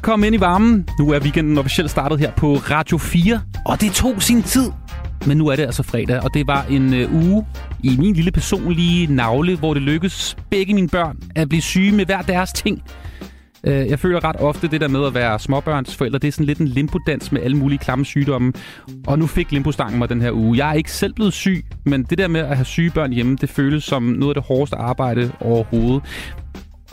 Bare 0.00 0.12
kom 0.12 0.24
ind 0.24 0.34
i 0.34 0.40
varmen. 0.40 0.88
Nu 0.98 1.10
er 1.12 1.20
weekenden 1.20 1.58
officielt 1.58 1.90
startet 1.90 2.18
her 2.18 2.30
på 2.36 2.54
Radio 2.54 2.98
4, 2.98 3.40
og 3.66 3.80
det 3.80 3.92
tog 3.92 4.22
sin 4.22 4.42
tid. 4.42 4.70
Men 5.26 5.36
nu 5.36 5.46
er 5.48 5.56
det 5.56 5.62
altså 5.62 5.82
fredag, 5.82 6.20
og 6.24 6.34
det 6.34 6.46
var 6.46 6.64
en 6.70 6.94
øh, 6.94 7.14
uge 7.14 7.46
i 7.82 7.96
min 7.98 8.14
lille 8.14 8.30
personlige 8.30 9.14
navle, 9.14 9.56
hvor 9.56 9.74
det 9.74 9.82
lykkedes 9.82 10.36
begge 10.50 10.74
mine 10.74 10.88
børn 10.88 11.18
at 11.36 11.48
blive 11.48 11.62
syge 11.62 11.92
med 11.92 12.06
hver 12.06 12.22
deres 12.22 12.52
ting. 12.52 12.82
Øh, 13.64 13.88
Jeg 13.88 13.98
føler 13.98 14.24
ret 14.24 14.36
ofte 14.36 14.68
det 14.68 14.80
der 14.80 14.88
med 14.88 15.06
at 15.06 15.14
være 15.14 15.38
småbørnsforældre, 15.38 16.18
det 16.18 16.28
er 16.28 16.32
sådan 16.32 16.46
lidt 16.46 16.58
en 16.58 16.68
limpodans 16.68 17.32
med 17.32 17.40
alle 17.42 17.56
mulige 17.56 17.78
klamme 17.78 18.04
sygdomme. 18.04 18.52
Og 19.06 19.18
nu 19.18 19.26
fik 19.26 19.52
limpostangen 19.52 19.98
mig 19.98 20.08
den 20.08 20.20
her 20.20 20.32
uge. 20.32 20.58
Jeg 20.58 20.70
er 20.70 20.74
ikke 20.74 20.92
selv 20.92 21.14
blevet 21.14 21.32
syg, 21.32 21.64
men 21.86 22.02
det 22.02 22.18
der 22.18 22.28
med 22.28 22.40
at 22.40 22.56
have 22.56 22.64
syge 22.64 22.90
børn 22.90 23.12
hjemme, 23.12 23.36
det 23.40 23.50
føles 23.50 23.84
som 23.84 24.02
noget 24.02 24.36
af 24.36 24.42
det 24.42 24.48
hårdeste 24.48 24.76
arbejde 24.76 25.32
overhovedet. 25.40 26.02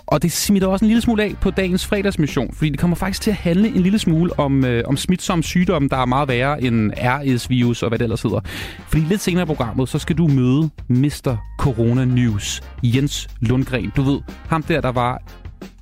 Og 0.08 0.22
det 0.22 0.32
smitter 0.32 0.68
også 0.68 0.86
en 0.86 0.88
lille 0.88 1.02
smule 1.02 1.24
af 1.24 1.36
på 1.42 1.52
dagens 1.52 1.86
fredagsmission, 1.86 2.54
fordi 2.54 2.70
det 2.70 2.80
kommer 2.80 2.96
faktisk 2.96 3.22
til 3.22 3.32
at 3.32 3.38
handle 3.38 3.68
en 3.68 3.82
lille 3.82 4.00
smule 4.00 4.40
om, 4.40 4.66
øh, 4.66 4.84
om 4.88 4.98
smitsomme 4.98 5.44
sygdomme, 5.44 5.90
der 5.90 5.98
er 5.98 6.06
meget 6.06 6.28
værre 6.28 6.62
end 6.64 6.92
RS-virus 6.98 7.84
og 7.84 7.90
hvad 7.90 8.00
det 8.00 8.04
ellers 8.04 8.22
hedder. 8.22 8.40
Fordi 8.88 9.04
lidt 9.04 9.22
senere 9.22 9.44
i 9.44 9.46
programmet, 9.46 9.90
så 9.90 10.00
skal 10.00 10.18
du 10.18 10.28
møde 10.28 10.70
Mr. 10.88 11.38
Corona 11.60 12.06
News, 12.06 12.62
Jens 12.84 13.28
Lundgren. 13.42 13.92
Du 13.96 14.02
ved, 14.02 14.20
ham 14.48 14.64
der, 14.64 14.82
der 14.82 14.92
var 14.92 15.22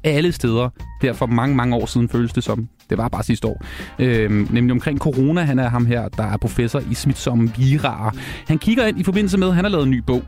alle 0.04 0.32
steder, 0.32 0.70
der 1.02 1.14
for 1.14 1.26
mange, 1.26 1.56
mange 1.56 1.76
år 1.76 1.86
siden 1.86 2.10
føles 2.10 2.34
det 2.34 2.44
som. 2.44 2.68
Det 2.90 2.98
var 2.98 3.08
bare 3.08 3.24
sidste 3.24 3.48
år. 3.48 3.66
Øhm, 4.00 4.48
nemlig 4.52 4.72
omkring 4.72 5.00
corona. 5.00 5.42
Han 5.42 5.60
er 5.60 5.70
ham 5.70 5.86
her, 5.86 6.08
der 6.08 6.24
er 6.24 6.38
professor 6.38 6.82
i 6.92 6.94
smitsomme 6.94 7.52
virarer. 7.58 8.12
Han 8.48 8.58
kigger 8.58 8.86
ind 8.86 9.00
i 9.00 9.04
forbindelse 9.04 9.38
med, 9.38 9.48
at 9.48 9.56
han 9.56 9.64
har 9.64 9.72
lavet 9.72 9.84
en 9.84 9.92
ny 9.92 10.04
bog. 10.08 10.24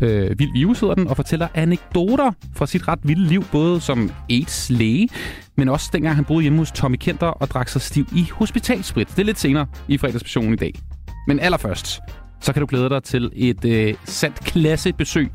Øh, 0.00 0.38
Vild 0.38 0.52
Virus 0.52 0.80
hedder 0.80 0.94
den, 0.94 1.08
og 1.08 1.16
fortæller 1.16 1.48
anekdoter 1.54 2.32
fra 2.56 2.66
sit 2.66 2.88
ret 2.88 2.98
vilde 3.02 3.26
liv, 3.26 3.44
både 3.52 3.80
som 3.80 4.10
AIDS-læge, 4.30 5.08
men 5.56 5.68
også 5.68 5.90
dengang 5.92 6.16
han 6.16 6.24
boede 6.24 6.42
hjemme 6.42 6.58
hos 6.58 6.72
Tommy 6.72 6.96
Kenter 6.96 7.26
og 7.26 7.48
drak 7.48 7.68
sig 7.68 7.80
stiv 7.80 8.06
i 8.16 8.26
hospitalsprit. 8.32 9.08
Det 9.08 9.18
er 9.18 9.24
lidt 9.24 9.38
senere 9.38 9.66
i 9.88 9.98
fredagsmissionen 9.98 10.52
i 10.52 10.56
dag. 10.56 10.74
Men 11.26 11.40
allerførst, 11.40 12.00
så 12.40 12.52
kan 12.52 12.60
du 12.60 12.66
glæde 12.66 12.88
dig 12.88 13.02
til 13.02 13.30
et 13.34 13.64
øh, 13.64 13.94
sandt 14.04 14.40
klassebesøg 14.40 15.30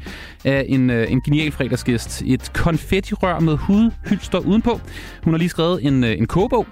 af 0.46 0.66
en, 0.70 0.90
øh, 0.90 1.12
en 1.12 1.22
genial 1.22 1.52
fredagsgæst. 1.52 2.22
Et 2.26 2.54
konfettirør 2.54 3.40
med 3.40 3.58
hudhylster 3.58 4.40
udenpå. 4.40 4.80
Hun 5.24 5.34
har 5.34 5.38
lige 5.38 5.50
skrevet 5.50 5.86
en, 5.86 6.04
øh, 6.04 6.18
en 6.18 6.28
kogebog. 6.28 6.68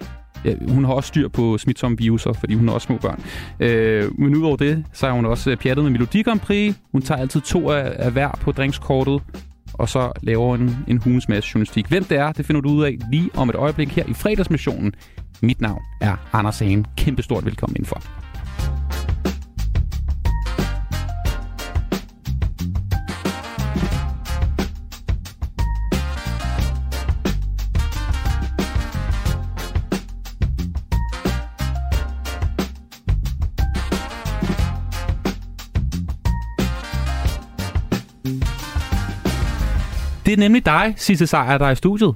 Ja, 0.45 0.53
hun 0.69 0.86
har 0.86 0.94
også 0.94 1.08
styr 1.08 1.27
på 1.27 1.58
smitsomme 1.58 1.97
viruser, 1.97 2.33
fordi 2.33 2.53
hun 2.53 2.67
har 2.67 2.75
også 2.75 2.86
små 2.86 2.97
børn. 2.97 3.23
Øh, 3.59 4.19
men 4.19 4.36
udover 4.36 4.58
det, 4.58 4.86
så 4.94 5.08
er 5.08 5.11
hun 5.11 5.25
også 5.25 5.52
øh, 5.52 5.58
pjattet 5.58 5.83
med 5.83 5.91
Melodi 5.91 6.22
Grand 6.22 6.39
Prix. 6.39 6.75
Hun 6.91 7.02
tager 7.02 7.22
altid 7.22 7.41
to 7.41 7.72
af, 7.72 7.94
af 7.95 8.11
hver 8.11 8.31
på 8.41 8.52
drinkskortet. 8.52 9.21
Og 9.73 9.89
så 9.89 10.11
laver 10.21 10.58
hun 10.58 10.75
en 10.88 10.97
hulens 10.97 11.30
masse 11.30 11.49
journalistik. 11.53 11.88
Hvem 11.88 12.03
det 12.03 12.17
er, 12.17 12.31
det 12.31 12.45
finder 12.45 12.61
du 12.61 12.69
ud 12.69 12.83
af 12.83 12.97
lige 13.11 13.30
om 13.36 13.49
et 13.49 13.55
øjeblik 13.55 13.89
her 13.89 14.03
i 14.08 14.14
fredagsmissionen. 14.14 14.94
Mit 15.41 15.61
navn 15.61 15.81
er 16.02 16.16
Anders 16.33 16.59
Hagen. 16.59 16.86
Kæmpe 16.97 17.23
stort 17.23 17.45
velkommen 17.45 17.75
indenfor. 17.75 18.03
Det 40.33 40.39
er 40.39 40.44
nemlig 40.44 40.66
dig, 40.66 40.94
Sisse 40.98 41.27
Sejer, 41.27 41.58
der 41.58 41.66
er 41.66 41.71
i 41.71 41.76
studiet. 41.76 42.16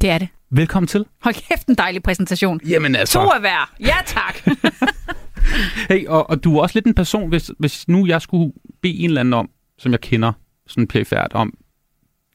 Det 0.00 0.10
er 0.10 0.18
det. 0.18 0.28
Velkommen 0.50 0.86
til. 0.86 1.04
Hold 1.22 1.34
kæft, 1.34 1.66
en 1.68 1.74
dejlig 1.74 2.02
præsentation. 2.02 2.60
Jamen 2.68 2.96
altså. 2.96 3.22
To 3.22 3.28
af 3.30 3.40
hver. 3.40 3.72
Ja, 3.80 3.94
tak. 4.06 4.36
Hey, 5.90 6.06
og, 6.06 6.30
og 6.30 6.44
du 6.44 6.56
er 6.56 6.62
også 6.62 6.76
lidt 6.76 6.86
en 6.86 6.94
person, 6.94 7.28
hvis, 7.28 7.50
hvis 7.58 7.88
nu 7.88 8.06
jeg 8.06 8.22
skulle 8.22 8.52
bede 8.82 8.98
en 8.98 9.04
eller 9.04 9.20
anden 9.20 9.34
om, 9.34 9.50
som 9.78 9.92
jeg 9.92 10.00
kender, 10.00 10.32
sådan 10.66 10.86
pæfærd 10.86 11.30
om, 11.34 11.46
en 11.48 11.54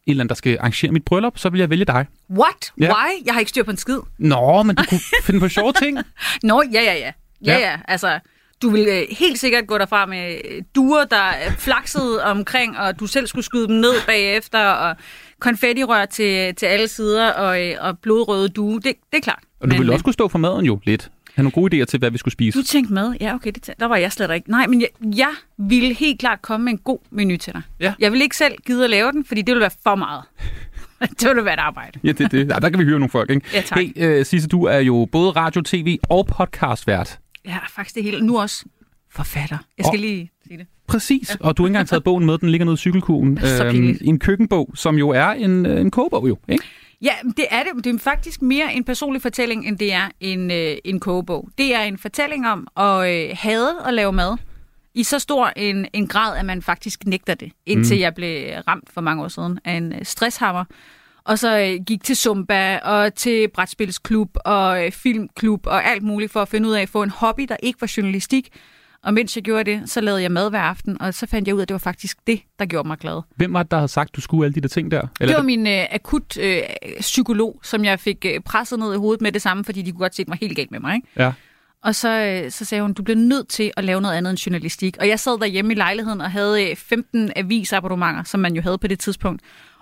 eller 0.08 0.22
anden, 0.22 0.30
der 0.30 0.36
skal 0.36 0.58
arrangere 0.60 0.92
mit 0.92 1.06
bryllup, 1.06 1.38
så 1.38 1.50
vil 1.50 1.60
jeg 1.60 1.70
vælge 1.70 1.86
dig. 1.86 2.06
What? 2.30 2.74
Ja. 2.80 2.86
Why? 2.88 3.26
Jeg 3.26 3.34
har 3.34 3.40
ikke 3.40 3.50
styr 3.50 3.64
på 3.64 3.72
en 3.72 3.78
skid. 3.78 4.00
Nå, 4.18 4.64
men 4.64 4.76
du 4.76 4.84
kunne 4.90 5.00
finde 5.24 5.40
på 5.40 5.48
sjove 5.50 5.74
ting. 5.74 5.98
Nå, 6.44 6.64
ja, 6.74 6.82
ja, 6.82 6.94
ja. 6.94 7.00
Ja, 7.00 7.12
Ja. 7.46 7.60
ja. 7.60 7.78
Altså, 7.88 8.20
du 8.62 8.70
vil 8.70 8.88
øh, 8.90 9.18
helt 9.18 9.40
sikkert 9.40 9.68
gå 9.68 9.78
derfra 9.78 10.06
med 10.06 10.42
øh, 10.50 10.62
duer, 10.76 11.06
der 11.06 11.16
er 11.18 11.52
flakset 11.52 12.22
omkring, 12.22 12.78
og 12.78 13.00
du 13.00 13.08
selv 13.08 13.28
skulle 13.28 13.46
skyde 13.46 13.68
dem 13.68 13.76
ned 13.76 13.94
bagefter, 14.08 14.66
og 14.66 14.96
konfettirør 15.40 16.06
til, 16.06 16.56
til 16.56 16.66
alle 16.66 16.88
sider, 16.88 17.30
og, 17.32 17.68
øh, 17.68 17.76
og 17.80 18.00
blodrøde 18.00 18.50
due. 18.50 18.76
Det, 18.76 18.84
det 18.84 19.18
er 19.18 19.22
klart. 19.22 19.44
Og 19.60 19.72
du 19.72 19.76
ville 19.76 19.92
øh, 19.92 19.94
også 19.94 20.04
kunne 20.04 20.14
stå 20.14 20.28
for 20.28 20.40
maden 20.40 20.66
jo 20.66 20.80
lidt. 20.84 21.12
Have 21.36 21.44
nogle 21.44 21.52
gode 21.52 21.82
idéer 21.82 21.86
til, 21.86 22.00
hvad 22.00 22.12
vi 22.12 22.18
skulle 22.18 22.32
spise. 22.32 22.60
Du 22.60 22.64
tænkte 22.64 22.94
med? 22.94 23.16
Ja, 23.22 23.36
okay, 23.36 23.52
det, 23.52 23.70
der 23.80 23.86
var 23.86 23.96
jeg 23.96 24.12
slet 24.12 24.32
ikke. 24.36 24.52
Nej, 24.52 24.68
men 24.68 24.82
jeg, 24.82 24.90
jeg 25.18 25.32
ville 25.58 25.94
helt 25.94 26.20
klart 26.20 26.42
komme 26.42 26.64
med 26.64 26.74
en 26.74 26.78
god 26.78 27.00
menu 27.12 27.38
til 27.38 27.54
dig. 27.54 27.62
Ja. 27.80 27.94
Jeg 28.00 28.12
vil 28.12 28.22
ikke 28.22 28.38
selv 28.38 28.54
gide 28.66 28.84
at 28.84 28.90
lave 28.90 29.12
den, 29.12 29.26
fordi 29.26 29.42
det 29.42 29.52
ville 29.52 29.62
være 29.62 29.72
for 29.84 29.96
meget. 29.96 30.24
det 31.20 31.28
ville 31.28 31.46
være 31.46 31.54
et 31.54 31.60
arbejde. 31.60 32.00
Ja, 32.04 32.12
det 32.12 32.32
det. 32.32 32.50
Ja, 32.50 32.56
der 32.56 32.70
kan 32.70 32.80
vi 32.80 32.84
høre 32.84 33.00
nogle 33.00 33.10
folk, 33.10 33.30
ikke? 33.30 33.46
Ja, 33.54 33.62
tak. 33.62 33.80
Hey, 33.80 34.20
uh, 34.20 34.26
Sisse, 34.26 34.48
du 34.48 34.64
er 34.64 34.78
jo 34.78 35.08
både 35.12 35.32
radio, 35.32 35.62
tv 35.62 35.98
og 36.10 36.28
podcastvært. 36.28 37.20
Ja, 37.50 37.58
faktisk 37.70 37.96
det 37.96 38.04
hele. 38.04 38.26
Nu 38.26 38.40
også 38.40 38.66
forfatter. 39.12 39.58
Jeg 39.78 39.86
skal 39.86 39.98
Og- 39.98 40.02
lige 40.02 40.32
sige 40.48 40.58
det. 40.58 40.68
Præcis, 40.88 41.38
og 41.40 41.58
du 41.58 41.64
har 41.64 41.68
ikke 41.68 41.72
engang 41.72 41.88
taget 41.88 42.04
bogen 42.04 42.26
med, 42.26 42.38
den 42.38 42.50
ligger 42.50 42.66
nede 42.66 42.74
i. 42.74 43.48
Så 43.58 43.70
pinligt. 43.72 44.02
en 44.02 44.20
køkkenbog, 44.20 44.72
som 44.76 44.96
jo 44.98 45.10
er 45.10 45.26
en, 45.28 45.66
øh, 45.66 45.82
en 45.82 45.92
kogebog 45.92 46.30
jo, 46.30 46.38
ikke? 46.48 46.64
Ja, 47.02 47.14
det 47.38 47.46
er 47.50 47.64
det. 47.64 47.84
Det 47.84 47.96
er 47.96 48.00
faktisk 48.00 48.42
mere 48.42 48.74
en 48.74 48.84
personlig 48.84 49.22
fortælling, 49.22 49.68
end 49.68 49.78
det 49.78 49.94
er 49.94 50.10
en, 50.20 50.52
øh, 50.52 50.78
en 50.86 51.00
kogebog. 51.00 51.50
Det 51.58 51.76
er 51.76 51.82
en 51.82 51.98
fortælling 51.98 52.48
om 52.48 52.68
at 52.78 53.10
øh, 53.14 53.30
hade 53.40 53.76
at 53.86 53.94
lave 53.94 54.12
mad 54.14 54.38
i 54.94 55.04
så 55.04 55.20
stor 55.20 55.52
en, 55.56 55.86
en 55.94 56.08
grad, 56.08 56.38
at 56.38 56.46
man 56.46 56.62
faktisk 56.62 57.06
nægter 57.06 57.34
det, 57.34 57.52
indtil 57.66 57.98
mm. 57.98 58.02
jeg 58.02 58.16
blev 58.16 58.54
ramt 58.68 58.90
for 58.94 59.02
mange 59.02 59.24
år 59.24 59.28
siden 59.28 59.60
af 59.66 59.74
en 59.74 59.94
øh, 59.94 60.00
stresshammer. 60.06 60.66
Og 61.30 61.40
så 61.40 61.60
øh, 61.60 61.86
gik 61.86 62.04
til 62.04 62.16
Zumba 62.16 62.78
og 62.78 63.16
til 63.16 63.48
brætspilsklub 63.54 64.38
og 64.46 64.86
øh, 64.86 64.92
filmklub 64.92 65.68
og 65.68 65.86
alt 65.86 66.04
muligt 66.04 66.32
for 66.32 66.42
at 66.42 66.48
finde 66.48 66.70
ud 66.70 66.74
af 66.74 66.82
at 66.82 66.90
få 66.90 67.04
en 67.04 67.10
hobby, 67.10 67.46
der 67.50 67.56
ikke 67.64 67.82
var 67.82 67.94
journalistik. 67.98 68.50
Og 69.04 69.14
mens 69.14 69.36
jeg 69.36 69.44
gjorde 69.44 69.72
det, 69.72 69.90
så 69.90 70.02
lavede 70.02 70.22
jeg 70.22 70.32
mad 70.32 70.50
hver 70.50 70.60
aften, 70.60 71.02
og 71.02 71.14
så 71.14 71.26
fandt 71.26 71.48
jeg 71.48 71.56
ud 71.56 71.60
af, 71.60 71.64
at 71.64 71.70
det 71.70 71.74
var 71.74 71.80
faktisk 71.80 72.18
det, 72.28 72.42
der 72.60 72.66
gjorde 72.66 72.88
mig 72.88 72.98
glad. 72.98 73.22
Hvem 73.36 73.54
var 73.54 73.64
det, 73.64 73.72
der 73.72 73.78
havde 73.78 73.88
sagt, 73.88 74.16
du 74.16 74.22
skulle 74.22 74.46
alle 74.46 74.56
de 74.56 74.62
der 74.62 74.68
ting 74.68 74.92
der? 74.92 75.08
Det 75.20 75.36
var 75.36 75.42
min 75.42 75.68
øh, 75.68 75.86
akut 75.92 76.38
øh, 76.38 76.62
psykolog, 77.00 77.60
som 77.64 77.86
jeg 77.86 78.00
fik 78.00 78.26
øh, 78.26 78.40
presset 78.40 78.80
ned 78.80 78.94
i 78.94 78.98
hovedet 78.98 79.22
med 79.22 79.32
det 79.32 79.42
samme, 79.42 79.64
fordi 79.64 79.82
de 79.82 79.92
kunne 79.92 80.00
godt 80.00 80.16
se, 80.16 80.22
at 80.22 80.26
det 80.26 80.32
var 80.32 80.38
helt 80.42 80.56
galt 80.56 80.72
med 80.72 80.80
mig. 80.80 80.96
Ikke? 80.96 81.08
Ja. 81.18 81.34
Og 81.84 81.96
så, 81.96 82.10
øh, 82.10 82.52
så 82.52 82.66
sagde 82.66 82.82
hun, 82.82 82.94
du 82.94 83.04
bliver 83.04 83.18
nødt 83.18 83.48
til 83.48 83.72
at 83.78 83.84
lave 83.84 84.02
noget 84.02 84.16
andet 84.16 84.30
end 84.30 84.38
journalistik. 84.38 84.98
Og 85.00 85.08
jeg 85.08 85.20
sad 85.20 85.40
derhjemme 85.40 85.74
i 85.74 85.76
lejligheden 85.76 86.22
og 86.22 86.32
havde 86.32 86.70
øh, 86.70 86.76
15 86.76 87.32
avisabonnementer, 87.36 88.24
som 88.24 88.40
man 88.40 88.56
jo 88.56 88.62
havde 88.62 88.78
på 88.78 88.88
det 88.88 89.00
tidspunkt, 89.00 89.42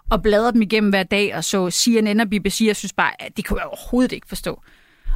og 0.10 0.24
bladrede 0.24 0.54
dem 0.54 0.62
igennem 0.62 0.90
hver 0.90 1.04
dag 1.04 1.36
og 1.36 1.44
så 1.44 1.70
CNN 1.70 2.20
og 2.20 2.30
BBC. 2.30 2.62
Jeg 2.62 2.76
synes 2.76 2.94
bare, 2.94 3.22
at 3.22 3.38
det 3.38 3.46
kunne 3.46 3.60
jeg 3.60 3.68
overhovedet 3.68 4.12
ikke 4.12 4.28
forstå. 4.28 4.62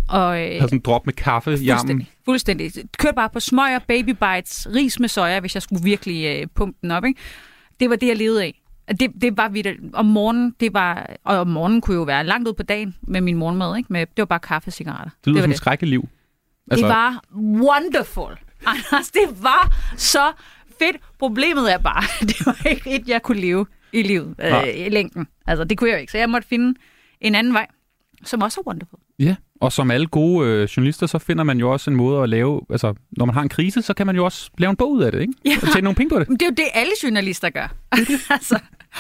Og, 0.10 0.42
øh, 0.42 0.48
havde 0.48 0.60
sådan 0.62 0.78
en 0.78 0.82
drop 0.82 1.06
med 1.06 1.14
kaffe 1.14 1.58
i 1.62 1.70
armen. 1.70 2.08
Fuldstændig. 2.26 2.72
Kørte 2.98 3.16
bare 3.16 3.30
på 3.30 3.40
smøger, 3.40 3.80
baby 3.88 4.10
bites, 4.10 4.68
ris 4.76 5.00
med 5.00 5.10
soja, 5.10 5.40
hvis 5.40 5.56
jeg 5.56 5.62
skulle 5.62 5.84
virkelig 5.84 6.26
øh, 6.26 6.48
pumpe 6.56 6.78
den 6.82 6.92
op. 6.92 7.06
Ikke? 7.06 7.20
Det 7.80 7.90
var 7.90 7.96
det, 7.96 8.08
jeg 8.08 8.18
levede 8.18 8.44
af. 8.44 8.62
Og 8.88 9.00
Det, 9.00 9.12
det 9.22 9.38
var 9.38 9.50
vidt, 9.50 9.68
om 9.94 10.06
morgenen, 10.06 10.56
det 10.60 10.74
var, 10.74 11.16
og 11.24 11.38
om 11.38 11.48
morgenen 11.48 11.82
kunne 11.82 11.98
jo 11.98 12.04
være 12.04 12.24
langt 12.24 12.48
ud 12.48 12.54
på 12.54 12.64
dagen 12.64 12.96
med 13.02 13.22
min 13.22 13.36
morgenmad, 13.36 13.78
ikke? 13.78 13.94
Med, 13.94 14.00
det 14.00 14.18
var 14.18 14.26
bare 14.26 14.40
kaffe 14.40 14.70
og 14.70 14.74
cigaretter. 14.74 15.10
Det 15.26 15.28
lyder 15.28 15.40
var 15.40 15.44
som 15.44 15.50
det. 15.50 15.56
et 15.56 15.58
skrækkeligt 15.58 15.90
liv. 15.90 16.10
Altså... 16.72 16.86
Det 16.86 16.94
var 16.96 17.24
wonderful. 17.36 18.38
Anders, 18.66 19.10
det 19.12 19.44
var 19.44 19.76
så 19.98 20.32
fedt. 20.80 20.98
Problemet 21.20 21.74
er 21.74 21.78
bare, 21.78 22.04
det 22.30 22.46
var 22.46 22.68
ikke 22.70 22.96
et, 22.96 23.08
jeg 23.08 23.22
kunne 23.22 23.42
leve 23.42 23.66
i 23.94 24.04
livet 24.04 24.36
Nej. 24.38 24.74
øh, 24.78 24.86
i 24.86 24.90
længden. 24.90 25.28
Altså, 25.48 25.64
det 25.64 25.78
kunne 25.78 25.90
jeg 25.90 25.96
jo 25.96 26.02
ikke. 26.02 26.12
Så 26.12 26.18
jeg 26.18 26.30
måtte 26.30 26.48
finde 26.48 26.80
en 27.22 27.36
anden 27.36 27.54
vej, 27.54 27.68
som 28.24 28.42
også 28.42 28.62
er 28.62 28.68
wonderful. 28.68 29.00
Ja, 29.20 29.36
og 29.62 29.72
som 29.72 29.92
alle 29.92 30.08
gode 30.08 30.48
øh, 30.48 30.64
journalister, 30.64 31.08
så 31.08 31.20
finder 31.20 31.44
man 31.44 31.60
jo 31.60 31.72
også 31.72 31.90
en 31.90 31.96
måde 31.96 32.24
at 32.24 32.30
lave... 32.30 32.62
Altså, 32.70 32.94
når 33.12 33.26
man 33.26 33.36
har 33.36 33.42
en 33.42 33.50
krise, 33.50 33.82
så 33.82 33.94
kan 33.94 34.06
man 34.06 34.16
jo 34.16 34.26
også 34.26 34.50
lave 34.58 34.70
en 34.70 34.76
bog 34.76 34.92
ud 34.92 35.04
af 35.04 35.12
det, 35.12 35.22
ikke? 35.22 35.34
Ja. 35.46 35.52
Og 35.62 35.68
tjene 35.68 35.84
nogle 35.84 35.96
penge 35.96 36.10
på 36.10 36.20
det. 36.20 36.30
Men 36.30 36.38
det 36.38 36.46
er 36.46 36.50
jo 36.50 36.56
det, 36.58 36.66
alle 36.74 36.92
journalister 37.04 37.50
gør. 37.50 37.76
altså, 38.30 38.60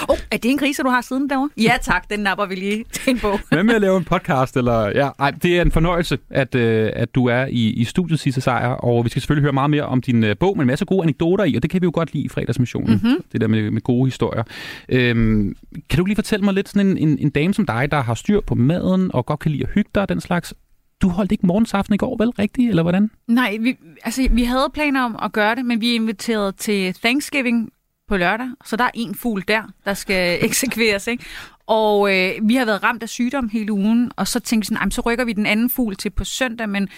oh, 0.09 0.17
er 0.31 0.37
det 0.37 0.51
en 0.51 0.57
krise, 0.57 0.83
du 0.83 0.89
har 0.89 1.01
siden 1.01 1.29
derovre? 1.29 1.49
Ja 1.57 1.73
tak, 1.81 2.09
den 2.09 2.19
napper 2.19 2.45
vi 2.45 2.55
lige 2.55 2.85
til 2.91 3.13
en 3.13 3.19
bog. 3.19 3.39
Hvad 3.49 3.63
med 3.63 3.75
at 3.75 3.81
lave 3.81 3.97
en 3.97 4.03
podcast? 4.03 4.57
Eller, 4.57 4.87
ja, 4.87 5.09
ej, 5.19 5.31
det 5.31 5.57
er 5.57 5.61
en 5.61 5.71
fornøjelse, 5.71 6.17
at, 6.29 6.55
øh, 6.55 6.91
at 6.95 7.15
du 7.15 7.25
er 7.25 7.45
i, 7.45 7.69
i 7.69 7.83
studiet, 7.83 8.19
Sisse 8.19 8.41
Sejer, 8.41 8.67
og 8.67 9.03
vi 9.03 9.09
skal 9.09 9.21
selvfølgelig 9.21 9.43
høre 9.43 9.53
meget 9.53 9.69
mere 9.69 9.83
om 9.83 10.01
din 10.01 10.23
øh, 10.23 10.37
bog 10.37 10.57
med 10.57 10.63
en 10.63 10.67
masse 10.67 10.85
gode 10.85 11.03
anekdoter 11.03 11.43
i, 11.43 11.55
og 11.55 11.63
det 11.63 11.71
kan 11.71 11.81
vi 11.81 11.85
jo 11.85 11.91
godt 11.93 12.13
lide 12.13 12.25
i 12.25 12.29
fredagsmissionen, 12.29 12.91
mm-hmm. 12.91 13.23
det 13.31 13.41
der 13.41 13.47
med, 13.47 13.71
med 13.71 13.81
gode 13.81 14.07
historier. 14.07 14.43
Øhm, 14.89 15.55
kan 15.89 15.99
du 15.99 16.05
lige 16.05 16.15
fortælle 16.15 16.45
mig 16.45 16.53
lidt 16.53 16.69
sådan 16.69 16.87
en, 16.87 16.97
en, 16.97 17.17
en 17.19 17.29
dame 17.29 17.53
som 17.53 17.65
dig, 17.65 17.87
der 17.91 18.01
har 18.01 18.13
styr 18.13 18.41
på 18.41 18.55
maden, 18.55 19.11
og 19.13 19.25
godt 19.25 19.39
kan 19.39 19.51
lide 19.51 19.63
at 19.63 19.69
hygge 19.73 19.89
dig 19.95 20.01
og 20.01 20.09
den 20.09 20.21
slags. 20.21 20.53
Du 21.01 21.09
holdt 21.09 21.31
ikke 21.31 21.45
morgensaften 21.45 21.93
i 21.93 21.97
går, 21.97 22.17
vel? 22.17 22.29
Rigtigt, 22.29 22.69
eller 22.69 22.83
hvordan? 22.83 23.11
Nej, 23.27 23.57
vi, 23.59 23.75
altså, 24.03 24.27
vi 24.31 24.43
havde 24.43 24.67
planer 24.73 25.03
om 25.03 25.19
at 25.23 25.31
gøre 25.31 25.55
det, 25.55 25.65
men 25.65 25.81
vi 25.81 25.91
er 25.91 25.95
inviteret 25.95 26.55
til 26.55 26.93
Thanksgiving 26.93 27.69
på 28.11 28.17
lørdag, 28.17 28.47
så 28.65 28.75
der 28.75 28.83
er 28.83 28.91
en 28.93 29.15
fugl 29.15 29.43
der, 29.47 29.63
der 29.85 29.93
skal 29.93 30.37
eksekveres, 30.45 31.07
ikke? 31.07 31.25
Og 31.67 32.15
øh, 32.15 32.31
vi 32.49 32.55
har 32.55 32.65
været 32.65 32.83
ramt 32.83 33.03
af 33.03 33.09
sygdom 33.09 33.49
hele 33.49 33.71
ugen, 33.73 34.11
og 34.15 34.27
så 34.27 34.39
tænkte 34.39 34.69
vi 34.69 34.75
sådan, 34.75 34.91
så 34.91 35.01
rykker 35.01 35.25
vi 35.25 35.33
den 35.33 35.45
anden 35.45 35.69
fugl 35.69 35.95
til 35.95 36.09
på 36.09 36.23
søndag, 36.23 36.69
men 36.69 36.89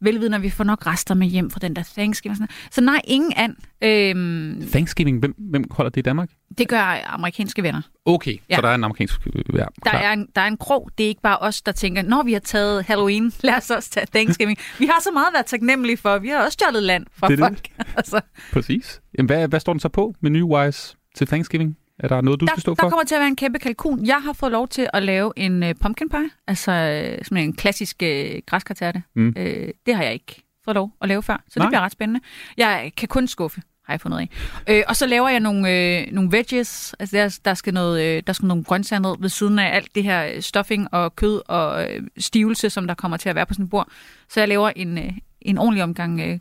velvidende, 0.00 0.36
at 0.36 0.42
vi 0.42 0.50
får 0.50 0.64
nok 0.64 0.86
rester 0.86 1.14
med 1.14 1.26
hjem 1.26 1.50
fra 1.50 1.58
den 1.58 1.76
der 1.76 1.82
Thanksgiving. 1.96 2.36
Sådan. 2.36 2.48
Så 2.70 2.80
nej, 2.80 3.00
ingen 3.04 3.32
and. 3.36 3.54
Øhm, 3.82 4.66
Thanksgiving, 4.70 5.18
hvem, 5.18 5.34
hvem 5.38 5.64
holder 5.70 5.90
det 5.90 6.00
i 6.00 6.02
Danmark? 6.02 6.30
det 6.58 6.68
gør 6.68 7.04
amerikanske 7.06 7.62
venner. 7.62 7.82
Okay, 8.04 8.36
ja. 8.50 8.54
Så 8.54 8.60
der 8.62 8.68
er 8.68 8.74
en 8.74 8.84
amerikansk... 8.84 9.20
Ja, 9.54 9.64
Der 9.84 9.90
er, 9.90 10.12
en, 10.12 10.28
der 10.34 10.40
er 10.40 10.46
en 10.46 10.56
krog. 10.56 10.90
Det 10.98 11.04
er 11.04 11.08
ikke 11.08 11.20
bare 11.22 11.38
os, 11.38 11.62
der 11.62 11.72
tænker, 11.72 12.02
når 12.02 12.22
vi 12.22 12.32
har 12.32 12.40
taget 12.40 12.84
Halloween, 12.84 13.32
lad 13.44 13.54
os 13.54 13.70
også 13.70 13.90
tage 13.90 14.06
Thanksgiving. 14.14 14.58
Vi 14.78 14.86
har 14.86 15.00
så 15.02 15.10
meget 15.12 15.26
at 15.26 15.34
være 15.34 15.42
taknemmelige 15.42 15.96
for. 15.96 16.18
Vi 16.18 16.28
har 16.28 16.44
også 16.44 16.52
stjålet 16.52 16.82
land 16.82 17.06
fra 17.12 17.28
Det 17.28 17.38
folk. 17.38 17.68
altså, 17.96 18.20
Præcis. 18.52 19.00
Jamen, 19.18 19.26
hvad, 19.26 19.48
hvad 19.48 19.60
står 19.60 19.72
den 19.72 19.80
så 19.80 19.88
på 19.88 20.14
menu-wise 20.20 20.96
til 21.16 21.26
Thanksgiving? 21.26 21.76
Er 22.00 22.08
der 22.08 22.20
noget, 22.20 22.40
du 22.40 22.44
der, 22.44 22.52
skal 22.52 22.60
stå 22.60 22.74
der 22.74 22.82
for? 22.82 22.90
kommer 22.90 23.04
til 23.04 23.14
at 23.14 23.18
være 23.18 23.28
en 23.28 23.36
kæmpe 23.36 23.58
kalkun. 23.58 24.06
Jeg 24.06 24.22
har 24.22 24.32
fået 24.32 24.52
lov 24.52 24.68
til 24.68 24.88
at 24.92 25.02
lave 25.02 25.32
en 25.36 25.62
uh, 25.62 25.68
pumpkin 25.80 26.08
pie, 26.08 26.30
altså 26.46 26.70
uh, 26.70 27.24
sådan 27.24 27.44
en 27.44 27.52
klassisk 27.52 28.02
uh, 28.02 28.38
græskartærte. 28.46 29.02
Mm. 29.16 29.28
Uh, 29.38 29.44
det 29.86 29.94
har 29.94 30.02
jeg 30.02 30.12
ikke 30.12 30.42
fået 30.64 30.74
lov 30.74 30.92
at 31.00 31.08
lave 31.08 31.22
før, 31.22 31.42
så 31.48 31.58
Nej. 31.58 31.66
det 31.66 31.70
bliver 31.70 31.80
ret 31.80 31.92
spændende. 31.92 32.20
Jeg 32.56 32.92
kan 32.96 33.08
kun 33.08 33.26
skuffe, 33.26 33.62
har 33.84 33.94
jeg 33.94 34.00
fundet 34.00 34.18
af. 34.18 34.28
Øh, 34.68 34.82
og 34.88 34.96
så 34.96 35.06
laver 35.06 35.28
jeg 35.28 35.40
nogle, 35.40 35.70
øh, 35.70 36.12
nogle 36.12 36.32
veggies, 36.32 36.94
altså 36.98 37.16
der, 37.16 37.38
der, 37.44 37.54
skal 37.54 37.74
noget, 37.74 38.02
øh, 38.02 38.22
der 38.26 38.32
skal 38.32 38.46
nogle 38.46 38.64
grøntsager 38.64 39.00
ned 39.00 39.16
ved 39.20 39.28
siden 39.28 39.58
af 39.58 39.76
alt 39.76 39.94
det 39.94 40.04
her 40.04 40.32
øh, 40.34 40.42
stuffing 40.42 40.94
og 40.94 41.16
kød 41.16 41.42
og 41.48 41.90
øh, 41.90 42.02
stivelse, 42.18 42.70
som 42.70 42.86
der 42.86 42.94
kommer 42.94 43.16
til 43.16 43.28
at 43.28 43.34
være 43.34 43.46
på 43.46 43.54
sådan 43.54 43.64
et 43.64 43.70
bord. 43.70 43.88
Så 44.28 44.40
jeg 44.40 44.48
laver 44.48 44.70
en, 44.76 44.98
øh, 44.98 45.12
en 45.40 45.58
ordentlig 45.58 45.82
omgang, 45.82 46.20
øh, 46.20 46.38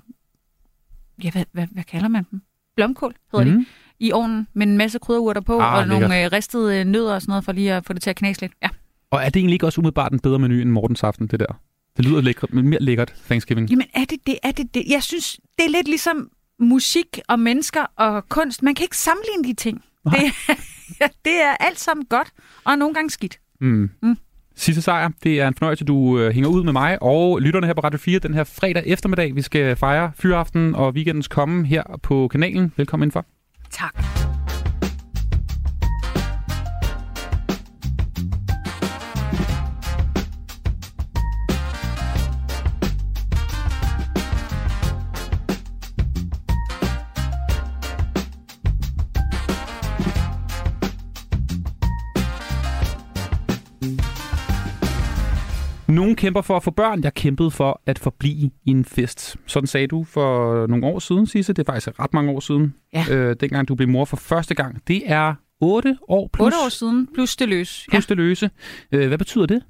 ja, 1.24 1.32
hvad, 1.32 1.46
hvad, 1.52 1.68
hvad 1.72 1.84
kalder 1.84 2.08
man 2.08 2.26
dem? 2.32 2.42
Blomkål 2.76 3.16
hedder 3.32 3.46
mm. 3.46 3.52
de, 3.52 3.58
Mm. 3.58 3.66
I 4.00 4.12
ovnen 4.12 4.48
med 4.54 4.68
en 4.68 4.78
masse 4.78 5.00
krydderurter 5.00 5.42
på, 5.42 5.60
Ah, 5.60 5.78
og 5.78 5.88
nogle 5.88 6.08
lækkert. 6.08 6.26
øh, 6.34 6.38
ristede 6.38 6.80
øh, 6.80 6.86
nødder 6.86 7.14
og 7.16 7.22
sådan 7.22 7.32
noget, 7.32 7.46
for 7.46 7.52
lige 7.52 7.74
at 7.74 7.86
få 7.86 7.94
det 7.94 8.02
til 8.02 8.10
at 8.10 8.16
knase 8.16 8.42
lidt. 8.42 8.52
Ja. 8.64 8.68
Og 9.12 9.20
er 9.24 9.26
det 9.30 9.36
egentlig 9.36 9.54
ikke 9.54 9.66
også 9.66 9.82
umiddelbart 9.82 10.12
en 10.14 10.20
bedre 10.20 10.40
menu 10.40 10.56
end 10.62 10.70
Mortens 10.70 11.04
aften, 11.04 11.28
det 11.28 11.40
der? 11.40 11.60
Det 11.98 12.06
lyder 12.06 12.22
lækkert, 12.22 12.54
men 12.54 12.68
mere 12.70 12.80
lækkert 12.82 13.14
Thanksgiving. 13.26 13.70
Jamen 13.70 13.86
er 13.94 14.06
det 14.06 14.18
det? 14.28 14.38
Er 14.44 14.52
det 14.52 14.74
det? 14.74 14.84
Jeg 14.90 15.04
synes, 15.04 15.40
det 15.58 15.66
er 15.66 15.70
lidt 15.70 15.88
ligesom 15.88 16.30
musik 16.60 17.20
og 17.28 17.40
mennesker 17.40 17.82
og 17.96 18.30
kunst. 18.30 18.64
Man 18.64 18.76
kan 18.76 18.84
ikke 18.84 18.98
sammenligne 18.98 19.44
de 19.44 19.54
ting. 19.54 19.84
Nej. 20.06 20.20
Det, 20.20 20.32
det 21.26 21.42
er 21.44 21.56
alt 21.60 21.80
sammen 21.80 22.06
godt, 22.06 22.28
og 22.66 22.78
nogle 22.78 22.94
gange 22.96 23.10
skidt. 23.10 23.40
Mm. 23.62 23.90
Mm. 24.04 24.18
Sisse 24.56 24.82
Sejr, 24.82 25.10
det 25.24 25.42
er 25.42 25.48
en 25.48 25.54
fornøjelse, 25.54 25.86
du 25.86 26.20
øh, 26.20 26.32
hænger 26.34 26.50
ud 26.50 26.64
med 26.64 26.74
mig 26.74 27.04
og 27.04 27.40
lytterne 27.42 27.68
her 27.68 27.74
på 27.74 27.82
Radio 27.82 28.00
4 28.00 28.20
den 28.20 28.34
her 28.34 28.44
fredag 28.44 28.84
eftermiddag. 28.86 29.36
Vi 29.36 29.42
skal 29.42 29.76
fejre 29.76 30.12
fyraften 30.16 30.76
og 30.76 30.94
weekendens 30.94 31.28
komme 31.28 31.66
her 31.66 31.84
på 32.04 32.28
kanalen. 32.28 32.74
Velkommen 32.78 33.04
indenfor. 33.06 33.26
Tak. 33.70 34.29
Nogen 55.90 56.16
kæmper 56.16 56.42
for 56.42 56.56
at 56.58 56.64
få 56.64 56.72
børn. 56.72 57.04
Jeg 57.04 57.14
kæmpede 57.14 57.52
for 57.52 57.82
at 57.86 58.00
forblive 58.00 58.36
i 58.66 58.72
en 58.72 58.86
fest. 58.86 59.36
Sådan 59.46 59.68
sagde 59.68 59.88
du 59.88 60.04
for 60.04 60.68
nogle 60.68 60.86
år 60.86 61.00
siden, 61.00 61.28
Sisse. 61.28 61.54
Det 61.54 61.68
er 61.68 61.72
faktisk 61.74 62.00
ret 62.00 62.14
mange 62.14 62.32
år 62.32 62.40
siden. 62.40 62.74
Ja. 62.94 63.06
Øh, 63.12 63.36
dengang 63.40 63.68
du 63.68 63.76
blev 63.76 63.90
mor 63.90 64.06
for 64.06 64.18
første 64.18 64.56
gang. 64.56 64.82
Det 64.88 65.02
er 65.06 65.34
8 65.62 65.98
år 66.08 66.30
plus, 66.34 66.46
8 66.46 66.58
år 66.66 66.70
siden, 66.70 67.08
plus 67.14 67.36
det 67.36 67.50
løs. 67.50 67.88
Ja. 67.88 67.92
plus 67.92 68.06
det 68.06 68.18
løse. 68.18 68.50
Øh, 68.92 69.08
hvad 69.08 69.18
betyder 69.18 69.46
det? 69.46 69.64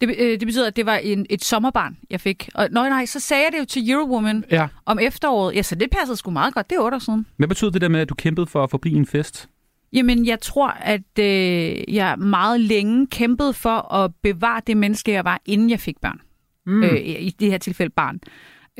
Det, 0.00 0.08
øh, 0.18 0.40
det 0.40 0.46
betyder, 0.46 0.66
at 0.66 0.76
det 0.76 0.86
var 0.86 0.96
en, 0.96 1.26
et 1.30 1.44
sommerbarn, 1.44 1.96
jeg 2.10 2.20
fik. 2.20 2.48
Og 2.54 2.68
nej, 2.70 2.88
nej, 2.88 3.06
så 3.06 3.20
sagde 3.20 3.42
jeg 3.44 3.52
det 3.52 3.58
jo 3.58 3.64
til 3.64 3.90
Eurowoman 3.90 4.44
Ja. 4.50 4.68
om 4.86 4.98
efteråret. 4.98 5.54
Ja, 5.54 5.62
så 5.62 5.74
det 5.74 5.88
passede 5.98 6.16
sgu 6.16 6.30
meget 6.30 6.54
godt. 6.54 6.70
Det 6.70 6.76
er 6.76 6.80
8 6.82 6.94
år 6.94 6.98
siden. 6.98 7.26
Hvad 7.36 7.48
betyder 7.48 7.70
det 7.70 7.80
der 7.80 7.88
med, 7.88 8.00
at 8.00 8.08
du 8.08 8.14
kæmpede 8.14 8.46
for 8.46 8.64
at 8.64 8.70
forblive 8.70 8.94
i 8.94 8.98
en 8.98 9.06
fest? 9.06 9.48
Jamen, 9.92 10.26
jeg 10.26 10.40
tror, 10.40 10.68
at 10.68 11.18
øh, 11.18 11.94
jeg 11.94 12.18
meget 12.18 12.60
længe 12.60 13.06
kæmpede 13.06 13.52
for 13.52 13.94
at 13.94 14.10
bevare 14.22 14.62
det 14.66 14.76
menneske, 14.76 15.12
jeg 15.12 15.24
var, 15.24 15.40
inden 15.46 15.70
jeg 15.70 15.80
fik 15.80 16.00
børn. 16.00 16.20
Mm. 16.66 16.82
Øh, 16.82 17.00
i 17.00 17.36
det 17.40 17.50
her 17.50 17.58
tilfælde 17.58 17.92
barn. 17.96 18.20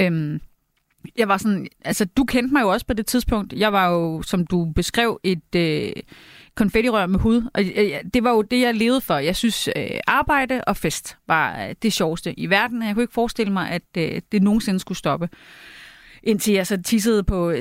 Øhm, 0.01 0.41
jeg 1.17 1.29
var 1.29 1.37
sådan, 1.37 1.69
altså 1.85 2.05
du 2.05 2.25
kendte 2.25 2.53
mig 2.53 2.63
jo 2.63 2.69
også 2.69 2.87
på 2.87 2.95
det 2.95 3.07
tidspunkt. 3.07 3.53
Jeg 3.53 3.73
var 3.73 3.91
jo, 3.91 4.23
som 4.23 4.47
du 4.47 4.73
beskrev, 4.75 5.21
et 5.25 5.55
øh, 5.57 5.93
konfettirør 6.55 7.07
med 7.07 7.19
hud. 7.19 7.43
Og 7.55 7.63
øh, 7.65 8.05
det 8.15 8.25
var 8.25 8.31
jo 8.31 8.43
det, 8.43 8.61
jeg 8.61 8.75
levede 8.75 9.01
for. 9.01 9.15
Jeg 9.15 9.37
synes, 9.37 9.69
øh, 9.77 9.91
arbejde 10.07 10.65
og 10.67 10.77
fest 10.77 11.17
var 11.27 11.67
øh, 11.67 11.75
det 11.83 11.93
sjoveste 11.93 12.41
i 12.41 12.51
verden. 12.51 12.83
Jeg 12.83 12.95
kunne 12.95 13.03
ikke 13.03 13.15
forestille 13.15 13.53
mig, 13.53 13.71
at 13.71 13.83
øh, 13.99 14.21
det 14.33 14.43
nogensinde 14.43 14.81
skulle 14.81 14.99
stoppe. 14.99 15.29
Indtil 16.23 16.55
jeg 16.55 16.67
så 16.67 16.83
tissede 16.83 17.25
på 17.25 17.51
6-8 17.53 17.61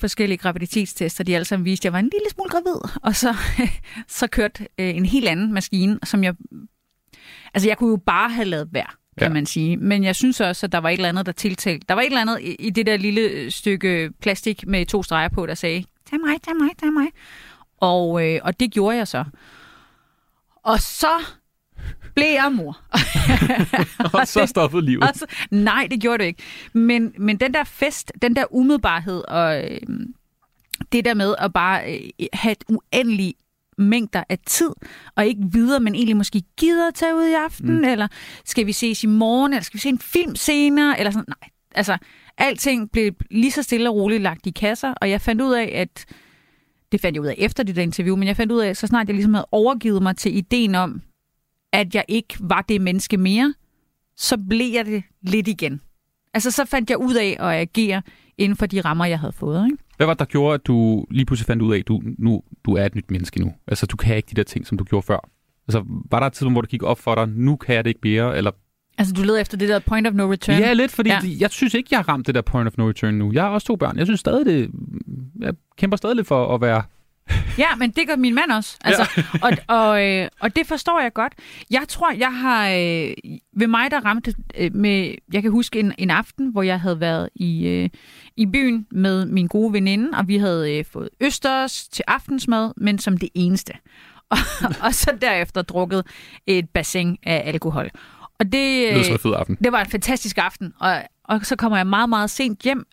forskellige 0.00 0.38
graviditetstester, 0.38 1.24
de 1.24 1.34
alle 1.34 1.44
sammen 1.44 1.64
viste, 1.64 1.82
at 1.82 1.84
jeg 1.84 1.92
var 1.92 1.98
en 1.98 2.10
lille 2.12 2.30
smule 2.30 2.50
gravid. 2.50 2.80
Og 3.02 3.16
så, 3.16 3.34
så 4.18 4.26
kørte 4.26 4.68
øh, 4.78 4.96
en 4.96 5.06
helt 5.06 5.28
anden 5.28 5.52
maskine, 5.54 5.98
som 6.04 6.24
jeg... 6.24 6.34
Altså, 7.54 7.68
jeg 7.68 7.78
kunne 7.78 7.90
jo 7.90 7.96
bare 8.06 8.30
have 8.30 8.44
lavet 8.44 8.68
være, 8.72 8.86
kan 8.86 8.94
Ja. 9.20 9.24
ja. 9.24 9.32
man 9.32 9.46
sige. 9.46 9.76
Men 9.76 10.04
jeg 10.04 10.16
synes 10.16 10.40
også, 10.40 10.66
at 10.66 10.72
der 10.72 10.78
var 10.78 10.88
et 10.88 10.92
eller 10.92 11.08
andet, 11.08 11.26
der 11.26 11.32
tiltalte. 11.32 11.86
Der 11.88 11.94
var 11.94 12.02
et 12.02 12.06
eller 12.06 12.20
andet 12.20 12.40
i, 12.40 12.54
i 12.54 12.70
det 12.70 12.86
der 12.86 12.96
lille 12.96 13.50
stykke 13.50 14.10
plastik 14.20 14.66
med 14.66 14.86
to 14.86 15.02
streger 15.02 15.28
på, 15.28 15.46
der 15.46 15.54
sagde, 15.54 15.84
tag 16.10 16.20
mig, 16.26 16.42
tag 16.42 16.56
mig, 16.56 16.68
tag 16.78 16.92
mig. 16.92 17.06
Og, 17.80 18.28
øh, 18.28 18.40
og 18.42 18.60
det 18.60 18.70
gjorde 18.72 18.96
jeg 18.96 19.08
så. 19.08 19.24
Og 20.64 20.80
så 20.80 21.24
blev 22.14 22.32
jeg 22.32 22.52
mor. 22.52 22.80
og 24.18 24.28
så 24.28 24.46
stoppede 24.46 24.84
livet. 24.84 25.02
Og 25.02 25.10
så, 25.14 25.26
nej, 25.50 25.88
det 25.90 26.00
gjorde 26.00 26.18
det 26.18 26.28
ikke. 26.28 26.42
Men, 26.72 27.12
men 27.18 27.36
den 27.36 27.54
der 27.54 27.64
fest, 27.64 28.12
den 28.22 28.36
der 28.36 28.44
umiddelbarhed 28.50 29.22
og 29.28 29.64
øh, 29.64 29.80
det 30.92 31.04
der 31.04 31.14
med 31.14 31.34
at 31.38 31.52
bare 31.52 31.94
øh, 31.94 32.26
have 32.32 32.52
et 32.52 32.64
uendeligt 32.68 33.36
mængder 33.78 34.24
af 34.28 34.38
tid, 34.46 34.70
og 35.16 35.26
ikke 35.26 35.42
videre, 35.52 35.80
men 35.80 35.94
egentlig 35.94 36.16
måske 36.16 36.42
gider 36.56 36.88
at 36.88 36.94
tage 36.94 37.16
ud 37.16 37.26
i 37.26 37.32
aften, 37.32 37.78
mm. 37.78 37.84
eller 37.84 38.08
skal 38.44 38.66
vi 38.66 38.72
ses 38.72 39.04
i 39.04 39.06
morgen, 39.06 39.52
eller 39.52 39.62
skal 39.62 39.74
vi 39.74 39.80
se 39.80 39.88
en 39.88 39.98
film 39.98 40.36
senere, 40.36 40.98
eller 40.98 41.10
sådan. 41.10 41.24
Nej, 41.28 41.50
altså, 41.74 41.98
alting 42.38 42.90
blev 42.90 43.12
lige 43.30 43.50
så 43.50 43.62
stille 43.62 43.90
og 43.90 43.96
roligt 43.96 44.22
lagt 44.22 44.46
i 44.46 44.50
kasser, 44.50 44.94
og 45.00 45.10
jeg 45.10 45.20
fandt 45.20 45.42
ud 45.42 45.52
af, 45.54 45.72
at 45.74 46.06
det 46.92 47.00
fandt 47.00 47.14
jeg 47.14 47.22
ud 47.22 47.26
af 47.26 47.34
efter 47.38 47.62
det 47.62 47.76
der 47.76 47.82
interview, 47.82 48.16
men 48.16 48.28
jeg 48.28 48.36
fandt 48.36 48.52
ud 48.52 48.60
af, 48.60 48.76
så 48.76 48.86
snart 48.86 49.06
jeg 49.06 49.14
ligesom 49.14 49.34
havde 49.34 49.48
overgivet 49.52 50.02
mig 50.02 50.16
til 50.16 50.36
ideen 50.36 50.74
om, 50.74 51.02
at 51.72 51.94
jeg 51.94 52.04
ikke 52.08 52.34
var 52.40 52.62
det 52.68 52.80
menneske 52.80 53.16
mere, 53.16 53.54
så 54.16 54.38
blev 54.48 54.72
jeg 54.72 54.86
det 54.86 55.02
lidt 55.22 55.48
igen. 55.48 55.80
Altså, 56.34 56.50
så 56.50 56.64
fandt 56.64 56.90
jeg 56.90 56.98
ud 56.98 57.14
af 57.14 57.36
at 57.40 57.60
agere 57.60 58.02
inden 58.38 58.56
for 58.56 58.66
de 58.66 58.80
rammer, 58.80 59.04
jeg 59.04 59.20
havde 59.20 59.32
fået. 59.32 59.66
Ikke? 59.66 59.76
Hvad 59.96 60.06
var 60.06 60.14
det, 60.14 60.18
der 60.18 60.24
gjorde, 60.24 60.54
at 60.54 60.66
du 60.66 61.06
lige 61.10 61.24
pludselig 61.24 61.46
fandt 61.46 61.62
ud 61.62 61.74
af, 61.74 61.78
at 61.78 61.88
du, 61.88 62.02
nu, 62.18 62.42
du 62.64 62.74
er 62.74 62.86
et 62.86 62.94
nyt 62.94 63.10
menneske 63.10 63.40
nu? 63.40 63.52
Altså, 63.66 63.86
du 63.86 63.96
kan 63.96 64.16
ikke 64.16 64.28
de 64.30 64.34
der 64.34 64.42
ting, 64.42 64.66
som 64.66 64.78
du 64.78 64.84
gjorde 64.84 65.06
før. 65.06 65.28
Altså, 65.68 65.84
var 66.10 66.20
der 66.20 66.26
et 66.26 66.32
tidspunkt, 66.32 66.54
hvor 66.54 66.60
det 66.60 66.70
gik 66.70 66.82
op 66.82 66.98
for 66.98 67.14
dig, 67.14 67.28
nu 67.28 67.56
kan 67.56 67.74
jeg 67.74 67.84
det 67.84 67.90
ikke 67.90 68.00
mere, 68.02 68.36
eller... 68.36 68.50
Altså, 68.98 69.14
du 69.14 69.22
leder 69.22 69.40
efter 69.40 69.58
det 69.58 69.68
der 69.68 69.78
point 69.78 70.06
of 70.06 70.14
no 70.14 70.32
return. 70.32 70.58
Ja, 70.58 70.72
lidt, 70.72 70.90
fordi 70.90 71.10
ja. 71.10 71.20
Ja. 71.24 71.36
jeg 71.40 71.50
synes 71.50 71.74
ikke, 71.74 71.88
jeg 71.90 71.98
har 71.98 72.08
ramt 72.08 72.26
det 72.26 72.34
der 72.34 72.42
point 72.42 72.66
of 72.66 72.76
no 72.76 72.88
return 72.88 73.14
nu. 73.14 73.32
Jeg 73.32 73.42
har 73.42 73.50
også 73.50 73.66
to 73.66 73.76
børn. 73.76 73.98
Jeg 73.98 74.06
synes 74.06 74.20
stadig, 74.20 74.46
det... 74.46 74.70
Jeg 75.40 75.54
kæmper 75.76 75.96
stadig 75.96 76.16
lidt 76.16 76.26
for 76.26 76.54
at 76.54 76.60
være... 76.60 76.82
Ja, 77.58 77.74
men 77.76 77.90
det 77.90 78.08
gør 78.08 78.16
min 78.16 78.34
mand 78.34 78.52
også. 78.52 78.76
Altså, 78.84 79.10
ja. 79.16 79.22
og, 79.42 79.78
og, 79.78 80.06
øh, 80.06 80.28
og 80.40 80.56
det 80.56 80.66
forstår 80.66 81.00
jeg 81.00 81.12
godt. 81.12 81.32
Jeg 81.70 81.82
tror, 81.88 82.12
jeg 82.12 82.34
har... 82.34 82.68
Øh, 82.68 83.14
ved 83.56 83.66
mig, 83.66 83.90
der 83.90 84.00
ramte 84.00 84.34
øh, 84.58 84.74
med... 84.74 85.14
Jeg 85.32 85.42
kan 85.42 85.50
huske 85.50 85.80
en, 85.80 85.92
en 85.98 86.10
aften, 86.10 86.48
hvor 86.52 86.62
jeg 86.62 86.80
havde 86.80 87.00
været 87.00 87.28
i, 87.34 87.66
øh, 87.66 87.88
i 88.36 88.46
byen 88.46 88.86
med 88.90 89.26
min 89.26 89.46
gode 89.46 89.72
veninde, 89.72 90.18
og 90.18 90.28
vi 90.28 90.36
havde 90.36 90.78
øh, 90.78 90.84
fået 90.92 91.08
østers 91.20 91.88
til 91.88 92.04
aftensmad, 92.08 92.72
men 92.76 92.98
som 92.98 93.18
det 93.18 93.28
eneste. 93.34 93.72
Og, 94.30 94.38
og 94.82 94.94
så 94.94 95.10
derefter 95.20 95.62
drukket 95.62 96.06
et 96.46 96.68
bassin 96.70 97.18
af 97.22 97.42
alkohol. 97.46 97.90
Og 98.38 98.44
det, 98.44 98.52
Det 98.52 98.92
lyder 98.92 99.02
som 99.04 99.12
en 99.12 99.18
fed 99.18 99.34
aften. 99.36 99.56
det 99.64 99.72
var 99.72 99.80
en 99.80 99.90
fantastisk 99.90 100.38
aften, 100.38 100.72
og, 100.80 101.02
og 101.24 101.40
så 101.46 101.56
kommer 101.56 101.76
jeg 101.78 101.86
meget, 101.86 102.08
meget 102.08 102.30
sent 102.30 102.60
hjem, 102.62 102.86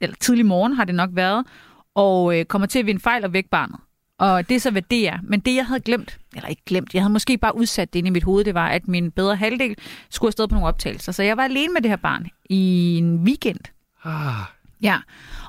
eller 0.00 0.16
tidlig 0.20 0.46
morgen 0.46 0.72
har 0.72 0.84
det 0.84 0.94
nok 0.94 1.10
været, 1.12 1.46
og 1.94 2.38
øh, 2.38 2.44
kommer 2.44 2.66
til 2.66 2.78
at 2.78 2.86
vinde 2.86 3.00
fejl 3.00 3.24
og 3.24 3.32
væk 3.32 3.46
barnet. 3.50 3.76
Og 4.18 4.48
det 4.48 4.54
er 4.54 4.60
så, 4.60 4.70
hvad 4.70 4.82
det 4.82 5.08
er. 5.08 5.18
Men 5.22 5.40
det, 5.40 5.54
jeg 5.54 5.66
havde 5.66 5.80
glemt, 5.80 6.18
eller 6.36 6.48
ikke 6.48 6.62
glemt, 6.66 6.94
jeg 6.94 7.02
havde 7.02 7.12
måske 7.12 7.38
bare 7.38 7.56
udsat 7.56 7.92
det 7.92 7.98
inde 7.98 8.08
i 8.08 8.10
mit 8.10 8.22
hoved, 8.22 8.44
det 8.44 8.54
var, 8.54 8.68
at 8.68 8.88
min 8.88 9.10
bedre 9.10 9.36
halvdel 9.36 9.76
skulle 10.10 10.28
afsted 10.28 10.48
på 10.48 10.54
nogle 10.54 10.68
optagelser. 10.68 11.12
Så 11.12 11.22
jeg 11.22 11.36
var 11.36 11.44
alene 11.44 11.72
med 11.72 11.82
det 11.82 11.90
her 11.90 11.96
barn 11.96 12.26
i 12.50 12.96
en 12.98 13.16
weekend. 13.16 13.60
Ah, 14.04 14.34
Ja, 14.82 14.98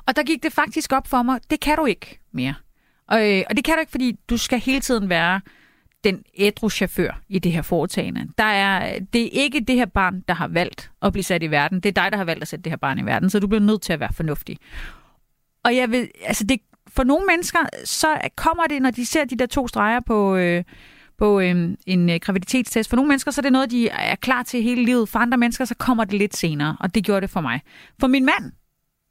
og 0.06 0.16
der 0.16 0.22
gik 0.22 0.42
det 0.42 0.52
faktisk 0.52 0.92
op 0.92 1.06
for 1.06 1.22
mig, 1.22 1.40
det 1.50 1.60
kan 1.60 1.76
du 1.76 1.86
ikke 1.86 2.18
mere. 2.32 2.54
Og, 3.08 3.32
øh, 3.32 3.42
og 3.50 3.56
det 3.56 3.64
kan 3.64 3.74
du 3.74 3.80
ikke, 3.80 3.90
fordi 3.90 4.16
du 4.30 4.36
skal 4.36 4.58
hele 4.58 4.80
tiden 4.80 5.08
være 5.08 5.40
den 6.04 6.22
ædru 6.38 6.70
chauffør 6.70 7.20
i 7.28 7.38
det 7.38 7.52
her 7.52 7.62
foretagende. 7.62 8.28
Der 8.38 8.44
er, 8.44 8.98
det 9.12 9.24
er 9.24 9.28
ikke 9.32 9.60
det 9.60 9.76
her 9.76 9.86
barn, 9.86 10.20
der 10.28 10.34
har 10.34 10.48
valgt 10.48 10.90
at 11.02 11.12
blive 11.12 11.22
sat 11.22 11.42
i 11.42 11.50
verden. 11.50 11.80
Det 11.80 11.88
er 11.98 12.02
dig, 12.02 12.12
der 12.12 12.18
har 12.18 12.24
valgt 12.24 12.42
at 12.42 12.48
sætte 12.48 12.62
det 12.62 12.72
her 12.72 12.76
barn 12.76 12.98
i 12.98 13.06
verden, 13.06 13.30
så 13.30 13.40
du 13.40 13.46
bliver 13.46 13.60
nødt 13.60 13.82
til 13.82 13.92
at 13.92 14.00
være 14.00 14.12
fornuftig. 14.12 14.58
Og 15.66 15.76
jeg 15.76 15.90
vil, 15.90 16.08
altså 16.24 16.44
det, 16.44 16.60
for 16.88 17.04
nogle 17.04 17.26
mennesker, 17.26 17.58
så 17.84 18.18
kommer 18.36 18.64
det, 18.66 18.82
når 18.82 18.90
de 18.90 19.06
ser 19.06 19.24
de 19.24 19.36
der 19.36 19.46
to 19.46 19.68
streger 19.68 20.00
på, 20.00 20.36
øh, 20.36 20.64
på 21.18 21.40
øhm, 21.40 21.76
en 21.86 22.10
øh, 22.10 22.16
graviditetstest. 22.20 22.90
For 22.90 22.96
nogle 22.96 23.08
mennesker 23.08 23.30
så 23.30 23.40
er 23.40 23.42
det 23.42 23.52
noget, 23.52 23.70
de 23.70 23.88
er 23.88 24.14
klar 24.14 24.42
til 24.42 24.62
hele 24.62 24.84
livet. 24.84 25.08
For 25.08 25.18
andre 25.18 25.38
mennesker 25.38 25.64
så 25.64 25.74
kommer 25.74 26.04
det 26.04 26.18
lidt 26.18 26.36
senere, 26.36 26.76
og 26.80 26.94
det 26.94 27.04
gjorde 27.04 27.20
det 27.20 27.30
for 27.30 27.40
mig. 27.40 27.60
For 28.00 28.06
min 28.06 28.24
mand, 28.24 28.52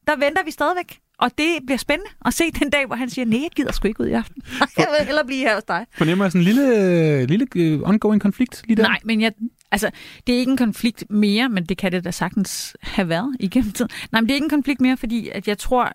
der 0.07 0.15
venter 0.15 0.43
vi 0.45 0.51
stadigvæk. 0.51 1.00
Og 1.19 1.31
det 1.38 1.47
bliver 1.65 1.77
spændende 1.77 2.12
at 2.25 2.33
se 2.33 2.51
den 2.51 2.69
dag, 2.69 2.85
hvor 2.85 2.95
han 2.95 3.09
siger, 3.09 3.25
nej, 3.25 3.41
jeg 3.41 3.50
gider 3.55 3.71
sgu 3.71 3.88
ikke 3.88 4.01
ud 4.01 4.07
i 4.07 4.12
aften. 4.12 4.41
jeg 4.77 4.88
vil 5.00 5.05
hellere 5.05 5.25
blive 5.25 5.39
her 5.39 5.55
hos 5.55 5.63
dig. 5.63 5.85
Fornemmer 5.97 6.25
jeg 6.25 6.31
sådan 6.31 6.41
en 6.41 6.45
lille, 6.45 7.25
lille 7.25 7.47
øh, 7.55 7.81
ongoing 7.81 8.21
konflikt 8.21 8.63
lige 8.67 8.77
der? 8.77 8.83
Nej, 8.83 9.00
men 9.03 9.21
jeg, 9.21 9.31
altså, 9.75 9.89
det 10.27 10.36
er 10.36 10.39
ikke 10.39 10.51
en 10.51 10.58
konflikt 10.58 11.03
mere, 11.10 11.50
men 11.50 11.65
det 11.65 11.77
kan 11.77 11.91
det 11.91 12.03
da 12.03 12.12
sagtens 12.12 12.77
have 12.82 13.10
været 13.10 13.36
igennem 13.39 13.72
tiden. 13.72 13.91
Nej, 14.12 14.22
men 14.22 14.27
det 14.27 14.34
er 14.34 14.36
ikke 14.36 14.46
en 14.46 14.50
konflikt 14.50 14.82
mere, 14.82 14.98
fordi 14.98 15.29
at 15.29 15.48
jeg 15.48 15.58
tror, 15.58 15.91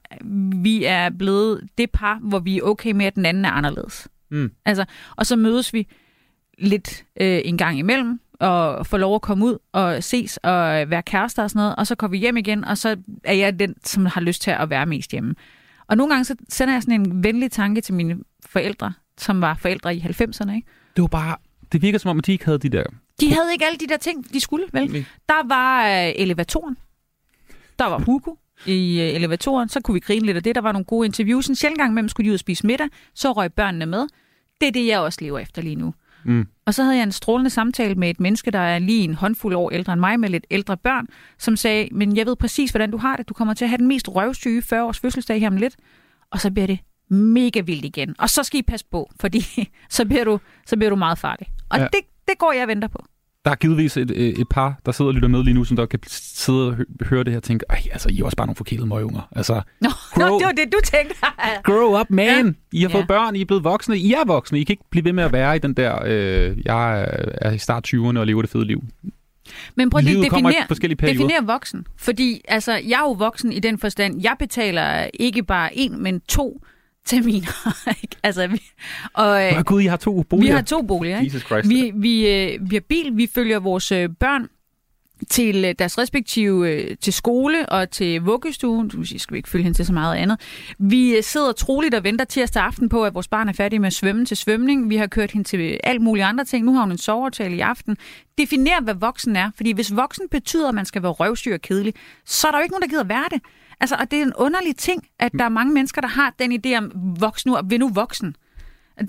vi 0.63 0.85
er 0.85 1.11
blevet 1.11 1.69
det 1.79 1.91
par, 1.91 2.19
hvor 2.23 2.39
vi 2.39 2.59
er 2.59 2.63
okay 2.63 2.93
med, 2.93 3.07
at 3.07 3.15
den 3.15 3.27
anden 3.27 3.45
er 3.45 3.51
anderledes. 3.51 4.09
Mm. 4.31 4.51
Altså, 4.65 4.85
og 5.17 5.27
så 5.27 5.37
mødes 5.37 5.73
vi 5.73 5.87
lidt 6.59 7.05
øh, 7.21 7.41
en 7.45 7.59
gang 7.59 7.79
imellem, 7.79 8.21
og 8.41 8.87
får 8.87 8.99
lov 8.99 9.15
at 9.15 9.23
komme 9.23 9.45
ud 9.47 9.59
og 9.73 10.05
ses 10.05 10.37
og 10.37 10.91
være 10.91 11.03
kærester 11.03 11.43
og 11.43 11.51
sådan 11.51 11.61
noget, 11.61 11.77
og 11.77 11.87
så 11.87 11.95
kommer 11.95 12.13
vi 12.13 12.19
hjem 12.19 12.37
igen, 12.37 12.65
og 12.65 12.79
så 12.79 12.97
er 13.25 13.35
jeg 13.35 13.59
den, 13.59 13.75
som 13.85 14.07
har 14.07 14.21
lyst 14.21 14.43
til 14.43 14.51
at 14.51 14.71
være 14.71 14.87
mest 14.87 15.11
hjemme. 15.11 15.35
Og 15.89 15.97
nogle 15.97 16.13
gange 16.13 16.25
så 16.25 16.35
sender 16.49 16.75
jeg 16.75 16.83
sådan 16.83 17.01
en 17.01 17.25
venlig 17.25 17.53
tanke 17.53 17.81
til 17.81 17.95
mine 17.95 18.19
forældre, 18.47 18.93
som 19.19 19.41
var 19.41 19.55
forældre 19.55 19.97
i 19.97 20.01
90'erne, 20.01 20.55
ikke? 20.55 20.69
Det 20.97 21.03
var 21.03 21.09
bare... 21.09 21.37
Det 21.73 21.83
virker 21.83 21.99
som 21.99 22.09
om, 22.09 22.19
at 22.19 22.27
de 22.27 22.33
ikke 22.33 22.45
havde 22.45 22.59
de 22.59 22.69
der... 22.69 22.85
De 23.21 23.33
havde 23.33 23.53
ikke 23.53 23.67
alle 23.67 23.79
de 23.79 23.87
der 23.87 23.97
ting, 23.97 24.33
de 24.33 24.41
skulle, 24.41 24.67
vel? 24.73 24.91
Nej. 24.91 25.05
Der 25.29 25.49
var 25.49 25.87
øh, 25.87 26.13
elevatoren. 26.17 26.77
Der 27.79 27.87
var 27.87 27.99
Hugo 27.99 28.35
i 28.67 29.01
øh, 29.01 29.15
elevatoren. 29.15 29.69
Så 29.69 29.81
kunne 29.81 29.95
vi 29.95 30.01
grine 30.01 30.27
lidt 30.27 30.37
af 30.37 30.43
det. 30.43 30.55
Der 30.55 30.61
var 30.61 30.73
nogle 30.73 30.85
gode 30.85 31.07
interviews. 31.07 31.47
En 31.47 31.55
sjældent 31.55 31.79
gang 31.79 31.91
imellem 31.93 32.09
skulle 32.09 32.25
de 32.25 32.31
ud 32.31 32.35
og 32.35 32.41
spise 32.41 32.67
middag. 32.67 32.89
Så 33.15 33.33
røg 33.33 33.53
børnene 33.53 33.87
med. 33.87 34.07
Det 34.61 34.69
er 34.69 34.73
det, 34.73 34.87
jeg 34.87 35.01
også 35.01 35.19
lever 35.23 35.39
efter 35.39 35.63
lige 35.63 35.77
nu. 35.77 35.95
Mm. 36.25 36.47
Og 36.67 36.75
så 36.75 36.83
havde 36.83 36.97
jeg 36.97 37.03
en 37.03 37.13
strålende 37.13 37.51
samtale 37.51 37.95
med 37.95 38.11
et 38.11 38.21
menneske, 38.21 38.51
der 38.51 38.59
er 38.59 38.79
lige 38.79 39.05
en 39.05 39.15
håndfuld 39.15 39.55
år 39.55 39.71
ældre 39.71 39.93
end 39.93 40.01
mig, 40.01 40.21
med 40.21 40.29
lidt 40.29 40.47
ældre 40.51 40.77
børn, 40.77 41.07
som 41.39 41.57
sagde, 41.57 41.89
men 41.93 42.17
jeg 42.17 42.27
ved 42.27 42.37
præcis, 42.37 42.71
hvordan 42.71 42.91
du 42.91 42.97
har 42.97 43.17
det. 43.17 43.29
Du 43.29 43.35
kommer 43.35 43.55
til 43.55 43.65
at 43.65 43.69
have 43.69 43.79
den 43.79 43.89
mest 43.89 44.09
røvsyge 44.09 44.63
40 44.63 44.85
års 44.85 44.99
fødselsdag 44.99 45.41
her 45.41 45.49
om 45.49 45.57
lidt. 45.57 45.77
Og 46.31 46.41
så 46.41 46.51
bliver 46.51 46.67
det 46.67 46.79
mega 47.09 47.61
vildt 47.61 47.85
igen. 47.85 48.15
Og 48.19 48.31
så 48.31 48.43
skal 48.43 48.61
I 48.61 48.63
passe 48.63 48.87
på, 48.91 49.11
fordi 49.21 49.45
så 49.91 50.05
bliver 50.05 50.25
du, 50.25 50.41
så 50.67 50.77
bliver 50.77 50.91
du 50.91 50.97
meget 50.97 51.19
farlig. 51.19 51.49
Og 51.69 51.79
ja. 51.79 51.85
det, 51.85 52.01
det 52.29 52.39
går 52.39 52.53
jeg 52.53 52.63
og 52.63 52.69
venter 52.69 52.89
på. 52.89 53.05
Der 53.45 53.51
er 53.51 53.55
givetvis 53.55 53.97
et, 53.97 54.11
øh, 54.11 54.17
et 54.29 54.49
par, 54.49 54.81
der 54.87 54.93
sidder 54.93 55.09
og 55.09 55.15
lytter 55.15 55.29
med 55.29 55.45
lige 55.45 55.55
nu, 55.55 55.65
som 55.65 55.77
der 55.77 55.87
kan 55.87 56.01
sidde 56.09 56.69
og 56.69 56.75
hø- 56.75 56.85
høre 57.03 57.25
det 57.25 57.33
her 57.33 57.37
og 57.39 57.43
tænke, 57.43 57.65
Ej, 57.71 57.83
altså, 57.93 58.09
I 58.09 58.19
er 58.21 58.25
også 58.25 58.37
bare 58.37 58.47
nogle 58.47 58.57
forkælede 58.57 58.87
møgunger. 58.87 59.29
Altså, 59.37 59.63
Nå, 59.81 59.89
Grow- 60.15 60.19
Nå, 60.29 60.39
det 60.39 60.47
var 60.47 60.53
det, 60.53 60.73
du 60.73 60.79
tænkte. 60.85 61.15
grow 61.69 62.01
up, 62.01 62.07
man! 62.11 62.47
Ja. 62.47 62.53
I 62.79 62.83
har 62.83 62.89
Ja. 62.89 62.95
fået 62.95 63.09
børn, 63.09 63.37
I 63.37 63.41
er 63.41 63.45
blevet 63.45 63.65
voksne. 63.65 63.99
I 63.99 64.13
er 64.13 64.25
voksne. 64.27 64.61
I 64.61 64.65
kan 64.65 64.73
ikke 64.73 64.85
blive 64.91 65.05
ved 65.05 65.13
med 65.13 65.25
at 65.25 65.33
være 65.33 65.57
i 65.57 65.59
den 65.59 65.75
der, 65.75 65.99
øh, 66.07 66.57
jeg 66.65 67.01
er- 67.41 67.51
i 67.51 67.59
start 67.59 67.89
20'erne 67.95 68.19
og 68.19 68.27
lever 68.27 68.43
det 68.43 68.51
fede 68.51 68.65
liv. 68.65 68.85
Men 69.75 69.91
prøv 69.91 70.01
lige 70.01 70.27
at 70.27 70.33
definere, 70.33 70.67
definere 71.13 71.47
voksen. 71.47 71.87
Fordi 71.97 72.41
altså, 72.49 72.73
jeg 72.73 72.97
er 72.99 73.03
jo 73.03 73.13
voksen 73.13 73.53
i 73.53 73.59
den 73.61 73.79
forstand, 73.79 74.23
jeg 74.23 74.37
betaler 74.39 75.07
ikke 75.15 75.43
bare 75.43 75.79
en, 75.79 76.03
men 76.03 76.21
to 76.21 76.63
terminer. 77.11 77.77
ikke? 78.03 78.17
altså, 78.23 78.47
vi, 78.47 78.63
og, 79.15 79.47
øh, 79.47 79.63
gud, 79.65 79.81
I 79.81 79.87
har 79.87 79.97
to 79.97 80.11
vi 80.13 80.23
boliger. 80.23 80.55
har 80.55 80.63
to 80.63 80.83
boliger. 80.83 81.19
Ikke? 81.19 81.27
Jesus 81.27 81.47
Christ. 81.47 81.69
Vi, 81.69 81.93
vi, 81.95 82.29
øh, 82.29 82.71
vi 82.71 82.77
har 82.77 82.83
bil, 82.89 83.17
vi 83.17 83.31
følger 83.35 83.59
vores 83.59 83.93
øh, 83.93 84.09
børn 84.21 84.49
til 85.29 85.65
øh, 85.65 85.75
deres 85.79 85.99
respektive 85.99 86.71
øh, 86.71 86.97
til 87.01 87.13
skole 87.13 87.69
og 87.69 87.91
til 87.91 88.21
vuggestuen. 88.21 88.89
Du 88.89 89.05
skal 89.05 89.35
vi 89.35 89.37
ikke 89.37 89.49
følge 89.49 89.63
hende 89.63 89.79
til 89.79 89.87
så 89.87 89.93
meget 89.93 90.17
andet. 90.17 90.41
Vi 90.79 91.17
øh, 91.17 91.23
sidder 91.23 91.53
troligt 91.53 91.95
og 91.95 92.05
venter 92.05 92.25
tirsdag 92.25 92.63
aften 92.63 92.89
på, 92.89 93.05
at 93.05 93.15
vores 93.15 93.29
barn 93.29 93.49
er 93.49 93.53
færdig 93.53 93.81
med 93.81 93.87
at 93.87 93.93
svømme 93.93 94.25
til 94.25 94.37
svømning. 94.37 94.91
Vi 94.91 94.97
har 94.97 95.07
kørt 95.07 95.31
hende 95.31 95.49
til 95.49 95.81
alt 95.85 96.01
mulige 96.01 96.25
andre 96.25 96.45
ting. 96.45 96.65
Nu 96.65 96.75
har 96.75 96.81
hun 96.81 96.91
en 96.91 96.99
soveaftale 96.99 97.57
i 97.57 97.61
aften. 97.61 97.97
Definer, 98.39 98.81
hvad 98.81 98.95
voksen 98.95 99.37
er. 99.37 99.51
Fordi 99.57 99.73
hvis 99.73 99.97
voksen 99.97 100.29
betyder, 100.31 100.69
at 100.69 100.75
man 100.75 100.85
skal 100.85 101.03
være 101.03 101.13
røvsyg 101.13 101.53
og 101.53 101.61
kedelig, 101.61 101.95
så 102.25 102.47
er 102.47 102.51
der 102.51 102.59
jo 102.59 102.63
ikke 102.63 102.73
nogen, 102.73 102.83
der 102.83 102.89
gider 102.89 103.05
være 103.05 103.29
det. 103.31 103.41
Altså, 103.81 103.97
og 104.01 104.11
det 104.11 104.19
er 104.19 104.23
en 104.23 104.33
underlig 104.37 104.77
ting, 104.77 105.07
at 105.19 105.33
der 105.39 105.45
er 105.45 105.49
mange 105.49 105.75
mennesker, 105.75 106.01
der 106.01 106.09
har 106.09 106.35
den 106.39 106.53
idé 106.53 106.79
om 106.79 106.93
voksen 107.21 107.51
nu, 107.51 107.57
og 107.57 107.71
vi 107.71 107.75
er 107.75 107.79
nu 107.79 107.89
voksen. 107.89 108.37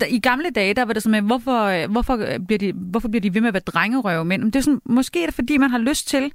I 0.08 0.20
gamle 0.20 0.50
dage, 0.50 0.74
der 0.74 0.84
var 0.84 0.92
det 0.92 1.02
sådan 1.02 1.10
med, 1.10 1.28
hvorfor, 1.28 1.64
øh, 1.64 1.90
hvorfor, 1.90 2.16
øh, 2.16 2.38
bliver 2.46 2.58
de, 2.58 2.72
hvorfor 2.72 3.08
bliver 3.08 3.20
de 3.20 3.34
ved 3.34 3.40
med 3.40 3.48
at 3.48 3.54
være 3.54 3.62
drengerøve 3.66 4.24
mænd? 4.24 4.42
Men 4.42 4.50
det 4.50 4.58
er 4.58 4.62
sådan, 4.62 4.80
måske 4.84 5.22
er 5.22 5.26
det, 5.26 5.34
fordi 5.34 5.56
man 5.56 5.70
har 5.70 5.78
lyst 5.78 6.08
til 6.08 6.32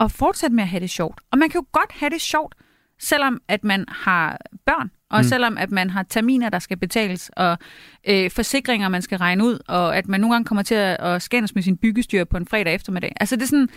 at 0.00 0.12
fortsætte 0.12 0.56
med 0.56 0.62
at 0.62 0.68
have 0.68 0.80
det 0.80 0.90
sjovt. 0.90 1.20
Og 1.30 1.38
man 1.38 1.48
kan 1.48 1.60
jo 1.60 1.66
godt 1.72 1.92
have 1.92 2.10
det 2.10 2.20
sjovt, 2.20 2.54
selvom 3.00 3.40
at 3.48 3.64
man 3.64 3.84
har 3.88 4.38
børn, 4.66 4.90
og 5.10 5.18
mm. 5.18 5.24
selvom 5.24 5.58
at 5.58 5.70
man 5.70 5.90
har 5.90 6.02
terminer, 6.02 6.48
der 6.48 6.58
skal 6.58 6.76
betales, 6.76 7.30
og 7.36 7.58
øh, 8.08 8.30
forsikringer, 8.30 8.88
man 8.88 9.02
skal 9.02 9.18
regne 9.18 9.44
ud, 9.44 9.58
og 9.68 9.96
at 9.96 10.08
man 10.08 10.20
nogle 10.20 10.34
gange 10.34 10.44
kommer 10.44 10.62
til 10.62 10.74
at, 10.74 11.00
at 11.00 11.22
skændes 11.22 11.54
med 11.54 11.62
sin 11.62 11.76
byggestyr 11.76 12.24
på 12.24 12.36
en 12.36 12.46
fredag 12.46 12.74
eftermiddag. 12.74 13.12
Altså 13.20 13.36
det 13.36 13.42
er 13.42 13.46
sådan, 13.46 13.68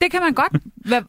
det 0.00 0.10
kan 0.10 0.20
man 0.22 0.32
godt, 0.34 0.52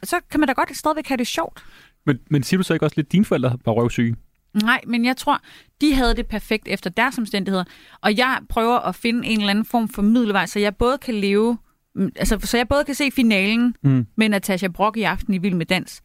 så 0.03 0.19
kan 0.31 0.39
man 0.39 0.47
da 0.47 0.53
godt 0.53 0.77
stadigvæk 0.77 1.07
have 1.07 1.17
det 1.17 1.27
sjovt. 1.27 1.63
Men, 2.05 2.19
men 2.29 2.43
siger 2.43 2.57
du 2.57 2.63
så 2.63 2.73
ikke 2.73 2.85
også 2.85 2.93
lidt, 2.97 3.07
at 3.07 3.11
dine 3.11 3.25
forældre 3.25 3.57
var 3.65 3.71
røvsyge? 3.71 4.15
Nej, 4.63 4.81
men 4.87 5.05
jeg 5.05 5.17
tror, 5.17 5.41
de 5.81 5.93
havde 5.93 6.15
det 6.15 6.27
perfekt 6.27 6.67
efter 6.67 6.89
deres 6.89 7.17
omstændigheder. 7.17 7.63
Og 8.01 8.17
jeg 8.17 8.39
prøver 8.49 8.79
at 8.79 8.95
finde 8.95 9.27
en 9.27 9.39
eller 9.39 9.49
anden 9.49 9.65
form 9.65 9.89
for 9.89 10.01
middelvej, 10.01 10.45
så 10.45 10.59
jeg 10.59 10.75
både 10.75 10.97
kan 10.97 11.13
leve, 11.15 11.57
mm, 11.95 12.11
altså 12.15 12.39
så 12.43 12.57
jeg 12.57 12.67
både 12.67 12.83
kan 12.85 12.95
se 12.95 13.11
finalen 13.11 13.75
Mm. 13.83 14.05
med 14.17 14.29
Natasha 14.29 14.67
Brock 14.67 14.97
i 14.97 15.03
aften 15.03 15.33
i 15.33 15.37
Vild 15.37 15.55
med 15.55 15.65
Dans, 15.65 16.01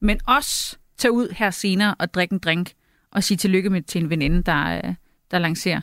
men 0.00 0.20
også 0.26 0.76
tage 0.98 1.12
ud 1.12 1.28
her 1.36 1.50
senere 1.50 1.94
og 1.98 2.14
drikke 2.14 2.32
en 2.32 2.38
drink 2.38 2.72
og 3.12 3.24
sige 3.24 3.38
tillykke 3.38 3.70
med 3.70 3.82
til 3.82 4.02
en 4.02 4.10
veninde, 4.10 4.42
der, 4.42 4.76
øh, 4.84 4.94
der 5.30 5.38
lancerer 5.38 5.80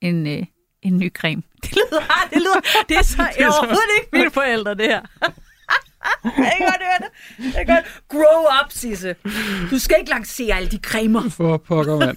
en, 0.00 0.26
øh, 0.26 0.42
en 0.82 0.98
ny 0.98 1.12
creme. 1.12 1.42
Det 1.64 1.72
lyder, 1.72 2.00
det 2.30 2.38
lyder, 2.38 2.60
det 2.88 2.96
er 2.96 3.02
så 3.02 3.16
det 3.38 3.44
er 3.44 3.48
overhovedet 3.48 3.90
ikke 4.00 4.08
mine 4.12 4.30
forældre, 4.30 4.74
det 4.74 4.86
her. 4.86 5.00
Jeg 6.24 6.52
kan 6.58 6.66
godt 6.66 6.82
høre 6.82 7.08
det. 7.08 7.54
Jeg 7.56 7.66
kan 7.66 7.74
godt. 7.76 8.02
Grow 8.08 8.42
up, 8.64 8.70
Sisse. 8.72 9.14
Du 9.70 9.78
skal 9.78 9.96
ikke 10.00 10.10
lancere 10.10 10.56
alle 10.56 10.68
de 10.68 10.78
cremer. 10.78 11.28
For 11.28 11.56
pokker, 11.56 11.98
mand. 11.98 12.16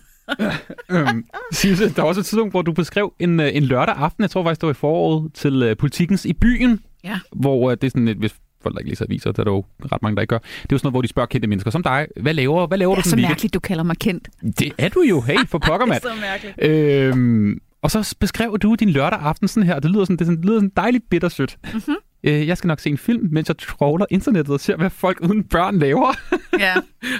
øhm, 1.09 1.25
Sisse, 1.51 1.89
der 1.93 2.01
var 2.01 2.09
også 2.09 2.19
et 2.21 2.25
tidspunkt, 2.25 2.53
hvor 2.53 2.61
du 2.61 2.71
beskrev 2.73 3.13
en, 3.19 3.39
øh, 3.39 3.49
en 3.55 3.63
lørdag 3.63 3.95
aften, 3.95 4.21
jeg 4.21 4.31
tror 4.31 4.43
faktisk, 4.43 4.61
det 4.61 4.67
var 4.67 4.73
i 4.73 4.73
foråret, 4.73 5.33
til 5.33 5.69
uh, 5.71 5.77
Politikens 5.77 6.25
i 6.25 6.33
byen, 6.33 6.79
Ja. 7.03 7.19
hvor 7.31 7.65
uh, 7.65 7.71
det 7.71 7.83
er 7.83 7.89
sådan 7.89 8.07
et, 8.07 8.17
hvis 8.17 8.33
folk 8.63 8.73
der 8.75 8.79
ikke 8.79 8.89
læser 8.89 9.05
aviser, 9.05 9.31
der 9.31 9.39
er 9.39 9.43
der 9.43 9.51
jo 9.51 9.65
ret 9.91 10.01
mange, 10.01 10.15
der 10.15 10.21
ikke 10.21 10.29
gør. 10.29 10.37
Det 10.37 10.45
er 10.45 10.67
jo 10.71 10.77
sådan 10.77 10.85
noget, 10.87 10.93
hvor 10.93 11.01
de 11.01 11.07
spørger 11.07 11.27
kendte 11.27 11.47
mennesker 11.47 11.71
som 11.71 11.83
dig, 11.83 12.07
hvad 12.21 12.33
laver, 12.33 12.67
hvad 12.67 12.77
laver 12.77 12.91
Det 12.95 12.99
er 12.99 13.01
du 13.01 13.03
så 13.03 13.09
sådan 13.09 13.23
en 13.25 13.29
mærkeligt, 13.29 13.53
du 13.53 13.59
kalder 13.59 13.83
mig 13.83 13.97
kendt. 13.97 14.29
Det 14.59 14.71
er 14.77 14.89
du 14.89 15.01
jo, 15.01 15.21
hey, 15.21 15.37
for 15.47 15.57
pokker, 15.57 15.85
mand. 15.91 16.01
så 16.01 16.09
mærkeligt. 16.21 16.55
Øhm, 16.61 17.59
og 17.81 17.91
så 17.91 18.15
beskrev 18.19 18.57
du 18.59 18.75
din 18.75 18.89
lørdag 18.89 19.19
aften 19.19 19.47
sådan 19.47 19.67
her, 19.67 19.79
det 19.79 19.91
lyder 19.91 20.03
sådan, 20.05 20.15
det, 20.17 20.21
er 20.21 20.25
sådan, 20.25 20.37
det 20.37 20.45
lyder 20.45 20.57
sådan 20.57 20.71
dejligt 20.77 21.09
bittersødt. 21.09 21.57
Mhm. 21.63 21.73
Mm-hmm. 21.75 21.95
Øh, 22.23 22.47
jeg 22.47 22.57
skal 22.57 22.67
nok 22.67 22.79
se 22.79 22.89
en 22.89 22.97
film, 22.97 23.27
mens 23.31 23.47
jeg 23.47 23.57
trawler 23.57 24.05
internettet 24.09 24.53
og 24.53 24.59
ser, 24.59 24.75
hvad 24.75 24.89
folk 24.89 25.21
uden 25.21 25.43
børn 25.43 25.79
laver. 25.79 26.13
Ja. 26.59 26.73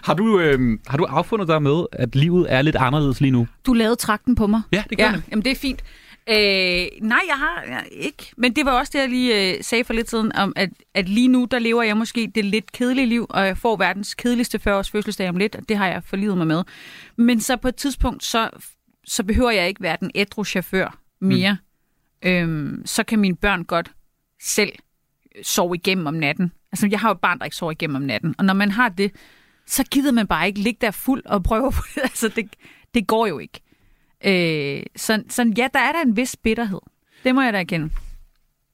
har, 0.03 0.13
du, 0.13 0.39
øhm, 0.39 0.79
har 0.87 0.97
du 0.97 1.03
affundet 1.03 1.47
dig 1.47 1.61
med, 1.61 1.85
at 1.91 2.15
livet 2.15 2.45
er 2.49 2.61
lidt 2.61 2.75
anderledes 2.75 3.21
lige 3.21 3.31
nu? 3.31 3.47
Du 3.65 3.73
lavede 3.73 3.95
trakten 3.95 4.35
på 4.35 4.47
mig. 4.47 4.61
Ja, 4.71 4.83
det 4.89 4.97
gør 4.97 5.05
ja. 5.05 5.11
det. 5.11 5.23
Jamen, 5.31 5.45
det 5.45 5.51
er 5.51 5.55
fint. 5.55 5.83
Øh, 6.29 7.07
nej, 7.07 7.19
jeg 7.27 7.35
har 7.37 7.63
jeg, 7.67 7.83
ikke. 7.91 8.31
Men 8.37 8.53
det 8.53 8.65
var 8.65 8.71
også 8.71 8.89
det, 8.93 8.99
jeg 8.99 9.09
lige 9.09 9.55
øh, 9.57 9.63
sagde 9.63 9.83
for 9.83 9.93
lidt 9.93 10.09
siden, 10.09 10.35
om 10.35 10.53
at, 10.55 10.69
at 10.93 11.09
lige 11.09 11.27
nu, 11.27 11.47
der 11.51 11.59
lever 11.59 11.83
jeg 11.83 11.97
måske 11.97 12.31
det 12.35 12.45
lidt 12.45 12.71
kedelige 12.71 13.05
liv, 13.05 13.25
og 13.29 13.45
jeg 13.45 13.57
får 13.57 13.75
verdens 13.75 14.13
kedeligste 14.13 14.59
40-års 14.67 14.91
fødselsdag 14.91 15.29
om 15.29 15.37
lidt, 15.37 15.55
og 15.55 15.69
det 15.69 15.77
har 15.77 15.87
jeg 15.87 16.03
forlivet 16.05 16.37
mig 16.37 16.47
med. 16.47 16.63
Men 17.15 17.39
så 17.41 17.57
på 17.57 17.67
et 17.67 17.75
tidspunkt, 17.75 18.23
så, 18.23 18.49
så 19.05 19.23
behøver 19.23 19.51
jeg 19.51 19.67
ikke 19.67 19.81
være 19.83 19.97
den 19.99 20.11
ædru 20.15 20.43
chauffør 20.43 20.97
mere. 21.21 21.57
Mm. 22.23 22.29
Øhm, 22.29 22.85
så 22.85 23.03
kan 23.03 23.19
mine 23.19 23.35
børn 23.35 23.63
godt 23.63 23.91
selv 24.41 24.71
sove 25.41 25.75
igennem 25.75 26.07
om 26.07 26.13
natten. 26.13 26.51
Altså, 26.71 26.87
jeg 26.91 26.99
har 26.99 27.09
jo 27.09 27.13
et 27.13 27.19
barn, 27.19 27.39
der 27.39 27.45
ikke 27.45 27.57
sover 27.57 27.71
igennem 27.71 27.95
om 27.95 28.01
natten. 28.01 28.35
Og 28.37 28.45
når 28.45 28.53
man 28.53 28.71
har 28.71 28.89
det, 28.89 29.11
så 29.67 29.83
gider 29.91 30.11
man 30.11 30.27
bare 30.27 30.47
ikke 30.47 30.59
ligge 30.59 30.77
der 30.81 30.91
fuld 30.91 31.21
og 31.25 31.43
prøve 31.43 31.71
på 31.71 31.81
det. 31.95 32.01
Altså, 32.09 32.29
det, 32.35 32.45
det 32.93 33.07
går 33.07 33.27
jo 33.27 33.39
ikke. 33.39 33.59
Øh, 34.25 34.83
så, 34.95 35.23
så 35.29 35.53
ja, 35.57 35.67
der 35.73 35.79
er 35.79 35.91
der 35.91 36.01
en 36.01 36.17
vis 36.17 36.35
bitterhed. 36.43 36.79
Det 37.23 37.35
må 37.35 37.41
jeg 37.41 37.53
da 37.53 37.59
erkende. 37.59 37.89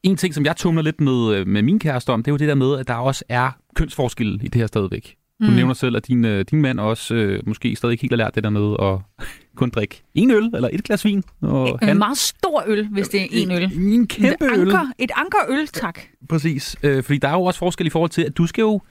En 0.04 0.18
ting, 0.18 0.34
som 0.34 0.46
jeg 0.46 0.56
tumler 0.56 0.82
lidt 0.82 1.02
med, 1.02 1.36
øh, 1.36 1.48
med 1.48 1.62
min 1.62 1.80
kæreste 1.80 2.10
om, 2.10 2.24
det 2.24 2.32
er 2.32 2.34
jo 2.34 2.38
det 2.38 2.48
der 2.48 2.56
med, 2.56 2.80
at 2.80 2.88
der 2.88 2.94
også 2.94 3.24
er 3.30 3.52
kønsforskel 3.76 4.40
i 4.44 4.48
det 4.48 4.56
her 4.56 4.68
stadigvæk. 4.68 5.16
Du 5.42 5.50
mm. 5.50 5.54
nævner 5.54 5.74
selv, 5.74 5.96
at 5.96 6.08
din, 6.08 6.26
øh, 6.26 6.46
din 6.52 6.62
mand 6.62 6.80
også 6.80 7.16
øh, 7.16 7.48
måske 7.48 7.76
stadig 7.76 7.94
ikke 7.94 8.02
helt 8.02 8.12
har 8.12 8.18
lært 8.18 8.36
det 8.36 8.44
der 8.44 8.50
med 8.50 8.76
at 8.82 9.26
kun 9.60 9.70
drikke 9.70 10.04
en 10.16 10.32
øl 10.32 10.44
eller 10.54 10.70
et 10.74 10.84
glas 10.84 11.06
vin. 11.06 11.24
Og 11.42 11.80
En 11.82 11.98
meget 11.98 12.18
stor 12.18 12.64
øl, 12.68 12.88
hvis 12.88 13.08
det 13.08 13.22
er 13.22 13.28
en 13.32 13.52
øl. 13.52 13.64
En 13.94 14.08
kæmpe 14.08 14.46
et 14.46 14.52
øl. 14.52 14.60
anker, 14.62 14.92
et 15.00 15.12
anker 15.16 15.38
øl, 15.50 15.68
tak. 15.68 16.00
Præcis. 16.30 16.76
Øh, 16.84 17.04
fordi 17.04 17.18
der 17.18 17.28
er 17.28 17.34
jo 17.34 17.42
også 17.44 17.60
forskel 17.60 17.88
i 17.88 17.90
forhold 17.90 18.10
til, 18.10 18.22
at 18.22 18.38
du 18.38 18.48
skal 18.48 18.62
jo 18.62 18.82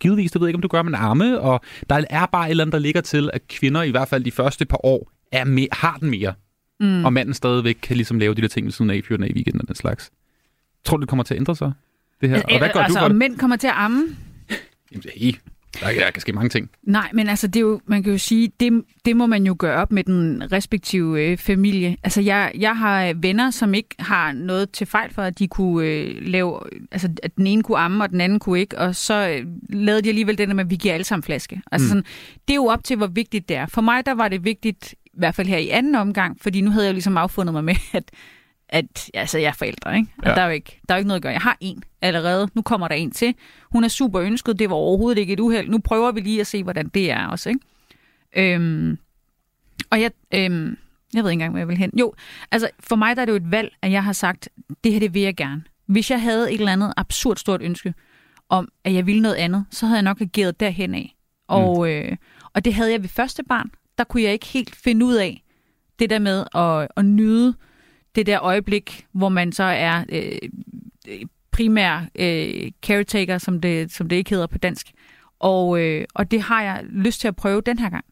givetvis, 0.00 0.30
det 0.32 0.40
ved 0.40 0.46
jeg 0.46 0.50
ikke, 0.50 0.56
om 0.56 0.62
du 0.62 0.68
gør, 0.68 0.82
men 0.82 0.94
amme, 0.94 1.40
og 1.40 1.60
der 1.90 2.04
er 2.10 2.26
bare 2.26 2.46
et 2.46 2.50
eller 2.50 2.64
andet, 2.64 2.72
der 2.72 2.78
ligger 2.78 3.00
til, 3.00 3.30
at 3.32 3.48
kvinder 3.48 3.82
i 3.82 3.90
hvert 3.90 4.08
fald 4.08 4.24
de 4.24 4.30
første 4.30 4.64
par 4.64 4.86
år 4.86 5.10
er 5.32 5.44
me- 5.44 5.68
har 5.72 5.96
den 6.00 6.10
mere. 6.10 6.34
Mm. 6.80 7.04
Og 7.04 7.12
manden 7.12 7.34
stadigvæk 7.34 7.78
kan 7.82 7.96
ligesom 7.96 8.18
lave 8.18 8.34
de 8.34 8.42
der 8.42 8.48
ting 8.48 8.64
ved 8.66 8.72
siden 8.72 8.90
af, 8.90 9.02
den 9.08 9.22
af 9.22 9.28
i 9.28 9.32
weekenden 9.34 9.60
og 9.60 9.68
den 9.68 9.76
slags. 9.76 10.10
Tror 10.84 10.96
du, 10.96 11.00
det 11.00 11.08
kommer 11.08 11.22
til 11.22 11.34
at 11.34 11.38
ændre 11.40 11.56
sig? 11.56 11.72
Det 12.20 12.28
her? 12.28 12.42
Og 12.42 12.58
hvad 12.58 12.68
gør 12.72 12.80
altså, 12.80 13.00
du 13.00 13.08
det? 13.08 13.16
mænd 13.16 13.36
kommer 13.38 13.56
til 13.56 13.66
at 13.66 13.72
amme? 13.76 14.06
Jamen, 14.92 15.04
hey, 15.16 15.32
Der, 15.80 15.92
der 15.92 16.10
kan 16.10 16.20
ske 16.20 16.32
mange 16.32 16.48
ting. 16.48 16.70
Nej, 16.82 17.10
men 17.14 17.28
altså, 17.28 17.46
det 17.46 17.56
er 17.56 17.60
jo, 17.60 17.80
man 17.86 18.02
kan 18.02 18.12
jo 18.12 18.18
sige, 18.18 18.52
det, 18.60 18.84
det 19.04 19.16
må 19.16 19.26
man 19.26 19.46
jo 19.46 19.56
gøre 19.58 19.76
op 19.76 19.92
med 19.92 20.04
den 20.04 20.52
respektive 20.52 21.22
øh, 21.22 21.38
familie. 21.38 21.96
Altså, 22.02 22.20
jeg, 22.20 22.52
jeg 22.58 22.76
har 22.76 23.14
venner, 23.16 23.50
som 23.50 23.74
ikke 23.74 23.88
har 23.98 24.32
noget 24.32 24.70
til 24.70 24.86
fejl 24.86 25.14
for, 25.14 25.22
at 25.22 25.38
de 25.38 25.48
kunne 25.48 25.86
øh, 25.86 26.14
lave, 26.20 26.60
altså, 26.92 27.08
at 27.22 27.36
den 27.36 27.46
ene 27.46 27.62
kunne 27.62 27.78
amme, 27.78 28.04
og 28.04 28.10
den 28.10 28.20
anden 28.20 28.38
kunne 28.38 28.60
ikke, 28.60 28.78
og 28.78 28.96
så 28.96 29.28
øh, 29.28 29.46
lavede 29.68 30.02
de 30.02 30.08
alligevel 30.08 30.38
det 30.38 30.48
der 30.48 30.54
med, 30.54 30.64
at 30.64 30.70
vi 30.70 30.76
giver 30.76 30.94
alle 30.94 31.04
sammen 31.04 31.22
flaske. 31.22 31.62
Altså, 31.72 31.84
mm. 31.84 31.88
sådan, 31.88 32.04
det 32.48 32.54
er 32.54 32.56
jo 32.56 32.66
op 32.66 32.84
til, 32.84 32.96
hvor 32.96 33.06
vigtigt 33.06 33.48
det 33.48 33.56
er. 33.56 33.66
For 33.66 33.80
mig, 33.80 34.06
der 34.06 34.14
var 34.14 34.28
det 34.28 34.44
vigtigt, 34.44 34.94
i 35.06 35.18
hvert 35.18 35.34
fald 35.34 35.48
her 35.48 35.58
i 35.58 35.68
anden 35.68 35.94
omgang, 35.94 36.36
fordi 36.40 36.60
nu 36.60 36.70
havde 36.70 36.84
jeg 36.84 36.90
jo 36.90 36.94
ligesom 36.94 37.16
affundet 37.16 37.52
mig 37.52 37.64
med, 37.64 37.74
at 37.92 38.10
at 38.68 39.10
altså, 39.14 39.38
jeg 39.38 39.48
er 39.48 39.52
forældre, 39.52 39.96
ikke? 39.96 40.08
Og 40.18 40.26
Ja. 40.26 40.34
der, 40.34 40.40
er 40.40 40.44
jo 40.46 40.52
ikke, 40.52 40.80
der 40.88 40.94
er 40.94 40.98
jo 40.98 41.00
ikke 41.00 41.08
noget 41.08 41.18
at 41.18 41.22
gøre. 41.22 41.32
Jeg 41.32 41.40
har 41.40 41.56
en 41.60 41.82
allerede. 42.02 42.48
Nu 42.54 42.62
kommer 42.62 42.88
der 42.88 42.94
en 42.94 43.10
til. 43.10 43.34
Hun 43.72 43.84
er 43.84 43.88
super 43.88 44.20
ønsket. 44.20 44.58
Det 44.58 44.70
var 44.70 44.76
overhovedet 44.76 45.18
ikke 45.20 45.32
et 45.32 45.40
uheld. 45.40 45.68
Nu 45.68 45.78
prøver 45.78 46.12
vi 46.12 46.20
lige 46.20 46.40
at 46.40 46.46
se, 46.46 46.62
hvordan 46.62 46.88
det 46.88 47.10
er 47.10 47.26
også, 47.26 47.48
ikke? 47.48 47.60
Øhm, 48.36 48.98
og 49.90 50.00
jeg, 50.00 50.10
øhm, 50.34 50.76
jeg 51.14 51.24
ved 51.24 51.30
ikke 51.30 51.32
engang, 51.32 51.50
hvor 51.50 51.58
jeg 51.58 51.68
vil 51.68 51.76
hen. 51.76 51.90
Jo, 51.98 52.14
altså 52.50 52.70
for 52.80 52.96
mig 52.96 53.16
der 53.16 53.22
er 53.22 53.26
det 53.26 53.32
jo 53.32 53.36
et 53.36 53.50
valg, 53.50 53.72
at 53.82 53.92
jeg 53.92 54.04
har 54.04 54.12
sagt, 54.12 54.48
det 54.84 54.92
her 54.92 55.00
det 55.00 55.14
vil 55.14 55.22
jeg 55.22 55.36
gerne. 55.36 55.62
Hvis 55.86 56.10
jeg 56.10 56.22
havde 56.22 56.52
et 56.52 56.58
eller 56.60 56.72
andet 56.72 56.92
absurd 56.96 57.36
stort 57.36 57.62
ønske 57.62 57.94
om, 58.48 58.68
at 58.84 58.94
jeg 58.94 59.06
ville 59.06 59.22
noget 59.22 59.34
andet, 59.34 59.66
så 59.70 59.86
havde 59.86 59.96
jeg 59.96 60.02
nok 60.02 60.20
ageret 60.20 60.60
derhen 60.60 60.94
af. 60.94 61.16
Og, 61.48 61.78
mm. 61.78 61.84
øh, 61.86 62.16
og 62.54 62.64
det 62.64 62.74
havde 62.74 62.92
jeg 62.92 63.02
ved 63.02 63.08
første 63.08 63.42
barn. 63.44 63.70
Der 63.98 64.04
kunne 64.04 64.22
jeg 64.22 64.32
ikke 64.32 64.46
helt 64.46 64.74
finde 64.76 65.06
ud 65.06 65.14
af 65.14 65.42
det 65.98 66.10
der 66.10 66.18
med 66.18 66.44
at, 66.54 66.88
at 66.96 67.04
nyde 67.04 67.54
det 68.18 68.26
der 68.26 68.40
øjeblik, 68.42 69.06
hvor 69.12 69.28
man 69.28 69.52
så 69.52 69.62
er 69.62 70.04
øh, 70.08 70.38
primær 71.50 72.06
øh, 72.14 72.70
caretaker, 72.82 73.38
som 73.38 73.60
det, 73.60 73.92
som 73.92 74.08
det 74.08 74.16
ikke 74.16 74.30
hedder 74.30 74.46
på 74.46 74.58
dansk. 74.58 74.92
Og, 75.38 75.80
øh, 75.80 76.04
og 76.14 76.30
det 76.30 76.42
har 76.42 76.62
jeg 76.62 76.84
lyst 76.88 77.20
til 77.20 77.28
at 77.28 77.36
prøve 77.36 77.60
den 77.60 77.78
her 77.78 77.90
gang. 77.90 78.04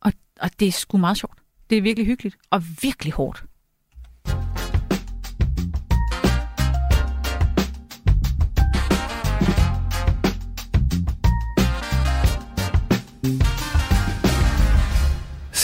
Og, 0.00 0.12
og 0.40 0.50
det 0.60 0.68
er 0.68 0.72
sgu 0.72 0.98
meget 0.98 1.16
sjovt. 1.16 1.38
Det 1.70 1.78
er 1.78 1.82
virkelig 1.82 2.06
hyggeligt 2.06 2.36
og 2.50 2.62
virkelig 2.82 3.12
hårdt. 3.12 3.44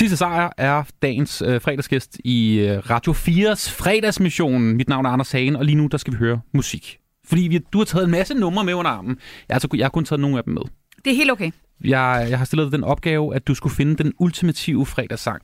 Sisse 0.00 0.16
Sejer 0.16 0.48
er 0.56 0.82
dagens 1.02 1.42
øh, 1.46 1.60
fredagsgæst 1.60 2.18
i 2.24 2.58
øh, 2.58 2.78
Radio 2.78 3.12
4's 3.12 3.70
fredagsmission. 3.70 4.62
Mit 4.62 4.88
navn 4.88 5.06
er 5.06 5.10
Anders 5.10 5.32
Hagen, 5.32 5.56
og 5.56 5.64
lige 5.64 5.76
nu 5.76 5.86
der 5.86 5.98
skal 5.98 6.12
vi 6.12 6.18
høre 6.18 6.40
musik. 6.52 6.98
Fordi 7.26 7.42
vi, 7.42 7.58
du 7.58 7.78
har 7.78 7.84
taget 7.84 8.04
en 8.04 8.10
masse 8.10 8.34
numre 8.34 8.64
med 8.64 8.74
under 8.74 8.90
armen. 8.90 9.18
Jeg, 9.48 9.54
altså, 9.54 9.68
jeg 9.74 9.84
har 9.84 9.90
kun 9.90 10.04
taget 10.04 10.20
nogle 10.20 10.38
af 10.38 10.44
dem 10.44 10.54
med. 10.54 10.62
Det 11.04 11.10
er 11.10 11.16
helt 11.16 11.30
okay. 11.30 11.50
Jeg, 11.84 12.26
jeg 12.30 12.38
har 12.38 12.44
stillet 12.44 12.72
den 12.72 12.84
opgave, 12.84 13.34
at 13.34 13.46
du 13.46 13.54
skulle 13.54 13.74
finde 13.74 14.04
den 14.04 14.12
ultimative 14.18 14.86
fredagssang. 14.86 15.42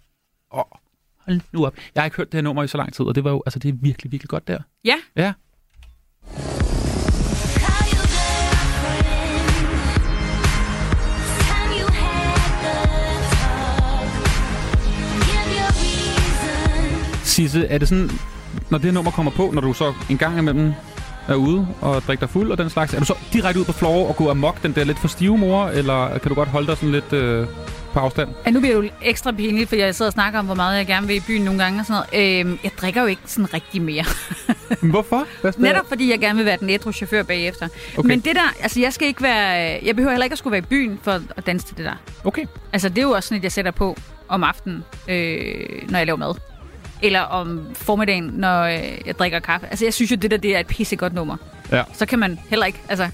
Og 0.51 0.81
hold 1.27 1.41
nu 1.53 1.67
op. 1.67 1.75
Jeg 1.95 2.03
har 2.03 2.05
ikke 2.05 2.17
hørt 2.17 2.33
det 2.33 2.39
her 2.39 2.43
nummer 2.43 2.63
i 2.63 2.69
så 2.69 2.77
lang 2.77 2.93
tid, 2.93 3.05
og 3.05 3.15
det 3.15 3.25
var 3.25 3.31
jo, 3.31 3.43
altså 3.47 3.59
det 3.59 3.69
er 3.69 3.73
virkelig, 3.83 4.13
virkelig 4.13 4.29
godt 4.29 4.49
der. 4.49 4.59
Ja, 4.85 4.97
Ja. 5.17 5.33
Sisse, 17.37 17.67
er 17.67 17.79
det 17.79 17.89
sådan, 17.89 18.11
når 18.71 18.79
det 18.79 18.85
her 18.85 18.93
nummer 18.93 19.11
kommer 19.11 19.33
på, 19.33 19.51
når 19.55 19.61
du 19.61 19.73
så 19.73 19.95
en 20.11 20.19
gang 20.19 20.39
imellem 20.39 20.73
er 21.29 21.35
ude 21.35 21.69
og 21.81 22.03
drikker 22.03 22.27
dig 22.27 22.33
fuld 22.33 22.51
og 22.51 22.59
den 22.59 22.71
slags, 22.71 22.95
er 22.95 22.99
du 22.99 23.05
så 23.05 23.15
direkte 23.33 23.61
ud 23.61 23.65
på 23.65 23.73
floor 23.73 24.09
og 24.09 24.17
gå 24.17 24.31
amok 24.31 24.63
den 24.63 24.73
der 24.73 24.85
lidt 24.85 24.99
for 24.99 25.09
stive 25.09 25.39
mor, 25.39 25.67
eller 25.67 26.19
kan 26.19 26.29
du 26.29 26.35
godt 26.35 26.49
holde 26.49 26.67
dig 26.67 26.77
sådan 26.77 26.93
lidt 26.93 27.13
øh, 27.13 27.47
på 27.93 28.01
afstand? 28.01 28.29
Ja, 28.47 28.51
nu 28.51 28.61
bliver 28.61 28.81
det 28.81 28.89
jo 28.89 28.91
ekstra 29.03 29.33
pinligt, 29.33 29.69
for 29.69 29.77
jeg 29.77 29.95
sidder 29.95 30.09
og 30.09 30.13
snakker 30.13 30.39
om, 30.39 30.47
hvor 30.47 30.55
meget 30.55 30.79
jeg 30.79 30.87
gerne 30.87 31.07
vil 31.07 31.17
i 31.17 31.21
byen 31.21 31.43
nogle 31.43 31.63
gange 31.63 31.81
og 31.81 31.87
sådan 31.87 32.03
noget. 32.13 32.41
Øhm, 32.41 32.59
jeg 32.65 32.71
drikker 32.81 33.01
jo 33.01 33.07
ikke 33.07 33.23
sådan 33.25 33.55
rigtig 33.55 33.83
mere. 33.83 34.05
Men 34.83 34.91
Hvorfor? 34.91 35.27
Netop 35.59 35.89
fordi 35.89 36.11
jeg 36.11 36.21
gerne 36.21 36.37
vil 36.37 36.47
være 36.47 36.57
den 36.61 36.71
ædru 36.71 36.93
chauffør 36.93 37.23
bagefter. 37.23 37.69
Okay. 37.99 38.09
Men 38.09 38.21
det 38.21 38.35
der, 38.35 38.55
altså 38.63 38.81
jeg 38.81 38.93
skal 38.93 39.09
ikke 39.09 39.23
være, 39.23 39.81
jeg 39.85 39.97
behøver 39.97 40.13
heller 40.13 40.25
ikke 40.25 40.35
at 40.35 40.39
skulle 40.39 40.53
være 40.53 40.63
i 40.63 40.67
byen 40.71 40.99
for 41.03 41.21
at 41.37 41.47
danse 41.47 41.67
til 41.67 41.77
det 41.77 41.85
der. 41.85 41.95
Okay. 42.25 42.45
Altså 42.73 42.89
det 42.89 42.99
er 42.99 43.03
jo 43.03 43.11
også 43.11 43.29
sådan, 43.29 43.39
at 43.39 43.45
jeg 43.45 43.53
sætter 43.53 43.71
på 43.71 43.97
om 44.29 44.45
aftenen, 44.45 44.85
øh, 45.09 45.91
når 45.91 45.99
jeg 45.99 46.07
laver 46.07 46.17
mad. 46.19 46.35
Eller 47.03 47.21
om 47.21 47.67
formiddagen, 47.75 48.25
når 48.25 48.63
øh, 48.63 49.07
jeg 49.07 49.19
drikker 49.19 49.39
kaffe. 49.39 49.67
Altså 49.67 49.85
jeg 49.85 49.95
synes 49.95 50.11
jo, 50.11 50.17
det 50.17 50.31
der 50.31 50.37
det 50.37 50.57
er 50.57 50.61
et 50.61 50.67
pissegodt 50.67 51.15
nummer. 51.15 51.37
Ja. 51.73 51.83
Så 51.93 52.07
kan 52.07 52.19
man 52.19 52.39
heller 52.49 52.67
ikke 52.67 52.81
altså, 52.89 53.09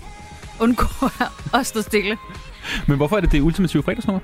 undgå 0.61 0.87
at 1.59 1.67
stå 1.67 1.83
stille. 1.83 2.19
Men 2.87 2.97
hvorfor 2.97 3.17
er 3.17 3.21
det 3.21 3.33
det 3.33 3.41
ultimative 3.41 3.83
fredagsnummer? 3.83 4.21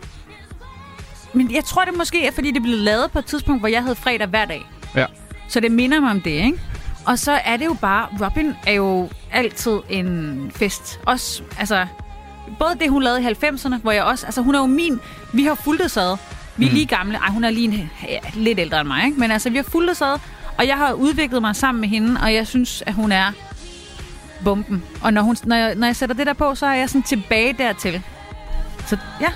Men 1.32 1.54
jeg 1.54 1.64
tror 1.64 1.84
det 1.84 1.96
måske 1.96 2.26
er, 2.26 2.30
fordi 2.32 2.50
det 2.50 2.62
blev 2.62 2.78
lavet 2.78 3.10
på 3.10 3.18
et 3.18 3.24
tidspunkt, 3.24 3.62
hvor 3.62 3.68
jeg 3.68 3.82
havde 3.82 3.94
fredag 3.94 4.26
hver 4.26 4.44
dag. 4.44 4.66
Ja. 4.96 5.06
Så 5.48 5.60
det 5.60 5.72
minder 5.72 6.00
mig 6.00 6.10
om 6.10 6.20
det, 6.20 6.30
ikke? 6.30 6.60
Og 7.06 7.18
så 7.18 7.32
er 7.32 7.56
det 7.56 7.64
jo 7.64 7.76
bare, 7.80 8.08
Robin 8.20 8.54
er 8.66 8.72
jo 8.72 9.08
altid 9.32 9.78
en 9.90 10.50
fest. 10.54 11.00
Også, 11.06 11.42
altså, 11.58 11.86
både 12.58 12.74
det, 12.80 12.90
hun 12.90 13.02
lavede 13.02 13.22
i 13.22 13.26
90'erne, 13.26 13.76
hvor 13.76 13.92
jeg 13.92 14.04
også, 14.04 14.26
altså 14.26 14.42
hun 14.42 14.54
er 14.54 14.58
jo 14.58 14.66
min, 14.66 15.00
vi 15.32 15.44
har 15.44 15.54
fulgtes 15.54 15.96
ad. 15.96 16.16
Vi 16.58 16.66
er 16.66 16.70
lige 16.70 16.86
gamle. 16.86 17.16
Ej, 17.18 17.30
hun 17.30 17.44
er 17.44 17.50
lige 17.50 17.64
en, 17.64 17.90
ja, 18.08 18.18
lidt 18.34 18.58
ældre 18.58 18.80
end 18.80 18.88
mig, 18.88 19.04
ikke? 19.04 19.20
Men 19.20 19.30
altså, 19.30 19.50
vi 19.50 19.56
har 19.56 19.62
fulgtes 19.62 20.02
ad, 20.02 20.18
og 20.58 20.66
jeg 20.66 20.76
har 20.76 20.92
udviklet 20.92 21.40
mig 21.42 21.56
sammen 21.56 21.80
med 21.80 21.88
hende, 21.88 22.20
og 22.20 22.34
jeg 22.34 22.46
synes, 22.46 22.82
at 22.86 22.94
hun 22.94 23.12
er 23.12 23.32
bomben. 24.44 24.84
Og 25.02 25.12
når, 25.12 25.22
hun, 25.22 25.36
når, 25.44 25.56
jeg, 25.56 25.74
når 25.74 25.86
jeg 25.86 25.96
sætter 25.96 26.14
det 26.14 26.26
der 26.26 26.32
på, 26.32 26.54
så 26.54 26.66
er 26.66 26.74
jeg 26.74 26.88
sådan 26.88 27.02
tilbage 27.02 27.52
dertil. 27.52 28.02
Så 28.86 28.98
ja. 29.20 29.28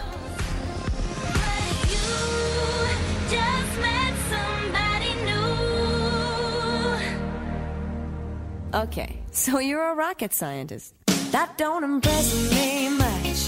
Okay, 8.75 9.09
so 9.33 9.61
you're 9.61 9.93
a 9.93 10.09
rocket 10.09 10.35
scientist. 10.35 10.95
That 11.33 11.59
don't 11.59 11.85
impress 11.85 12.35
me 12.51 12.89
much. 12.89 13.39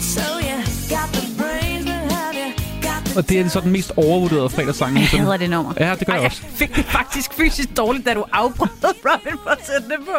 So 0.00 0.38
you 0.38 0.56
got 0.88 1.12
the 1.12 1.29
Og 3.16 3.28
det 3.28 3.40
er 3.40 3.48
så 3.48 3.60
den 3.60 3.72
mest 3.72 3.92
overvurderede 3.96 4.50
fredagssang. 4.50 4.94
jeg 4.96 5.08
hader 5.08 5.36
det 5.36 5.50
nummer. 5.50 5.72
Ja, 5.80 5.94
det 5.98 6.06
gør 6.06 6.12
Ej, 6.12 6.16
jeg 6.16 6.22
jeg 6.22 6.30
også. 6.30 6.42
fik 6.54 6.76
det 6.76 6.84
faktisk 6.84 7.34
fysisk 7.34 7.76
dårligt, 7.76 8.06
da 8.06 8.14
du 8.14 8.24
afbrød 8.32 8.68
Robin 8.82 9.38
for 9.42 9.50
at 9.50 9.58
sætte 9.66 9.88
det 9.88 9.96
på. 10.06 10.12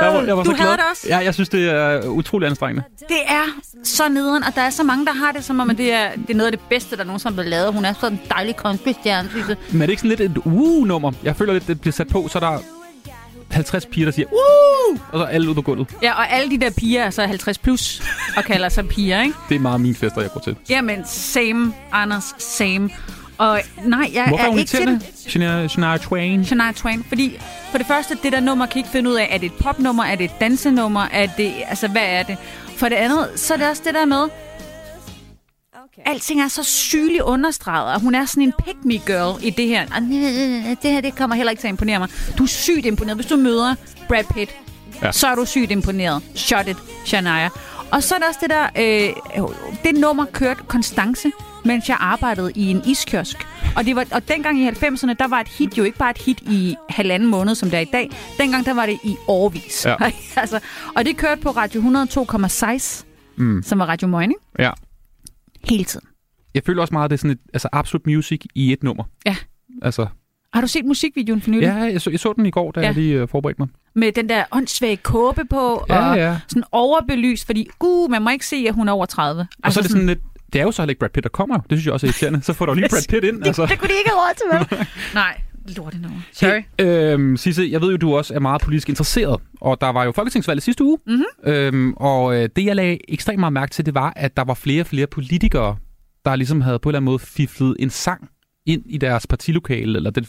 Jeg 0.00 0.14
var, 0.14 0.22
jeg 0.22 0.36
var 0.36 0.42
du 0.42 0.50
så 0.50 0.56
glad. 0.56 0.70
det 0.70 0.80
også? 0.90 1.06
Ja, 1.08 1.18
jeg 1.18 1.34
synes, 1.34 1.48
det 1.48 1.70
er 1.70 2.06
utrolig 2.08 2.48
anstrengende. 2.48 2.82
Det 3.08 3.16
er 3.28 3.42
så 3.84 4.08
nederen, 4.08 4.42
og 4.44 4.54
der 4.54 4.60
er 4.62 4.70
så 4.70 4.82
mange, 4.82 5.06
der 5.06 5.12
har 5.12 5.32
det, 5.32 5.44
som 5.44 5.60
om 5.60 5.70
at 5.70 5.78
det 5.78 5.92
er, 5.92 6.10
det 6.26 6.30
er 6.30 6.34
noget 6.34 6.52
af 6.52 6.58
det 6.58 6.66
bedste, 6.68 6.96
der 6.96 7.04
nogensinde 7.04 7.32
er 7.32 7.34
blevet 7.34 7.50
lavet. 7.50 7.72
Hun 7.74 7.84
er 7.84 7.92
sådan 8.00 8.12
en 8.12 8.20
dejlig 8.30 8.54
country-stjerne, 8.54 9.28
synes 9.30 9.48
jeg. 9.48 9.56
Men 9.72 9.82
er 9.82 9.86
det 9.86 9.90
ikke 9.92 10.00
sådan 10.02 10.16
lidt 10.18 10.20
et 10.36 10.42
uh-nummer? 10.44 11.12
Jeg 11.22 11.36
føler 11.36 11.52
lidt, 11.52 11.66
det 11.66 11.80
bliver 11.80 11.92
sat 11.92 12.08
på, 12.08 12.28
så 12.28 12.38
er 12.38 12.40
der 12.40 12.58
50 13.50 13.86
piger, 13.86 14.06
der 14.06 14.12
siger 14.12 14.26
uh! 14.26 14.98
Og 15.12 15.18
så 15.18 15.24
er 15.24 15.28
alle 15.28 15.46
ude 15.46 15.54
på 15.54 15.62
gulvet. 15.62 15.88
Ja, 16.02 16.12
og 16.12 16.32
alle 16.32 16.50
de 16.50 16.60
der 16.60 16.70
piger 16.70 17.02
er 17.04 17.10
så 17.10 17.26
50 17.26 17.58
plus 17.58 18.02
og 18.36 18.44
kalder 18.44 18.68
sig 18.68 18.88
piger, 18.88 19.22
ikke? 19.22 19.34
Det 19.48 19.54
er 19.54 19.58
meget 19.60 19.80
mine 19.80 19.94
fester, 19.94 20.20
jeg 20.20 20.30
går 20.32 20.40
til. 20.40 20.56
Jamen, 20.70 21.04
same, 21.06 21.72
Anders, 21.92 22.34
same. 22.38 22.90
Og 23.38 23.60
nej, 23.84 24.10
jeg 24.14 24.24
Hvorfor 24.28 24.44
er 24.44 24.52
er 24.52 24.56
ikke 24.58 24.70
til 24.70 24.86
det. 24.86 25.02
Shania, 25.28 25.68
Shania 25.68 25.96
Twain. 25.96 26.44
Shania 26.44 26.72
Twain, 26.72 27.04
fordi 27.08 27.38
for 27.70 27.78
det 27.78 27.86
første, 27.86 28.18
det 28.22 28.32
der 28.32 28.40
nummer 28.40 28.66
kan 28.66 28.78
ikke 28.78 28.88
finde 28.90 29.10
ud 29.10 29.14
af, 29.14 29.28
er 29.30 29.38
det 29.38 29.46
et 29.46 29.52
popnummer, 29.60 30.04
er 30.04 30.14
det 30.16 30.24
et 30.24 30.40
dansenummer, 30.40 31.06
er 31.12 31.26
det, 31.26 31.52
altså 31.68 31.88
hvad 31.88 32.02
er 32.04 32.22
det? 32.22 32.36
For 32.76 32.88
det 32.88 32.96
andet, 32.96 33.28
så 33.36 33.54
er 33.54 33.58
det 33.58 33.68
også 33.68 33.82
det 33.86 33.94
der 33.94 34.04
med. 34.04 34.28
Alting 36.06 36.40
er 36.42 36.48
så 36.48 36.62
sygeligt 36.62 37.22
understreget, 37.22 37.94
og 37.94 38.00
hun 38.00 38.14
er 38.14 38.24
sådan 38.24 38.42
en 38.42 38.52
pick-me 38.62 39.06
girl 39.06 39.44
i 39.44 39.50
det 39.50 39.66
her. 39.68 39.82
Og 39.94 40.02
Det 40.82 40.90
her, 40.92 41.00
det 41.00 41.16
kommer 41.16 41.36
heller 41.36 41.50
ikke 41.50 41.60
til 41.60 41.66
at 41.68 41.72
imponere 41.72 41.98
mig. 41.98 42.08
Du 42.38 42.42
er 42.42 42.46
sygt 42.46 42.86
imponeret. 42.86 43.16
Hvis 43.16 43.26
du 43.26 43.36
møder 43.36 43.74
Brad 44.08 44.24
Pitt, 44.34 44.50
Ja. 45.02 45.12
så 45.12 45.26
er 45.26 45.34
du 45.34 45.44
sygt 45.44 45.70
imponeret. 45.70 46.22
Shot 46.34 46.68
it, 46.68 46.76
Shania. 47.04 47.48
Og 47.92 48.02
så 48.02 48.14
er 48.14 48.18
der 48.18 48.26
også 48.28 48.40
det 48.42 48.50
der, 48.50 48.66
øh, 49.38 49.48
det 49.84 49.94
nummer 50.00 50.24
kørte 50.24 50.60
konstance, 50.66 51.30
mens 51.64 51.88
jeg 51.88 51.96
arbejdede 52.00 52.52
i 52.54 52.70
en 52.70 52.82
iskiosk. 52.86 53.36
Og, 53.76 53.84
det 53.84 53.96
var, 53.96 54.04
og 54.12 54.28
dengang 54.28 54.58
i 54.60 54.68
90'erne, 54.68 55.12
der 55.18 55.28
var 55.28 55.40
et 55.40 55.48
hit 55.48 55.78
jo 55.78 55.82
ikke 55.84 55.98
bare 55.98 56.10
et 56.10 56.18
hit 56.18 56.40
i 56.40 56.76
halvanden 56.88 57.28
måned, 57.28 57.54
som 57.54 57.70
det 57.70 57.76
er 57.76 57.80
i 57.80 57.88
dag. 57.92 58.10
Dengang, 58.38 58.64
der 58.66 58.74
var 58.74 58.86
det 58.86 58.98
i 59.04 59.16
årvis. 59.28 59.86
Ja. 59.86 59.96
altså, 60.36 60.60
og 60.96 61.04
det 61.04 61.16
kørte 61.16 61.40
på 61.40 61.50
Radio 61.50 61.80
102,6, 61.80 63.04
mm. 63.36 63.62
som 63.62 63.78
var 63.78 63.86
Radio 63.86 64.08
Morning, 64.08 64.34
Ja. 64.58 64.70
Hele 65.68 65.84
tiden. 65.84 66.06
Jeg 66.54 66.62
føler 66.66 66.80
også 66.82 66.94
meget, 66.94 67.04
at 67.04 67.10
det 67.10 67.16
er 67.16 67.18
sådan 67.18 67.30
et 67.30 67.38
altså 67.54 67.68
absolut 67.72 68.06
music 68.06 68.44
i 68.54 68.72
et 68.72 68.82
nummer. 68.82 69.04
Ja. 69.26 69.36
Altså, 69.82 70.06
Har 70.52 70.60
du 70.60 70.66
set 70.66 70.84
musikvideoen 70.84 71.40
for 71.42 71.50
nylig? 71.50 71.62
ja, 71.66 71.74
jeg 71.74 72.00
så, 72.00 72.10
jeg 72.10 72.20
så 72.20 72.32
den 72.36 72.46
i 72.46 72.50
går, 72.50 72.70
da 72.72 72.80
ja. 72.80 72.86
Jeg 72.86 72.94
lige 72.94 73.22
uh, 73.22 73.28
forberedte 73.28 73.62
mig. 73.62 73.68
Med 73.94 74.12
den 74.12 74.28
der 74.28 74.44
åndssvage 74.52 74.96
kåbe 74.96 75.44
på, 75.44 75.84
Ja, 75.88 76.10
og 76.10 76.16
ja. 76.16 76.38
sådan 76.48 76.64
overbelyst, 76.72 77.46
fordi 77.46 77.68
uh, 77.80 78.10
man 78.10 78.22
må 78.22 78.30
ikke 78.30 78.46
se, 78.46 78.64
at 78.68 78.74
hun 78.74 78.88
er 78.88 78.92
over 78.92 79.06
30. 79.06 79.46
Og 79.64 79.72
så 79.72 79.80
er 79.80 79.82
det 79.82 79.90
sådan 79.90 80.06
lidt... 80.06 80.18
Det 80.52 80.60
er 80.60 80.64
jo 80.64 80.72
så 80.72 80.82
heller 80.82 80.90
ikke 80.90 80.98
Brad 81.00 81.08
Pitt, 81.10 81.24
der 81.24 81.30
kommer. 81.30 81.56
Det 81.58 81.66
synes 81.70 81.84
jeg 81.86 81.92
også 81.94 82.06
er 82.06 82.08
irriterende. 82.08 82.42
Så 82.42 82.52
får 82.52 82.66
du 82.66 82.72
lige 82.74 82.88
Brad 82.88 83.08
Pitt 83.08 83.24
ind. 83.24 83.46
Altså. 83.46 83.66
Det 83.66 83.78
kunne 83.78 83.88
de 83.88 83.94
ikke 83.98 84.10
have 84.10 84.20
råd 84.20 84.34
til, 84.68 84.76
vel? 84.78 84.86
Nej, 85.14 85.40
Lortenummer. 85.76 86.18
Sorry. 86.32 86.60
Hey, 86.80 87.12
øhm, 87.14 87.36
Sisse, 87.36 87.68
jeg 87.70 87.80
ved 87.80 87.90
jo, 87.90 87.96
du 87.96 88.16
også 88.16 88.34
er 88.34 88.38
meget 88.40 88.60
politisk 88.62 88.88
interesseret, 88.88 89.40
og 89.60 89.80
der 89.80 89.88
var 89.88 90.04
jo 90.04 90.12
folketingsvalg 90.12 90.58
i 90.58 90.60
sidste 90.60 90.84
uge, 90.84 90.98
Mhm. 91.06 91.24
øhm, 91.44 91.92
og 91.96 92.36
øh, 92.42 92.48
det, 92.56 92.64
jeg 92.64 92.76
lagde 92.76 92.98
ekstremt 93.12 93.40
meget 93.40 93.52
mærke 93.52 93.70
til, 93.70 93.86
det 93.86 93.94
var, 93.94 94.12
at 94.16 94.36
der 94.36 94.44
var 94.44 94.54
flere 94.54 94.82
og 94.82 94.86
flere 94.86 95.06
politikere, 95.06 95.76
der 96.24 96.36
ligesom 96.36 96.60
havde 96.60 96.78
på 96.78 96.88
en 96.88 96.90
eller 96.90 96.98
anden 96.98 97.04
måde 97.04 97.18
fiflet 97.18 97.76
en 97.78 97.90
sang 97.90 98.28
ind 98.66 98.82
i 98.86 98.98
deres 98.98 99.26
partilokale, 99.26 99.96
eller 99.96 100.10
det 100.10 100.28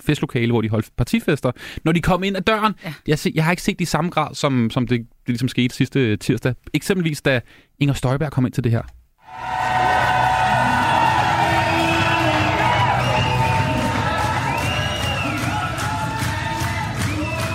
festlokale, 0.00 0.52
hvor 0.52 0.60
de 0.62 0.68
holdt 0.68 0.90
partifester, 0.96 1.52
når 1.84 1.92
de 1.92 2.00
kom 2.00 2.22
ind 2.24 2.36
ad 2.36 2.42
døren. 2.42 2.74
Ja. 2.84 2.92
Jeg, 3.08 3.18
se, 3.18 3.32
jeg 3.34 3.44
har 3.44 3.50
ikke 3.50 3.62
set 3.62 3.78
det 3.78 3.84
i 3.84 3.86
samme 3.86 4.10
grad, 4.10 4.34
som, 4.34 4.70
som 4.70 4.86
det, 4.86 4.98
det 5.00 5.08
ligesom 5.28 5.48
skete 5.48 5.74
sidste 5.74 6.16
tirsdag. 6.16 6.54
Eksempelvis, 6.74 7.22
da 7.22 7.40
Inger 7.78 7.94
Støjberg 7.94 8.32
kom 8.32 8.44
ind 8.46 8.52
til 8.52 8.64
det 8.64 8.72
her. 8.72 8.82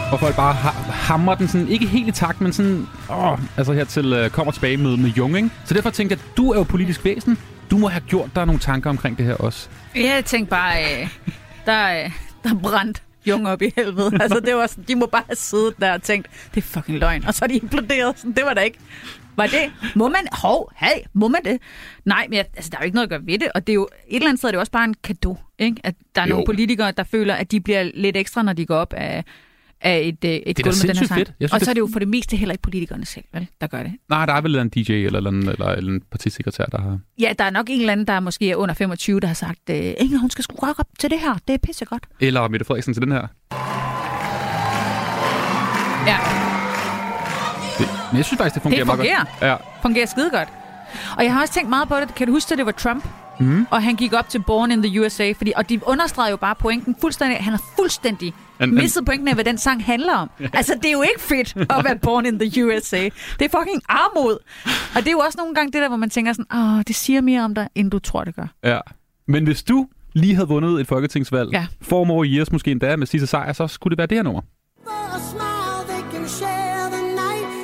Hvor 0.09 0.17
folk 0.17 0.35
bare 0.35 0.53
ha- 0.53 0.91
hamrer 0.91 1.35
den 1.35 1.47
sådan, 1.47 1.67
ikke 1.67 1.87
helt 1.87 2.07
i 2.07 2.11
takt, 2.11 2.41
men 2.41 2.53
sådan, 2.53 2.87
åh, 3.09 3.39
altså 3.57 3.73
her 3.73 3.83
til 3.85 4.23
uh, 4.23 4.29
kommer 4.29 4.51
tilbage 4.51 4.77
med, 4.77 4.97
med 4.97 5.09
Jung, 5.09 5.35
ikke? 5.37 5.49
Så 5.65 5.73
derfor 5.73 5.89
tænkte 5.89 6.13
jeg, 6.13 6.19
at 6.31 6.37
du 6.37 6.51
er 6.51 6.57
jo 6.57 6.63
politisk 6.63 7.05
væsen. 7.05 7.37
Du 7.71 7.77
må 7.77 7.87
have 7.87 8.01
gjort 8.07 8.29
dig 8.35 8.45
nogle 8.45 8.59
tanker 8.59 8.89
omkring 8.89 9.17
det 9.17 9.25
her 9.25 9.33
også. 9.35 9.69
Jeg 9.95 10.25
tænkte 10.25 10.49
bare, 10.49 10.83
øh, 10.83 11.09
der, 11.65 12.03
øh, 12.03 12.11
der 12.43 12.49
er 12.49 12.59
brændt 12.63 13.03
Jung 13.27 13.47
op 13.47 13.61
i 13.61 13.71
helvede. 13.75 14.11
Altså, 14.21 14.39
det 14.39 14.55
var 14.55 14.67
sådan, 14.67 14.83
de 14.87 14.95
må 14.95 15.05
bare 15.05 15.23
have 15.27 15.35
siddet 15.35 15.73
der 15.81 15.93
og 15.93 16.01
tænkt, 16.01 16.27
det 16.55 16.61
er 16.63 16.65
fucking 16.67 16.97
løgn. 16.99 17.25
Og 17.25 17.33
så 17.33 17.45
er 17.45 17.47
de 17.47 17.53
imploderet. 17.57 18.17
Sådan, 18.19 18.31
det 18.31 18.43
var 18.45 18.53
da 18.53 18.61
ikke. 18.61 18.77
Var 19.35 19.45
det? 19.45 19.71
Må 19.95 20.07
man? 20.07 20.27
Hov, 20.31 20.71
hey, 20.75 21.01
må 21.13 21.27
man 21.27 21.41
det? 21.45 21.57
Nej, 22.05 22.25
men 22.29 22.37
jeg, 22.37 22.45
altså, 22.55 22.69
der 22.71 22.77
er 22.77 22.81
jo 22.81 22.85
ikke 22.85 22.95
noget 22.95 23.05
at 23.05 23.09
gøre 23.09 23.21
ved 23.25 23.39
det. 23.39 23.47
Og 23.55 23.67
det 23.67 23.73
er 23.73 23.75
jo, 23.75 23.87
et 24.07 24.15
eller 24.15 24.27
andet 24.27 24.39
sted 24.39 24.49
er 24.49 24.51
det 24.51 24.59
også 24.59 24.71
bare 24.71 24.83
en 24.85 24.95
gave, 25.01 25.37
ikke? 25.59 25.81
At 25.83 25.95
der 26.15 26.21
er 26.21 26.25
Jo. 26.25 26.29
nogle 26.29 26.45
politikere, 26.45 26.91
der 26.91 27.03
føler, 27.03 27.33
at 27.35 27.51
de 27.51 27.61
bliver 27.61 27.91
lidt 27.93 28.17
ekstra, 28.17 28.43
når 28.43 28.53
de 28.53 28.65
går 28.65 28.75
op 28.75 28.93
af, 28.93 29.23
af 29.81 29.97
et, 30.23 30.29
øh, 30.29 30.31
et 30.31 30.57
da 30.57 30.61
gulv 30.61 30.75
med 30.83 30.87
den 30.87 30.97
her 30.97 31.07
sang. 31.07 31.17
fedt. 31.19 31.33
Jeg 31.39 31.49
synes, 31.49 31.53
Og 31.53 31.59
så 31.59 31.63
det- 31.65 31.69
er 31.69 31.73
det 31.73 31.79
jo 31.79 31.89
for 31.93 31.99
det 31.99 32.07
meste 32.07 32.37
heller 32.37 32.53
ikke 32.53 32.61
politikerne 32.61 33.05
selv, 33.05 33.23
vel, 33.33 33.47
der 33.61 33.67
gør 33.67 33.83
det. 33.83 33.91
Nej, 34.09 34.25
der 34.25 34.33
er 34.33 34.41
vel 34.41 34.55
en 34.55 34.69
DJ 34.69 34.91
eller, 34.91 35.17
eller, 35.17 35.29
en, 35.31 35.49
eller, 35.49 35.65
eller 35.67 35.93
en 35.93 36.01
partisekretær, 36.11 36.65
der 36.65 36.81
har... 36.81 36.99
Ja, 37.19 37.33
der 37.39 37.45
er 37.45 37.49
nok 37.49 37.65
en 37.69 37.79
eller 37.79 37.91
anden, 37.91 38.07
der 38.07 38.19
måske 38.19 38.51
er 38.51 38.55
under 38.55 38.75
25, 38.75 39.19
der 39.19 39.27
har 39.27 39.33
sagt, 39.33 39.59
øh, 39.69 39.75
Inger, 39.97 40.19
hun 40.19 40.29
skal 40.29 40.43
sgu 40.43 40.55
godt 40.55 40.79
op 40.79 40.87
til 40.99 41.09
det 41.09 41.19
her. 41.19 41.37
Det 41.47 41.53
er 41.53 41.57
pissegodt. 41.57 42.03
Eller 42.19 42.47
Mette 42.47 42.65
Frederiksen 42.65 42.93
til 42.93 43.01
den 43.03 43.11
her. 43.11 43.27
Ja. 46.07 46.17
Det, 47.79 47.87
men 48.11 48.17
jeg 48.17 48.25
synes 48.25 48.37
faktisk, 48.37 48.53
det 48.55 48.61
fungerer, 48.61 48.79
Det 48.79 48.85
meget 48.87 48.99
fungerer. 48.99 49.25
godt. 49.39 49.41
Ja. 49.49 49.55
fungerer 49.81 50.05
skide 50.05 50.29
godt. 50.29 50.49
Og 51.17 51.23
jeg 51.23 51.33
har 51.33 51.41
også 51.41 51.53
tænkt 51.53 51.69
meget 51.69 51.87
på 51.87 51.95
det. 51.95 52.15
Kan 52.15 52.27
du 52.27 52.33
huske, 52.33 52.51
at 52.51 52.57
det 52.57 52.65
var 52.65 52.71
Trump? 52.71 53.07
Mm. 53.39 53.67
Og 53.71 53.83
han 53.83 53.95
gik 53.95 54.13
op 54.13 54.29
til 54.29 54.39
Born 54.43 54.71
in 54.71 54.83
the 54.83 55.01
USA. 55.01 55.31
Fordi, 55.37 55.53
og 55.55 55.69
de 55.69 55.79
understregede 55.87 56.31
jo 56.31 56.37
bare 56.37 56.55
pointen 56.55 56.95
fuldstændig. 57.01 57.37
Han 57.37 57.53
har 57.53 57.61
fuldstændig 57.75 58.33
Han- 58.59 58.73
misset 58.73 59.05
pointen 59.05 59.27
af, 59.27 59.33
hvad 59.33 59.43
den 59.45 59.57
sang 59.57 59.85
handler 59.85 60.13
om. 60.13 60.29
Altså, 60.53 60.73
det 60.75 60.85
er 60.85 60.91
jo 60.91 61.01
ikke 61.01 61.21
fedt 61.21 61.53
at 61.57 61.83
være 61.85 61.97
Born 62.01 62.25
in 62.25 62.39
the 62.39 62.65
USA. 62.65 63.03
Det 63.39 63.53
er 63.53 63.59
fucking 63.59 63.81
armod. 63.89 64.37
Og 64.95 65.01
det 65.01 65.07
er 65.07 65.11
jo 65.11 65.19
også 65.19 65.37
nogle 65.37 65.55
gange 65.55 65.71
det 65.71 65.81
der, 65.81 65.87
hvor 65.87 65.97
man 65.97 66.09
tænker 66.09 66.33
sådan, 66.33 66.57
åh, 66.77 66.81
det 66.87 66.95
siger 66.95 67.21
mere 67.21 67.43
om 67.43 67.55
dig, 67.55 67.67
end 67.75 67.91
du 67.91 67.99
tror, 67.99 68.23
det 68.23 68.35
gør. 68.35 68.47
ja. 68.63 68.79
Men 69.27 69.43
hvis 69.43 69.63
du 69.63 69.87
lige 70.13 70.35
havde 70.35 70.47
vundet 70.47 70.81
et 70.81 70.87
folketingsvalg, 70.87 71.49
Ja. 71.53 71.67
for 71.81 72.03
more 72.03 72.27
years 72.27 72.51
måske 72.51 72.71
endda 72.71 72.95
med 72.95 73.07
Sisse 73.07 73.27
Sejr, 73.27 73.53
så 73.53 73.67
skulle 73.67 73.91
det 73.91 73.97
være 73.97 74.07
det 74.07 74.17
her 74.17 74.23
nummer. 74.23 74.41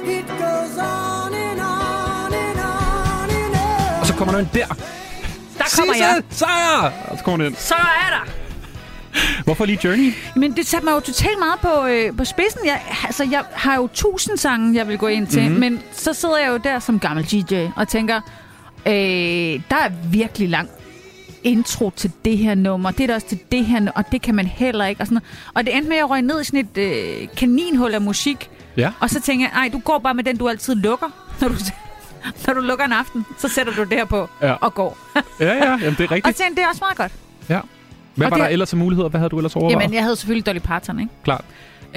And 0.03 2.33
and 2.33 3.55
and. 3.55 3.99
Og 4.01 4.07
så 4.07 4.13
kommer 4.15 4.33
der 4.33 4.39
en 4.39 4.49
der. 4.53 4.67
Der 5.57 5.63
kommer 5.77 5.93
jeg. 5.95 6.21
Sejr! 6.29 6.91
Og 7.11 7.17
så 7.17 7.23
kommer 7.23 7.37
den 7.37 7.47
ind. 7.53 7.55
Så 7.55 7.75
er 7.75 8.09
der. 8.09 8.42
Hvorfor 9.45 9.65
lige 9.65 9.79
Journey? 9.83 10.13
Men 10.35 10.55
det 10.55 10.67
satte 10.67 10.85
mig 10.85 10.91
jo 10.93 10.99
totalt 10.99 11.39
meget 11.39 11.59
på, 11.59 11.85
øh, 11.87 12.17
på 12.17 12.25
spidsen. 12.25 12.59
Jeg, 12.65 12.81
altså, 13.05 13.27
jeg 13.31 13.43
har 13.51 13.75
jo 13.75 13.89
tusind 13.93 14.37
sange, 14.37 14.75
jeg 14.75 14.87
vil 14.87 14.97
gå 14.97 15.07
ind 15.07 15.27
til, 15.27 15.41
Mhm. 15.41 15.49
mm-hmm. 15.51 15.59
men 15.73 15.81
så 15.91 16.13
sidder 16.13 16.37
jeg 16.37 16.47
jo 16.49 16.57
der 16.57 16.79
som 16.79 16.99
gammel 16.99 17.25
DJ 17.25 17.67
og 17.75 17.87
tænker, 17.87 18.15
øh, 18.85 18.93
der 19.69 19.75
er 19.75 19.89
virkelig 20.11 20.49
lang 20.49 20.69
intro 21.43 21.91
til 21.95 22.11
det 22.25 22.37
her 22.37 22.55
nummer. 22.55 22.91
Det 22.91 23.03
er 23.03 23.07
der 23.07 23.15
også 23.15 23.27
til 23.27 23.39
det 23.51 23.65
her, 23.65 23.91
og 23.95 24.11
det 24.11 24.21
kan 24.21 24.35
man 24.35 24.45
heller 24.47 24.85
ikke. 24.85 25.01
Og, 25.01 25.07
sådan 25.07 25.15
noget. 25.15 25.51
og 25.53 25.65
det 25.65 25.75
endte 25.75 25.89
med, 25.89 25.97
at 25.97 26.01
jeg 26.01 26.09
røg 26.09 26.21
ned 26.21 26.41
i 26.41 26.43
sådan 26.43 26.59
et 26.59 26.77
øh, 26.77 27.27
kaninhul 27.37 27.93
af 27.93 28.01
musik, 28.01 28.49
Ja. 28.77 28.91
og 28.99 29.09
så 29.09 29.21
tænker 29.21 29.45
jeg, 29.45 29.59
ej, 29.61 29.69
du 29.73 29.79
går 29.79 29.97
bare 29.99 30.13
med 30.13 30.23
den, 30.23 30.37
du 30.37 30.49
altid 30.49 30.75
lukker, 30.75 31.07
når 31.41 31.47
du, 31.47 31.55
når 32.47 32.53
du 32.53 32.59
lukker 32.61 32.85
en 32.85 32.91
aften. 32.93 33.25
Så 33.39 33.47
sætter 33.47 33.73
du 33.73 33.83
det 33.83 33.93
her 33.93 34.05
på 34.05 34.29
Ja. 34.41 34.53
og 34.53 34.73
går. 34.73 34.97
Ja, 35.39 35.45
ja, 35.45 35.65
jamen, 35.69 35.79
det 35.81 35.99
er 35.99 36.03
og 36.05 36.11
rigtigt. 36.11 36.37
tænkte, 36.37 36.55
det 36.55 36.63
er 36.63 36.69
også 36.69 36.81
meget 36.81 36.97
godt. 36.97 37.11
Ja. 37.49 37.59
Hvad 38.15 38.27
Og 38.27 38.31
var 38.31 38.37
det- 38.37 38.43
der 38.43 38.49
ellers 38.49 38.73
af 38.73 38.79
muligheder? 38.79 39.09
Hvad 39.09 39.19
havde 39.19 39.29
du 39.29 39.37
ellers 39.37 39.55
overvejet? 39.55 39.81
Jamen, 39.83 39.93
jeg 39.93 40.03
havde 40.03 40.15
selvfølgelig 40.15 40.45
Dolly 40.45 40.59
Parton, 40.59 40.99
ikke? 40.99 41.11
Klart. 41.23 41.45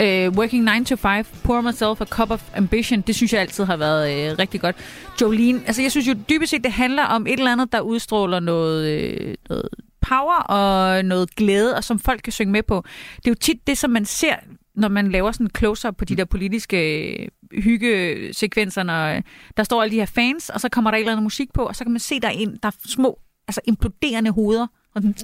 Uh, 0.01 0.39
working 0.39 0.65
9 0.79 0.85
to 0.85 0.97
5, 0.97 1.25
Pour 1.45 1.61
Myself 1.61 2.01
a 2.01 2.05
Cup 2.05 2.31
of 2.31 2.43
Ambition, 2.57 3.01
det 3.01 3.15
synes 3.15 3.33
jeg 3.33 3.41
altid 3.41 3.65
har 3.65 3.77
været 3.77 4.33
uh, 4.33 4.39
rigtig 4.39 4.61
godt. 4.61 4.77
Jolene, 5.21 5.61
altså 5.67 5.83
jeg 5.83 5.91
synes 5.91 6.09
jo 6.09 6.15
dybest 6.31 6.51
set, 6.51 6.65
det 6.65 6.73
handler 6.73 7.03
om 7.05 7.27
et 7.27 7.33
eller 7.33 7.53
andet, 7.53 7.73
der 7.73 7.81
udstråler 7.81 8.41
noget, 8.41 9.27
uh, 9.29 9.35
noget 9.49 9.69
power 10.01 10.35
og 10.35 11.05
noget 11.05 11.35
glæde, 11.37 11.77
og 11.77 11.85
som 11.85 11.99
folk 11.99 12.21
kan 12.25 12.33
synge 12.33 12.53
med 12.53 12.63
på. 12.63 12.85
Det 13.17 13.27
er 13.27 13.31
jo 13.31 13.35
tit 13.41 13.67
det, 13.67 13.79
som 13.79 13.91
man 13.91 14.05
ser, 14.05 14.35
når 14.75 14.89
man 14.89 15.11
laver 15.11 15.33
sådan 15.33 15.47
en 15.47 15.51
close-up 15.59 15.97
på 15.97 16.05
de 16.05 16.17
der 16.17 16.25
politiske 16.25 17.29
hyggesekvenser, 17.53 18.83
når 18.83 19.21
der 19.57 19.63
står 19.65 19.83
alle 19.83 19.93
de 19.93 19.99
her 19.99 20.07
fans, 20.07 20.49
og 20.51 20.61
så 20.61 20.69
kommer 20.69 20.91
der 20.91 20.99
et 20.99 21.01
eller 21.01 21.13
andet 21.13 21.23
musik 21.23 21.53
på, 21.55 21.63
og 21.63 21.77
så 21.77 21.85
kan 21.85 21.93
man 21.93 22.01
se, 22.01 22.21
der 22.21 22.29
er, 22.29 22.33
en, 22.33 22.59
der 22.63 22.69
er 22.69 22.77
små, 22.87 23.19
altså 23.49 23.61
imploderende 23.65 24.31
hoveder, 24.31 24.67
og 24.95 25.03
den, 25.03 25.15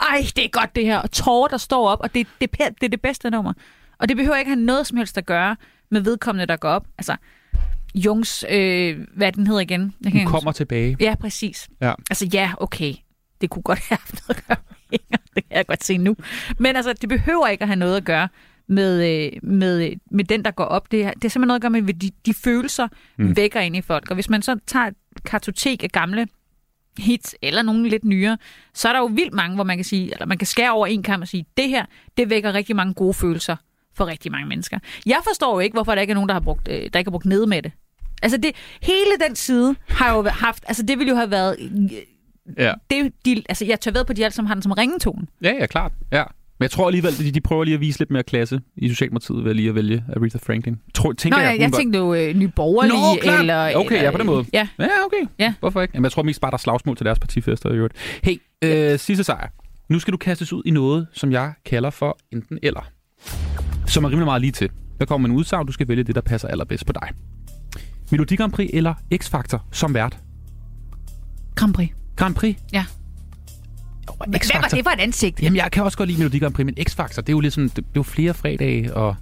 ej, 0.00 0.24
det 0.36 0.44
er 0.44 0.48
godt 0.48 0.76
det 0.76 0.84
her. 0.84 0.98
Og 0.98 1.10
tårer, 1.10 1.48
der 1.48 1.56
står 1.56 1.88
op, 1.88 2.00
og 2.00 2.14
det, 2.14 2.26
det, 2.40 2.52
det 2.58 2.82
er 2.82 2.88
det 2.88 3.00
bedste 3.02 3.30
nummer. 3.30 3.52
Og 3.98 4.08
det 4.08 4.16
behøver 4.16 4.36
ikke 4.36 4.50
have 4.50 4.60
noget 4.60 4.86
som 4.86 4.96
helst 4.96 5.18
at 5.18 5.26
gøre 5.26 5.56
med 5.90 6.00
vedkommende, 6.00 6.46
der 6.46 6.56
går 6.56 6.68
op. 6.68 6.86
Altså, 6.98 7.16
Jungs, 7.94 8.44
øh, 8.50 8.98
hvad 9.16 9.32
den 9.32 9.46
hedder 9.46 9.60
igen? 9.60 9.94
Jeg 10.04 10.12
Hun 10.12 10.20
ikke 10.20 10.30
kommer 10.30 10.52
tilbage. 10.52 10.92
huske. 10.92 11.04
Ja, 11.04 11.14
præcis. 11.14 11.68
Ja. 11.80 11.92
Altså, 12.10 12.26
ja, 12.32 12.52
okay. 12.60 12.94
Det 13.40 13.50
kunne 13.50 13.62
godt 13.62 13.78
have 13.88 13.98
haft 14.00 14.28
noget 14.28 14.38
at 14.38 14.46
gøre 14.46 14.56
med. 14.90 14.98
Det 15.34 15.48
kan 15.48 15.56
jeg 15.56 15.66
godt 15.66 15.84
se 15.84 15.98
nu. 15.98 16.16
Men 16.58 16.76
altså, 16.76 16.92
det 16.92 17.08
behøver 17.08 17.46
ikke 17.46 17.62
at 17.62 17.68
have 17.68 17.76
noget 17.76 17.96
at 17.96 18.04
gøre 18.04 18.28
med, 18.68 19.24
øh, 19.26 19.32
med, 19.42 19.92
med 20.10 20.24
den, 20.24 20.44
der 20.44 20.50
går 20.50 20.64
op. 20.64 20.90
Det, 20.92 21.04
er- 21.04 21.10
det 21.12 21.24
er 21.24 21.28
simpelthen 21.28 21.46
noget 21.48 21.58
at 21.58 21.62
gøre 21.62 21.70
med, 21.82 21.88
at 21.94 22.00
de, 22.02 22.10
de 22.26 22.34
følelser 22.34 22.88
mm. 23.18 23.36
vækker 23.36 23.60
ind 23.60 23.76
i 23.76 23.80
folk. 23.80 24.10
Og 24.10 24.14
hvis 24.14 24.28
man 24.30 24.42
så 24.42 24.56
tager 24.66 24.86
et 24.86 24.94
kartotek 25.24 25.82
af 25.84 25.90
gamle 25.90 26.26
hits, 26.98 27.34
eller 27.42 27.62
nogle 27.62 27.88
lidt 27.88 28.04
nyere, 28.04 28.38
så 28.74 28.88
er 28.88 28.92
der 28.92 29.00
jo 29.00 29.06
vildt 29.06 29.32
mange, 29.34 29.54
hvor 29.54 29.64
man 29.64 29.76
kan 29.78 29.84
sige, 29.84 30.12
eller 30.12 30.26
man 30.26 30.38
kan 30.38 30.46
skære 30.46 30.72
over 30.72 30.86
en 30.86 31.02
kamp 31.02 31.22
og 31.22 31.28
sige, 31.28 31.46
det 31.56 31.68
her, 31.68 31.84
det 32.16 32.30
vækker 32.30 32.52
rigtig 32.52 32.76
mange 32.76 32.94
gode 32.94 33.14
følelser 33.14 33.56
for 33.94 34.06
rigtig 34.06 34.32
mange 34.32 34.48
mennesker. 34.48 34.78
Jeg 35.06 35.18
forstår 35.24 35.54
jo 35.54 35.60
ikke, 35.60 35.74
hvorfor 35.74 35.94
der 35.94 36.00
ikke 36.02 36.10
er 36.10 36.14
nogen, 36.14 36.28
der 36.28 36.34
har 36.34 36.40
brugt, 36.40 36.68
øh, 36.68 36.74
der 36.74 36.98
ikke 36.98 37.08
har 37.08 37.10
brugt 37.10 37.26
nede 37.26 37.46
med 37.46 37.62
det. 37.62 37.72
Altså 38.22 38.38
det, 38.38 38.52
hele 38.82 39.10
den 39.28 39.36
side 39.36 39.74
har 39.88 40.16
jo 40.16 40.22
haft, 40.28 40.64
altså 40.68 40.82
det 40.82 40.98
ville 40.98 41.10
jo 41.10 41.16
have 41.16 41.30
været, 41.30 41.56
øh, 41.60 41.92
Ja. 42.58 42.72
det, 42.90 43.12
de, 43.24 43.42
altså 43.48 43.64
jeg 43.64 43.80
tør 43.80 43.90
ved 43.90 44.04
på, 44.04 44.12
de 44.12 44.24
alle 44.24 44.34
sammen 44.34 44.48
har 44.48 44.54
den 44.54 44.62
som 44.62 44.72
ringetone. 44.72 45.26
Ja, 45.42 45.52
ja, 45.52 45.66
klart. 45.66 45.92
Ja. 46.12 46.24
Men 46.58 46.62
jeg 46.64 46.70
tror 46.70 46.86
alligevel, 46.86 47.18
de, 47.18 47.30
de 47.30 47.40
prøver 47.40 47.64
lige 47.64 47.74
at 47.74 47.80
vise 47.80 47.98
lidt 47.98 48.10
mere 48.10 48.22
klasse 48.22 48.60
i 48.76 48.88
Socialdemokratiet 48.88 49.44
ved 49.44 49.54
lige 49.54 49.68
at 49.68 49.74
vælge 49.74 50.04
Aretha 50.16 50.38
Franklin. 50.42 50.76
Tror, 50.94 51.12
tænker 51.12 51.38
Nå, 51.38 51.42
jeg, 51.42 51.48
jeg 51.48 51.54
umiddelbart. 51.56 51.78
tænkte 51.80 51.98
jo 51.98 52.14
øh, 52.14 52.34
Nye 52.36 52.48
Borgerlige, 52.48 52.94
Nå, 53.32 53.38
eller... 53.40 53.76
Okay, 53.76 53.92
eller, 53.92 54.04
ja, 54.04 54.10
på 54.10 54.18
den 54.18 54.26
måde. 54.26 54.44
Ja, 54.52 54.68
Ja, 54.78 54.86
okay. 55.06 55.30
Ja. 55.38 55.54
Hvorfor 55.60 55.82
ikke? 55.82 55.92
Jamen, 55.94 56.04
jeg 56.04 56.12
tror 56.12 56.22
mest 56.22 56.40
bare, 56.40 56.50
der 56.50 56.56
er 56.56 56.58
slagsmål 56.58 56.96
til 56.96 57.06
deres 57.06 57.18
partifester 57.18 57.70
i 57.70 57.74
øvrigt. 57.76 57.94
Hey, 58.24 58.36
øh, 58.64 58.98
sidste 58.98 59.24
sejr. 59.24 59.48
Nu 59.88 59.98
skal 59.98 60.12
du 60.12 60.16
kastes 60.18 60.52
ud 60.52 60.62
i 60.66 60.70
noget, 60.70 61.06
som 61.12 61.32
jeg 61.32 61.52
kalder 61.66 61.90
for 61.90 62.18
enten 62.32 62.58
eller. 62.62 62.88
Som 63.86 64.04
er 64.04 64.08
rimelig 64.08 64.24
meget 64.24 64.40
lige 64.40 64.52
til. 64.52 64.70
Der 65.00 65.04
kommer 65.06 65.28
en 65.28 65.34
udsagn, 65.34 65.66
du 65.66 65.72
skal 65.72 65.88
vælge 65.88 66.02
det, 66.04 66.14
der 66.14 66.20
passer 66.20 66.48
allerbedst 66.48 66.86
på 66.86 66.92
dig. 66.92 67.08
Melodi 68.10 68.36
Grand 68.36 68.52
Prix 68.52 68.70
eller 68.72 68.94
X-Factor 69.14 69.58
som 69.72 69.94
vært? 69.94 70.18
Grand 71.54 71.74
Prix. 71.74 71.88
Grand 72.16 72.34
Prix? 72.34 72.56
Ja. 72.72 72.84
Jo, 74.08 74.14
Hvad 74.28 74.60
var 74.60 74.68
det 74.68 74.84
for 74.84 74.90
et 74.90 75.00
ansigt? 75.00 75.42
Jamen, 75.42 75.56
jeg 75.56 75.70
kan 75.72 75.82
også 75.82 75.98
godt 75.98 76.08
lide 76.08 76.18
Melodi 76.18 76.38
Grand 76.38 76.54
Prix, 76.54 76.64
men 76.64 76.74
X-Factor, 76.90 77.20
det 77.20 77.28
er 77.28 77.32
jo 77.32 77.40
ligesom, 77.40 77.64
det, 77.68 77.76
det 77.76 77.82
er 77.82 77.86
jo 77.96 78.02
flere 78.02 78.34
fredage, 78.34 78.94
og 78.94 79.16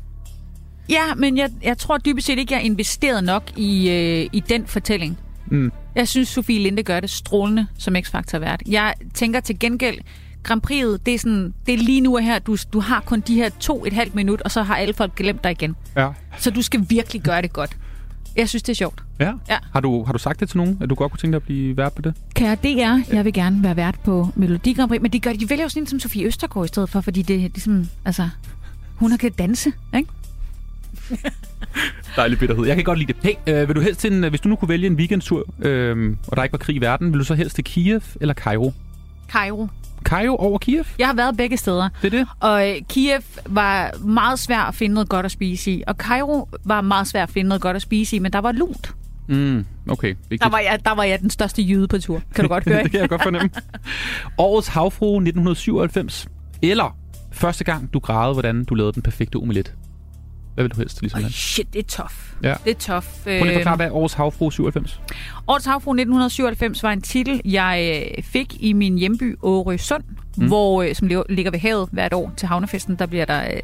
Ja, 0.89 1.15
men 1.17 1.37
jeg, 1.37 1.51
jeg 1.63 1.79
tror 1.79 1.99
dybest 1.99 2.27
set 2.27 2.39
ikke, 2.39 2.55
jeg 2.55 2.61
er 2.61 2.65
investeret 2.65 3.25
nok 3.25 3.43
i, 3.57 3.91
øh, 3.91 4.29
i 4.33 4.41
den 4.41 4.67
fortælling. 4.67 5.19
Mm. 5.47 5.73
Jeg 5.95 6.09
synes, 6.09 6.29
Sofie 6.29 6.59
Linde 6.59 6.83
gør 6.83 7.01
det 7.01 7.11
strålende 7.11 7.67
som 7.79 7.97
X-Factor 7.97 8.39
vært. 8.39 8.63
Jeg 8.67 8.95
tænker 9.15 9.41
til 9.41 9.59
gengæld, 9.59 9.99
Grand 10.43 10.63
Prix'et, 10.71 10.99
det 11.07 11.15
er, 11.15 11.19
sådan, 11.19 11.55
det 11.67 11.75
er 11.75 11.79
lige 11.79 12.01
nu 12.01 12.17
her, 12.17 12.39
du, 12.39 12.57
du 12.73 12.81
har 12.81 13.01
kun 13.01 13.21
de 13.21 13.35
her 13.35 13.49
to 13.61 13.85
et 13.85 13.93
halvt 13.93 14.15
minut, 14.15 14.41
og 14.41 14.51
så 14.51 14.63
har 14.63 14.77
alle 14.77 14.95
folk 14.95 15.15
glemt 15.15 15.45
dig 15.45 15.51
igen. 15.51 15.77
ja. 15.97 16.09
Så 16.39 16.51
du 16.51 16.63
skal 16.63 16.87
virkelig 16.89 17.23
gøre 17.23 17.43
det 17.43 17.53
godt. 17.53 17.77
Jeg 18.37 18.49
synes, 18.49 18.63
det 18.63 18.73
er 18.73 18.75
sjovt. 18.75 19.03
Ja. 19.21 19.33
Ja. 19.49 19.59
Har, 19.73 19.81
du, 19.81 20.05
har 20.05 20.13
du 20.13 20.19
sagt 20.19 20.41
det 20.41 20.49
til 20.49 20.59
nogen, 20.59 20.79
at 20.81 20.91
du 20.91 20.95
godt 20.95 21.13
kunne 21.13 21.19
tænke 21.19 21.33
dig 21.33 21.37
at 21.37 21.43
blive 21.43 21.77
vært 21.77 21.93
på 21.93 22.03
det? 22.03 22.15
Kære 22.35 22.55
DR, 22.55 23.15
jeg 23.15 23.25
vil 23.25 23.33
gerne 23.33 23.63
være 23.63 23.77
vært 23.77 24.01
på 24.05 24.29
Melodi 24.35 24.73
Grand 24.73 24.89
Prix, 24.89 25.03
men 25.03 25.13
de, 25.13 25.21
gør, 25.21 25.33
de 25.33 25.51
vælger 25.51 25.65
jo 25.65 25.69
sådan 25.69 25.83
en 25.83 25.87
som 25.87 26.01
Sofie 26.01 26.27
Østergaard 26.27 26.65
i 26.65 26.69
stedet 26.69 26.89
for, 26.89 27.01
fordi 27.01 27.23
det 27.23 27.37
er 27.37 27.41
ligesom, 27.41 27.87
altså, 28.05 28.29
hun 28.95 29.11
har 29.11 29.19
kan 29.19 29.33
danse, 29.33 29.73
ikke? 29.97 30.09
Dejlig 32.17 32.39
bitterhed. 32.39 32.67
Jeg 32.67 32.77
kan 32.77 32.85
godt 32.85 32.99
lide 32.99 33.13
det. 33.13 33.37
Hey, 33.47 33.55
øh, 33.55 33.69
vil 33.69 33.77
du 33.77 33.81
helst 33.81 34.01
til 34.01 34.13
en, 34.13 34.31
hvis 34.31 34.41
du 34.41 34.49
nu 34.49 34.57
kunne 34.57 34.69
vælge 34.69 34.87
en 34.87 34.95
weekendtur, 34.95 35.45
øh, 35.59 36.17
og 36.29 36.37
der 36.37 36.43
ikke 36.43 36.53
var 36.53 36.59
krig 36.59 36.77
i 36.77 36.81
verden, 36.81 37.13
vil 37.13 37.19
du 37.19 37.25
så 37.25 37.35
helst 37.35 37.55
til 37.55 37.65
Kiev 37.65 38.03
eller 38.21 38.35
Cairo? 38.35 38.73
Cairo. 39.29 39.69
Kajo 40.05 40.37
over 40.37 40.59
Kiev? 40.59 40.85
Jeg 40.99 41.07
har 41.07 41.15
været 41.15 41.37
begge 41.37 41.57
steder. 41.57 41.89
Det 42.03 42.15
er 42.15 42.19
det? 42.19 42.29
Og 42.41 42.71
øh, 42.71 42.77
Kiev 42.89 43.21
var 43.47 44.05
meget 44.05 44.39
svær 44.39 44.61
at 44.61 44.75
finde 44.75 44.95
noget 44.95 45.09
godt 45.09 45.27
at 45.27 45.33
spise 45.33 45.71
i. 45.71 45.83
Og 45.87 45.95
Cairo 45.95 46.49
var 46.65 46.81
meget 46.81 47.07
svær 47.07 47.23
at 47.23 47.31
finde 47.31 47.49
noget 47.49 47.63
godt 47.63 47.77
at 47.77 47.83
spise 47.83 48.17
i, 48.17 48.19
men 48.19 48.33
der 48.33 48.39
var 48.39 48.53
lunt. 48.53 48.95
Mm, 49.29 49.67
okay. 49.89 50.09
Vigtigt. 50.09 50.43
Der 50.43 50.49
var 50.49 50.59
jeg, 50.59 50.79
der 50.85 50.95
var 50.95 51.03
jeg 51.03 51.21
den 51.21 51.31
største 51.31 51.63
jyde 51.63 51.89
på 51.89 51.99
tur. 51.99 52.23
Kan 52.35 52.45
du 52.45 52.49
godt 52.49 52.65
høre, 52.65 52.83
det 52.85 52.91
kan 52.91 53.01
jeg 53.01 53.09
godt 53.09 53.23
fornemme. 53.23 53.51
Årets 54.39 54.69
havfru 54.69 55.07
1997. 55.07 56.29
Eller 56.63 56.97
første 57.33 57.65
gang, 57.65 57.93
du 57.93 57.99
gravede, 57.99 58.33
hvordan 58.33 58.65
du 58.65 58.75
lavede 58.75 58.93
den 58.93 59.03
perfekte 59.03 59.37
omelet. 59.37 59.75
Hvad 60.55 60.65
vil 60.65 60.71
du 60.71 60.77
helst, 60.77 61.01
ligesom 61.01 61.21
have? 61.21 61.33
shit, 61.33 61.73
det 61.73 61.79
er 61.79 61.89
tough. 61.89 62.15
Ja. 62.43 62.55
Det 62.65 62.71
er 62.71 62.93
tough. 62.93 63.07
Prøv 63.25 63.33
lige 63.33 63.51
at 63.51 63.55
forklare, 63.55 63.77
hvad 63.77 63.91
årets 63.91 64.15
havfru 64.15 64.51
97? 64.51 65.01
Årets 65.49 65.67
havfru 65.67 65.91
1997 65.91 66.83
var 66.83 66.93
en 66.93 67.03
titel, 67.03 67.41
jeg 67.45 68.03
øh, 68.17 68.23
fik 68.23 68.57
i 68.61 68.73
min 68.73 68.99
hjemby 68.99 69.37
Årø 69.43 69.77
Sund, 69.77 70.05
mm. 70.37 70.47
hvor, 70.47 70.83
øh, 70.83 70.95
som 70.95 71.09
ligger 71.29 71.51
ved 71.51 71.59
havet 71.59 71.89
hvert 71.93 72.13
år 72.13 72.33
til 72.37 72.49
havnefesten. 72.49 72.97
Der 72.97 73.07
bliver 73.07 73.25
der 73.25 73.45
øh, 73.45 73.63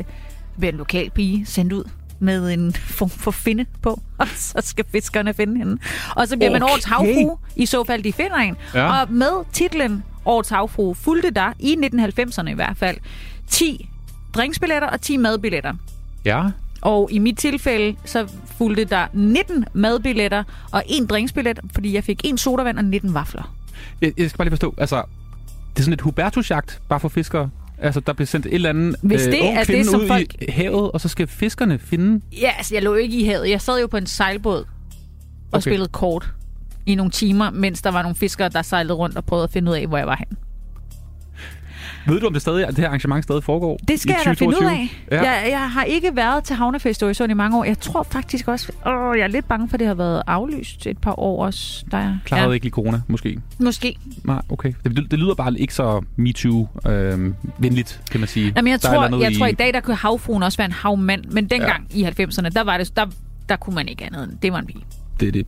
bliver 0.59 0.73
en 0.73 0.79
lokal 0.79 1.11
pige 1.11 1.47
sendt 1.47 1.73
ud 1.73 1.85
med 2.19 2.53
en 2.53 2.73
form 2.73 3.11
for 3.11 3.31
finde 3.31 3.65
på, 3.83 4.01
og 4.19 4.27
så 4.35 4.61
skal 4.65 4.85
fiskerne 4.93 5.35
finde 5.35 5.59
hende. 5.59 5.79
Og 6.17 6.29
så 6.29 6.37
bliver 6.37 6.51
okay. 6.51 6.61
man 6.61 6.71
årets 6.71 6.85
havfru, 6.85 7.39
i 7.57 7.67
så 7.67 7.85
fald 7.85 8.03
de 8.03 8.13
finder 8.13 8.37
en. 8.37 8.57
Ja. 8.75 9.01
Og 9.01 9.13
med 9.13 9.33
titlen 9.53 10.05
Årets 10.25 10.49
havfru 10.49 10.95
fulgte 10.95 11.31
der, 11.31 11.53
i 11.59 11.77
1990'erne 11.85 12.49
i 12.49 12.55
hvert 12.55 12.77
fald, 12.77 12.97
10 13.49 13.89
drinksbilletter 14.35 14.89
og 14.89 15.01
10 15.01 15.17
madbilletter. 15.17 15.75
Ja. 16.25 16.43
Og 16.81 17.09
i 17.13 17.19
mit 17.19 17.39
tilfælde, 17.39 17.97
så 18.05 18.27
fulgte 18.59 18.85
der 18.85 19.07
19 19.13 19.65
madbilletter 19.73 20.45
og 20.71 20.83
en 20.87 21.07
drinksbillet, 21.07 21.61
fordi 21.75 21.95
jeg 21.95 22.05
fik 22.05 22.21
en 22.25 22.39
sodavand 22.39 22.79
og 22.79 22.85
19 22.85 23.15
vafler. 23.15 23.55
Jeg, 24.01 24.13
jeg 24.17 24.31
skal 24.31 24.39
bare 24.39 24.45
lige 24.47 24.53
forstå, 24.53 24.75
altså, 24.79 25.03
det 25.73 25.79
er 25.79 25.83
sådan 25.83 25.93
et 25.93 26.01
Hubertus-jagt, 26.01 26.81
bare 26.89 27.01
for 27.01 27.09
fiskere. 27.09 27.51
Altså, 27.79 28.01
der 28.01 28.13
bliver 28.13 28.27
sendt 28.27 28.47
et 28.47 28.55
eller 28.55 28.69
andet 28.69 28.97
Hvis 29.03 29.23
det 29.23 29.41
ung 29.41 29.59
er 29.59 29.65
det, 29.65 29.87
som 29.87 30.01
ud 30.01 30.09
folk- 30.09 30.43
i 30.43 30.51
havet, 30.51 30.91
og 30.93 31.01
så 31.01 31.09
skal 31.09 31.27
fiskerne 31.27 31.79
finde... 31.79 32.21
Ja, 32.41 32.51
altså 32.57 32.75
jeg 32.75 32.83
lå 32.83 32.95
ikke 32.95 33.21
i 33.21 33.25
havet. 33.25 33.51
Jeg 33.51 33.61
sad 33.61 33.81
jo 33.81 33.87
på 33.87 33.97
en 33.97 34.07
sejlbåd 34.07 34.59
og 34.59 34.67
okay. 35.53 35.61
spillede 35.61 35.89
kort 35.89 36.33
i 36.87 36.95
nogle 36.95 37.11
timer, 37.11 37.51
mens 37.51 37.83
der 37.83 37.91
var 37.91 38.03
nogle 38.03 38.17
fiskere, 38.17 38.49
der 38.49 38.63
sejlede 38.63 38.95
rundt 38.95 39.17
og 39.17 39.25
prøvede 39.25 39.45
at 39.45 39.51
finde 39.51 39.71
ud 39.71 39.77
af, 39.77 39.87
hvor 39.87 39.99
jeg 39.99 40.07
var 40.07 40.17
hen. 40.17 40.37
Ved 42.07 42.21
du, 42.21 42.27
om 42.27 42.33
det, 42.33 42.43
stadig, 42.43 42.67
det 42.69 42.79
her 42.79 42.87
arrangement 42.87 43.25
stadig 43.25 43.45
foregår 43.45 43.79
Det 43.89 44.01
skal 44.01 44.11
i 44.11 44.15
jeg 44.19 44.25
da 44.25 44.31
finde 44.33 44.49
ud 44.49 44.53
2022? 44.53 45.19
af. 45.19 45.25
Ja. 45.25 45.31
Jeg, 45.33 45.51
jeg 45.51 45.71
har 45.71 45.85
ikke 45.85 46.17
været 46.17 46.45
til 46.45 46.57
Havnefest 46.57 47.03
i 47.03 47.05
Øresund 47.05 47.31
i 47.31 47.35
mange 47.35 47.59
år. 47.59 47.65
Jeg 47.65 47.79
tror 47.81 48.03
faktisk 48.03 48.49
også, 48.49 48.73
åh, 48.87 49.17
jeg 49.19 49.25
er 49.25 49.29
lidt 49.29 49.49
bange 49.49 49.69
for, 49.69 49.75
at 49.75 49.81
det 49.81 49.87
har 49.89 49.95
været 49.95 50.23
aflyst 50.27 50.87
et 50.87 50.99
par 50.99 51.21
år 51.21 51.45
også. 51.47 51.85
Der, 51.91 52.19
Klarede 52.25 52.47
ja. 52.49 52.53
ikke 52.53 52.65
lige 52.65 52.73
corona, 52.73 53.01
måske. 53.09 53.39
Måske. 53.59 53.97
Nej, 54.25 54.43
okay. 54.49 54.73
Det, 54.85 55.11
det 55.11 55.19
lyder 55.19 55.35
bare 55.35 55.59
ikke 55.59 55.75
så 55.75 56.03
MeToo-venligt, 56.17 58.01
kan 58.11 58.21
man 58.21 58.29
sige. 58.29 58.53
Jamen, 58.57 58.71
jeg 58.71 58.83
Der 58.83 58.89
er 58.91 59.09
tror, 59.09 59.19
jeg 59.23 59.33
tror, 59.39 59.47
i- 59.47 59.51
i 59.51 59.55
dag, 59.55 59.75
der 59.75 59.81
kunne 59.81 59.97
havfruen 59.97 60.43
også 60.43 60.59
være 60.59 60.67
en 60.67 60.73
havmand. 60.73 61.25
Men 61.25 61.47
dengang 61.47 61.87
ja. 61.95 62.09
i 62.09 62.13
90'erne, 62.23 62.49
der, 62.49 62.65
var 62.65 62.79
det, 62.79 62.97
der, 62.97 63.07
der 63.49 63.57
kunne 63.57 63.75
man 63.75 63.89
ikke 63.89 64.05
andet 64.05 64.25
end, 64.25 64.33
det 64.43 64.53
var 64.53 64.59
en 64.59 64.67
pige. 64.67 64.85
Det 65.21 65.29
er 65.29 65.33
det. 65.33 65.47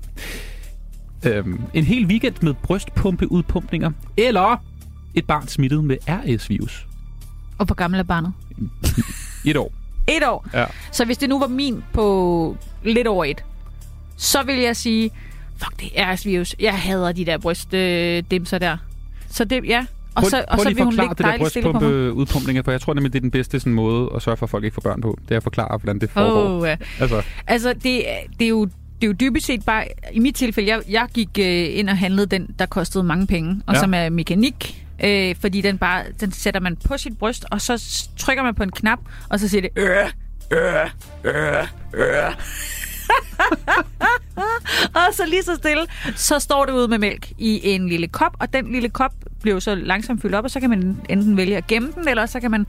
Øhm, 1.26 1.60
en 1.74 1.84
hel 1.84 2.06
weekend 2.06 2.34
med 2.42 2.54
brystpumpeudpumpninger, 2.54 3.90
eller 4.16 4.62
et 5.14 5.26
barn 5.26 5.48
smittet 5.48 5.84
med 5.84 5.96
RS-virus. 6.08 6.86
Og 7.58 7.66
hvor 7.66 7.74
gammel 7.74 8.00
er 8.00 8.04
barnet? 8.04 8.32
Et 9.44 9.56
år. 9.56 9.72
Et 10.08 10.26
år. 10.26 10.46
Ja. 10.54 10.64
Så 10.92 11.04
hvis 11.04 11.18
det 11.18 11.28
nu 11.28 11.38
var 11.38 11.46
min 11.46 11.84
på 11.92 12.56
lidt 12.84 13.06
over 13.06 13.24
et, 13.24 13.44
så 14.16 14.42
vil 14.42 14.58
jeg 14.58 14.76
sige, 14.76 15.10
fuck 15.56 15.80
det 15.80 15.88
er 15.94 16.12
RS-virus. 16.12 16.54
Jeg 16.60 16.74
hader 16.74 17.12
de 17.12 17.24
der 17.24 17.38
brystdimser 17.38 18.58
der. 18.58 18.76
Så 19.28 19.44
det, 19.44 19.64
ja. 19.64 19.86
Og 20.14 20.22
Prøv, 20.22 20.30
så, 20.30 20.44
og 20.48 20.56
prøv 20.56 20.64
så 20.64 20.74
vil 20.74 20.84
hun 20.84 20.94
ligge 20.94 21.14
det 21.14 21.18
der 21.18 21.38
brystpumpeudpumpninger, 21.38 22.62
for 22.62 22.70
jeg 22.70 22.80
tror 22.80 22.94
nemlig, 22.94 23.12
det 23.12 23.18
er 23.18 23.20
den 23.20 23.30
bedste 23.30 23.60
sådan, 23.60 23.72
måde 23.72 24.10
at 24.14 24.22
sørge 24.22 24.36
for, 24.36 24.46
at 24.46 24.50
folk 24.50 24.64
ikke 24.64 24.74
får 24.74 24.80
børn 24.80 25.00
på. 25.00 25.18
Det 25.28 25.34
er 25.34 25.36
at 25.36 25.42
forklare, 25.42 25.78
hvordan 25.78 25.98
det 25.98 26.10
foregår. 26.10 26.60
Oh, 26.60 26.66
ja. 26.68 26.76
Altså, 27.00 27.22
Altså, 27.46 27.72
det, 27.72 28.04
det 28.38 28.44
er 28.44 28.48
jo 28.48 28.64
det 28.64 29.06
er 29.06 29.06
jo 29.06 29.12
dybest 29.12 29.46
set 29.46 29.64
bare, 29.64 29.84
i 30.12 30.18
mit 30.18 30.34
tilfælde, 30.34 30.70
jeg, 30.70 30.80
jeg 30.88 31.06
gik 31.14 31.28
øh, 31.38 31.78
ind 31.78 31.88
og 31.88 31.98
handlede 31.98 32.26
den, 32.26 32.54
der 32.58 32.66
kostede 32.66 33.04
mange 33.04 33.26
penge, 33.26 33.62
og 33.66 33.74
ja. 33.74 33.80
som 33.80 33.94
er 33.94 34.08
mekanik, 34.08 34.81
øh, 35.02 35.34
fordi 35.40 35.60
den 35.60 35.78
bare, 35.78 36.04
den 36.20 36.32
sætter 36.32 36.60
man 36.60 36.76
på 36.76 36.96
sit 36.98 37.18
bryst, 37.18 37.44
og 37.50 37.60
så 37.60 37.84
trykker 38.18 38.42
man 38.42 38.54
på 38.54 38.62
en 38.62 38.70
knap, 38.70 38.98
og 39.28 39.40
så 39.40 39.48
siger 39.48 39.60
det, 39.62 39.70
øh, 39.76 39.88
øh, 40.52 40.90
øh, 41.24 41.66
øh. 41.94 42.34
og 45.08 45.14
så 45.14 45.26
lige 45.28 45.42
så 45.42 45.54
stille, 45.54 45.82
så 46.16 46.38
står 46.38 46.64
det 46.64 46.72
ude 46.72 46.88
med 46.88 46.98
mælk 46.98 47.30
i 47.38 47.60
en 47.68 47.88
lille 47.88 48.08
kop, 48.08 48.36
og 48.40 48.52
den 48.52 48.72
lille 48.72 48.88
kop 48.88 49.12
bliver 49.42 49.60
så 49.60 49.74
langsomt 49.74 50.22
fyldt 50.22 50.34
op, 50.34 50.44
og 50.44 50.50
så 50.50 50.60
kan 50.60 50.70
man 50.70 50.96
enten 51.08 51.36
vælge 51.36 51.56
at 51.56 51.66
gemme 51.66 51.92
den, 51.94 52.08
eller 52.08 52.26
så 52.26 52.40
kan 52.40 52.50
man 52.50 52.66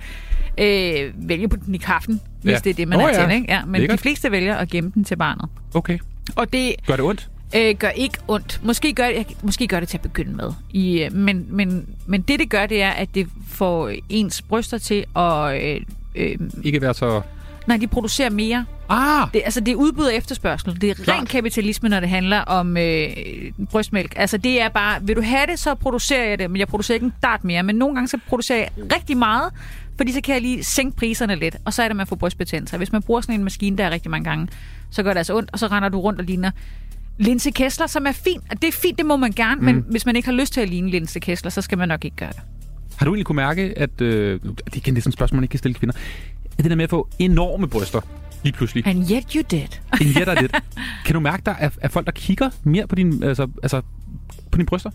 øh, 0.58 1.14
vælge 1.30 1.48
på 1.50 1.56
den 1.56 1.76
i 1.76 1.78
kaffen, 1.78 2.22
hvis 2.42 2.52
Ja. 2.52 2.58
det 2.58 2.70
er 2.70 2.74
det, 2.74 2.88
man 2.88 3.00
Nå 3.00 3.06
er 3.08 3.20
ja. 3.22 3.28
til. 3.28 3.36
Ikke? 3.36 3.46
Ja, 3.54 3.66
men 3.66 3.82
Lækkert. 3.82 3.98
de 3.98 4.02
fleste 4.02 4.32
vælger 4.32 4.56
at 4.56 4.70
gemme 4.70 4.92
den 4.96 5.04
til 5.04 5.16
barnet. 5.18 5.50
okay. 5.74 6.00
Og 6.36 6.54
det 6.54 6.76
Gør 6.88 6.96
det 6.96 7.06
ondt? 7.06 7.30
Øh, 7.56 7.76
gør 7.76 7.90
ikke 7.90 8.18
ondt. 8.28 8.62
Måske 8.64 8.94
gør, 8.94 9.08
det, 9.08 9.44
måske 9.44 9.68
gør 9.68 9.80
det 9.80 9.90
til 9.90 9.98
at 9.98 10.02
begynde 10.02 10.36
med. 10.36 10.52
I, 10.70 11.04
øh, 11.04 11.14
men, 11.14 11.46
men, 11.50 11.86
men 12.06 12.22
det, 12.22 12.40
det 12.40 12.50
gør, 12.50 12.66
det 12.66 12.82
er, 12.82 12.90
at 12.92 13.16
det 13.16 13.28
får 13.48 13.92
ens 14.10 14.42
bryster 14.42 14.78
til 14.78 15.06
at... 15.16 15.64
Øh, 15.64 15.82
øh, 16.16 16.36
Ikke 16.64 16.82
være 16.82 16.94
så... 16.94 17.22
nej, 17.68 17.78
de 17.78 17.88
producerer 17.88 18.30
mere. 18.30 18.66
Ah! 18.90 19.28
Det, 19.34 19.42
altså, 19.46 19.60
det 19.60 19.72
er 19.72 19.76
udbud 19.76 20.06
og 20.06 20.16
efterspørgsel. 20.16 20.82
Det 20.82 20.90
er 20.90 20.94
Klart. 20.94 21.18
ren 21.18 21.26
kapitalisme, 21.26 21.90
når 21.90 22.00
det 22.00 22.10
handler 22.10 22.40
om 22.40 22.78
øh, 22.78 23.08
brystmælk. 23.72 24.14
Altså, 24.16 24.38
det 24.38 24.62
er 24.62 24.70
bare, 24.70 25.02
vil 25.04 25.16
du 25.16 25.22
have 25.22 25.46
det, 25.48 25.60
så 25.60 25.76
producerer 25.76 26.30
jeg 26.30 26.40
det, 26.40 26.52
men 26.52 26.60
jeg 26.60 26.68
producerer 26.68 26.96
ikke 26.96 27.06
en 27.06 27.14
dart 27.24 27.44
mere. 27.44 27.64
Men 27.64 27.76
nogle 27.76 27.96
gange, 27.96 28.08
så 28.08 28.18
producerer 28.28 28.58
jeg 28.60 28.70
rigtig 28.96 29.18
meget, 29.18 29.52
fordi 29.98 30.12
så 30.12 30.22
kan 30.22 30.34
jeg 30.34 30.42
lige 30.42 30.64
sænke 30.64 30.98
priserne 30.98 31.36
lidt, 31.36 31.56
og 31.66 31.74
så 31.74 31.84
er 31.84 31.88
det, 31.88 31.98
man 31.98 32.08
får 32.08 32.16
brystbetændelse. 32.16 32.78
Hvis 32.78 32.92
man 32.92 33.02
bruger 33.02 33.22
sådan 33.22 33.36
en 33.36 33.44
maskine, 33.44 33.78
der 33.78 33.86
er 33.86 33.90
rigtig 33.90 34.12
mange 34.12 34.30
gange, 34.30 34.48
så 34.92 35.04
gør 35.04 35.10
det 35.10 35.18
altså 35.18 35.38
ondt, 35.38 35.50
og 35.54 35.60
så 35.60 35.68
render 35.68 35.90
du 35.90 36.00
rundt 36.00 36.20
og 36.20 36.26
ligner 36.26 36.52
Linse 37.18 37.52
Kessler, 37.52 37.88
som 37.88 38.06
er 38.08 38.12
fint. 38.12 38.44
Det 38.52 38.68
er 38.68 38.72
fint, 38.72 38.98
det 38.98 39.06
må 39.06 39.18
man 39.18 39.32
gerne, 39.32 39.60
mm. 39.60 39.66
men 39.66 39.86
hvis 39.90 40.06
man 40.06 40.16
ikke 40.16 40.28
har 40.28 40.36
lyst 40.36 40.54
til 40.54 40.62
at 40.62 40.70
ligne 40.70 40.90
Linse 40.90 41.20
Kessler, 41.20 41.52
så 41.52 41.62
skal 41.62 41.78
man 41.78 41.88
nok 41.88 42.06
ikke 42.06 42.18
gøre 42.18 42.30
det. 42.30 42.42
Har 42.96 43.06
du 43.06 43.12
egentlig 43.12 43.26
kunne 43.26 43.36
mærke, 43.36 43.74
at... 43.78 44.02
Øh, 44.02 44.40
det 44.42 44.78
er 44.78 44.82
sådan 44.84 44.98
et 44.98 45.14
spørgsmål, 45.14 45.38
man 45.38 45.44
ikke 45.44 45.52
kan 45.52 45.58
stille 45.58 45.76
kvinder. 45.76 45.96
At 46.58 46.64
det 46.64 46.70
der 46.70 46.76
med 46.76 46.84
at 46.84 46.90
få 46.90 47.10
enorme 47.20 47.68
bryster, 47.68 48.02
lige 48.44 48.54
pludselig. 48.54 48.88
And 48.88 49.12
yet 49.12 49.32
you 49.34 49.44
did. 49.52 49.80
En 50.02 50.08
jætter 50.08 50.42
lidt. 50.42 50.56
Kan 51.06 51.14
du 51.14 51.20
mærke, 51.20 51.44
der 51.46 51.56
er, 51.60 51.70
er 51.82 51.88
folk, 51.88 52.06
der 52.06 52.12
kigger 52.12 52.50
mere 52.64 52.88
på 52.88 52.96
din, 52.96 53.24
altså, 53.24 53.48
altså, 53.64 53.82
på 54.52 54.58
dine 54.58 54.66
bryster? 54.66 54.90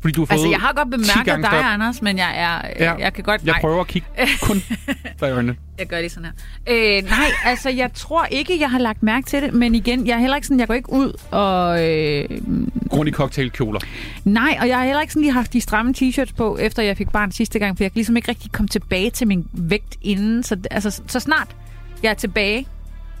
Fordi 0.00 0.12
du 0.12 0.20
har 0.20 0.26
fået 0.26 0.32
Altså, 0.32 0.50
jeg 0.50 0.60
har 0.60 0.72
godt 0.72 0.86
10 0.88 0.90
bemærket 0.90 1.42
dig, 1.42 1.50
større- 1.50 1.64
Anders, 1.72 2.02
men 2.02 2.18
jeg 2.18 2.30
er... 2.38 2.84
Ja, 2.84 2.94
jeg 2.94 3.12
kan 3.12 3.24
godt... 3.24 3.42
Jeg 3.44 3.52
nej. 3.52 3.60
prøver 3.60 3.80
at 3.80 3.86
kigge 3.86 4.08
kun 4.42 4.56
i 5.20 5.22
øjnene. 5.22 5.56
Jeg 5.78 5.86
gør 5.86 6.00
det 6.02 6.10
sådan 6.12 6.28
her. 6.66 6.96
Øh, 6.98 7.02
nej, 7.04 7.26
altså 7.44 7.70
jeg 7.70 7.92
tror 7.94 8.24
ikke, 8.24 8.60
jeg 8.60 8.70
har 8.70 8.78
lagt 8.78 9.02
mærke 9.02 9.26
til 9.26 9.42
det, 9.42 9.54
men 9.54 9.74
igen, 9.74 10.06
jeg 10.06 10.14
er 10.14 10.18
heller 10.18 10.36
ikke 10.36 10.46
sådan, 10.46 10.60
jeg 10.60 10.66
går 10.66 10.74
ikke 10.74 10.92
ud 10.92 11.12
og... 11.30 11.88
Øh, 11.88 12.28
Grund 12.90 13.08
i 13.08 13.12
cocktailkjoler. 13.12 13.80
nej, 14.24 14.56
og 14.60 14.68
jeg 14.68 14.76
har 14.78 14.84
heller 14.84 15.00
ikke 15.00 15.12
sådan 15.12 15.22
lige 15.22 15.32
haft 15.32 15.52
de 15.52 15.60
stramme 15.60 15.94
t-shirts 15.98 16.34
på, 16.36 16.58
efter 16.58 16.82
jeg 16.82 16.96
fik 16.96 17.10
barn 17.10 17.32
sidste 17.32 17.58
gang, 17.58 17.76
for 17.76 17.84
jeg 17.84 17.90
kan 17.92 17.96
ligesom 17.96 18.16
ikke 18.16 18.28
rigtig 18.28 18.52
komme 18.52 18.68
tilbage 18.68 19.10
til 19.10 19.26
min 19.26 19.46
vægt 19.52 19.96
inden. 20.02 20.42
Så, 20.42 20.56
altså, 20.70 21.02
så 21.06 21.20
snart 21.20 21.48
jeg 22.02 22.10
er 22.10 22.14
tilbage, 22.14 22.66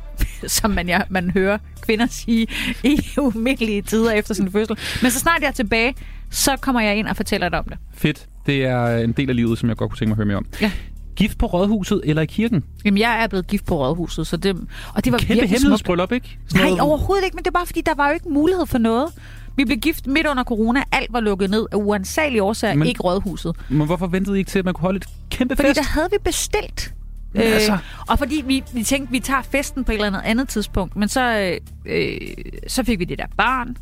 som 0.46 0.70
man, 0.70 0.88
jeg, 0.88 1.04
man 1.08 1.30
hører 1.30 1.58
kvinder 1.82 2.06
sige 2.10 2.46
i 2.84 3.00
umindelige 3.18 3.82
tider 3.82 4.10
efter 4.12 4.34
sin 4.34 4.52
fødsel. 4.52 4.78
Men 5.02 5.10
så 5.10 5.18
snart 5.18 5.40
jeg 5.40 5.48
er 5.48 5.52
tilbage, 5.52 5.94
så 6.30 6.56
kommer 6.56 6.80
jeg 6.80 6.96
ind 6.96 7.06
og 7.08 7.16
fortæller 7.16 7.48
dig 7.48 7.58
om 7.58 7.64
det. 7.64 7.78
Fedt. 7.94 8.26
Det 8.46 8.64
er 8.64 8.96
en 8.98 9.12
del 9.12 9.30
af 9.30 9.36
livet, 9.36 9.58
som 9.58 9.68
jeg 9.68 9.76
godt 9.76 9.90
kunne 9.90 9.98
tænke 9.98 10.08
mig 10.08 10.12
at 10.14 10.16
høre 10.16 10.26
mere 10.26 10.36
om. 10.36 10.46
Ja. 10.60 10.72
Gift 11.16 11.38
på 11.38 11.46
rådhuset 11.46 12.00
eller 12.04 12.22
i 12.22 12.26
kirken? 12.26 12.64
Jamen, 12.84 12.98
jeg 12.98 13.22
er 13.22 13.26
blevet 13.26 13.46
gift 13.46 13.66
på 13.66 13.76
rådhuset, 13.86 14.26
så 14.26 14.36
det, 14.36 14.56
og 14.94 15.04
det 15.04 15.12
var 15.12 15.18
Kæmpe 15.18 15.46
hemmelighedsbryllup, 15.46 16.12
ikke? 16.12 16.38
Sådan 16.48 16.72
Nej, 16.72 16.80
overhovedet 16.80 17.24
ikke, 17.24 17.34
men 17.34 17.42
det 17.44 17.48
er 17.50 17.52
bare 17.58 17.66
fordi, 17.66 17.80
der 17.86 17.94
var 17.96 18.08
jo 18.08 18.14
ikke 18.14 18.28
mulighed 18.28 18.66
for 18.66 18.78
noget. 18.78 19.08
Vi 19.56 19.64
blev 19.64 19.78
gift 19.78 20.06
midt 20.06 20.26
under 20.26 20.44
corona. 20.44 20.82
Alt 20.92 21.12
var 21.12 21.20
lukket 21.20 21.50
ned 21.50 21.66
af 21.72 21.76
uansagelige 21.76 22.42
årsager, 22.42 22.74
Men- 22.74 22.88
ikke 22.88 23.02
rådhuset. 23.02 23.56
Men 23.68 23.86
hvorfor 23.86 24.06
ventede 24.06 24.36
I 24.36 24.38
ikke 24.38 24.50
til, 24.50 24.58
at 24.58 24.64
man 24.64 24.74
kunne 24.74 24.82
holde 24.82 24.96
et 24.96 25.06
kæmpe 25.30 25.56
Fordi 25.56 25.68
fest? 25.68 25.78
der 25.78 25.84
havde 25.86 26.08
vi 26.10 26.16
bestilt. 26.24 26.94
Men 27.32 27.42
altså- 27.42 27.78
og 28.08 28.18
fordi 28.18 28.42
vi, 28.46 28.62
vi 28.72 28.82
tænkte, 28.82 29.12
vi 29.12 29.20
tager 29.20 29.42
festen 29.42 29.84
på 29.84 29.92
et 29.92 29.94
eller 29.94 30.06
andet 30.06 30.20
andet 30.24 30.48
tidspunkt, 30.48 30.96
men 30.96 31.08
så, 31.08 31.50
øh, 31.86 32.20
så 32.68 32.84
fik 32.84 32.98
vi 32.98 33.04
det 33.04 33.18
der 33.18 33.26
barn, 33.36 33.76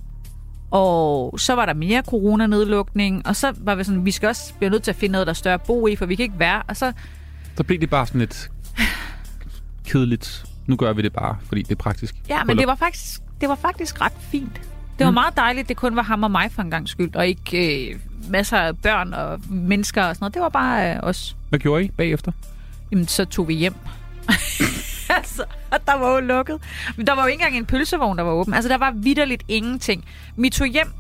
og 0.71 1.41
så 1.41 1.55
var 1.55 1.67
der 1.67 1.75
mere 1.75 2.03
coronanedlukning, 2.09 3.27
og 3.27 3.37
så 3.37 3.53
var 3.57 3.75
vi 3.75 3.85
sådan, 3.85 4.05
vi 4.05 4.11
skal 4.11 4.29
også 4.29 4.55
blive 4.59 4.71
nødt 4.71 4.83
til 4.83 4.91
at 4.91 4.97
finde 4.97 5.13
noget, 5.13 5.27
der 5.27 5.33
er 5.33 5.35
større 5.35 5.55
at 5.55 5.63
bo 5.63 5.87
i, 5.87 5.97
for 5.97 6.07
vi 6.07 6.15
kan 6.15 6.23
ikke 6.23 6.39
være. 6.39 6.63
Og 6.69 6.77
så, 6.77 6.93
Så 7.57 7.65
blev 7.65 7.81
det 7.81 7.91
bare 7.91 8.07
sådan 8.07 8.19
lidt 8.19 8.51
kedeligt. 9.87 10.45
Nu 10.67 10.77
gør 10.77 10.93
vi 10.93 11.03
det 11.03 11.13
bare, 11.13 11.37
fordi 11.47 11.63
det 11.63 11.71
er 11.71 11.77
praktisk. 11.77 12.15
ja, 12.29 12.45
men 12.45 12.59
det 12.59 12.67
var 12.67 12.75
faktisk, 12.75 13.21
det 13.41 13.49
var 13.49 13.55
faktisk 13.55 14.01
ret 14.01 14.13
fint. 14.31 14.61
Det 14.99 15.05
var 15.05 15.11
Mm. 15.11 15.15
meget 15.15 15.37
dejligt, 15.37 15.69
det 15.69 15.77
kun 15.77 15.97
var 15.97 16.03
ham 16.03 16.23
og 16.23 16.31
mig 16.31 16.53
for 16.53 16.63
en 16.63 16.71
gang 16.71 16.89
skyld, 16.89 17.15
og 17.17 17.27
ikke 17.27 17.91
øh, 17.93 17.99
masser 18.29 18.59
af 18.59 18.79
børn 18.79 19.15
og 19.15 19.41
mennesker 19.51 20.03
og 20.05 20.15
sådan 20.15 20.23
noget. 20.25 20.35
Det 20.35 20.43
var 20.43 20.49
bare 20.49 20.95
øh, 20.95 21.01
os. 21.03 21.37
Hvad 21.49 21.59
gjorde 21.59 21.85
I 21.85 21.91
bagefter? 21.91 22.33
Jamen, 22.93 23.07
så 23.09 23.25
tog 23.25 23.49
vi 23.49 23.55
hjem. 23.55 23.75
altså, 25.17 25.45
og 25.71 25.79
der 25.87 25.99
var 25.99 26.15
jo 26.15 26.21
lukket. 26.21 26.59
Men 26.97 27.07
der 27.07 27.15
var 27.15 27.23
jo 27.23 27.29
ikke 27.29 27.43
engang 27.43 27.57
en 27.57 27.67
pølsevogn, 27.67 28.19
der 28.19 28.25
var 28.25 28.33
åben. 28.33 28.55
Altså, 28.55 28.69
der 28.69 28.79
var 28.79 28.93
vidderligt 28.97 29.43
ingenting. 29.49 30.05
Vi 30.37 30.51
tog 30.51 30.67
hjem 30.67 30.93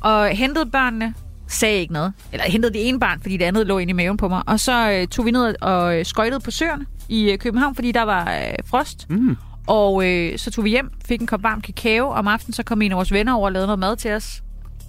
og 0.00 0.28
hentede 0.28 0.66
børnene, 0.66 1.14
sagde 1.48 1.78
ikke 1.78 1.92
noget. 1.92 2.12
Eller 2.32 2.44
hentede 2.44 2.72
det 2.72 2.88
ene 2.88 3.00
barn, 3.00 3.20
fordi 3.20 3.36
det 3.36 3.44
andet 3.44 3.66
lå 3.66 3.78
inde 3.78 3.90
i 3.90 3.94
maven 3.94 4.16
på 4.16 4.28
mig. 4.28 4.42
Og 4.46 4.60
så 4.60 4.90
øh, 4.90 5.06
tog 5.06 5.26
vi 5.26 5.30
ned 5.30 5.54
og 5.60 5.98
øh, 5.98 6.04
skøjtede 6.04 6.40
på 6.40 6.50
søerne 6.50 6.86
i 7.08 7.30
øh, 7.30 7.38
København, 7.38 7.74
fordi 7.74 7.92
der 7.92 8.02
var 8.02 8.34
øh, 8.34 8.54
frost. 8.64 9.10
Mm. 9.10 9.36
Og 9.66 10.08
øh, 10.08 10.38
så 10.38 10.50
tog 10.50 10.64
vi 10.64 10.70
hjem, 10.70 10.90
fik 11.04 11.20
en 11.20 11.26
kop 11.26 11.42
varm 11.42 11.60
kakao. 11.60 12.08
Om 12.08 12.28
aftenen 12.28 12.52
så 12.52 12.62
kom 12.62 12.82
en 12.82 12.92
af 12.92 12.96
vores 12.96 13.12
venner 13.12 13.34
over 13.34 13.44
og 13.44 13.52
lavede 13.52 13.66
noget 13.66 13.78
mad 13.78 13.96
til 13.96 14.10
os. 14.10 14.42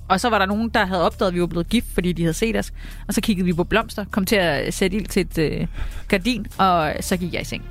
Og 0.10 0.20
så 0.20 0.30
var 0.30 0.40
der 0.40 0.46
nogen, 0.46 0.70
der 0.70 0.86
havde 0.86 1.06
opdaget, 1.06 1.28
at 1.28 1.36
vi 1.36 1.42
var 1.42 1.48
blevet 1.48 1.70
gift, 1.70 1.88
fordi 1.94 2.12
de 2.12 2.22
havde 2.22 2.34
set 2.34 2.56
os. 2.56 2.74
Og 3.08 3.14
så 3.14 3.22
kiggede 3.22 3.46
vi 3.46 3.54
på 3.54 3.64
blomster, 3.64 4.06
kom 4.12 4.26
til 4.26 4.36
at 4.36 4.74
sætte 4.74 4.98
ild 4.98 5.06
til 5.06 5.22
et 5.22 5.38
øh, 5.38 5.68
gardin, 6.08 6.46
og 6.58 6.94
så 7.02 7.18
gik 7.18 7.34
jeg 7.34 7.42
i 7.42 7.46
seng. 7.46 7.64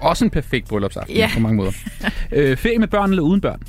Også 0.00 0.24
en 0.24 0.30
perfekt 0.30 0.68
bryllupsaften 0.68 1.16
Ja. 1.16 1.30
på 1.34 1.40
mange 1.40 1.56
måder. 1.56 1.70
øh, 2.32 2.56
ferie 2.56 2.78
med 2.78 2.88
børn 2.88 3.10
eller 3.10 3.22
uden 3.22 3.40
børn? 3.40 3.62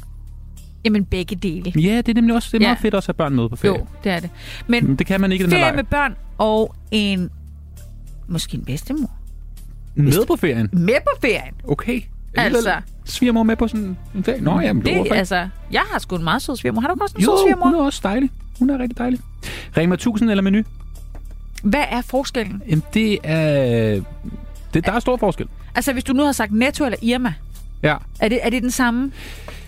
Jamen 0.86 1.06
begge 1.06 1.36
dele. 1.36 1.72
Ja, 1.82 1.98
det 1.98 2.10
er 2.10 2.14
nemlig 2.14 2.36
også 2.36 2.50
det 2.52 2.58
er 2.58 2.62
Ja. 2.62 2.68
meget 2.68 2.80
fedt 2.80 2.94
også 2.94 3.12
at 3.12 3.16
have 3.18 3.26
børn 3.26 3.36
med 3.36 3.50
på 3.50 3.56
ferie. 3.56 3.78
Jo, 3.80 3.86
det 4.04 4.12
er 4.12 4.20
det. 4.20 4.30
Men 4.68 4.88
Men 4.88 4.96
det 4.96 5.08
kan 5.08 5.22
man 5.22 5.32
ikke 5.32 5.44
i 5.44 5.46
den 5.48 5.54
her 5.58 5.64
ferie 5.64 5.76
med 5.76 5.84
børn 5.84 6.16
og 6.38 6.76
en... 6.92 7.30
Måske 8.28 8.56
en 8.58 8.66
bedstemor. 8.66 9.12
Med 9.96 10.26
på 10.28 10.36
ferien? 10.36 10.70
Med 10.74 10.94
på 11.04 11.22
ferien. 11.22 11.54
Okay. 11.68 12.02
Altså. 12.36 12.74
Svigermor 13.06 13.44
med 13.44 13.56
på 13.56 13.68
sådan 13.68 13.98
en 14.16 14.24
ferie? 14.24 14.42
Nå, 14.42 14.60
jamen, 14.60 14.86
det, 14.86 14.94
Det, 15.06 15.08
altså, 15.12 15.48
jeg 15.72 15.82
har 15.92 16.00
sgu 16.00 16.16
en 16.16 16.24
meget 16.24 16.42
sød 16.42 16.56
svigermor. 16.56 16.82
Har 16.82 16.88
du 16.88 16.96
også 17.02 17.16
en 17.18 17.24
Jo, 17.24 17.26
sød 17.26 17.32
hun 17.32 17.46
svigermor? 17.46 17.82
er 17.82 17.86
også 17.86 18.00
dejlig. 18.04 18.30
Hun 18.60 18.70
er 18.70 18.80
rigtig 18.80 18.98
dejlig. 18.98 19.20
Rema 19.78 19.94
1000 19.96 20.30
eller 20.32 20.42
menu? 20.42 20.62
Hvad 21.64 21.84
er 21.90 22.02
forskellen? 22.02 22.62
Jamen, 22.70 22.84
det 22.94 23.18
er... 23.24 24.02
Det, 24.74 24.86
der 24.86 24.92
er 24.92 25.00
stor 25.00 25.18
forskel. 25.18 25.48
Altså, 25.80 25.94
hvis 25.94 26.04
du 26.04 26.14
nu 26.14 26.24
har 26.24 26.32
sagt 26.32 26.52
Netto 26.52 26.86
eller 26.86 26.98
Irma, 27.02 27.34
Ja. 27.84 27.96
er 28.20 28.28
det, 28.30 28.40
er 28.44 28.50
det 28.50 28.64
den 28.64 28.72
samme? 28.72 29.12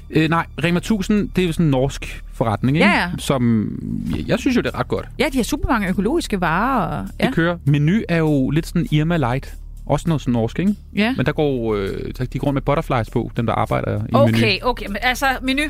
Øh, 0.09 0.29
nej, 0.29 0.45
Rema 0.63 0.77
1000, 0.77 1.29
det 1.35 1.41
er 1.41 1.45
jo 1.47 1.53
sådan 1.53 1.65
en 1.65 1.71
norsk 1.71 2.23
forretning, 2.33 2.77
ikke? 2.77 2.89
Ja, 2.89 2.99
ja. 2.99 3.09
Som, 3.17 3.69
jeg, 4.17 4.27
jeg 4.27 4.39
synes 4.39 4.57
jo, 4.57 4.61
det 4.61 4.71
er 4.73 4.79
ret 4.79 4.87
godt. 4.87 5.07
Ja, 5.19 5.25
de 5.33 5.37
har 5.37 5.43
super 5.43 5.69
mange 5.69 5.87
økologiske 5.89 6.41
varer. 6.41 7.01
Og, 7.01 7.07
ja. 7.19 7.25
Det 7.25 7.35
kører. 7.35 7.57
Menu 7.65 8.01
er 8.09 8.17
jo 8.17 8.49
lidt 8.49 8.67
sådan 8.67 8.87
Irma 8.91 9.17
Light. 9.17 9.53
Også 9.85 10.09
noget 10.09 10.21
sådan 10.21 10.31
norsk, 10.31 10.59
ikke? 10.59 10.75
ja. 10.95 11.13
Men 11.17 11.25
der 11.25 11.31
går, 11.31 11.75
øh, 11.75 11.89
de 12.33 12.39
går 12.39 12.47
rundt 12.47 12.53
med 12.53 12.61
butterflies 12.61 13.09
på, 13.09 13.31
dem 13.37 13.45
der 13.45 13.53
arbejder 13.53 13.97
i 13.97 14.01
menu. 14.01 14.19
Okay, 14.19 14.59
okay. 14.61 14.85
Men 14.87 14.97
altså, 15.01 15.25
menu. 15.41 15.61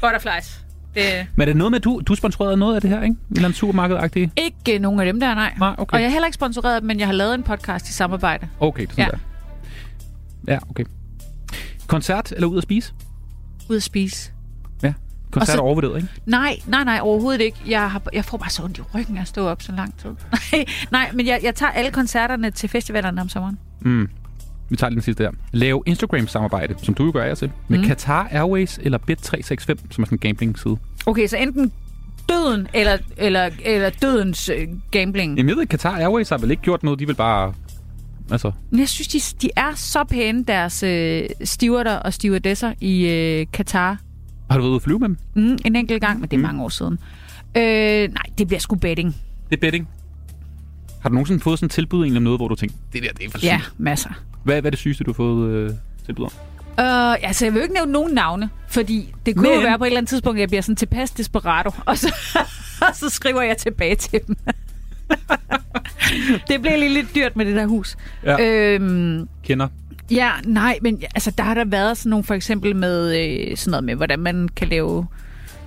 Butterflies. 0.00 0.60
Det 0.94 1.02
Men 1.36 1.42
er 1.42 1.46
det 1.46 1.56
noget 1.56 1.70
med, 1.70 1.80
du, 1.80 2.00
du 2.06 2.14
sponsorerede 2.14 2.56
noget 2.56 2.74
af 2.74 2.80
det 2.80 2.90
her, 2.90 3.02
ikke? 3.02 3.12
En 3.12 3.18
eller 3.36 3.48
anden 3.48 3.56
supermarked-agtig? 3.56 4.30
ikke 4.36 4.74
øh, 4.74 4.80
nogen 4.80 5.00
af 5.00 5.06
dem 5.06 5.20
der, 5.20 5.34
nej. 5.34 5.52
Nej, 5.58 5.74
okay. 5.78 5.94
Og 5.94 6.00
jeg 6.00 6.06
er 6.06 6.10
heller 6.10 6.26
ikke 6.26 6.34
sponsoreret, 6.34 6.84
men 6.84 6.98
jeg 6.98 7.06
har 7.08 7.14
lavet 7.14 7.34
en 7.34 7.42
podcast 7.42 7.88
i 7.88 7.92
samarbejde. 7.92 8.46
Okay, 8.60 8.82
det 8.82 8.88
er 8.88 8.92
sådan 8.92 9.04
Ja. 9.04 9.10
der. 9.10 9.18
Ja, 10.48 10.58
okay. 10.70 10.84
Koncert 11.86 12.32
eller 12.32 12.46
ud 12.46 12.56
at 12.56 12.62
spise? 12.62 12.92
Ud 13.70 13.76
at 13.76 13.82
spise. 13.82 14.32
Ja. 14.82 14.92
Koncert 15.30 15.48
så- 15.54 15.58
er 15.58 15.62
overvurderet, 15.62 15.96
ikke? 15.96 16.08
Nej, 16.26 16.56
nej, 16.66 16.84
nej, 16.84 16.98
overhovedet 17.02 17.40
ikke. 17.40 17.56
Jeg, 17.68 17.90
har, 17.90 18.02
jeg 18.12 18.24
får 18.24 18.38
bare 18.38 18.50
så 18.50 18.62
ondt 18.62 18.78
i 18.78 18.80
ryggen 18.94 19.16
af 19.16 19.20
at 19.20 19.28
stå 19.28 19.46
op 19.46 19.62
så 19.62 19.72
lang 19.72 19.94
tid. 19.98 20.10
Nej, 20.52 20.64
nej 20.90 21.10
men 21.14 21.26
jeg, 21.26 21.40
jeg 21.42 21.54
tager 21.54 21.72
alle 21.72 21.90
koncerterne 21.90 22.50
til 22.50 22.68
festivalerne 22.68 23.20
om 23.20 23.28
sommeren. 23.28 23.58
Mm. 23.80 24.08
Vi 24.68 24.76
tager 24.76 24.90
den 24.90 25.02
sidste 25.02 25.24
her. 25.24 25.30
Lave 25.52 25.82
Instagram-samarbejde, 25.86 26.74
som 26.82 26.94
du 26.94 27.04
jo 27.04 27.10
gør 27.12 27.30
og 27.30 27.38
til, 27.38 27.50
med 27.68 27.78
Mm. 27.78 27.84
Qatar 27.84 28.28
Airways 28.30 28.78
eller 28.82 28.98
Bet365, 28.98 29.64
som 29.90 30.02
er 30.02 30.06
sådan 30.06 30.08
en 30.12 30.18
gambling-side. 30.18 30.76
Okay, 31.06 31.26
så 31.26 31.36
enten 31.36 31.72
døden 32.28 32.68
eller, 32.74 32.98
eller, 33.16 33.50
eller 33.64 33.90
dødens 33.90 34.48
øh, 34.48 34.68
gambling. 34.90 35.36
Jamen, 35.36 35.48
jeg 35.48 35.56
ved, 35.56 35.62
at 35.62 35.68
Qatar 35.68 35.96
Airways 35.96 36.28
har 36.28 36.38
vel 36.38 36.50
ikke 36.50 36.62
gjort 36.62 36.82
noget, 36.82 36.98
de 37.00 37.06
vil 37.06 37.14
bare... 37.14 37.54
Altså, 38.30 38.52
Men 38.70 38.80
jeg 38.80 38.88
synes, 38.88 39.08
de, 39.08 39.46
de 39.46 39.50
er 39.56 39.74
så 39.74 40.04
pæne, 40.04 40.44
deres 40.44 40.82
øh, 40.82 41.28
stewarder 41.44 41.96
og 41.96 42.12
stewardesser 42.14 42.72
i 42.80 43.06
øh, 43.06 43.46
Katar. 43.52 43.98
har 44.50 44.56
du 44.56 44.62
været 44.62 44.70
ude 44.70 44.76
at 44.76 44.82
flyve 44.82 44.98
med 44.98 45.08
dem? 45.08 45.16
Mm, 45.34 45.58
en 45.64 45.76
enkelt 45.76 46.00
gang, 46.00 46.20
men 46.20 46.28
det 46.30 46.36
er 46.36 46.40
mange 46.40 46.62
år 46.62 46.68
siden. 46.68 46.98
Øh, 47.56 47.62
nej, 48.12 48.22
det 48.38 48.46
bliver 48.46 48.60
sgu 48.60 48.74
betting. 48.76 49.16
Det 49.50 49.56
er 49.56 49.60
betting. 49.60 49.88
Har 51.00 51.08
du 51.08 51.14
nogensinde 51.14 51.40
fået 51.40 51.58
sådan 51.58 51.66
et 51.66 51.70
tilbud 51.72 52.02
egentlig 52.02 52.16
om 52.16 52.22
noget, 52.22 52.38
hvor 52.38 52.48
du 52.48 52.54
tænkte, 52.54 52.78
det 52.92 53.02
der, 53.02 53.12
det 53.12 53.26
er 53.26 53.30
for 53.30 53.38
sygt? 53.38 53.44
Ja, 53.48 53.60
masser. 53.78 54.10
Hvad, 54.44 54.54
hvad 54.60 54.64
er 54.68 54.70
det 54.70 54.78
sygeste, 54.78 55.04
du 55.04 55.10
har 55.10 55.14
fået 55.14 55.50
øh, 55.50 55.70
tilbud 56.06 56.24
om? 56.24 56.30
Øh, 56.84 57.12
altså, 57.28 57.44
jeg 57.44 57.52
vil 57.54 57.58
jo 57.58 57.62
ikke 57.62 57.74
nævne 57.74 57.92
nogen 57.92 58.14
navne, 58.14 58.50
fordi 58.68 59.14
det 59.26 59.36
kunne 59.36 59.48
Men- 59.48 59.54
jo 59.58 59.60
være 59.62 59.78
på 59.78 59.84
et 59.84 59.88
eller 59.88 59.98
andet 59.98 60.08
tidspunkt, 60.08 60.36
at 60.36 60.40
jeg 60.40 60.48
bliver 60.48 60.62
sådan 60.62 60.76
tilpas 60.76 61.10
desperado, 61.10 61.70
og 61.86 61.98
så, 61.98 62.14
og 62.88 62.94
så 62.96 63.08
skriver 63.08 63.42
jeg 63.42 63.56
tilbage 63.56 63.94
til 63.94 64.20
dem. 64.26 64.36
det 66.48 66.60
blev 66.62 66.72
lige 66.78 66.94
lidt 66.94 67.14
dyrt 67.14 67.36
med 67.36 67.46
det 67.46 67.56
der 67.56 67.66
hus. 67.66 67.96
Ja. 68.24 68.40
Øhm, 68.40 69.28
Kender? 69.44 69.68
ja, 70.10 70.30
nej, 70.44 70.78
men 70.82 71.02
altså, 71.14 71.30
der 71.30 71.44
har 71.44 71.54
der 71.54 71.64
været 71.64 71.98
sådan 71.98 72.10
nogle, 72.10 72.24
for 72.24 72.34
eksempel 72.34 72.76
med 72.76 73.18
øh, 73.18 73.56
sådan 73.56 73.70
noget 73.70 73.84
med, 73.84 73.94
hvordan 73.94 74.18
man 74.18 74.48
kan 74.56 74.68
lave 74.68 75.06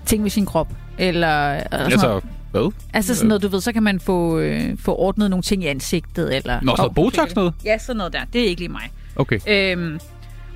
ting 0.06 0.21
med 0.21 0.30
sin 0.30 0.45
krop. 0.45 0.67
Eller, 0.97 1.52
eller 1.52 1.67
sådan 1.71 1.91
Altså, 1.91 2.08
noget. 2.08 2.23
hvad? 2.52 2.71
altså 2.93 3.15
sådan 3.15 3.28
noget, 3.28 3.43
du 3.43 3.47
ved, 3.47 3.62
så 3.62 3.71
kan 3.73 3.84
man 3.84 4.00
få, 4.00 4.39
øh, 4.39 4.78
få 4.80 4.95
ordnet 4.95 5.30
nogle 5.30 5.43
ting 5.43 5.63
i 5.63 5.67
ansigtet. 5.67 6.36
Eller, 6.36 6.60
Nå, 6.63 6.76
sådan 6.76 6.93
Botox 6.93 7.36
noget? 7.36 7.54
Ja, 7.65 7.78
sådan 7.78 7.97
noget 7.97 8.13
der. 8.13 8.19
Det 8.34 8.41
er 8.41 8.45
ikke 8.45 8.62
lige 8.62 8.71
mig. 8.71 8.91
Okay. 9.15 9.39
Øhm, 9.47 10.00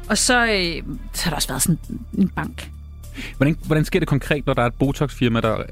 og 0.10 0.18
så, 0.18 0.46
øh, 0.46 0.84
så 1.14 1.24
har 1.24 1.30
der 1.30 1.36
også 1.36 1.48
været 1.48 1.62
sådan 1.62 1.80
en 2.18 2.30
bank. 2.30 2.70
Hvordan, 3.38 3.58
hvordan 3.66 3.86
sker 3.86 4.00
det 4.00 4.08
konkret, 4.08 4.46
når 4.46 4.54
der 4.54 4.62
er 4.62 4.66
et 4.66 4.74
Botox-firma, 4.74 5.42
der 5.42 5.58
øh, 5.60 5.66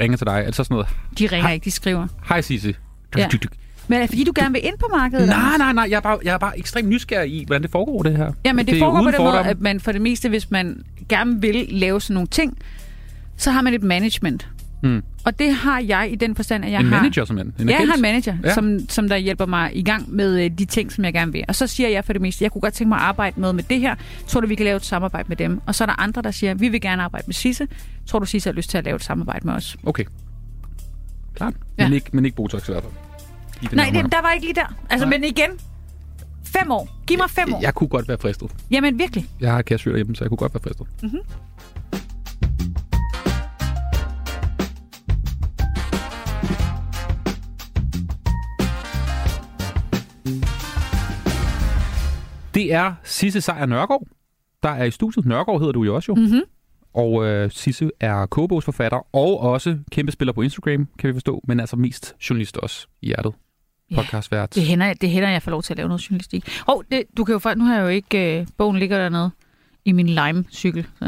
ringer 0.00 0.16
til 0.16 0.26
dig? 0.26 0.40
Er 0.40 0.44
det 0.44 0.54
så 0.54 0.64
sådan 0.64 0.74
noget, 0.74 0.88
De 1.18 1.26
ringer 1.26 1.50
ikke, 1.50 1.64
de 1.64 1.70
skriver. 1.70 2.06
hej 2.28 2.40
Sisse. 2.40 2.74
Ja. 3.16 3.28
Men 3.88 3.96
er 3.96 4.00
det 4.00 4.10
fordi, 4.10 4.24
du 4.24 4.32
gerne 4.36 4.52
vil 4.52 4.66
ind 4.66 4.78
på 4.78 4.86
markedet? 4.96 5.28
Nej, 5.28 5.56
nej, 5.58 5.72
nej. 5.72 5.86
Jeg 5.90 5.96
er, 5.96 6.00
bare, 6.00 6.18
jeg 6.24 6.34
er 6.34 6.38
bare 6.38 6.58
ekstremt 6.58 6.88
nysgerrig 6.88 7.32
i, 7.32 7.44
hvordan 7.46 7.62
det 7.62 7.70
foregår, 7.70 8.02
det 8.02 8.16
her. 8.16 8.32
Ja, 8.44 8.52
men 8.52 8.66
det, 8.66 8.72
det 8.72 8.80
foregår 8.80 9.02
på 9.02 9.10
den 9.10 9.24
måde, 9.24 9.38
at 9.40 9.60
man 9.60 9.80
for 9.80 9.92
det 9.92 10.00
meste, 10.00 10.28
hvis 10.28 10.50
man 10.50 10.82
gerne 11.08 11.40
vil 11.40 11.66
lave 11.70 12.00
sådan 12.00 12.14
nogle 12.14 12.26
ting, 12.26 12.58
så 13.36 13.50
har 13.50 13.62
man 13.62 13.74
et 13.74 13.82
management. 13.82 14.48
Mm. 14.82 15.02
Og 15.24 15.38
det 15.38 15.54
har 15.54 15.80
jeg 15.80 16.08
i 16.12 16.14
den 16.14 16.36
forstand, 16.36 16.64
at 16.64 16.72
jeg 16.72 16.80
En 16.80 16.86
har... 16.86 16.96
manager, 16.96 17.24
simpelthen. 17.24 17.54
En 17.62 17.68
Ja, 17.68 17.78
jeg 17.78 17.88
har 17.88 17.94
en 17.94 18.02
manager, 18.02 18.36
Ja. 18.44 18.54
som, 18.54 18.78
som 18.88 19.08
der 19.08 19.16
hjælper 19.16 19.46
mig 19.46 19.70
i 19.76 19.82
gang 19.82 20.14
med 20.14 20.44
øh, 20.44 20.50
de 20.58 20.64
ting, 20.64 20.92
som 20.92 21.04
jeg 21.04 21.12
gerne 21.12 21.32
vil. 21.32 21.44
Og 21.48 21.54
så 21.54 21.66
siger 21.66 21.88
jeg 21.88 22.04
for 22.04 22.12
det 22.12 22.22
meste, 22.22 22.44
jeg 22.44 22.52
kunne 22.52 22.60
godt 22.62 22.74
tænke 22.74 22.88
mig 22.88 22.96
at 22.98 23.02
arbejde 23.04 23.40
noget 23.40 23.54
med 23.54 23.64
det 23.64 23.80
her. 23.80 23.94
Tror 24.26 24.40
du, 24.40 24.46
vi 24.46 24.54
kan 24.54 24.64
lave 24.64 24.76
et 24.76 24.84
samarbejde 24.84 25.28
med 25.28 25.36
dem? 25.36 25.60
Og 25.66 25.74
så 25.74 25.84
er 25.84 25.86
der 25.86 26.00
andre, 26.00 26.22
der 26.22 26.30
siger, 26.30 26.54
vi 26.54 26.68
vil 26.68 26.80
gerne 26.80 27.02
arbejde 27.02 27.24
med 27.26 27.34
Sisse. 27.34 27.68
Tror 28.06 28.18
du, 28.18 28.26
Sisse 28.26 28.48
har 28.50 28.54
lyst 28.54 28.70
til 28.70 28.78
at 28.78 28.84
lave 28.84 28.96
et 28.96 29.04
samarbejde 29.04 29.46
med 29.46 29.54
os? 29.54 29.76
Okay. 29.86 30.04
Klart. 31.34 31.54
Ja. 31.78 31.84
Men, 31.88 31.92
ikke, 31.92 32.10
men 32.12 32.24
ikke 32.24 32.36
Botox 32.36 32.68
i 32.68 32.72
hvert 32.72 32.82
fald. 32.82 32.92
I 33.72 33.74
Nej, 33.76 33.90
det, 34.02 34.12
der 34.12 34.22
var 34.22 34.32
ikke 34.32 34.46
lige 34.46 34.54
der. 34.54 34.74
Altså, 34.90 35.06
Nej. 35.08 35.18
men 35.18 35.24
igen, 35.28 35.50
fem 36.44 36.70
år. 36.70 36.88
Giv 37.06 37.18
mig 37.18 37.30
fem 37.30 37.54
år. 37.54 37.60
Jeg 37.62 37.74
kunne 37.74 37.88
godt 37.88 38.08
være 38.08 38.18
fristet. 38.18 38.50
Jamen, 38.70 38.98
virkelig. 38.98 39.26
Jeg 39.40 39.52
har 39.52 39.62
cashew 39.62 39.92
derhjemme, 39.92 40.16
så 40.16 40.24
jeg 40.24 40.28
kunne 40.28 40.38
godt 40.38 40.54
være 40.54 40.62
fristet. 40.62 40.86
Mhm. 41.02 41.18
Det 52.56 52.72
er 52.72 52.94
Sisse 53.04 53.40
Sejer 53.40 53.66
Nørgaard, 53.66 54.02
der 54.62 54.68
er 54.68 54.84
i 54.84 54.90
studiet. 54.90 55.26
Nørgaard 55.26 55.58
hedder 55.58 55.72
du 55.72 55.84
jo 55.84 55.94
også 55.94 56.12
jo. 56.12 56.14
Mm-hmm. 56.14 56.42
Og 56.94 57.24
øh, 57.24 57.50
Sisse 57.50 57.90
er 58.00 58.26
kogebogsforfatter 58.26 59.16
og 59.16 59.40
også 59.40 59.78
kæmpe 59.90 60.12
spiller 60.12 60.32
på 60.32 60.42
Instagram, 60.42 60.88
kan 60.98 61.08
vi 61.08 61.12
forstå. 61.12 61.40
Men 61.44 61.60
altså 61.60 61.76
mest 61.76 62.14
journalist 62.30 62.56
også 62.56 62.86
i 63.02 63.06
hjertet. 63.06 63.32
Ja, 63.90 63.96
Podcastvært. 63.96 64.54
Det 64.54 64.62
hænder, 64.62 64.94
det 64.94 65.10
hænder, 65.10 65.28
jeg 65.28 65.42
får 65.42 65.50
lov 65.50 65.62
til 65.62 65.72
at 65.72 65.76
lave 65.76 65.88
noget 65.88 66.10
journalistik. 66.10 66.48
Hov, 66.66 66.84
det, 66.90 67.04
du 67.16 67.24
kan 67.24 67.32
jo 67.32 67.38
faktisk, 67.38 67.58
nu 67.58 67.64
har 67.64 67.74
jeg 67.74 67.82
jo 67.82 67.88
ikke, 67.88 68.40
øh, 68.40 68.46
bogen 68.56 68.78
ligger 68.78 68.98
dernede 68.98 69.30
i 69.86 69.92
min 69.92 70.06
Lime-cykel. 70.08 70.86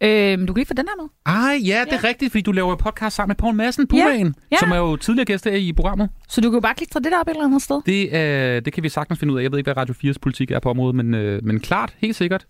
øhm, 0.00 0.46
du 0.46 0.52
kan 0.52 0.60
lige 0.60 0.66
få 0.66 0.74
den 0.74 0.86
her 0.88 1.02
med. 1.02 1.08
Ah, 1.26 1.68
ja, 1.68 1.84
det 1.84 1.92
er 1.92 1.98
Ja. 2.02 2.08
rigtigt, 2.08 2.32
fordi 2.32 2.42
du 2.42 2.52
laver 2.52 2.76
podcast 2.76 3.16
sammen 3.16 3.30
med 3.30 3.36
Poul 3.36 3.54
Madsen, 3.54 3.86
Bumaen, 3.86 4.34
ja. 4.52 4.56
som 4.60 4.70
er 4.70 4.76
jo 4.76 4.96
tidligere 4.96 5.24
gæst 5.24 5.46
i 5.46 5.72
programmet. 5.72 6.08
Så 6.28 6.40
du 6.40 6.50
kan 6.50 6.54
jo 6.56 6.60
bare 6.60 6.74
klistre 6.74 7.00
det 7.00 7.12
der 7.12 7.20
op 7.20 7.26
et 7.28 7.30
eller 7.30 7.44
andet 7.44 7.62
sted. 7.62 7.80
Det, 7.86 8.12
øh, 8.12 8.64
det 8.64 8.72
kan 8.72 8.82
vi 8.82 8.88
sagtens 8.88 9.18
finde 9.18 9.34
ud 9.34 9.38
af. 9.38 9.42
Jeg 9.42 9.52
ved 9.52 9.58
ikke, 9.58 9.72
hvad 9.72 9.76
Radio 9.76 9.94
4's 10.04 10.14
politik 10.22 10.50
er 10.50 10.60
på 10.60 10.70
området, 10.70 10.94
men, 10.96 11.14
øh, 11.14 11.44
men 11.44 11.60
klart, 11.60 11.94
helt 11.98 12.16
sikkert. 12.16 12.46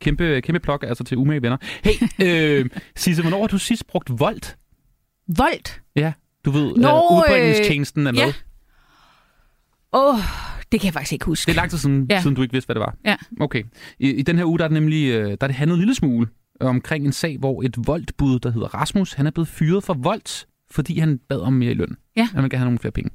Kæmpe, 0.00 0.40
kæmpe 0.40 0.60
plok 0.60 0.84
altså 0.88 1.04
til 1.04 1.16
umage 1.16 1.42
venner. 1.42 1.56
Hey, 1.84 1.92
øh, 2.26 2.70
Sisse, 2.96 3.22
hvornår 3.22 3.40
har 3.40 3.46
du 3.46 3.58
sidst 3.58 3.86
brugt 3.86 4.20
Volt? 4.20 4.56
Volt. 5.36 5.80
Ja, 5.96 6.12
du 6.44 6.50
ved, 6.50 6.76
Nå, 6.76 6.88
øh, 6.88 7.16
udbringningstjenesten 7.16 8.06
er 8.06 8.12
med. 8.12 8.20
ja. 8.20 8.32
Åh, 9.92 10.14
oh, 10.14 10.20
det 10.72 10.80
kan 10.80 10.86
jeg 10.86 10.92
faktisk 10.92 11.12
ikke 11.12 11.24
huske. 11.24 11.46
Det 11.46 11.52
er 11.52 11.60
lang 11.60 11.70
tid 11.70 11.78
siden, 11.78 12.06
ja. 12.10 12.20
Siden 12.20 12.36
du 12.36 12.42
ikke 12.42 12.52
vidste, 12.52 12.66
hvad 12.66 12.74
det 12.74 12.80
var. 12.80 12.96
Ja. 13.04 13.16
Okay. 13.40 13.62
I, 13.98 14.10
I 14.10 14.22
den 14.22 14.36
her 14.38 14.44
uge, 14.44 14.58
der 14.58 14.64
er 14.64 14.68
det 14.68 14.74
nemlig 14.74 15.08
øh, 15.08 15.26
der 15.26 15.36
er 15.40 15.46
det 15.46 15.56
handlet 15.56 15.74
en 15.74 15.80
lille 15.80 15.94
smule 15.94 16.26
omkring 16.60 17.06
en 17.06 17.12
sag, 17.12 17.38
hvor 17.38 17.62
et 17.62 17.76
voldbud, 17.86 18.38
der 18.38 18.50
hedder 18.50 18.74
Rasmus, 18.74 19.12
han 19.12 19.26
er 19.26 19.30
blevet 19.30 19.48
fyret 19.48 19.84
for 19.84 19.94
voldt, 19.94 20.46
fordi 20.70 20.98
han 20.98 21.18
bad 21.28 21.40
om 21.40 21.52
mere 21.52 21.70
i 21.70 21.74
løn. 21.74 21.96
Ja. 22.16 22.28
Han 22.34 22.42
vil 22.42 22.50
gerne 22.50 22.58
have 22.58 22.66
nogle 22.66 22.78
flere 22.78 22.92
penge. 22.92 23.10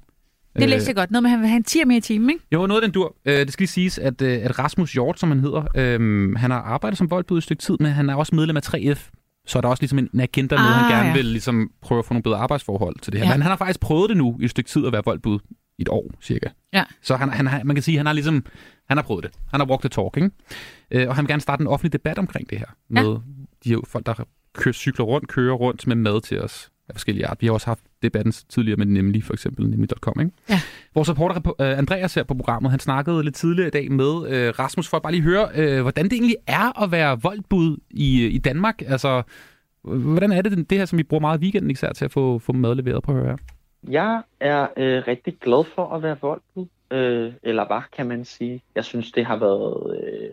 Det 0.59 0.69
læste 0.69 0.89
jeg 0.89 0.95
godt. 0.95 1.11
Noget 1.11 1.23
med, 1.23 1.29
at 1.29 1.31
han 1.31 1.39
vil 1.39 1.49
have 1.49 1.57
en 1.57 1.63
10 1.63 1.83
mere 1.85 1.97
i 1.97 2.01
timen, 2.01 2.29
ikke? 2.29 2.45
Jo, 2.51 2.67
noget 2.67 2.81
af 2.81 2.87
den 2.87 2.93
dur. 2.93 3.15
Øh, 3.25 3.33
det 3.33 3.53
skal 3.53 3.61
lige 3.61 3.69
siges, 3.69 3.97
at, 3.97 4.21
øh, 4.21 4.39
at 4.43 4.59
Rasmus 4.59 4.93
Hjort, 4.93 5.19
som 5.19 5.29
han 5.29 5.39
hedder, 5.39 5.63
øh, 5.75 6.33
han 6.35 6.51
har 6.51 6.59
arbejdet 6.59 6.97
som 6.97 7.11
voldbud 7.11 7.37
et 7.37 7.43
stykke 7.43 7.61
tid, 7.61 7.77
men 7.79 7.91
han 7.91 8.09
er 8.09 8.15
også 8.15 8.35
medlem 8.35 8.57
af 8.57 8.61
3F. 8.67 9.11
Så 9.47 9.59
er 9.59 9.61
der 9.61 9.69
også 9.69 9.81
ligesom 9.81 9.99
en 9.99 10.09
en 10.13 10.19
agenda 10.19 10.55
med, 10.55 10.65
ah, 10.65 10.73
han 10.73 10.91
gerne 10.91 11.07
ja. 11.07 11.13
vil 11.13 11.25
ligesom 11.25 11.71
prøve 11.81 11.99
at 11.99 12.05
få 12.05 12.13
nogle 12.13 12.23
bedre 12.23 12.37
arbejdsforhold 12.37 12.95
til 13.01 13.13
det 13.13 13.21
her. 13.21 13.27
Ja. 13.27 13.33
Men 13.33 13.41
han 13.41 13.49
har 13.49 13.57
faktisk 13.57 13.79
prøvet 13.79 14.09
det 14.09 14.17
nu 14.17 14.37
i 14.41 14.43
et 14.43 14.49
stykke 14.49 14.69
tid 14.69 14.85
at 14.85 14.93
være 14.93 15.01
voldbud 15.05 15.39
et 15.79 15.89
år, 15.89 16.11
cirka. 16.21 16.49
Ja. 16.73 16.83
Så 17.01 17.15
han, 17.15 17.29
han, 17.29 17.47
har- 17.47 17.63
man 17.63 17.75
kan 17.75 17.83
sige, 17.83 17.95
at 17.95 17.99
han 17.99 18.05
har 18.05 18.13
ligesom, 18.13 18.45
han 18.87 18.97
har 18.97 19.03
prøvet 19.03 19.23
det. 19.23 19.31
Han 19.51 19.59
har 19.59 19.67
walked 19.67 19.89
the 19.89 20.01
talk, 20.03 20.17
ikke? 20.17 20.29
Øh, 20.91 21.09
og 21.09 21.15
han 21.15 21.23
vil 21.23 21.29
gerne 21.29 21.41
starte 21.41 21.61
en 21.61 21.67
offentlig 21.67 21.93
debat 21.93 22.17
omkring 22.19 22.49
det 22.49 22.57
her. 22.57 22.65
Med 22.89 23.03
de 23.63 23.69
her 23.69 23.77
folk, 23.87 24.05
der 24.05 24.13
kører, 24.53 24.73
cykler 24.73 25.05
rundt, 25.05 25.27
kører 25.27 25.53
rundt 25.53 25.87
med 25.87 25.95
mad 25.95 26.21
til 26.21 26.41
os 26.41 26.71
af 26.89 26.95
forskellige 26.95 27.27
art. 27.27 27.37
Vi 27.41 27.45
har 27.47 27.53
også 27.53 27.67
haft 27.67 27.79
debatten 28.03 28.31
tidligere 28.49 28.77
med 28.77 28.85
Nemlig, 28.85 29.23
for 29.23 29.33
eksempel, 29.33 29.69
nemlig.com. 29.69 30.19
Ikke? 30.19 30.31
Ja. 30.49 30.59
Vores 30.95 31.09
reporter 31.09 31.53
øh, 31.61 31.77
Andreas 31.77 32.13
her 32.13 32.23
på 32.23 32.33
programmet, 32.33 32.71
han 32.71 32.79
snakkede 32.79 33.23
lidt 33.23 33.35
tidligere 33.35 33.67
i 33.67 33.71
dag 33.71 33.91
med 33.91 34.27
øh, 34.29 34.53
Rasmus, 34.59 34.87
for 34.87 34.97
at 34.97 35.03
bare 35.03 35.11
lige 35.11 35.21
høre, 35.23 35.49
øh, 35.55 35.81
hvordan 35.81 36.05
det 36.05 36.13
egentlig 36.13 36.35
er 36.47 36.83
at 36.83 36.91
være 36.91 37.21
voldbud 37.21 37.77
i, 37.89 38.25
i 38.25 38.37
Danmark. 38.37 38.81
Altså, 38.87 39.23
øh, 39.87 40.01
hvordan 40.01 40.31
er 40.31 40.41
det, 40.41 40.69
det 40.69 40.77
her, 40.77 40.85
som 40.85 40.97
vi 40.97 41.03
bruger 41.03 41.21
meget 41.21 41.39
i 41.39 41.41
weekenden, 41.41 41.71
især 41.71 41.93
til 41.93 42.05
at 42.05 42.11
få, 42.11 42.39
få 42.39 42.53
mad 42.53 42.75
leveret 42.75 43.03
på 43.03 43.11
at 43.11 43.17
høre? 43.17 43.37
Jeg 43.89 44.21
er 44.39 44.67
øh, 44.77 45.03
rigtig 45.07 45.37
glad 45.41 45.63
for 45.63 45.87
at 45.87 46.03
være 46.03 46.17
volden, 46.21 46.69
øh, 46.91 47.33
eller 47.43 47.67
var, 47.67 47.89
kan 47.91 48.07
man 48.07 48.25
sige. 48.25 48.63
Jeg 48.75 48.85
synes, 48.85 49.11
det 49.11 49.25
har 49.25 49.35
været 49.35 50.01
øh, 50.03 50.31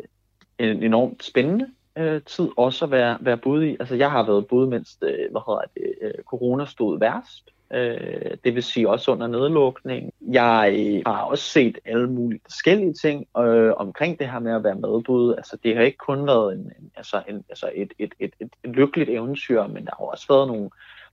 en 0.58 0.82
enormt 0.82 1.24
spændende 1.24 1.68
øh, 1.96 2.22
tid 2.22 2.48
også 2.56 2.84
at 2.84 2.90
være, 2.90 3.18
være 3.20 3.36
bud 3.36 3.62
i. 3.62 3.76
Altså, 3.80 3.94
jeg 3.94 4.10
har 4.10 4.22
været 4.22 4.46
bud, 4.46 4.66
mens 4.66 4.98
øh, 5.02 5.30
hvad 5.30 5.40
hedder 5.46 5.62
det, 5.74 5.94
øh, 6.02 6.24
corona 6.24 6.64
stod 6.64 6.98
værst. 6.98 7.50
Øh, 7.72 8.36
det 8.44 8.54
vil 8.54 8.62
sige 8.62 8.88
også 8.88 9.12
under 9.12 9.26
nedlukning. 9.26 10.12
Jeg 10.20 10.74
øh, 10.78 11.02
har 11.06 11.22
også 11.22 11.44
set 11.44 11.78
alle 11.84 12.10
mulige 12.10 12.40
forskellige 12.44 12.92
ting 12.92 13.26
øh, 13.38 13.72
omkring 13.76 14.18
det 14.18 14.30
her 14.30 14.38
med 14.38 14.52
at 14.52 14.64
være 14.64 14.74
medbud. 14.74 15.34
Altså, 15.34 15.56
det 15.64 15.76
har 15.76 15.82
ikke 15.82 15.98
kun 15.98 16.26
været 16.26 16.54
en, 16.54 16.60
en, 16.60 16.90
altså, 16.96 17.22
en, 17.28 17.44
altså 17.48 17.70
et, 17.74 17.92
et, 17.98 18.12
et, 18.20 18.32
et, 18.40 18.50
et 18.64 18.70
lykkeligt 18.70 19.10
eventyr, 19.10 19.66
men 19.66 19.84
der 19.84 19.90
har 19.98 20.04
også 20.04 20.26
været 20.28 20.48
nogle 20.48 20.70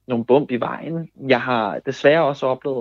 nogle 0.09 0.25
bump 0.25 0.51
i 0.51 0.55
vejen. 0.55 1.09
Jeg 1.27 1.41
har 1.41 1.79
desværre 1.85 2.23
også 2.23 2.45
oplevet 2.45 2.77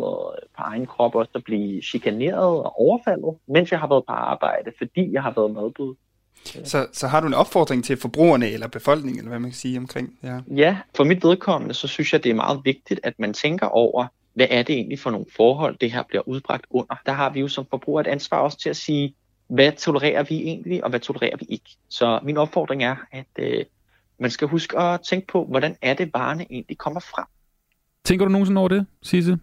på 0.57 0.63
egen 0.63 0.87
krop 0.87 1.15
også 1.15 1.31
at 1.35 1.45
blive 1.45 1.83
chikaneret 1.83 2.65
og 2.65 2.81
overfaldet, 2.81 3.35
mens 3.49 3.71
jeg 3.73 3.81
har 3.81 3.89
været 3.89 4.05
på 4.07 4.13
arbejde, 4.13 4.73
fordi 4.79 5.13
jeg 5.13 5.23
har 5.23 5.33
været 5.37 5.51
medbud. 5.51 5.95
Så, 6.65 6.87
så 6.93 7.07
har 7.07 7.21
du 7.21 7.27
en 7.27 7.35
opfordring 7.35 7.85
til 7.85 7.97
forbrugerne 7.97 8.51
eller 8.51 8.69
befolkningen, 8.69 9.19
eller 9.19 9.29
hvad 9.29 9.39
man 9.39 9.51
kan 9.51 9.57
sige 9.57 9.79
omkring 9.79 10.19
ja. 10.23 10.41
Ja, 10.57 10.79
for 10.97 11.05
mit 11.05 11.25
vedkommende, 11.25 11.75
så 11.75 11.89
synes 11.89 12.13
jeg, 12.13 12.25
det 12.25 12.31
er 12.31 12.35
meget 12.35 12.61
vigtigt, 12.65 13.01
at 13.03 13.15
man 13.19 13.35
tænker 13.35 13.67
over, 13.67 14.07
hvad 14.35 14.47
er 14.51 14.63
det 14.63 14.75
egentlig 14.75 14.99
for 14.99 15.11
nogle 15.11 15.27
forhold, 15.37 15.77
det 15.81 15.93
her 15.93 16.03
bliver 16.09 16.29
udbragt 16.29 16.67
under. 16.71 16.95
Der 17.07 17.13
har 17.13 17.31
vi 17.31 17.41
jo 17.41 17.49
som 17.49 17.67
forbruger 17.71 18.01
et 18.01 18.07
ansvar 18.07 18.39
også 18.39 18.59
til 18.59 18.71
at 18.71 18.77
sige, 18.77 19.15
hvad 19.49 19.73
tolererer 19.73 20.23
vi 20.23 20.37
egentlig, 20.37 20.85
og 20.85 20.91
hvad 20.91 21.01
tolererer 21.01 21.37
vi 21.37 21.47
ikke. 21.49 21.71
Så 21.89 22.21
min 22.23 22.37
opfordring 22.37 22.85
er, 22.85 22.97
at 23.13 23.27
øh, 23.39 23.65
man 24.21 24.31
skal 24.31 24.49
huske 24.49 24.79
at 24.79 25.01
tænke 25.01 25.27
på, 25.27 25.45
hvordan 25.45 25.77
er 25.83 25.95
det, 25.95 26.11
varerne 26.15 26.47
egentlig 26.51 26.79
kommer 26.79 27.01
fra. 27.01 27.29
Tænker 28.05 28.25
du 28.25 28.33
nogensinde 28.33 28.59
over 28.59 28.69
det, 28.69 28.87
Sisse? 29.03 29.39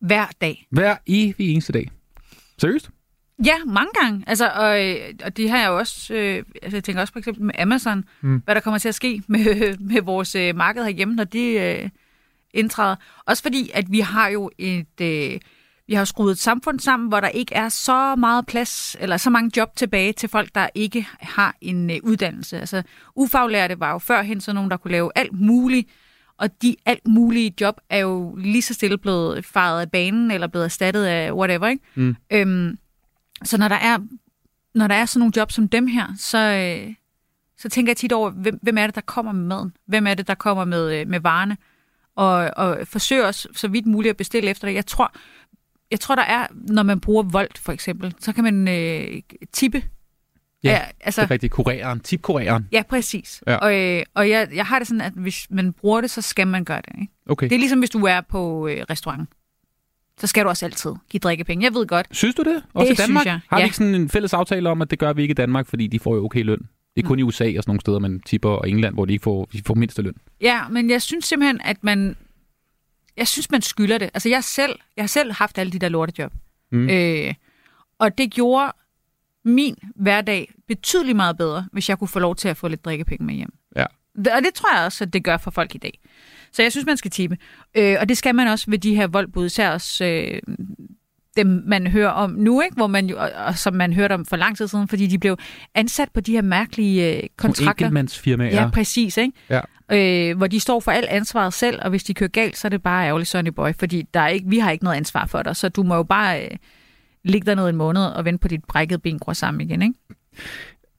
Hver 0.00 0.26
dag. 0.40 0.66
Hver 0.70 0.96
evig 1.06 1.52
eneste 1.52 1.72
dag. 1.72 1.90
Seriøst? 2.58 2.90
Ja, 3.44 3.64
mange 3.66 3.90
gange. 4.02 4.24
Altså, 4.26 4.48
og, 4.48 4.88
øh, 4.88 4.96
og 5.24 5.36
det 5.36 5.50
har 5.50 5.58
jeg 5.58 5.68
jo 5.68 5.78
også, 5.78 6.14
øh, 6.14 6.42
altså 6.62 6.76
jeg 6.76 6.84
tænker 6.84 7.00
også 7.00 7.12
for 7.12 7.18
eksempel 7.18 7.44
med 7.44 7.54
Amazon, 7.58 8.04
mm. 8.20 8.42
hvad 8.44 8.54
der 8.54 8.60
kommer 8.60 8.78
til 8.78 8.88
at 8.88 8.94
ske 8.94 9.22
med, 9.28 9.78
med 9.78 10.02
vores 10.02 10.34
øh, 10.34 10.56
marked 10.56 10.84
herhjemme, 10.84 11.14
når 11.14 11.24
de 11.24 11.52
øh, 11.52 11.88
indtræder. 12.54 12.96
Også 13.26 13.42
fordi, 13.42 13.70
at 13.74 13.84
vi 13.90 14.00
har 14.00 14.28
jo 14.28 14.50
et, 14.58 15.00
øh, 15.00 15.40
vi 15.90 15.94
har 15.94 16.04
skruet 16.04 16.32
et 16.32 16.38
samfund 16.38 16.80
sammen, 16.80 17.08
hvor 17.08 17.20
der 17.20 17.28
ikke 17.28 17.54
er 17.54 17.68
så 17.68 18.16
meget 18.16 18.46
plads, 18.46 18.96
eller 19.00 19.16
så 19.16 19.30
mange 19.30 19.50
job 19.56 19.76
tilbage 19.76 20.12
til 20.12 20.28
folk, 20.28 20.54
der 20.54 20.68
ikke 20.74 21.06
har 21.20 21.56
en 21.60 21.90
øh, 21.90 21.96
uddannelse. 22.02 22.60
Altså, 22.60 22.82
ufaglærte 23.16 23.80
var 23.80 23.92
jo 23.92 23.98
førhen 23.98 24.40
sådan 24.40 24.54
nogen, 24.54 24.70
der 24.70 24.76
kunne 24.76 24.92
lave 24.92 25.10
alt 25.14 25.32
muligt, 25.32 25.88
og 26.36 26.62
de 26.62 26.76
alt 26.86 27.06
mulige 27.08 27.54
job 27.60 27.80
er 27.88 27.98
jo 27.98 28.36
lige 28.36 28.62
så 28.62 28.74
stille 28.74 28.98
blevet 28.98 29.44
faret 29.44 29.80
af 29.80 29.90
banen, 29.90 30.30
eller 30.30 30.46
blevet 30.46 30.64
erstattet 30.64 31.04
af 31.04 31.32
whatever, 31.32 31.68
ikke? 31.68 31.84
Mm. 31.94 32.16
Øhm, 32.32 32.78
så 33.44 33.58
når 33.58 33.68
der 33.68 33.76
er 33.76 33.98
når 34.74 34.86
der 34.86 34.94
er 34.94 35.04
sådan 35.04 35.18
nogle 35.18 35.32
jobs 35.36 35.54
som 35.54 35.68
dem 35.68 35.86
her, 35.86 36.06
så, 36.18 36.38
øh, 36.38 36.94
så 37.58 37.68
tænker 37.68 37.90
jeg 37.90 37.96
tit 37.96 38.12
over, 38.12 38.30
hvem, 38.30 38.58
hvem 38.62 38.78
er 38.78 38.86
det, 38.86 38.94
der 38.94 39.00
kommer 39.00 39.32
med 39.32 39.44
maden? 39.44 39.76
Hvem 39.86 40.06
er 40.06 40.14
det, 40.14 40.26
der 40.26 40.34
kommer 40.34 40.64
med, 40.64 41.00
øh, 41.00 41.08
med 41.08 41.20
varerne? 41.20 41.56
Og, 42.16 42.50
og 42.56 42.78
forsøger 42.84 43.32
så 43.32 43.68
vidt 43.68 43.86
muligt 43.86 44.10
at 44.10 44.16
bestille 44.16 44.50
efter 44.50 44.68
det. 44.68 44.74
Jeg 44.74 44.86
tror, 44.86 45.12
jeg 45.90 46.00
tror, 46.00 46.14
der 46.14 46.22
er, 46.22 46.46
når 46.52 46.82
man 46.82 47.00
bruger 47.00 47.22
Volt 47.22 47.58
for 47.58 47.72
eksempel, 47.72 48.14
så 48.20 48.32
kan 48.32 48.44
man 48.44 48.68
øh, 48.68 49.20
tippe. 49.52 49.82
Ja, 50.64 50.70
Ja, 50.70 50.80
altså- 51.00 51.20
det 51.20 51.26
er 51.26 51.30
rigtigt. 51.30 51.52
Kureren, 51.52 52.00
tipkureren. 52.00 52.68
Ja, 52.72 52.82
præcis. 52.88 53.42
Ja. 53.46 53.56
Og, 53.56 53.78
øh, 53.78 54.02
og 54.14 54.28
jeg, 54.30 54.48
jeg 54.54 54.66
har 54.66 54.78
det 54.78 54.88
sådan, 54.88 55.00
at 55.00 55.12
hvis 55.12 55.46
man 55.50 55.72
bruger 55.72 56.00
det, 56.00 56.10
så 56.10 56.22
skal 56.22 56.46
man 56.46 56.64
gøre 56.64 56.80
det. 56.88 57.00
Ikke? 57.00 57.12
Okay. 57.28 57.48
Det 57.48 57.54
er 57.54 57.58
ligesom, 57.58 57.78
hvis 57.78 57.90
du 57.90 57.98
er 58.04 58.20
på 58.20 58.66
øh, 58.68 58.84
restaurant. 58.90 59.28
Så 60.20 60.26
skal 60.26 60.44
du 60.44 60.48
også 60.48 60.66
altid 60.66 60.90
give 61.10 61.18
drikkepenge. 61.18 61.64
Jeg 61.64 61.74
ved 61.74 61.86
godt, 61.86 62.06
Synes 62.10 62.34
du 62.34 62.42
det? 62.42 62.62
Også 62.74 62.88
Det 62.92 62.98
i 62.98 63.02
Danmark? 63.02 63.22
synes 63.22 63.26
jeg, 63.26 63.40
Har 63.48 63.56
vi 63.56 63.60
ja. 63.60 63.64
ikke 63.64 63.76
sådan 63.76 63.94
en 63.94 64.08
fælles 64.08 64.32
aftale 64.34 64.68
om, 64.70 64.82
at 64.82 64.90
det 64.90 64.98
gør 64.98 65.12
vi 65.12 65.22
ikke 65.22 65.32
i 65.32 65.34
Danmark, 65.34 65.66
fordi 65.66 65.86
de 65.86 65.98
får 65.98 66.14
jo 66.16 66.24
okay 66.24 66.42
løn? 66.44 66.58
Det 66.96 67.02
er 67.04 67.08
kun 67.08 67.18
i 67.18 67.22
USA 67.22 67.44
og 67.44 67.50
sådan 67.50 67.62
nogle 67.66 67.80
steder, 67.80 67.98
man 67.98 68.20
tipper, 68.20 68.48
og 68.50 68.68
England, 68.68 68.94
hvor 68.94 69.04
de 69.04 69.12
ikke 69.12 69.22
får, 69.22 69.44
de 69.52 69.62
får 69.66 69.74
mindste 69.74 70.02
løn. 70.02 70.14
Ja, 70.40 70.68
men 70.68 70.90
jeg 70.90 71.02
synes 71.02 71.24
simpelthen, 71.24 71.60
at 71.64 71.84
man... 71.84 72.16
Jeg 73.16 73.28
synes, 73.28 73.50
man 73.50 73.62
skylder 73.62 73.98
det. 73.98 74.10
Altså, 74.14 74.28
jeg, 74.28 74.44
selv, 74.44 74.78
jeg 74.96 75.02
har 75.02 75.08
selv 75.08 75.32
haft 75.32 75.58
alle 75.58 75.72
de 75.72 75.78
der 75.78 75.88
lortejob. 75.88 76.32
Mm. 76.72 76.88
Øh, 76.90 77.34
og 77.98 78.18
det 78.18 78.30
gjorde 78.32 78.72
min 79.44 79.76
hverdag 79.96 80.52
betydeligt 80.68 81.16
meget 81.16 81.36
bedre, 81.36 81.66
hvis 81.72 81.88
jeg 81.88 81.98
kunne 81.98 82.08
få 82.08 82.18
lov 82.18 82.36
til 82.36 82.48
at 82.48 82.56
få 82.56 82.68
lidt 82.68 82.84
drikkepenge 82.84 83.24
med 83.26 83.34
hjem. 83.34 83.52
Ja. 83.76 83.84
Og 84.16 84.42
det 84.42 84.54
tror 84.54 84.76
jeg 84.76 84.84
også, 84.84 85.04
at 85.04 85.12
det 85.12 85.24
gør 85.24 85.36
for 85.36 85.50
folk 85.50 85.74
i 85.74 85.78
dag. 85.78 85.98
Så 86.52 86.62
jeg 86.62 86.72
synes, 86.72 86.86
man 86.86 86.96
skal 86.96 87.10
tippe. 87.10 87.38
Øh, 87.74 87.96
og 88.00 88.08
det 88.08 88.16
skal 88.18 88.34
man 88.34 88.48
også 88.48 88.70
ved 88.70 88.78
de 88.78 88.94
her 88.94 89.06
voldbud, 89.06 89.46
især 89.46 89.70
også 89.70 90.04
øh, 90.04 90.40
dem, 91.36 91.62
man 91.66 91.86
hører 91.86 92.08
om 92.10 92.30
nu, 92.30 92.60
ikke? 92.60 92.74
Hvor 92.76 92.86
man 92.86 93.06
jo, 93.06 93.18
og, 93.18 93.30
og 93.46 93.58
som 93.58 93.74
man 93.74 93.92
hørte 93.92 94.12
om 94.12 94.26
for 94.26 94.36
lang 94.36 94.56
tid 94.56 94.68
siden, 94.68 94.88
fordi 94.88 95.06
de 95.06 95.18
blev 95.18 95.36
ansat 95.74 96.08
på 96.14 96.20
de 96.20 96.32
her 96.32 96.42
mærkelige 96.42 97.06
øh, 97.08 97.14
Nogle 97.14 97.28
kontrakter. 97.36 97.70
enkeltmandsfirmaer. 97.70 98.62
Ja, 98.62 98.70
præcis, 98.70 99.16
ikke? 99.16 99.32
Ja. 99.50 99.60
Øh, 99.92 100.36
hvor 100.36 100.46
de 100.46 100.60
står 100.60 100.80
for 100.80 100.90
alt 100.90 101.06
ansvaret 101.08 101.52
selv, 101.54 101.78
og 101.82 101.90
hvis 101.90 102.04
de 102.04 102.14
kører 102.14 102.30
galt, 102.30 102.56
så 102.56 102.68
er 102.68 102.70
det 102.70 102.82
bare 102.82 103.06
ærgerligt, 103.06 103.30
Sonny 103.30 103.48
Boy, 103.48 103.70
fordi 103.78 104.02
der 104.14 104.20
er 104.20 104.28
ikke, 104.28 104.48
vi 104.48 104.58
har 104.58 104.70
ikke 104.70 104.84
noget 104.84 104.96
ansvar 104.96 105.26
for 105.26 105.42
dig, 105.42 105.56
så 105.56 105.68
du 105.68 105.82
må 105.82 105.94
jo 105.96 106.02
bare 106.02 106.44
øh, 106.44 106.50
ligge 107.24 107.46
der 107.46 107.54
ned 107.54 107.68
en 107.68 107.76
måned 107.76 108.02
og 108.02 108.24
vente 108.24 108.38
på 108.42 108.48
dit 108.48 108.64
brækkede 108.68 108.98
ben 108.98 109.18
gror 109.18 109.32
sammen 109.32 109.60
igen, 109.60 109.82
ikke? 109.82 109.94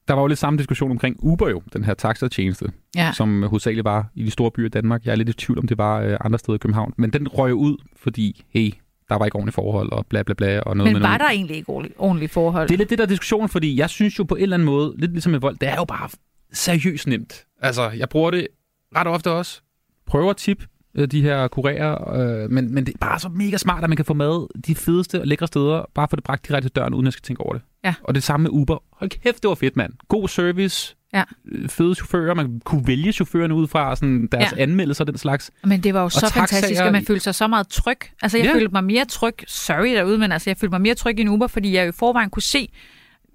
Der 0.08 0.14
var 0.14 0.20
jo 0.22 0.26
lidt 0.26 0.38
samme 0.38 0.58
diskussion 0.58 0.90
omkring 0.90 1.16
Uber 1.18 1.48
jo, 1.48 1.62
den 1.72 1.84
her 1.84 1.94
taxatjeneste, 1.94 2.66
Ja. 2.96 3.12
som 3.14 3.42
hovedsageligt 3.42 3.84
var 3.84 4.06
i 4.14 4.24
de 4.24 4.30
store 4.30 4.50
byer 4.50 4.66
i 4.66 4.68
Danmark. 4.68 5.04
Jeg 5.04 5.12
er 5.12 5.16
lidt 5.16 5.28
i 5.28 5.32
tvivl 5.32 5.58
om, 5.58 5.66
det 5.66 5.78
var 5.78 6.00
øh, 6.00 6.16
andre 6.20 6.38
steder 6.38 6.54
i 6.54 6.58
København. 6.58 6.92
Men 6.98 7.10
den 7.10 7.28
røg 7.28 7.54
ud, 7.54 7.76
fordi, 7.96 8.44
hey, 8.50 8.72
der 9.08 9.18
var 9.18 9.24
ikke 9.24 9.36
ordentligt 9.36 9.54
forhold, 9.54 9.92
og 9.92 10.06
bla 10.06 10.22
bla 10.22 10.34
bla, 10.34 10.60
og 10.60 10.76
noget 10.76 10.92
Men 10.92 10.92
med 10.94 11.08
var 11.08 11.08
noget. 11.08 11.20
der 11.20 11.28
egentlig 11.30 11.56
ikke 11.56 11.68
ordentligt 11.98 12.32
forhold? 12.32 12.68
Det 12.68 12.74
er 12.74 12.78
lidt 12.78 12.90
det 12.90 12.98
der 12.98 13.06
diskussion, 13.06 13.48
fordi 13.48 13.76
jeg 13.76 13.90
synes 13.90 14.18
jo 14.18 14.24
på 14.24 14.34
en 14.34 14.42
eller 14.42 14.56
anden 14.56 14.66
måde, 14.66 14.94
lidt 14.96 15.10
ligesom 15.12 15.32
med 15.32 15.40
vold, 15.40 15.56
det 15.60 15.68
er 15.68 15.76
jo 15.76 15.84
bare 15.84 16.08
seriøst 16.52 17.06
nemt. 17.06 17.44
Altså, 17.60 17.90
jeg 17.90 18.08
bruger 18.08 18.30
det 18.30 18.48
ret 18.96 19.06
ofte 19.06 19.30
også. 19.30 19.60
Prøver 20.06 20.32
tip 20.32 20.64
øh, 20.94 21.08
de 21.08 21.22
her 21.22 21.48
kurerer, 21.48 22.14
øh, 22.44 22.50
men, 22.50 22.74
men 22.74 22.86
det 22.86 22.94
er 22.94 22.98
bare 22.98 23.18
så 23.18 23.28
mega 23.28 23.56
smart, 23.56 23.84
at 23.84 23.90
man 23.90 23.96
kan 23.96 24.04
få 24.04 24.14
mad 24.14 24.60
de 24.66 24.74
fedeste 24.74 25.20
og 25.20 25.26
lækre 25.26 25.46
steder, 25.46 25.84
bare 25.94 26.08
få 26.10 26.16
det 26.16 26.24
bragt 26.24 26.48
direkte 26.48 26.68
til 26.68 26.76
døren, 26.76 26.94
uden 26.94 27.06
at 27.06 27.08
jeg 27.08 27.12
skal 27.12 27.22
tænke 27.22 27.40
over 27.42 27.52
det. 27.52 27.62
Ja. 27.84 27.94
Og 28.04 28.14
det 28.14 28.22
samme 28.22 28.42
med 28.42 28.50
Uber. 28.50 28.78
Hold 28.92 29.10
kæft, 29.10 29.42
det 29.42 29.48
var 29.48 29.54
fedt, 29.54 29.76
mand. 29.76 29.92
God 30.08 30.28
service, 30.28 30.96
Ja. 31.14 31.22
øh, 31.52 31.68
fede 31.68 31.94
chauffører, 31.94 32.34
man 32.34 32.60
kunne 32.64 32.86
vælge 32.86 33.12
chaufførerne 33.12 33.54
ud 33.54 33.68
fra 33.68 33.96
sådan 33.96 34.28
deres 34.32 34.52
Ja. 34.56 34.62
anmeldelser 34.62 35.04
og 35.04 35.06
den 35.08 35.18
slags. 35.18 35.50
Men 35.64 35.80
det 35.82 35.94
var 35.94 36.02
jo 36.02 36.08
så 36.08 36.20
taxaer 36.20 36.40
fantastisk, 36.46 36.80
at 36.82 36.92
man 36.92 37.04
følte 37.06 37.22
sig 37.24 37.34
så 37.34 37.46
meget 37.46 37.68
tryg. 37.68 37.98
Altså, 38.22 38.38
jeg 38.38 38.46
ja. 38.46 38.54
følte 38.54 38.68
mig 38.72 38.84
mere 38.84 39.04
tryg, 39.04 39.34
sorry 39.46 39.94
derude, 39.94 40.18
men 40.18 40.32
altså, 40.32 40.50
jeg 40.50 40.56
følte 40.56 40.70
mig 40.72 40.80
mere 40.80 40.94
tryg 40.94 41.18
i 41.18 41.22
en 41.22 41.28
Uber, 41.28 41.46
fordi 41.46 41.74
jeg 41.74 41.84
jo 41.84 41.88
i 41.88 41.92
forvejen 41.92 42.30
kunne 42.30 42.42
se, 42.42 42.68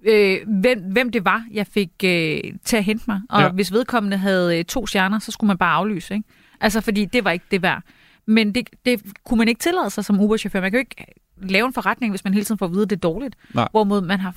øh, 0.02 0.38
hvem, 0.60 0.80
hvem 0.92 1.10
det 1.12 1.24
var, 1.24 1.44
jeg 1.52 1.66
fik 1.66 1.90
øh, 2.04 2.40
til 2.64 2.76
at 2.76 2.84
hente 2.84 3.04
mig. 3.08 3.20
Og 3.30 3.40
Ja. 3.42 3.48
hvis 3.50 3.72
vedkommende 3.72 4.16
havde 4.16 4.58
øh, 4.58 4.64
to 4.64 4.86
stjerner, 4.86 5.18
så 5.18 5.30
skulle 5.32 5.48
man 5.48 5.58
bare 5.58 5.74
aflyse, 5.74 6.14
ikke? 6.14 6.28
Altså, 6.60 6.80
fordi 6.80 7.04
det 7.04 7.24
var 7.24 7.30
ikke 7.30 7.44
det 7.50 7.62
værd. 7.62 7.82
Men 8.26 8.54
det, 8.54 8.70
det 8.84 9.02
kunne 9.24 9.38
man 9.38 9.48
ikke 9.48 9.58
tillade 9.58 9.90
sig 9.90 10.04
som 10.04 10.20
Uber-chauffør. 10.20 10.60
Man 10.60 10.70
kan 10.70 10.78
jo 10.78 10.80
ikke 10.80 11.04
lave 11.42 11.66
en 11.66 11.72
forretning, 11.72 12.12
hvis 12.12 12.24
man 12.24 12.32
hele 12.34 12.44
tiden 12.44 12.58
får 12.58 12.66
at 12.66 12.72
vide, 12.72 12.82
at 12.82 12.90
det 12.90 12.96
er 12.96 13.00
dårligt. 13.00 13.36
Nej. 13.54 13.68
Hvorimod 13.70 14.00
man 14.00 14.20
har 14.20 14.34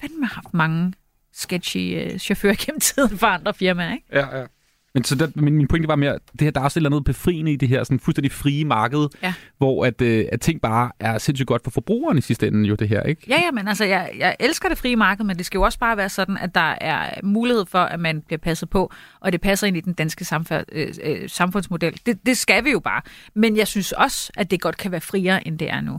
fandme 0.00 0.26
haft 0.26 0.54
mange 0.54 0.92
sketchy 1.32 1.96
øh, 1.96 2.18
chauffører 2.18 2.54
gennem 2.64 2.80
tiden 2.80 3.18
for 3.18 3.26
andre 3.26 3.54
firmaer, 3.54 3.92
ikke? 3.92 4.06
Ja, 4.12 4.38
ja. 4.38 4.46
Men 4.94 5.04
så 5.04 5.14
der, 5.14 5.26
min, 5.34 5.56
min 5.56 5.68
pointe 5.68 5.88
var 5.88 5.96
mere, 5.96 6.12
det 6.32 6.40
her, 6.40 6.50
der 6.50 6.60
er 6.60 6.64
også 6.64 6.78
et 6.78 6.80
eller 6.80 6.90
andet 6.90 7.04
befriende 7.04 7.52
i 7.52 7.56
det 7.56 7.68
her 7.68 7.84
sådan 7.84 8.00
fuldstændig 8.00 8.32
frie 8.32 8.64
marked, 8.64 9.08
Ja. 9.22 9.34
hvor 9.58 9.84
at, 9.86 10.02
øh, 10.02 10.24
at 10.32 10.40
ting 10.40 10.60
bare 10.60 10.90
er 11.00 11.18
sindssygt 11.18 11.46
godt 11.46 11.64
for 11.64 11.70
forbrugeren 11.70 12.18
i 12.18 12.20
sidste 12.20 12.46
ende 12.46 12.68
jo 12.68 12.74
det 12.74 12.88
her, 12.88 13.02
ikke? 13.02 13.22
Ja, 13.28 13.34
ja, 13.44 13.50
men 13.50 13.68
altså, 13.68 13.84
jeg, 13.84 14.10
jeg 14.18 14.36
elsker 14.40 14.68
det 14.68 14.78
frie 14.78 14.96
marked, 14.96 15.24
men 15.24 15.36
det 15.36 15.46
skal 15.46 15.58
jo 15.58 15.62
også 15.62 15.78
bare 15.78 15.96
være 15.96 16.08
sådan, 16.08 16.36
at 16.38 16.54
der 16.54 16.74
er 16.80 17.20
mulighed 17.24 17.66
for, 17.66 17.78
at 17.78 18.00
man 18.00 18.20
bliver 18.22 18.38
passet 18.38 18.70
på, 18.70 18.92
og 19.20 19.32
det 19.32 19.40
passer 19.40 19.66
ind 19.66 19.76
i 19.76 19.80
den 19.80 19.92
danske 19.92 20.24
samfund, 20.24 20.64
øh, 20.72 20.88
øh, 21.04 21.28
samfundsmodel. 21.28 22.00
Det, 22.06 22.26
det 22.26 22.36
skal 22.36 22.64
vi 22.64 22.70
jo 22.70 22.80
bare. 22.80 23.02
Men 23.34 23.56
jeg 23.56 23.66
synes 23.66 23.92
også, 23.92 24.32
at 24.36 24.50
det 24.50 24.60
godt 24.60 24.76
kan 24.76 24.90
være 24.92 25.00
friere, 25.00 25.46
end 25.46 25.58
det 25.58 25.70
er 25.70 25.80
nu. 25.80 25.98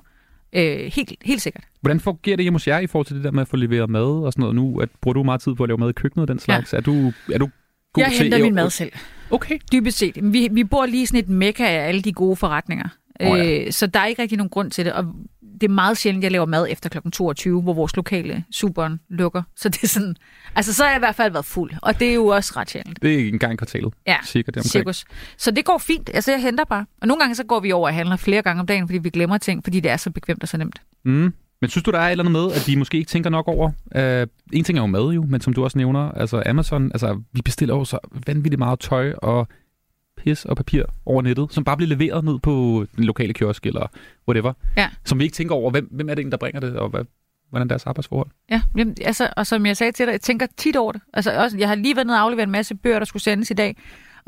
Øh, 0.55 0.91
helt, 0.93 1.13
helt 1.25 1.41
sikkert. 1.41 1.63
Hvordan 1.81 1.99
fungerer 1.99 2.35
det 2.35 2.43
hjemme 2.43 2.55
hos 2.55 2.67
jer 2.67 2.79
i 2.79 2.87
forhold 2.87 3.05
til 3.05 3.15
det 3.15 3.23
der 3.23 3.31
med 3.31 3.41
at 3.41 3.47
få 3.47 3.57
leveret 3.57 3.89
mad 3.89 4.01
og 4.25 4.33
sådan 4.33 4.41
noget 4.41 4.55
nu? 4.55 4.79
At, 4.79 4.89
bruger 5.01 5.13
du 5.13 5.23
meget 5.23 5.41
tid 5.41 5.55
på 5.55 5.63
at 5.63 5.69
lave 5.69 5.77
mad 5.77 5.89
i 5.89 5.93
køkkenet 5.93 6.21
og 6.21 6.27
den 6.27 6.39
slags? 6.39 6.73
Ja. 6.73 6.77
Er, 6.77 6.81
du, 6.81 7.11
er 7.33 7.37
du 7.37 7.49
god 7.93 8.03
jeg 8.03 8.11
til... 8.11 8.23
henter 8.23 8.39
min 8.39 8.55
mad 8.55 8.69
selv. 8.69 8.91
Okay. 9.31 9.59
Dybest 9.71 9.97
set. 9.97 10.17
Vi, 10.21 10.47
vi 10.51 10.63
bor 10.63 10.85
lige 10.85 11.07
sådan 11.07 11.19
et 11.19 11.29
mekka 11.29 11.63
af 11.63 11.87
alle 11.87 12.01
de 12.01 12.13
gode 12.13 12.35
forretninger. 12.35 12.87
Åh, 13.21 13.37
ja. 13.37 13.65
øh, 13.65 13.71
så 13.71 13.87
der 13.87 13.99
er 13.99 14.05
ikke 14.05 14.21
rigtig 14.21 14.37
nogen 14.37 14.49
grund 14.49 14.71
til 14.71 14.85
det. 14.85 14.93
Og 14.93 15.05
det 15.61 15.67
er 15.67 15.73
meget 15.73 15.97
sjældent, 15.97 16.23
jeg 16.23 16.31
laver 16.31 16.45
mad 16.45 16.67
efter 16.69 16.89
kl. 16.89 16.97
22, 17.09 17.61
hvor 17.61 17.73
vores 17.73 17.95
lokale 17.95 18.43
superen 18.51 18.99
lukker. 19.09 19.43
Så 19.55 19.69
det 19.69 19.83
er 19.83 19.87
sådan, 19.87 20.15
altså 20.55 20.73
så 20.73 20.83
har 20.83 20.89
jeg 20.89 20.97
i 20.97 20.99
hvert 20.99 21.15
fald 21.15 21.31
været 21.31 21.45
fuld, 21.45 21.71
og 21.81 21.99
det 21.99 22.09
er 22.09 22.13
jo 22.13 22.27
også 22.27 22.53
ret 22.55 22.69
sjældent. 22.69 23.01
Det 23.01 23.21
er 23.21 23.27
en 23.27 23.39
gang 23.39 23.53
i 23.53 23.55
kvartalet. 23.55 23.93
Ja, 24.07 24.17
Cirka 24.25 24.51
det 24.51 24.65
cirkus. 24.65 25.05
Så 25.37 25.51
det 25.51 25.65
går 25.65 25.77
fint. 25.77 26.09
Altså, 26.13 26.31
jeg 26.31 26.41
henter 26.41 26.63
bare. 26.63 26.85
Og 27.01 27.07
nogle 27.07 27.21
gange 27.21 27.35
så 27.35 27.43
går 27.43 27.59
vi 27.59 27.71
over 27.71 27.87
og 27.87 27.93
handler 27.93 28.15
flere 28.15 28.41
gange 28.41 28.59
om 28.59 28.67
dagen, 28.67 28.87
fordi 28.87 28.97
vi 28.97 29.09
glemmer 29.09 29.37
ting, 29.37 29.63
fordi 29.63 29.79
det 29.79 29.91
er 29.91 29.97
så 29.97 30.09
bekvemt 30.09 30.43
og 30.43 30.49
så 30.49 30.57
nemt. 30.57 30.81
Mm. 31.05 31.33
Men 31.61 31.69
synes 31.69 31.83
du, 31.83 31.91
der 31.91 31.99
er 31.99 32.07
et 32.07 32.11
eller 32.11 32.23
andet 32.23 32.31
med, 32.31 32.51
at 32.51 32.63
de 32.67 32.77
måske 32.77 32.97
ikke 32.97 33.09
tænker 33.09 33.29
nok 33.29 33.47
over? 33.47 33.71
Uh, 33.95 34.27
en 34.53 34.63
ting 34.63 34.77
er 34.77 34.81
jo 34.81 34.87
mad 34.87 35.09
jo, 35.13 35.25
men 35.25 35.41
som 35.41 35.53
du 35.53 35.63
også 35.63 35.77
nævner, 35.77 36.11
altså 36.11 36.43
Amazon, 36.45 36.91
altså 36.91 37.21
vi 37.31 37.41
bestiller 37.45 37.75
jo 37.75 37.85
så 37.85 37.99
vanvittigt 38.27 38.59
meget 38.59 38.79
tøj 38.79 39.13
og 39.17 39.47
pis 40.17 40.45
og 40.45 40.57
papir 40.57 40.83
over 41.05 41.21
nettet, 41.21 41.53
som 41.53 41.63
bare 41.63 41.77
bliver 41.77 41.89
leveret 41.89 42.23
ned 42.23 42.39
på 42.39 42.85
den 42.95 43.03
lokale 43.03 43.33
kiosk 43.33 43.65
eller 43.65 43.87
whatever. 44.27 44.53
Ja. 44.77 44.89
Som 45.05 45.19
vi 45.19 45.23
ikke 45.23 45.33
tænker 45.33 45.55
over, 45.55 45.71
hvem, 45.71 45.87
hvem 45.91 46.09
er 46.09 46.13
det 46.13 46.19
egentlig, 46.19 46.31
der 46.31 46.37
bringer 46.37 46.59
det, 46.59 46.75
og 46.75 46.89
hvad, 46.89 47.01
hvordan 47.49 47.67
er 47.67 47.69
deres 47.69 47.85
arbejdsforhold? 47.85 48.27
Ja, 48.49 48.61
jamen, 48.77 48.95
altså, 49.01 49.29
og 49.37 49.47
som 49.47 49.65
jeg 49.65 49.77
sagde 49.77 49.91
til 49.91 50.05
dig, 50.05 50.11
jeg 50.11 50.21
tænker 50.21 50.47
tit 50.57 50.75
over 50.75 50.91
det. 50.91 51.01
Altså, 51.13 51.31
også, 51.43 51.57
jeg 51.57 51.67
har 51.67 51.75
lige 51.75 51.95
været 51.95 52.07
nede 52.07 52.17
og 52.17 52.21
afleveret 52.21 52.47
en 52.47 52.51
masse 52.51 52.75
bøger, 52.75 52.99
der 52.99 53.05
skulle 53.05 53.23
sendes 53.23 53.51
i 53.51 53.53
dag, 53.53 53.77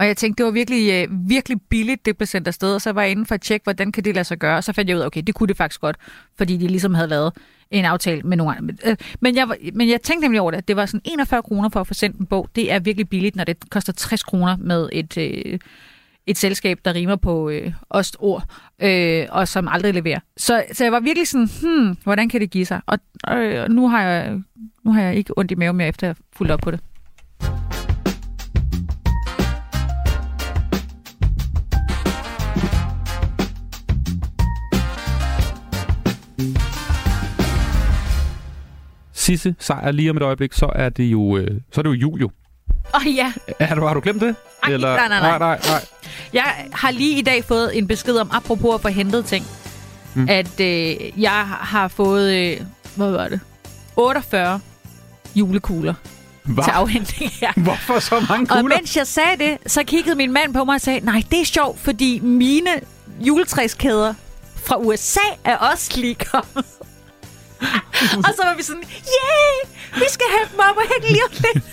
og 0.04 0.08
jeg 0.08 0.18
tænkte, 0.18 0.38
det 0.44 0.46
var 0.46 0.52
virkelig, 0.52 0.92
øh, 0.94 1.30
virkelig 1.30 1.62
billigt, 1.70 2.06
det 2.06 2.18
blev 2.18 2.28
sendt 2.28 2.48
afsted, 2.48 2.76
og 2.76 2.82
så 2.82 2.92
var 2.92 3.02
jeg 3.02 3.12
inde 3.12 3.26
for 3.26 3.36
at 3.36 3.42
tjekke, 3.42 3.64
hvordan 3.64 3.92
kan 3.92 4.04
det 4.06 4.16
lade 4.16 4.24
sig 4.26 4.38
gøre, 4.38 4.58
og 4.58 4.64
så 4.64 4.74
fandt 4.74 4.90
jeg 4.90 4.98
ud 4.98 5.02
af, 5.02 5.06
okay, 5.06 5.22
det 5.28 5.36
kunne 5.36 5.48
det 5.48 5.58
faktisk 5.58 5.82
godt, 5.82 5.96
fordi 6.38 6.58
de 6.58 6.68
ligesom 6.68 6.94
havde 6.94 7.08
lavet 7.08 7.34
en 7.72 7.86
aftale 7.86 8.22
med 8.22 8.38
nogle 8.38 8.58
andre. 8.58 8.74
Men 9.20 9.34
øh, 9.34 9.38
jeg, 9.38 9.50
var- 9.50 9.58
men 9.74 9.90
jeg 9.90 10.02
tænkte 10.02 10.26
nemlig 10.26 10.42
over 10.42 10.52
det, 10.52 10.58
at 10.58 10.68
det 10.68 10.76
var 10.76 10.86
sådan 10.86 11.02
41 11.06 11.42
kroner 11.42 11.70
for 11.70 11.80
at 11.80 11.88
få 11.88 11.94
sendt 11.94 12.18
en 12.18 12.26
bog. 12.26 12.50
Det 12.56 12.72
er 12.72 12.80
virkelig 12.80 13.10
billigt, 13.10 13.36
når 13.36 13.44
det 13.44 13.70
koster 13.70 13.94
60 13.94 14.24
kroner 14.24 14.58
med 14.58 14.90
et, 14.92 15.18
øh, 15.18 15.60
et 16.28 16.38
selskab, 16.38 16.80
der 16.86 16.94
rimer 16.94 17.16
på 17.16 17.50
øh, 17.50 17.74
ostord, 17.90 18.44
øh, 18.82 19.26
og 19.30 19.48
som 19.48 19.68
aldrig 19.68 19.94
leverer. 19.94 20.20
Så, 20.38 20.64
så 20.74 20.84
jeg 20.84 20.92
var 20.92 21.00
virkelig 21.00 21.28
sådan, 21.28 21.50
hmm, 21.62 21.98
hvordan 22.04 22.30
kan 22.30 22.42
det 22.42 22.50
give 22.52 22.66
sig? 22.66 22.82
Og 22.88 23.00
øh, 23.32 23.70
nu, 23.70 23.90
har 23.90 24.02
jeg, 24.04 24.40
nu 24.84 24.94
har 24.94 25.02
jeg 25.02 25.16
ikke 25.16 25.38
ondt 25.38 25.52
i 25.52 25.56
maven 25.56 25.78
mere, 25.78 25.88
efter 25.88 26.08
jeg 26.08 26.16
fulgt 26.36 26.52
op 26.52 26.60
på 26.60 26.72
det. 26.72 26.80
Sisse 39.24 39.56
sejr 39.60 39.92
lige 39.92 40.10
om 40.10 40.18
et 40.18 40.24
øjeblik, 40.24 40.54
så 40.54 40.70
er 40.76 40.90
det 40.90 41.04
jo, 41.04 41.38
øh, 41.38 41.48
så 41.72 41.82
er 41.82 41.84
det 41.84 41.90
jo 41.90 41.94
jul 41.94 42.20
jo. 42.22 42.30
Åh 42.96 43.02
oh, 43.08 43.16
ja, 43.16 43.34
Er 43.60 43.76
du, 43.76 43.86
har 43.86 43.94
du 43.94 44.00
glemt 44.04 44.22
det? 44.22 44.36
Ej, 44.64 44.70
nej, 44.78 44.80
nej, 44.80 45.08
nej. 45.08 45.20
nej, 45.20 45.38
nej, 45.40 45.60
nej. 45.68 45.86
jeg 46.34 46.66
har 46.74 46.92
lige 46.92 47.20
i 47.20 47.22
dag 47.22 47.44
fået 47.46 47.78
en 47.78 47.88
besked 47.88 48.16
om, 48.18 48.30
apropos 48.34 48.76
at 48.76 48.82
få 48.82 48.88
hentet 48.88 49.26
ting, 49.26 49.46
Mm. 50.16 50.28
at 50.30 50.60
øh, 50.60 50.96
jeg 51.22 51.46
har 51.48 51.88
fået, 51.88 52.34
øh, 52.36 52.62
hvad 52.96 53.12
var 53.12 53.28
det, 53.28 53.40
48 53.96 54.60
julekugler 55.36 55.94
Hva? 56.44 56.64
til 56.64 56.72
afhentning 56.72 57.32
her. 57.32 57.52
Hvorfor 57.64 58.00
så 58.00 58.26
mange 58.30 58.52
Og 58.52 58.58
kugler? 58.60 58.76
mens 58.78 58.98
jeg 58.98 59.08
sagde 59.08 59.38
det, 59.40 59.58
så 59.72 59.84
kiggede 59.84 60.16
min 60.16 60.34
mand 60.34 60.54
på 60.54 60.64
mig 60.64 60.76
og 60.76 60.82
sagde, 60.82 61.00
nej, 61.06 61.24
det 61.32 61.42
er 61.42 61.46
sjovt, 61.46 61.80
fordi 61.80 62.20
mine 62.20 62.70
juletræskæder 63.20 64.14
fra 64.56 64.78
USA 64.78 65.20
er 65.44 65.58
også 65.58 65.92
lige 66.00 66.16
kommet. 66.16 66.66
og 68.28 68.32
så 68.38 68.42
var 68.44 68.56
vi 68.58 68.64
sådan, 68.64 68.84
yeah, 69.18 69.56
vi 69.96 70.08
skal 70.10 70.26
have 70.36 70.48
dem 70.52 70.60
op 70.70 70.78
og 70.78 70.84
hænge 70.92 71.08
lige 71.14 71.24
om 71.24 71.32
lidt. 71.44 71.64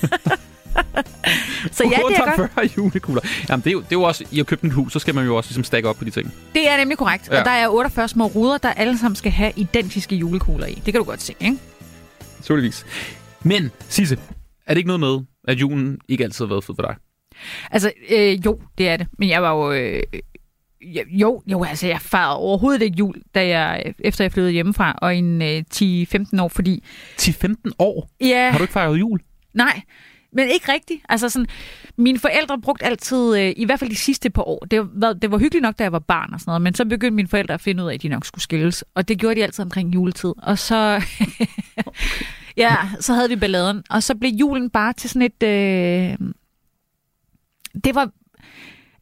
så 1.76 1.84
ja, 1.84 1.88
det 2.08 2.16
er 2.16 2.24
godt. 2.24 2.40
48 2.40 2.70
julekugler. 2.76 3.22
Jamen, 3.48 3.62
det 3.64 3.70
er, 3.70 3.72
jo, 3.72 3.78
det 3.80 3.86
er 3.86 3.96
jo 3.96 4.02
også, 4.02 4.24
I 4.30 4.36
har 4.36 4.44
købt 4.44 4.64
et 4.64 4.72
hus, 4.72 4.92
så 4.92 4.98
skal 4.98 5.14
man 5.14 5.24
jo 5.24 5.36
også 5.36 5.48
ligesom 5.50 5.64
stakke 5.64 5.88
op 5.88 5.96
på 5.96 6.04
de 6.04 6.10
ting. 6.10 6.34
Det 6.54 6.68
er 6.68 6.76
nemlig 6.76 6.98
korrekt. 6.98 7.28
Ja. 7.30 7.38
Og 7.38 7.44
der 7.44 7.50
er 7.50 7.68
48 7.68 8.08
små 8.08 8.26
ruder, 8.26 8.58
der 8.58 8.72
alle 8.72 8.98
sammen 8.98 9.16
skal 9.16 9.32
have 9.32 9.52
identiske 9.56 10.16
julekugler 10.16 10.66
i. 10.66 10.74
Det 10.74 10.84
kan 10.84 10.94
du 10.94 11.04
godt 11.04 11.22
se, 11.22 11.34
ikke? 11.40 11.58
Naturligvis. 12.38 12.86
Men, 13.42 13.70
Sisse, 13.88 14.18
er 14.66 14.74
det 14.74 14.76
ikke 14.76 14.88
noget 14.88 15.00
med, 15.00 15.18
at 15.48 15.60
julen 15.60 15.98
ikke 16.08 16.24
altid 16.24 16.44
har 16.44 16.48
været 16.48 16.64
fed 16.64 16.74
for 16.74 16.82
dig? 16.82 16.96
Altså, 17.70 17.92
øh, 18.10 18.46
jo, 18.46 18.60
det 18.78 18.88
er 18.88 18.96
det. 18.96 19.06
Men 19.18 19.28
jeg 19.28 19.42
var 19.42 19.52
jo... 19.52 19.72
Øh, 19.72 20.02
jo, 21.08 21.42
jo, 21.46 21.64
altså, 21.64 21.86
jeg 21.86 22.00
fejrede 22.00 22.36
overhovedet 22.36 22.82
ikke 22.82 22.96
jul, 22.98 23.14
da 23.34 23.46
jeg, 23.48 23.94
efter 23.98 24.24
jeg 24.24 24.32
flyttede 24.32 24.52
hjemmefra, 24.52 24.98
og 25.02 25.14
i 25.14 25.18
en 25.18 25.42
øh, 25.42 25.62
10-15 25.74 26.42
år, 26.42 26.48
fordi... 26.48 26.84
10-15 27.20 27.54
år? 27.78 28.10
Ja, 28.20 28.50
Har 28.50 28.58
du 28.58 28.64
ikke 28.64 28.72
fejret 28.72 28.98
jul? 29.00 29.20
nej, 29.54 29.80
men 30.32 30.48
ikke 30.48 30.72
rigtigt. 30.72 31.00
Altså 31.08 31.28
sådan, 31.28 31.46
mine 31.96 32.18
forældre 32.18 32.60
brugte 32.60 32.84
altid, 32.84 33.38
øh, 33.38 33.52
i 33.56 33.64
hvert 33.64 33.78
fald 33.78 33.90
de 33.90 33.96
sidste 33.96 34.30
par 34.30 34.42
år, 34.42 34.64
det 34.70 34.80
var, 34.92 35.12
det 35.12 35.30
var 35.30 35.38
hyggeligt 35.38 35.62
nok, 35.62 35.78
da 35.78 35.82
jeg 35.84 35.92
var 35.92 35.98
barn 35.98 36.34
og 36.34 36.40
sådan 36.40 36.50
noget, 36.50 36.62
men 36.62 36.74
så 36.74 36.84
begyndte 36.84 37.10
mine 37.10 37.28
forældre 37.28 37.54
at 37.54 37.60
finde 37.60 37.84
ud 37.84 37.88
af, 37.88 37.94
at 37.94 38.02
de 38.02 38.08
nok 38.08 38.26
skulle 38.26 38.42
skilles, 38.42 38.84
og 38.94 39.08
det 39.08 39.18
gjorde 39.18 39.34
de 39.34 39.42
altid 39.42 39.64
omkring 39.64 39.94
juletid. 39.94 40.32
Og 40.42 40.58
så, 40.58 41.02
ja, 42.56 42.76
så 43.00 43.12
havde 43.14 43.28
vi 43.28 43.36
balladen, 43.36 43.82
og 43.90 44.02
så 44.02 44.14
blev 44.14 44.30
julen 44.30 44.70
bare 44.70 44.92
til 44.92 45.10
sådan 45.10 45.22
et, 45.22 45.42
øh, 45.42 46.28
det 47.84 47.94
var, 47.94 48.10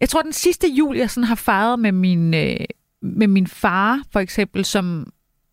jeg 0.00 0.08
tror 0.08 0.22
den 0.22 0.32
sidste 0.32 0.68
jul, 0.68 0.96
jeg 0.96 1.10
sådan 1.10 1.24
har 1.24 1.34
fejret 1.34 1.78
med 1.78 1.92
min, 1.92 2.34
øh, 2.34 2.56
med 3.02 3.26
min 3.28 3.46
far, 3.46 4.02
for 4.12 4.20
eksempel, 4.20 4.64
som, 4.64 5.12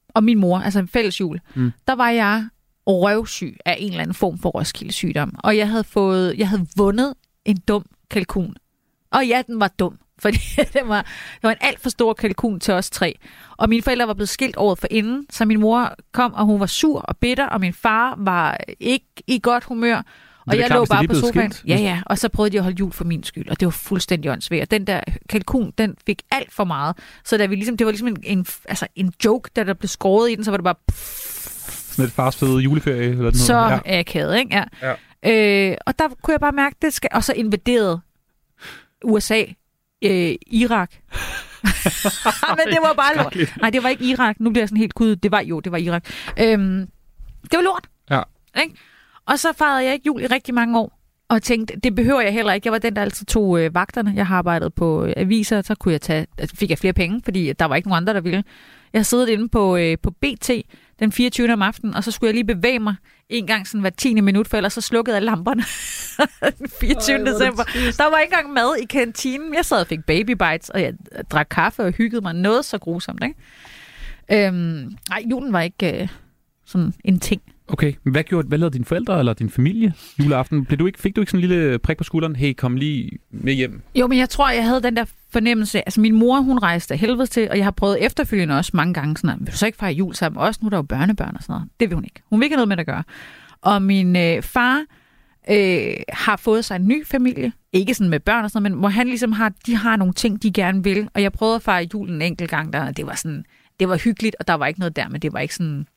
og 0.09 0.23
min 0.23 0.39
mor, 0.39 0.59
altså 0.59 0.79
en 0.79 0.87
fælles 0.87 1.19
jul, 1.19 1.39
Mm. 1.55 1.71
der 1.87 1.95
var 1.95 2.09
jeg 2.09 2.47
røvsyg 2.87 3.57
af 3.65 3.75
en 3.79 3.89
eller 3.89 4.01
anden 4.01 4.13
form 4.13 4.37
for 4.39 4.49
Roskilde 4.49 4.93
sygdom. 4.93 5.35
Og 5.43 5.57
jeg 5.57 5.69
havde, 5.69 5.83
fået, 5.83 6.37
jeg 6.37 6.49
havde 6.49 6.67
vundet 6.77 7.13
en 7.45 7.57
dum 7.67 7.85
kalkun. 8.11 8.55
Og 9.11 9.27
ja, 9.27 9.41
den 9.47 9.59
var 9.59 9.67
dum, 9.67 9.97
fordi 10.23 10.37
det 10.57 10.81
var, 10.85 11.01
det 11.35 11.43
var 11.43 11.51
en 11.51 11.57
alt 11.61 11.79
for 11.81 11.89
stor 11.89 12.13
kalkun 12.13 12.59
til 12.59 12.73
os 12.73 12.89
tre. 12.89 13.15
Og 13.57 13.69
mine 13.69 13.81
forældre 13.81 14.07
var 14.07 14.13
blevet 14.13 14.29
skilt 14.29 14.57
året 14.57 14.79
for 14.79 14.87
inden, 14.91 15.25
så 15.29 15.45
min 15.45 15.59
mor 15.59 15.95
kom, 16.11 16.33
og 16.33 16.45
hun 16.45 16.59
var 16.59 16.65
sur 16.65 16.99
og 16.99 17.17
bitter, 17.17 17.45
og 17.45 17.59
min 17.61 17.73
far 17.73 18.15
var 18.17 18.57
ikke 18.79 19.05
i 19.27 19.39
godt 19.43 19.63
humør. 19.63 20.01
Og 20.47 20.57
jeg 20.57 20.65
klart, 20.67 20.77
lå 20.79 20.85
bare 20.85 21.07
på 21.07 21.13
sofaen. 21.15 21.51
skilt. 21.51 21.69
Ja, 21.69 21.75
ja. 21.83 22.01
Og 22.05 22.17
så 22.17 22.29
prøvede 22.29 22.51
de 22.53 22.57
at 22.57 22.63
holde 22.63 22.77
jul 22.79 22.91
for 22.91 23.05
min 23.05 23.23
skyld, 23.23 23.49
og 23.49 23.59
det 23.59 23.65
var 23.65 23.71
fuldstændig 23.71 24.31
åndssvagt. 24.31 24.71
Den 24.71 24.87
der 24.87 25.01
kalkun, 25.29 25.73
den 25.77 25.95
fik 26.05 26.21
alt 26.31 26.53
for 26.53 26.63
meget. 26.63 26.97
Så 27.25 27.37
da 27.37 27.45
vi 27.45 27.55
ligesom, 27.55 27.77
det 27.77 27.85
var 27.85 27.91
ligesom 27.91 28.07
en, 28.07 28.17
en, 28.23 28.45
altså 28.65 28.87
en 28.95 29.13
joke, 29.25 29.49
da 29.55 29.63
der 29.63 29.73
blev 29.73 29.87
skåret 29.87 30.31
i 30.31 30.35
den, 30.35 30.43
så 30.43 30.51
var 30.51 30.57
det 30.57 30.63
bare 30.63 30.75
Med 31.97 32.05
et 32.05 32.11
fars 32.11 32.35
fede 32.35 32.57
juleferie? 32.59 33.01
Eller 33.09 33.17
noget. 33.17 33.35
så 33.37 33.57
Ja. 33.85 33.99
akavet, 33.99 34.37
ikke? 34.37 34.55
Ja. 34.81 34.93
Ja. 35.23 35.71
Øh, 35.71 35.77
og 35.85 35.99
der 35.99 36.07
kunne 36.21 36.31
jeg 36.31 36.39
bare 36.39 36.51
mærke, 36.51 36.75
det 36.81 36.93
skal... 36.93 37.09
Og 37.13 37.23
så 37.23 37.33
invaderede 37.33 37.99
USA 39.05 39.43
øh, 40.01 40.35
Irak. 40.47 40.91
Men 42.57 42.67
det 42.67 42.77
var 42.81 42.93
bare 42.93 43.15
lort. 43.23 43.37
Nej, 43.61 43.69
det 43.69 43.83
var 43.83 43.89
ikke 43.89 44.05
Irak. 44.05 44.35
Nu 44.39 44.49
bliver 44.49 44.61
jeg 44.61 44.69
sådan 44.69 44.77
helt 44.79 44.93
kud. 44.93 45.15
Det 45.15 45.31
var 45.31 45.39
jo, 45.39 45.59
det 45.59 45.71
var 45.71 45.77
Irak. 45.77 46.05
Øhm, 46.39 46.87
det 47.41 47.57
var 47.57 47.61
lort. 47.61 47.87
Ja. 48.09 48.21
Ikke? 48.63 48.75
Og 49.27 49.39
så 49.39 49.53
fejrede 49.53 49.83
jeg 49.85 49.93
ikke 49.93 50.07
jul 50.07 50.21
i 50.21 50.25
rigtig 50.25 50.53
mange 50.53 50.79
år. 50.79 50.99
Og 51.29 51.41
tænkte, 51.41 51.79
det 51.83 51.95
behøver 51.95 52.21
jeg 52.21 52.33
heller 52.33 52.53
ikke. 52.53 52.67
Jeg 52.67 52.71
var 52.71 52.77
den, 52.79 52.95
der 52.95 53.01
altid 53.01 53.25
tog 53.25 53.59
øh, 53.59 53.75
vagterne. 53.75 54.13
Jeg 54.15 54.27
har 54.27 54.37
arbejdet 54.37 54.73
på 54.73 55.05
øh, 55.05 55.13
aviser, 55.17 55.61
så 55.61 55.75
kunne 55.75 55.91
jeg 55.91 56.01
tage, 56.01 56.27
altså, 56.37 56.55
fik 56.55 56.69
jeg 56.69 56.77
flere 56.77 56.93
penge, 56.93 57.21
fordi 57.23 57.53
der 57.53 57.65
var 57.65 57.75
ikke 57.75 57.89
nogen 57.89 58.03
andre, 58.03 58.13
der 58.13 58.21
ville. 58.21 58.43
Jeg 58.93 59.05
siddet 59.05 59.29
inde 59.29 59.49
på, 59.49 59.77
øh, 59.77 59.97
på 60.03 60.11
BT 60.11 60.51
den 60.99 61.11
24. 61.11 61.53
om 61.53 61.61
aftenen, 61.61 61.95
og 61.95 62.03
så 62.03 62.11
skulle 62.11 62.27
jeg 62.27 62.33
lige 62.33 62.55
bevæge 62.55 62.79
mig 62.79 62.95
en 63.29 63.47
gang 63.47 63.67
sådan 63.67 63.81
hver 63.81 63.89
10. 63.89 64.21
minut, 64.21 64.47
for 64.47 64.57
ellers 64.57 64.73
så 64.73 64.81
slukkede 64.81 65.15
alle 65.15 65.25
lamperne 65.25 65.63
den 66.59 66.69
24. 66.79 67.17
Ej, 67.17 67.23
december. 67.23 67.63
Der 67.73 68.09
var 68.09 68.19
ikke 68.19 68.33
engang 68.33 68.53
mad 68.53 68.77
i 68.81 68.85
kantinen. 68.85 69.53
Jeg 69.53 69.65
sad 69.65 69.81
og 69.81 69.87
fik 69.87 70.05
baby 70.05 70.31
bites, 70.31 70.69
og 70.69 70.81
jeg 70.81 70.93
drak 71.31 71.47
kaffe 71.51 71.83
og 71.83 71.91
hyggede 71.91 72.21
mig 72.21 72.33
noget 72.33 72.65
så 72.65 72.77
grusomt. 72.77 73.23
Ikke? 73.23 74.47
Øhm, 74.47 74.97
nej, 75.09 75.23
julen 75.31 75.53
var 75.53 75.61
ikke 75.61 76.01
øh, 76.01 76.07
sådan 76.65 76.93
en 77.03 77.19
ting. 77.19 77.41
Okay, 77.67 77.93
hvad 78.03 78.23
gjorde 78.23 78.47
hvad 78.47 78.57
lavede 78.57 78.73
dine 78.73 78.85
forældre 78.85 79.19
eller 79.19 79.33
din 79.33 79.49
familie 79.49 79.93
juleaften? 80.19 80.65
Blev 80.65 80.79
du 80.79 80.85
ikke, 80.85 80.99
fik 80.99 81.15
du 81.15 81.21
ikke 81.21 81.31
sådan 81.31 81.43
en 81.43 81.49
lille 81.49 81.79
prik 81.79 81.97
på 81.97 82.03
skulderen? 82.03 82.35
Hey, 82.35 82.53
kom 82.53 82.75
lige 82.75 83.11
med 83.31 83.53
hjem. 83.53 83.81
Jo, 83.95 84.07
men 84.07 84.17
jeg 84.17 84.29
tror, 84.29 84.49
jeg 84.49 84.63
havde 84.63 84.83
den 84.83 84.95
der 84.95 85.05
fornemmelse. 85.29 85.79
Altså, 85.79 86.01
min 86.01 86.15
mor, 86.15 86.39
hun 86.39 86.59
rejste 86.59 86.93
af 86.93 86.99
helvede 86.99 87.27
til, 87.27 87.49
og 87.49 87.57
jeg 87.57 87.65
har 87.65 87.71
prøvet 87.71 88.05
efterfølgende 88.05 88.57
også 88.57 88.71
mange 88.73 88.93
gange 88.93 89.17
sådan, 89.17 89.39
vil 89.39 89.51
du 89.51 89.57
så 89.57 89.65
ikke 89.65 89.77
fejre 89.77 89.93
jul 89.93 90.15
sammen 90.15 90.41
os? 90.41 90.61
Nu 90.61 90.65
er 90.65 90.69
der 90.69 90.77
jo 90.77 90.81
børnebørn 90.81 91.35
og 91.35 91.43
sådan 91.43 91.53
noget. 91.53 91.69
Det 91.79 91.89
vil 91.89 91.95
hun 91.95 92.03
ikke. 92.03 92.21
Hun 92.29 92.39
vil 92.39 92.45
ikke 92.45 92.53
have 92.55 92.65
noget 92.65 92.69
med 92.69 92.79
at 92.79 92.85
gøre. 92.85 93.03
Og 93.61 93.81
min 93.81 94.15
øh, 94.15 94.41
far 94.41 94.85
øh, 95.49 95.93
har 96.09 96.37
fået 96.37 96.65
sig 96.65 96.75
en 96.75 96.87
ny 96.87 97.05
familie. 97.05 97.51
Ikke 97.73 97.93
sådan 97.93 98.09
med 98.09 98.19
børn 98.19 98.43
og 98.43 98.51
sådan 98.51 98.63
noget, 98.63 98.71
men 98.71 98.79
hvor 98.79 98.89
han 98.89 99.07
ligesom 99.07 99.31
har, 99.31 99.51
de 99.65 99.75
har 99.75 99.95
nogle 99.95 100.13
ting, 100.13 100.43
de 100.43 100.51
gerne 100.51 100.83
vil. 100.83 101.09
Og 101.13 101.21
jeg 101.21 101.31
prøvede 101.31 101.55
at 101.55 101.61
fejre 101.61 101.87
julen 101.93 102.15
en 102.15 102.21
enkelt 102.21 102.49
gang, 102.49 102.73
der, 102.73 102.87
og 102.87 102.97
det 102.97 103.05
var 103.05 103.15
sådan, 103.15 103.45
det 103.79 103.89
var 103.89 103.97
hyggeligt, 103.97 104.35
og 104.39 104.47
der 104.47 104.53
var 104.53 104.67
ikke 104.67 104.79
noget 104.79 104.95
der, 104.95 105.09
men 105.09 105.21
det 105.21 105.33
var 105.33 105.39
ikke 105.39 105.55
sådan... 105.55 105.87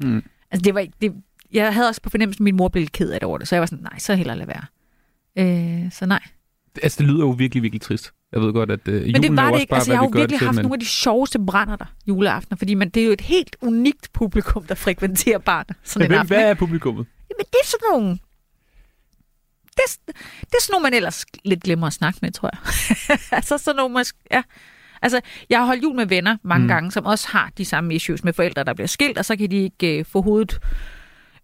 Mm. 0.00 0.22
Altså, 0.50 0.64
det 0.64 0.74
var 0.74 0.80
ikke... 0.80 0.94
Det, 1.02 1.14
jeg 1.52 1.74
havde 1.74 1.88
også 1.88 2.02
på 2.02 2.10
fornemmelsen, 2.10 2.42
at 2.42 2.44
min 2.44 2.56
mor 2.56 2.68
blev 2.68 2.80
lidt 2.80 2.92
ked 2.92 3.10
af 3.10 3.20
det 3.20 3.26
over 3.26 3.38
det, 3.38 3.48
så 3.48 3.54
jeg 3.54 3.60
var 3.60 3.66
sådan, 3.66 3.82
nej, 3.82 3.98
så 3.98 4.14
hellere 4.14 4.36
lade 4.36 4.48
være. 4.48 4.64
Øh, 5.84 5.92
så 5.92 6.06
nej. 6.06 6.22
Altså, 6.82 6.96
det 6.98 7.06
lyder 7.06 7.20
jo 7.24 7.30
virkelig, 7.30 7.62
virkelig 7.62 7.80
trist. 7.80 8.12
Jeg 8.32 8.40
ved 8.40 8.52
godt, 8.52 8.70
at 8.70 8.88
uh, 8.88 8.94
julen 8.94 9.12
Men 9.12 9.22
det 9.22 9.36
var 9.36 9.44
det 9.44 9.52
også 9.52 9.60
ikke. 9.60 9.70
bare, 9.70 9.78
Altså, 9.78 9.92
jeg 9.92 9.98
har 9.98 10.04
vi 10.04 10.08
jo 10.08 10.12
gør 10.12 10.20
virkelig 10.20 10.40
haft 10.40 10.54
men... 10.54 10.62
nogle 10.62 10.74
af 10.74 10.80
de 10.80 10.86
sjoveste 10.86 11.38
brænder 11.38 11.76
der 11.76 11.84
juleaftener, 12.08 12.56
fordi 12.56 12.74
man, 12.74 12.88
det 12.88 13.00
er 13.02 13.06
jo 13.06 13.12
et 13.12 13.20
helt 13.20 13.56
unikt 13.60 14.12
publikum, 14.12 14.64
der 14.64 14.74
frekventerer 14.74 15.38
barnet 15.38 15.76
sådan 15.84 16.06
en 16.06 16.10
Hvem, 16.10 16.20
aften. 16.20 16.36
hvad 16.36 16.50
er 16.50 16.54
publikummet? 16.54 17.06
Jamen, 17.30 17.44
det 17.52 17.58
er 17.62 17.66
sådan 17.66 17.88
nogle... 17.92 18.18
Det 19.76 19.84
er, 19.84 20.12
det 20.40 20.54
er 20.54 20.62
sådan 20.62 20.72
nogle, 20.72 20.82
man 20.82 20.94
ellers 20.94 21.24
lidt 21.44 21.62
glemmer 21.62 21.86
at 21.86 21.92
snakke 21.92 22.18
med, 22.22 22.30
tror 22.32 22.50
jeg. 22.52 23.18
altså 23.38 23.58
sådan 23.58 23.76
nogle, 23.76 23.92
måske, 23.92 24.18
ja. 24.30 24.42
Altså, 25.02 25.20
jeg 25.50 25.58
har 25.58 25.66
holdt 25.66 25.82
jul 25.82 25.96
med 25.96 26.06
venner 26.06 26.36
mange 26.42 26.62
Mm. 26.62 26.68
gange, 26.68 26.90
som 26.92 27.06
også 27.06 27.28
har 27.28 27.50
de 27.58 27.64
samme 27.64 27.94
issues 27.94 28.24
med 28.24 28.32
forældre, 28.32 28.64
der 28.64 28.74
bliver 28.74 28.86
skilt, 28.88 29.18
og 29.18 29.24
så 29.24 29.36
kan 29.36 29.50
de 29.50 29.56
ikke 29.56 29.98
øh, 29.98 30.04
få 30.04 30.22
hovedet 30.22 30.58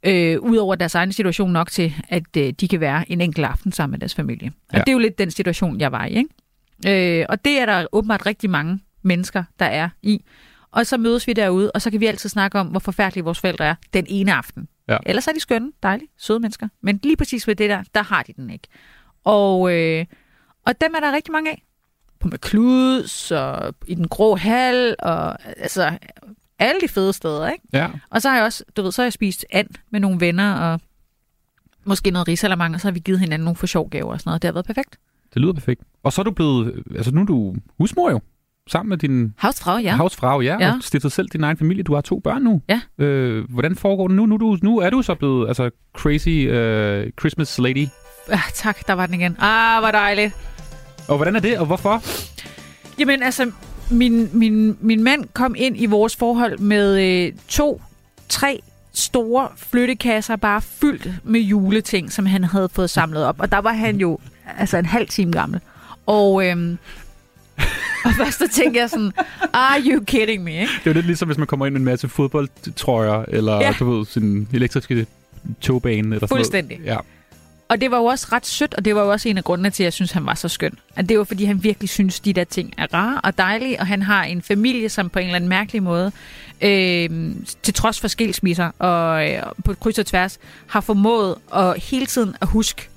øh, 0.06 0.40
ud 0.40 0.56
over 0.56 0.74
deres 0.74 0.94
egen 0.94 1.12
situation 1.12 1.52
nok 1.52 1.70
til, 1.70 1.94
at 2.08 2.36
øh, 2.36 2.52
de 2.60 2.68
kan 2.68 2.80
være 2.80 3.12
en 3.12 3.20
enkelt 3.20 3.46
aften 3.46 3.72
sammen 3.72 3.90
med 3.92 3.98
deres 4.00 4.14
familie. 4.14 4.52
Og 4.68 4.74
Ja. 4.74 4.78
det 4.80 4.88
er 4.88 4.92
jo 4.92 4.98
lidt 4.98 5.18
den 5.18 5.30
situation, 5.30 5.80
jeg 5.80 5.92
var 5.92 6.04
i. 6.04 6.14
Ikke? 6.84 7.20
Øh, 7.20 7.26
og 7.28 7.44
det 7.44 7.60
er 7.60 7.66
der 7.66 7.86
åbenbart 7.92 8.26
rigtig 8.26 8.50
mange 8.50 8.80
mennesker, 9.02 9.44
der 9.58 9.66
er 9.66 9.88
i. 10.02 10.24
Og 10.70 10.86
så 10.86 10.96
mødes 10.96 11.26
vi 11.26 11.32
derude, 11.32 11.70
og 11.72 11.82
så 11.82 11.90
kan 11.90 12.00
vi 12.00 12.06
altid 12.06 12.28
snakke 12.28 12.58
om, 12.60 12.66
hvor 12.66 12.80
forfærdelige 12.80 13.24
vores 13.24 13.40
forældre 13.40 13.64
er 13.66 13.74
den 13.94 14.04
ene 14.08 14.32
aften. 14.34 14.68
Ja. 14.88 14.96
Ellers 15.06 15.26
er 15.28 15.32
de 15.32 15.40
skønne, 15.40 15.72
dejlige, 15.82 16.08
søde 16.18 16.40
mennesker. 16.40 16.68
Men 16.82 17.00
lige 17.02 17.16
præcis 17.16 17.46
ved 17.48 17.56
det 17.56 17.70
der, 17.70 17.82
der 17.94 18.02
har 18.02 18.22
de 18.22 18.32
den 18.32 18.50
ikke. 18.50 18.68
Og, 19.24 19.72
øh, 19.74 20.04
og 20.66 20.80
dem 20.80 20.94
er 20.96 21.00
der 21.00 21.12
rigtig 21.12 21.32
mange 21.32 21.50
af. 21.50 21.62
På 22.24 22.28
McCluds 22.34 23.30
og 23.30 23.74
i 23.86 23.94
den 23.94 24.08
grå 24.08 24.36
hal, 24.36 24.96
og 24.98 25.36
altså 25.62 25.98
alle 26.58 26.80
de 26.80 26.88
fede 26.88 27.12
steder, 27.12 27.48
ikke? 27.48 27.64
Ja. 27.72 27.88
Og 28.10 28.22
så 28.22 28.28
har 28.28 28.36
jeg 28.36 28.44
også, 28.44 28.64
du 28.76 28.82
ved, 28.82 28.92
så 28.92 29.02
har 29.02 29.04
jeg 29.06 29.12
spist 29.12 29.44
and 29.52 29.68
med 29.90 30.00
nogle 30.00 30.20
venner, 30.20 30.52
og 30.54 30.80
måske 31.84 32.10
noget 32.10 32.28
risalamang, 32.28 32.74
og 32.74 32.80
så 32.80 32.86
har 32.88 32.92
vi 32.92 33.00
givet 33.00 33.20
hinanden 33.20 33.44
nogle 33.44 33.56
for 33.56 33.66
sjov 33.66 33.90
gaver 33.90 34.12
og 34.12 34.20
sådan 34.20 34.28
noget. 34.30 34.42
Det 34.42 34.48
har 34.48 34.52
været 34.52 34.66
perfekt. 34.66 34.98
Det 35.34 35.42
lyder 35.42 35.52
perfekt. 35.52 35.82
Og 36.02 36.12
så 36.12 36.20
er 36.20 36.24
du 36.24 36.30
blevet, 36.30 36.82
altså 36.96 37.10
nu 37.14 37.20
er 37.20 37.24
du 37.24 37.54
husmor 37.78 38.10
jo, 38.10 38.20
sammen 38.68 38.88
med 38.88 38.96
din 38.98 39.34
Havsfrag, 39.38 39.82
ja. 39.82 39.96
havsfrau, 39.96 40.40
ja, 40.40 40.56
Ja. 40.60 40.72
og 40.74 40.82
stiftet 40.82 41.12
selv 41.12 41.28
din 41.28 41.44
egen 41.44 41.56
familie. 41.56 41.82
Du 41.82 41.94
har 41.94 42.00
to 42.00 42.18
børn 42.18 42.42
nu. 42.42 42.62
Ja. 42.68 42.80
Øh, 43.04 43.50
hvordan 43.50 43.76
foregår 43.76 44.08
det 44.08 44.16
nu? 44.16 44.26
Nu, 44.26 44.36
du, 44.36 44.58
nu 44.62 44.78
er 44.78 44.90
du 44.90 45.02
så 45.02 45.14
blevet 45.14 45.48
altså, 45.48 45.70
crazy 45.96 46.28
uh, 46.48 47.10
Christmas 47.20 47.58
lady. 47.58 47.86
Ah, 48.28 48.40
tak, 48.54 48.86
der 48.86 48.92
var 48.92 49.06
den 49.06 49.14
igen. 49.14 49.36
Ah, 49.40 49.82
hvor 49.82 49.90
dejligt. 49.90 50.34
Og 51.08 51.16
hvordan 51.16 51.36
er 51.36 51.40
det, 51.40 51.58
og 51.58 51.66
hvorfor? 51.66 52.02
Jamen 52.98 53.22
altså, 53.22 53.50
min, 53.90 54.28
min, 54.32 54.76
min 54.80 55.02
mand 55.02 55.24
kom 55.32 55.54
ind 55.58 55.80
i 55.80 55.86
vores 55.86 56.16
forhold 56.16 56.58
med 56.58 57.00
øh, 57.26 57.32
to, 57.48 57.82
tre 58.28 58.60
store 58.92 59.48
flyttekasser, 59.56 60.36
bare 60.36 60.62
fyldt 60.62 61.10
med 61.24 61.40
juleting, 61.40 62.12
som 62.12 62.26
han 62.26 62.44
havde 62.44 62.68
fået 62.72 62.90
samlet 62.90 63.24
op. 63.24 63.40
Og 63.40 63.52
der 63.52 63.58
var 63.58 63.72
han 63.72 63.96
jo 63.96 64.18
altså 64.58 64.76
en 64.76 64.86
halv 64.86 65.08
time 65.08 65.32
gammel. 65.32 65.60
Og, 66.06 66.46
øhm, 66.46 66.78
og 68.04 68.10
først 68.16 68.38
så 68.38 68.48
tænkte 68.52 68.80
jeg 68.80 68.90
sådan, 68.90 69.12
are 69.52 69.80
you 69.86 70.04
kidding 70.04 70.44
me, 70.44 70.50
ikke? 70.60 70.72
Det 70.78 70.86
er 70.86 70.90
jo 70.90 70.94
lidt 70.94 71.06
ligesom, 71.06 71.28
hvis 71.28 71.38
man 71.38 71.46
kommer 71.46 71.66
ind 71.66 71.72
med 71.72 71.80
en 71.80 71.84
masse 71.84 72.08
fodboldtrøjer, 72.08 73.24
eller 73.28 73.54
Ja. 73.54 73.60
ja. 73.66 73.74
du 73.78 73.90
ved, 73.90 74.06
sin 74.06 74.48
elektriske 74.52 75.06
togbane. 75.60 76.14
Eller 76.14 76.26
Fuldstændig. 76.26 76.76
Sådan 76.76 76.86
noget. 76.92 77.04
Og 77.68 77.80
det 77.80 77.90
var 77.90 77.96
jo 77.98 78.04
også 78.04 78.26
ret 78.32 78.46
sødt, 78.46 78.74
og 78.74 78.84
det 78.84 78.94
var 78.94 79.02
jo 79.02 79.10
også 79.12 79.28
en 79.28 79.38
af 79.38 79.44
grundene 79.44 79.70
til, 79.70 79.82
at 79.82 79.84
jeg 79.84 79.92
synes, 79.92 80.12
han 80.12 80.26
var 80.26 80.34
så 80.34 80.48
skøn. 80.48 80.72
At 80.96 81.08
det 81.08 81.18
var, 81.18 81.24
fordi 81.24 81.44
han 81.44 81.62
virkelig 81.64 81.88
synes, 81.88 82.20
de 82.20 82.32
der 82.32 82.44
ting 82.44 82.74
er 82.78 82.86
rare 82.94 83.20
og 83.24 83.38
dejlige, 83.38 83.80
og 83.80 83.86
han 83.86 84.02
har 84.02 84.24
en 84.24 84.42
familie, 84.42 84.88
som 84.88 85.08
på 85.10 85.18
en 85.18 85.24
eller 85.24 85.36
anden 85.36 85.48
mærkelig 85.48 85.82
måde, 85.82 86.12
øh, 86.60 87.08
til 87.62 87.74
trods 87.74 88.00
for 88.00 88.08
skilsmisser 88.08 88.70
og 88.78 89.30
øh, 89.30 89.42
på 89.64 89.74
kryds 89.74 89.98
og 89.98 90.06
tværs, 90.06 90.38
har 90.66 90.80
formået 90.80 91.34
at 91.56 91.82
hele 91.82 92.06
tiden 92.06 92.36
at 92.40 92.48
huske 92.48 92.88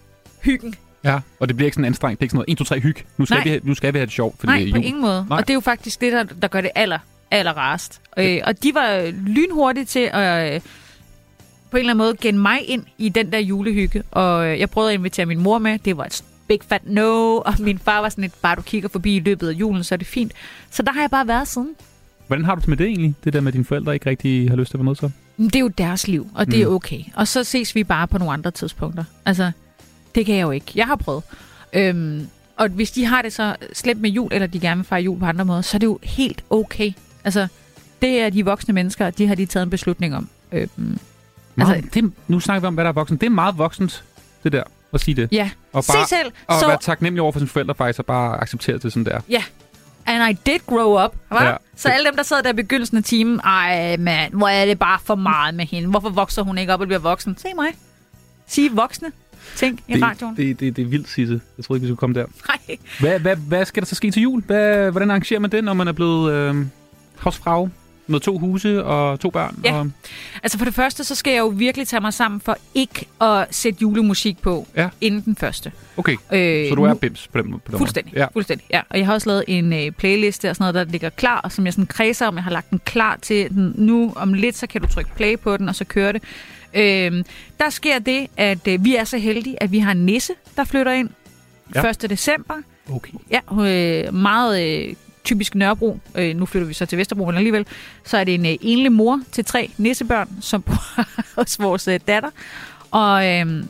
hyggen. 0.43 0.75
Ja. 1.03 1.19
Og 1.39 1.47
det 1.47 1.55
bliver 1.55 1.67
ikke 1.67 1.75
sådan 1.75 1.85
anstrengt. 1.85 2.19
Det 2.19 2.23
er 2.23 2.25
ikke 2.25 2.31
sådan 2.31 2.45
noget 2.47 2.51
1, 2.51 2.57
2, 2.57 2.63
3 2.63 2.79
hyg. 2.79 2.95
Nu 3.17 3.25
skal, 3.25 3.35
Nej. 3.35 3.43
vi, 3.43 3.49
have- 3.49 3.61
nu 3.63 3.73
skal 3.75 3.93
vi 3.93 3.97
have 3.97 4.05
det 4.05 4.13
sjovt, 4.13 4.35
fordi 4.39 4.51
Nej, 4.51 4.59
det 4.59 4.69
er 4.69 4.73
på 4.73 4.77
ingen 4.81 5.01
måde. 5.01 5.25
Nej. 5.29 5.37
Og 5.37 5.43
det 5.43 5.49
er 5.49 5.53
jo 5.53 5.59
faktisk 5.59 6.01
det, 6.01 6.13
der, 6.13 6.23
der 6.23 6.47
gør 6.47 6.61
det 6.61 6.69
aller, 6.75 6.99
aller 7.31 7.53
rarest. 7.57 8.01
Øh, 8.17 8.39
og 8.43 8.63
de 8.63 8.71
var 8.73 9.11
lynhurtige 9.27 9.85
til 9.85 10.09
at 10.13 10.53
øh, 10.55 10.61
på 11.71 11.77
en 11.77 11.79
eller 11.79 11.93
anden 11.93 12.05
måde 12.05 12.15
genne 12.21 12.39
mig 12.41 12.69
ind 12.69 12.83
i 12.97 13.09
den 13.09 13.31
der 13.31 13.39
julehygge. 13.39 14.03
Og 14.11 14.47
øh, 14.47 14.59
jeg 14.59 14.69
prøvede 14.69 14.91
at 14.91 14.97
invitere 14.99 15.25
min 15.25 15.39
mor 15.39 15.57
med. 15.57 15.79
Det 15.79 15.97
var 15.97 16.05
et 16.05 16.23
big 16.47 16.59
fat 16.69 16.81
no. 16.85 17.37
Og 17.37 17.53
min 17.59 17.79
far 17.79 18.01
var 18.01 18.09
sådan 18.09 18.21
lidt, 18.21 18.41
bare 18.41 18.55
du 18.55 18.61
kigger 18.61 18.89
forbi 18.89 19.15
i 19.15 19.19
løbet 19.19 19.49
af 19.49 19.53
julen, 19.53 19.83
så 19.83 19.95
er 19.95 19.97
det 19.97 20.07
fint. 20.07 20.31
Så 20.71 20.83
der 20.83 20.91
har 20.91 21.01
jeg 21.01 21.09
bare 21.11 21.27
været 21.27 21.47
siden. 21.47 21.69
Hvordan 22.27 22.45
har 22.45 22.55
du 22.55 22.61
det 22.61 22.67
med 22.67 22.77
det 22.77 22.85
egentlig? 22.87 23.15
Det 23.23 23.33
der 23.33 23.41
med, 23.41 23.47
at 23.47 23.53
dine 23.53 23.65
forældre 23.65 23.93
ikke 23.93 24.09
rigtig 24.09 24.49
har 24.49 24.55
lyst 24.55 24.71
til 24.71 24.77
at 24.77 24.79
være 24.79 24.85
med 24.85 24.95
så? 24.95 25.09
Det 25.37 25.55
er 25.55 25.59
jo 25.59 25.67
deres 25.67 26.07
liv, 26.07 26.27
og 26.35 26.45
det 26.51 26.61
er 26.61 26.67
Mm. 26.67 26.73
okay. 26.75 26.99
Og 27.15 27.27
så 27.27 27.43
ses 27.43 27.75
vi 27.75 27.83
bare 27.83 28.07
på 28.07 28.17
nogle 28.17 28.33
andre 28.33 28.51
tidspunkter. 28.51 29.03
Altså, 29.25 29.51
det 30.15 30.25
kan 30.25 30.35
jeg 30.35 30.41
jo 30.41 30.51
ikke. 30.51 30.65
Jeg 30.75 30.85
har 30.85 30.95
prøvet. 30.95 31.23
Øhm, 31.73 32.27
og 32.57 32.67
hvis 32.69 32.91
de 32.91 33.05
har 33.05 33.21
det 33.21 33.33
så 33.33 33.55
slemt 33.73 34.01
med 34.01 34.09
jul, 34.09 34.33
eller 34.33 34.47
de 34.47 34.59
gerne 34.59 34.77
vil 34.77 34.85
fejre 34.85 35.01
jul 35.03 35.19
på 35.19 35.25
andre 35.25 35.45
måder, 35.45 35.61
så 35.61 35.77
er 35.77 35.79
det 35.79 35.87
jo 35.87 35.99
helt 36.03 36.43
okay. 36.49 36.91
Altså, 37.23 37.47
det 38.01 38.21
er 38.21 38.29
de 38.29 38.45
voksne 38.45 38.73
mennesker, 38.73 39.09
de 39.09 39.27
har 39.27 39.35
de 39.35 39.45
taget 39.45 39.63
en 39.63 39.69
beslutning 39.69 40.15
om. 40.15 40.29
Øhm, 40.51 40.99
Altså, 41.57 41.73
Altså- 41.73 41.89
det, 41.93 42.11
nu 42.27 42.39
snakker 42.39 42.59
vi 42.61 42.67
om, 42.67 42.73
hvad 42.73 42.83
der 42.83 42.89
er 42.89 42.93
voksen. 42.93 43.17
Det 43.17 43.25
er 43.25 43.29
meget 43.29 43.57
voksent, 43.57 44.03
det 44.43 44.51
der, 44.51 44.63
at 44.93 45.01
sige 45.01 45.15
det. 45.15 45.29
ja, 45.31 45.49
Og 45.73 45.83
se 45.83 45.93
bare 45.93 46.07
selv. 46.07 46.31
og 46.47 46.59
Så, 46.59 46.67
være 46.67 46.77
taknemmelig 46.81 47.21
over 47.21 47.31
for 47.31 47.39
sine 47.39 47.49
forældre 47.49 47.75
faktisk, 47.75 47.99
og 47.99 48.05
bare 48.05 48.41
acceptere 48.41 48.77
det 48.77 48.93
sådan 48.93 49.05
der. 49.05 49.19
and 50.05 50.29
I 50.37 50.49
did 50.51 50.59
grow 50.67 51.05
up. 51.05 51.15
Hva? 51.29 51.43
Ja. 51.43 51.49
Ja. 51.49 51.55
Så 51.75 51.89
alle 51.89 52.05
dem, 52.07 52.15
der 52.15 52.23
sad 52.23 52.43
der 52.43 52.49
i 52.49 52.53
begyndelsen 52.53 52.97
af 52.97 53.03
timen, 53.03 53.39
ej 53.39 53.97
mand, 53.97 54.33
hvor 54.33 54.47
er 54.47 54.65
det 54.65 54.79
bare 54.79 54.99
for 55.03 55.15
meget 55.15 55.55
med 55.55 55.65
hende. 55.65 55.89
Hvorfor 55.89 56.09
vokser 56.09 56.41
hun 56.41 56.57
ikke 56.57 56.73
op 56.73 56.81
og 56.81 56.87
bliver 56.87 56.99
voksen? 56.99 57.37
Se 57.37 57.47
mig. 57.55 57.67
Sige 58.47 58.71
voksne 58.71 59.07
ting 59.55 59.83
i 59.87 59.93
det, 59.93 60.01
radioen. 60.03 60.37
Det, 60.37 60.59
det, 60.59 60.75
det 60.75 60.81
er 60.81 60.85
vildt, 60.85 61.09
Sisse. 61.09 61.41
Jeg 61.57 61.65
troede 61.65 61.77
ikke, 61.77 61.83
vi 61.85 61.89
skulle 61.89 61.97
komme 61.97 62.19
der. 62.19 62.25
Nej. 62.47 62.77
Hvad, 62.99 63.19
hvad, 63.19 63.35
hvad 63.35 63.65
skal 63.65 63.81
der 63.83 63.87
så 63.87 63.95
ske 63.95 64.11
til 64.11 64.21
jul? 64.21 64.43
Hvad, 64.43 64.91
hvordan 64.91 65.09
arrangerer 65.11 65.39
man 65.39 65.51
det, 65.51 65.63
når 65.63 65.73
man 65.73 65.87
er 65.87 65.91
blevet 65.91 66.33
øh, 66.33 66.55
havsfrag 67.17 67.69
med 68.07 68.19
to 68.19 68.37
huse 68.37 68.83
og 68.83 69.19
to 69.19 69.29
børn? 69.29 69.59
Ja. 69.65 69.73
Og, 69.79 69.89
Altså 70.43 70.57
for 70.57 70.65
det 70.65 70.73
første, 70.73 71.03
så 71.03 71.15
skal 71.15 71.31
jeg 71.31 71.39
jo 71.39 71.47
virkelig 71.47 71.87
tage 71.87 72.01
mig 72.01 72.13
sammen 72.13 72.41
for 72.41 72.57
ikke 72.73 73.05
at 73.21 73.47
sætte 73.55 73.79
julemusik 73.81 74.41
på 74.41 74.67
Ja. 74.75 74.89
inden 75.01 75.21
den 75.21 75.35
første. 75.35 75.71
okay, 75.97 76.13
Øh, 76.31 76.69
så 76.69 76.75
du 76.75 76.83
er 76.83 76.93
bims 76.93 77.27
på 77.27 77.37
den, 77.41 77.51
på 77.51 77.57
den 77.65 77.71
måde. 77.71 77.77
Fuldstændig, 77.77 78.13
Ja. 78.13 78.19
ja. 78.19 78.27
fuldstændig. 78.33 78.67
Ja. 78.71 78.81
Og 78.89 78.97
jeg 78.97 79.05
har 79.05 79.13
også 79.13 79.29
lavet 79.29 79.43
en 79.47 79.73
øh, 79.73 79.91
playliste 79.91 80.49
og 80.49 80.55
sådan 80.55 80.73
noget, 80.73 80.87
der 80.87 80.91
ligger 80.91 81.09
klar, 81.09 81.39
og 81.41 81.51
som 81.51 81.65
jeg 81.65 81.73
sådan 81.73 81.85
kredser 81.87 82.27
om. 82.27 82.35
Jeg 82.35 82.43
har 82.43 82.51
lagt 82.51 82.69
den 82.69 82.79
klar 82.85 83.17
til 83.21 83.49
den 83.49 83.73
nu. 83.75 84.13
Om 84.15 84.33
lidt, 84.33 84.57
så 84.57 84.67
kan 84.67 84.81
du 84.81 84.87
trykke 84.87 85.11
play 85.15 85.39
på 85.39 85.57
den, 85.57 85.69
og 85.69 85.75
så 85.75 85.85
kører 85.85 86.11
det. 86.11 86.23
Øh, 86.73 87.23
der 87.59 87.69
sker 87.69 87.99
det, 87.99 88.27
at 88.37 88.67
øh, 88.67 88.85
vi 88.85 88.95
er 88.95 89.03
så 89.03 89.17
heldige, 89.17 89.63
at 89.63 89.71
vi 89.71 89.79
har 89.79 89.91
en 89.91 90.05
nisse, 90.05 90.33
der 90.57 90.63
flytter 90.63 90.91
ind 90.91 91.09
Ja. 91.75 91.89
1. 91.89 92.01
december. 92.09 92.53
Okay. 92.91 93.11
Ja, 93.31 93.39
øh, 93.51 94.13
meget 94.13 94.63
øh, 94.87 94.95
typisk 95.27 95.55
Nørrebro. 95.55 95.99
Øh, 96.15 96.35
nu 96.35 96.45
flytter 96.45 96.67
vi 96.67 96.73
så 96.73 96.85
til 96.85 96.97
Vesterbro, 96.97 97.25
men 97.25 97.35
alligevel. 97.35 97.65
Så 98.05 98.17
er 98.17 98.23
det 98.23 98.33
en 98.33 98.45
øh, 98.45 98.55
enlig 98.61 98.91
mor 98.91 99.21
til 99.31 99.45
tre 99.45 99.71
nissebørn, 99.77 100.29
som 100.41 100.61
bor 100.61 100.83
hos 101.41 101.59
vores 101.59 101.87
øh, 101.87 101.99
datter. 102.07 102.29
Og 102.91 103.27
øh, 103.27 103.63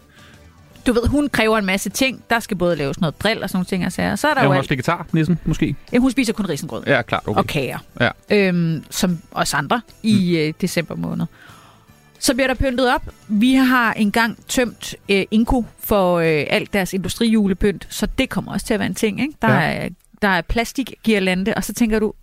du 0.88 0.94
ved, 0.94 1.08
hun 1.08 1.30
kræver 1.30 1.58
en 1.58 1.66
masse 1.66 1.90
ting. 1.90 2.24
Der 2.30 2.40
skal 2.40 2.58
både 2.58 2.76
laves 2.76 3.00
noget 3.00 3.22
drill 3.24 3.44
og 3.44 3.50
sådan 3.50 3.58
nogle 3.58 3.66
ting. 3.66 3.86
Og 3.86 3.92
sager. 3.92 4.16
så 4.16 4.28
er 4.28 4.34
der 4.34 4.42
Er 4.42 4.44
jo 4.44 4.50
hun 4.50 4.56
alt. 4.56 4.60
også 4.60 4.70
vegetar, 4.70 5.06
Nissen, 5.14 5.40
måske? 5.46 5.76
Jamen, 5.92 6.02
hun 6.02 6.12
spiser 6.12 6.34
kun 6.34 6.50
risengrød 6.50 6.84
Ja, 6.88 7.02
klart. 7.02 7.24
Okay. 7.26 7.38
og 7.40 7.48
kager. 7.48 7.78
Ja. 8.00 8.10
Øhm, 8.30 8.84
som 8.90 9.20
os 9.32 9.54
andre 9.54 9.82
i 10.04 10.38
øh, 10.38 10.54
december 10.62 10.96
måned. 10.96 11.26
Så 12.20 12.34
bliver 12.34 12.48
der 12.48 12.54
pyntet 12.54 12.94
op. 12.96 13.02
Vi 13.28 13.54
har 13.54 13.94
engang 13.94 14.38
tømt 14.48 14.96
øh, 15.10 15.24
Inko 15.32 15.66
for 15.80 16.20
øh, 16.20 16.44
alt 16.50 16.74
deres 16.74 16.94
industrijulepynt, 16.94 17.88
så 17.90 18.08
det 18.18 18.30
kommer 18.30 18.52
også 18.52 18.66
til 18.66 18.74
at 18.74 18.80
være 18.80 18.88
en 18.90 18.96
ting. 18.96 19.22
Ikke? 19.22 19.34
Der, 19.42 19.54
Ja. 19.54 19.72
er, 19.86 19.90
der 20.22 20.28
er 20.28 20.42
plastikgirlande, 20.42 21.54
og 21.56 21.64
så 21.64 21.74
tænker 21.74 22.00
du, 22.00 22.14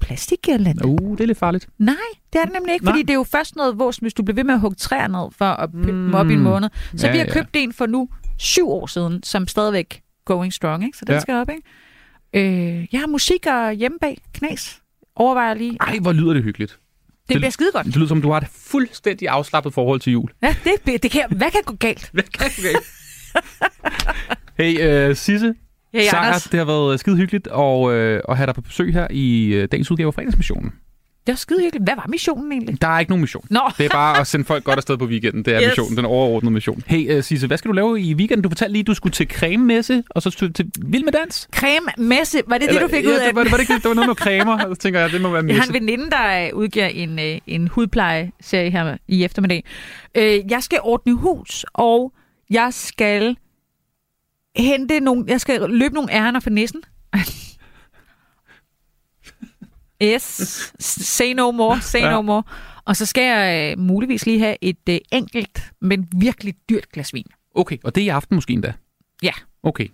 plastikgirlande? 0.00 0.86
Uh, 0.86 1.16
det 1.16 1.20
er 1.20 1.26
lidt 1.26 1.38
farligt. 1.38 1.68
Nej, 1.78 1.94
det 2.32 2.38
er 2.40 2.44
det 2.44 2.52
nemlig 2.52 2.72
ikke, 2.72 2.84
Nej. 2.84 2.92
fordi 2.92 3.02
det 3.02 3.10
er 3.10 3.14
jo 3.14 3.22
først 3.24 3.56
noget, 3.56 3.74
hvor 3.74 4.00
hvis 4.00 4.14
du 4.14 4.22
bliver 4.22 4.34
ved 4.34 4.44
med 4.44 4.54
at 4.54 4.60
hugge 4.60 4.74
træer 4.76 5.08
ned 5.08 5.32
for 5.32 5.44
at 5.44 5.72
pynte 5.72 5.88
dem 5.88 6.14
op 6.14 6.26
i 6.30 6.32
en 6.32 6.38
Mm. 6.38 6.44
måned. 6.44 6.68
Så 6.96 7.06
Ja, 7.06 7.12
vi 7.12 7.18
har 7.18 7.24
ja. 7.26 7.32
købt 7.32 7.50
en 7.54 7.72
for 7.72 7.86
nu 7.86 8.08
syv 8.38 8.68
år 8.68 8.86
siden, 8.86 9.22
som 9.22 9.48
stadigvæk 9.48 10.02
going 10.24 10.52
strong, 10.52 10.84
ikke? 10.84 10.98
så 10.98 11.04
den 11.04 11.12
Ja. 11.12 11.14
ja. 11.16 11.20
skal 11.20 11.34
op. 11.34 11.48
Ikke? 11.50 12.78
Øh, 12.78 12.86
jeg 12.92 13.00
har 13.00 13.06
musik 13.06 13.46
og 13.46 13.72
hjemme 13.72 13.98
bag 14.00 14.18
knas. 14.34 14.80
Overvejer 15.16 15.54
lige. 15.54 15.76
Ej, 15.80 15.98
hvor 16.02 16.12
lyder 16.12 16.32
det 16.32 16.42
hyggeligt. 16.42 16.78
Det 17.28 17.36
bliver 17.36 17.50
skide 17.50 17.70
godt. 17.72 17.86
Det 17.86 17.96
lyder 17.96 18.08
som, 18.08 18.22
du 18.22 18.30
har 18.30 18.40
et 18.40 18.46
fuldstændig 18.52 19.28
afslappet 19.28 19.74
forhold 19.74 20.00
til 20.00 20.12
jul. 20.12 20.30
Ja, 20.42 20.56
det, 20.86 21.02
det 21.02 21.10
kan, 21.10 21.22
hvad 21.30 21.50
kan 21.50 21.60
gå 21.66 21.74
galt? 21.74 22.10
Hvad 22.12 22.22
kan 22.22 22.46
okay. 22.46 22.74
Hey, 24.58 25.08
uh, 25.10 25.16
Sisse, 25.16 25.54
Hey, 25.94 26.02
Sarah, 26.10 26.26
Anders. 26.26 26.42
det 26.44 26.58
har 26.58 26.64
været 26.64 27.00
skide 27.00 27.16
hyggeligt 27.16 27.46
at, 27.46 27.90
øh, 27.90 28.20
at 28.28 28.36
have 28.36 28.46
dig 28.46 28.54
på 28.54 28.60
besøg 28.60 28.92
her 28.92 29.06
i 29.10 29.46
øh, 29.46 29.68
dagens 29.72 29.90
udgave 29.90 30.06
af 30.06 30.14
Fredagsmissionen. 30.14 30.72
Det 31.26 31.32
var 31.32 31.36
skide 31.36 31.60
hyggeligt. 31.62 31.84
Hvad 31.86 31.94
var 31.96 32.06
missionen 32.08 32.52
egentlig? 32.52 32.82
Der 32.82 32.88
er 32.88 32.98
ikke 33.00 33.10
nogen 33.10 33.20
mission. 33.20 33.44
Nå, 33.50 33.60
Det 33.78 33.84
er 33.84 33.88
bare 33.90 34.20
at 34.20 34.26
sende 34.26 34.44
folk 34.44 34.64
godt 34.64 34.76
afsted 34.76 34.96
på 34.98 35.04
weekenden. 35.04 35.44
Det 35.44 35.54
er 35.54 35.60
yes. 35.62 35.66
Missionen, 35.68 35.96
den 35.96 36.04
overordnede 36.04 36.52
mission. 36.52 36.82
Hey, 36.86 37.16
uh, 37.18 37.22
Sisse, 37.22 37.46
hvad 37.46 37.58
skal 37.58 37.68
du 37.68 37.72
lave 37.72 38.00
i 38.00 38.14
weekenden? 38.14 38.42
Du 38.42 38.48
fortalte 38.48 38.72
lige, 38.72 38.80
at 38.80 38.86
du 38.86 38.94
skulle 38.94 39.12
til 39.12 39.26
creme-messe, 39.32 40.02
og 40.10 40.22
så 40.22 40.30
til, 40.30 40.52
til 40.52 40.70
Vild 40.82 41.04
med 41.04 41.12
Dans. 41.12 41.48
creme 41.54 42.08
messe. 42.08 42.38
Var 42.46 42.58
det 42.58 42.68
Eller- 42.68 42.80
det, 42.80 42.90
du 42.90 42.96
fik 42.96 43.04
ja, 43.04 43.08
ud 43.10 43.14
af 43.14 43.26
det, 43.26 43.34
var, 43.36 43.42
det, 43.42 43.50
var 43.52 43.56
det, 43.58 43.62
ikke, 43.70 43.74
det 43.74 43.84
var 43.88 43.94
noget 43.94 44.08
med 44.08 44.14
cremer, 44.16 44.52
og 44.64 44.76
så 44.76 44.82
tænker 44.82 45.00
jeg, 45.00 45.10
det 45.10 45.20
må 45.20 45.30
være 45.30 45.44
Jeg 45.46 45.54
har 45.54 45.58
messe. 45.60 45.70
en 45.76 45.86
veninde, 45.86 46.10
der 46.10 46.46
øh, 46.46 46.54
udgiver 46.58 46.86
en, 46.86 47.18
øh, 47.18 47.38
en 47.46 47.68
hudplejeserie 47.68 48.70
her 48.70 48.96
i 49.08 49.24
eftermiddag. 49.24 49.64
Øh, 50.14 50.50
jeg 50.50 50.62
skal 50.62 50.78
ordne 50.82 51.12
hus, 51.14 51.64
og 51.74 52.12
jeg 52.50 52.68
skal 52.70 53.36
hente 54.56 55.00
nogle, 55.00 55.24
jeg 55.28 55.40
skal 55.40 55.60
løbe 55.70 55.94
nogle 55.94 56.12
ærner 56.12 56.40
for 56.40 56.50
nissen. 56.50 56.82
yes, 60.02 60.72
say 60.80 61.32
no 61.32 61.50
more, 61.50 61.80
say 61.80 62.00
Ja. 62.00 62.10
no 62.10 62.22
more. 62.22 62.42
Og 62.84 62.96
så 62.96 63.06
skal 63.06 63.24
jeg 63.24 63.72
øh, 63.72 63.78
muligvis 63.84 64.26
lige 64.26 64.38
have 64.38 64.56
et 64.60 64.88
øh, 64.88 64.98
enkelt, 65.12 65.72
men 65.80 66.08
virkelig 66.16 66.54
dyrt 66.70 66.88
glas 66.92 67.14
vin. 67.14 67.26
Okay, 67.54 67.76
og 67.84 67.94
det 67.94 68.00
er 68.00 68.04
i 68.04 68.08
aften 68.08 68.34
måske 68.34 68.52
endda? 68.52 68.72
Ja. 69.22 69.32
Okay, 69.62 69.86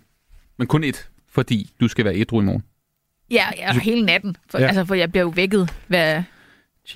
men 0.57 0.67
kun 0.67 0.83
et, 0.83 1.09
fordi 1.31 1.71
du 1.79 1.87
skal 1.87 2.05
være 2.05 2.15
ædru 2.15 2.41
i 2.41 2.43
morgen. 2.43 2.63
Ja, 3.31 3.45
ja 3.57 3.79
hele 3.79 4.05
natten. 4.05 4.37
For, 4.49 4.59
Ja. 4.59 4.65
altså, 4.65 4.85
for 4.85 4.95
jeg 4.95 5.11
bliver 5.11 5.23
jo 5.23 5.29
vækket 5.29 5.73
hver 5.87 6.23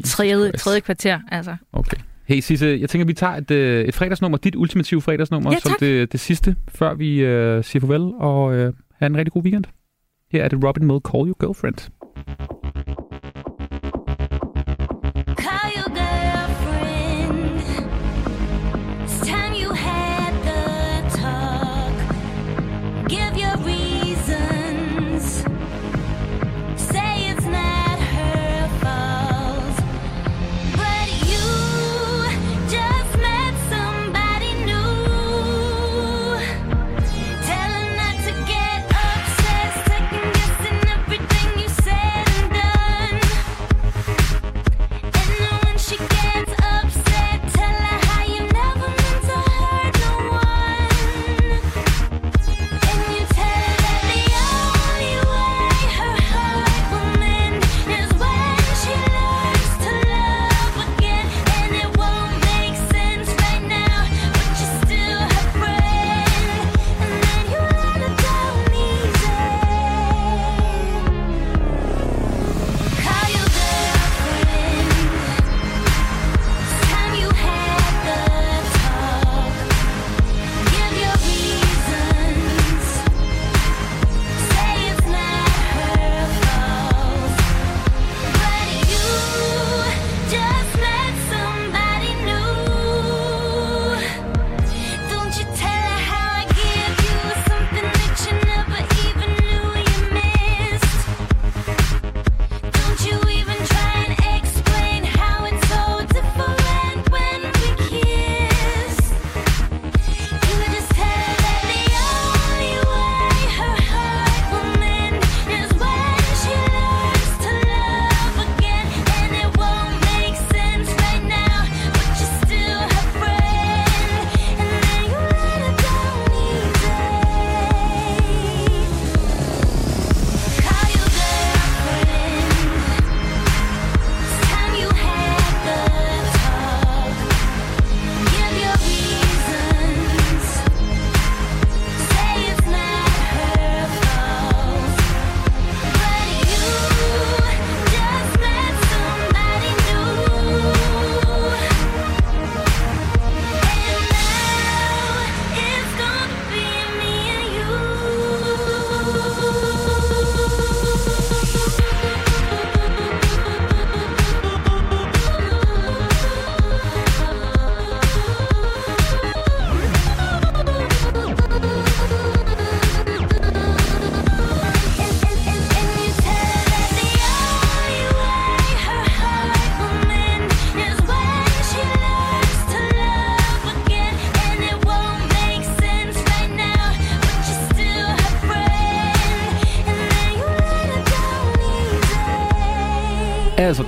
tredje, 0.04 0.52
tredje 0.52 0.80
kvarter. 0.80 1.20
Altså. 1.32 1.56
Okay. 1.74 1.98
Hey 2.26 2.40
Sisse, 2.40 2.78
jeg 2.82 2.90
tænker, 2.90 3.06
vi 3.06 3.14
tager 3.14 3.34
et, 3.34 3.52
øh, 3.52 3.86
et 3.86 3.94
fredagsnummer, 3.94 4.38
dit 4.38 4.56
ultimative 4.56 5.02
fredagsnummer, 5.02 5.52
Ja, 5.52 5.60
som 5.60 5.72
det, 5.80 6.12
det 6.12 6.20
sidste, 6.20 6.56
før 6.70 6.94
vi 6.94 7.20
øh, 7.20 7.64
siger 7.64 7.82
farvel 7.82 8.02
og 8.20 8.54
øh, 8.54 8.74
have 8.96 9.08
en 9.08 9.18
rigtig 9.18 9.32
god 9.32 9.44
weekend. 9.44 9.64
Her 10.32 10.44
er 10.44 10.48
det 10.48 10.64
Robin 10.64 10.88
med 10.88 11.00
Call 11.12 11.28
Your 11.28 11.38
Girlfriend. 11.40 11.90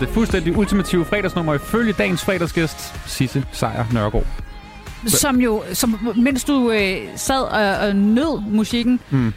Det 0.06 0.14
fuldstændig 0.14 0.58
ultimative 0.58 1.06
fredagsnummer 1.06 1.54
ifølge 1.54 1.94
dagens 1.94 2.22
fredagsgæst, 2.26 2.94
Sisse 3.06 3.46
Sejer 3.52 3.86
Nørgaard. 3.94 4.26
Som 5.08 5.42
jo, 5.42 5.64
som, 5.74 6.14
mens 6.16 6.44
du 6.44 6.72
øh, 6.72 6.98
sad 7.16 7.42
og, 7.42 7.88
og 7.88 7.96
nød 7.96 8.42
musikken, 8.52 9.00
Mm. 9.10 9.34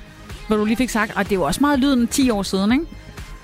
hvor 0.47 0.57
du 0.57 0.65
lige 0.65 0.77
fik 0.77 0.91
sagt, 0.91 1.13
og 1.17 1.25
det 1.25 1.33
er 1.33 1.37
jo 1.37 1.43
også 1.43 1.61
meget 1.61 1.79
lyden 1.79 2.07
10 2.09 2.31
år 2.31 2.43
siden, 2.43 2.73
ikke? 2.73 2.85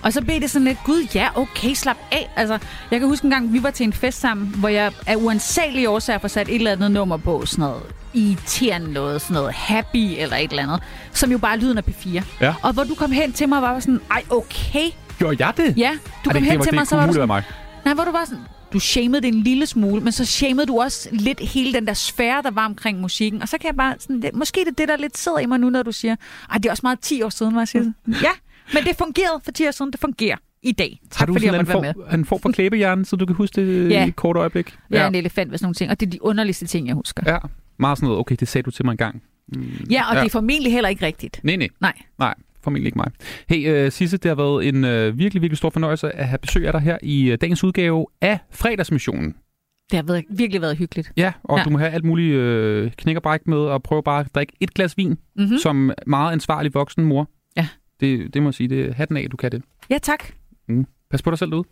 Og 0.02 0.12
så 0.12 0.22
blev 0.22 0.40
det 0.40 0.50
sådan 0.50 0.64
lidt, 0.68 0.78
gud 0.84 1.06
ja, 1.14 1.28
okay, 1.34 1.74
slap 1.74 1.96
af. 2.12 2.30
Altså, 2.36 2.58
jeg 2.90 3.00
kan 3.00 3.08
huske 3.08 3.24
en 3.24 3.30
gang, 3.30 3.52
vi 3.52 3.62
var 3.62 3.70
til 3.70 3.84
en 3.84 3.92
fest 3.92 4.20
sammen, 4.20 4.46
hvor 4.58 4.68
jeg 4.68 4.92
af 5.06 5.16
uansagelige 5.16 5.90
årsager 5.90 6.18
får 6.18 6.28
sat 6.28 6.48
et 6.48 6.54
eller 6.54 6.72
andet 6.72 6.90
nummer 6.90 7.16
på, 7.16 7.46
sådan 7.46 7.62
noget 7.62 7.82
irriterende 8.14 8.92
noget, 8.92 9.20
sådan 9.22 9.34
noget 9.34 9.52
happy 9.54 10.14
eller 10.18 10.36
et 10.36 10.50
eller 10.50 10.62
andet, 10.62 10.80
som 11.12 11.30
jo 11.32 11.38
bare 11.38 11.58
lyden 11.58 11.78
af 11.78 11.82
P4. 11.88 12.22
Ja. 12.40 12.54
Og 12.62 12.72
hvor 12.72 12.84
du 12.84 12.94
kom 12.94 13.10
hen 13.12 13.32
til 13.32 13.48
mig 13.48 13.58
og 13.58 13.62
var 13.62 13.80
sådan, 13.80 14.00
ej, 14.10 14.22
okay. 14.30 14.90
Gjorde 15.18 15.46
jeg 15.46 15.52
det? 15.56 15.78
Ja, 15.78 15.90
du 16.24 16.30
Ej, 16.30 16.32
kom 16.34 16.42
det, 16.42 16.50
hen 16.50 16.60
det, 16.60 16.68
til 16.68 16.74
mig, 16.74 16.86
så 16.86 16.96
var 16.96 17.06
du 17.06 17.12
sådan, 17.12 17.26
mig. 17.26 17.42
Nej, 17.84 17.94
hvor 17.94 18.04
du 18.04 18.10
var 18.10 18.24
sådan, 18.24 18.42
du 18.72 18.78
shamede 18.80 19.22
det 19.22 19.28
en 19.28 19.40
lille 19.42 19.66
smule, 19.66 20.00
men 20.00 20.12
så 20.12 20.24
shamede 20.24 20.66
du 20.66 20.80
også 20.80 21.08
lidt 21.12 21.40
hele 21.40 21.72
den 21.72 21.86
der 21.86 21.92
sfære, 21.94 22.42
der 22.42 22.50
var 22.50 22.64
omkring 22.66 23.00
musikken. 23.00 23.42
Og 23.42 23.48
så 23.48 23.58
kan 23.58 23.66
jeg 23.66 23.76
bare 23.76 23.94
sådan, 23.98 24.22
det, 24.22 24.30
måske 24.34 24.60
det 24.60 24.68
er 24.68 24.72
det, 24.72 24.88
der 24.88 24.96
lidt 24.96 25.18
sidder 25.18 25.38
i 25.38 25.46
mig 25.46 25.60
nu, 25.60 25.70
når 25.70 25.82
du 25.82 25.92
siger, 25.92 26.16
ej, 26.50 26.56
det 26.58 26.66
er 26.66 26.70
også 26.70 26.80
meget 26.82 27.00
10 27.00 27.22
år 27.22 27.28
siden, 27.28 27.54
var 27.54 27.60
jeg 27.60 27.68
siger. 27.68 27.92
Ja, 28.08 28.30
men 28.74 28.84
det 28.84 28.96
fungerede 28.98 29.40
for 29.44 29.52
10 29.52 29.66
år 29.66 29.70
siden, 29.70 29.92
det 29.92 30.00
fungerer 30.00 30.36
i 30.62 30.72
dag. 30.72 31.00
Tak 31.10 31.18
Har 31.18 31.26
du 31.26 31.32
fordi 31.32 31.46
sådan 31.46 31.60
en 31.60 31.66
form, 31.66 31.82
med. 31.82 31.94
en 32.14 32.24
form 32.24 32.40
for 32.40 32.50
klæbehjerne, 32.52 33.04
så 33.04 33.16
du 33.16 33.26
kan 33.26 33.36
huske 33.36 33.60
det 33.66 33.90
Ja. 33.90 34.04
i 34.04 34.08
et 34.08 34.16
kort 34.16 34.36
øjeblik? 34.36 34.76
Jeg 34.90 35.02
er 35.02 35.08
en 35.08 35.14
elefant 35.14 35.50
ved 35.50 35.58
sådan 35.58 35.64
nogle 35.66 35.74
ting, 35.74 35.90
og 35.90 36.00
det 36.00 36.06
er 36.06 36.10
de 36.10 36.22
underligste 36.24 36.66
ting, 36.66 36.86
jeg 36.86 36.94
husker. 36.94 37.22
Ja, 37.26 37.38
meget 37.76 37.98
sådan 37.98 38.06
noget, 38.06 38.20
okay, 38.20 38.36
det 38.40 38.48
sagde 38.48 38.62
du 38.64 38.70
til 38.70 38.84
mig 38.84 38.92
engang. 38.92 39.22
Mm. 39.48 39.62
Ja, 39.90 40.08
og 40.08 40.14
Ja. 40.14 40.20
det 40.20 40.26
er 40.26 40.30
formentlig 40.30 40.72
heller 40.72 40.88
ikke 40.88 41.06
rigtigt. 41.06 41.40
Nej, 41.42 41.56
nej. 41.56 41.68
Nej. 41.80 41.92
Nej, 42.18 42.34
formentlig 42.64 42.86
ikke 42.86 42.98
mig. 42.98 43.10
Hey, 43.48 43.86
uh, 43.86 43.92
Sisse, 43.92 44.16
det 44.16 44.28
har 44.28 44.36
været 44.36 44.68
en 44.68 44.84
uh, 44.84 45.18
virkelig, 45.18 45.42
virkelig 45.42 45.58
stor 45.58 45.70
fornøjelse 45.70 46.10
at 46.16 46.28
have 46.28 46.38
besøg 46.38 46.66
af 46.66 46.72
dig 46.72 46.80
her 46.80 46.98
i 47.02 47.32
uh, 47.32 47.38
dagens 47.40 47.64
udgave 47.64 48.06
af 48.20 48.38
Fredagsmissionen. 48.50 49.34
Det 49.90 49.96
har 49.96 50.02
været, 50.02 50.24
virkelig 50.30 50.60
været 50.60 50.76
hyggeligt. 50.76 51.12
Ja, 51.16 51.32
og 51.42 51.58
ja. 51.58 51.64
Du 51.64 51.70
må 51.70 51.78
have 51.78 51.90
alt 51.90 52.04
muligt 52.04 52.36
uh, 52.38 52.90
knæk 52.96 53.16
og 53.16 53.22
bræk 53.22 53.46
med, 53.46 53.58
og 53.58 53.82
prøve 53.82 54.02
bare 54.02 54.20
at 54.20 54.34
drikke 54.34 54.52
et 54.60 54.74
glas 54.74 54.96
vin, 54.96 55.08
Mm-hmm. 55.10 55.52
mm. 55.52 55.58
som 55.58 55.92
meget 56.06 56.32
ansvarlig 56.32 56.74
voksen 56.74 57.04
mor. 57.04 57.30
Ja. 57.56 57.68
Det, 58.00 58.34
det 58.34 58.42
må 58.42 58.48
jeg 58.48 58.54
sige, 58.54 58.68
det 58.68 58.88
er 58.88 58.92
hatten 58.92 59.16
af, 59.16 59.26
du 59.30 59.36
kan 59.36 59.52
det. 59.52 59.62
Ja, 59.90 59.98
tak. 59.98 60.24
Pas 61.10 61.22
på 61.22 61.30
dig 61.30 61.38
selv 61.38 61.50
derude. 61.50 61.68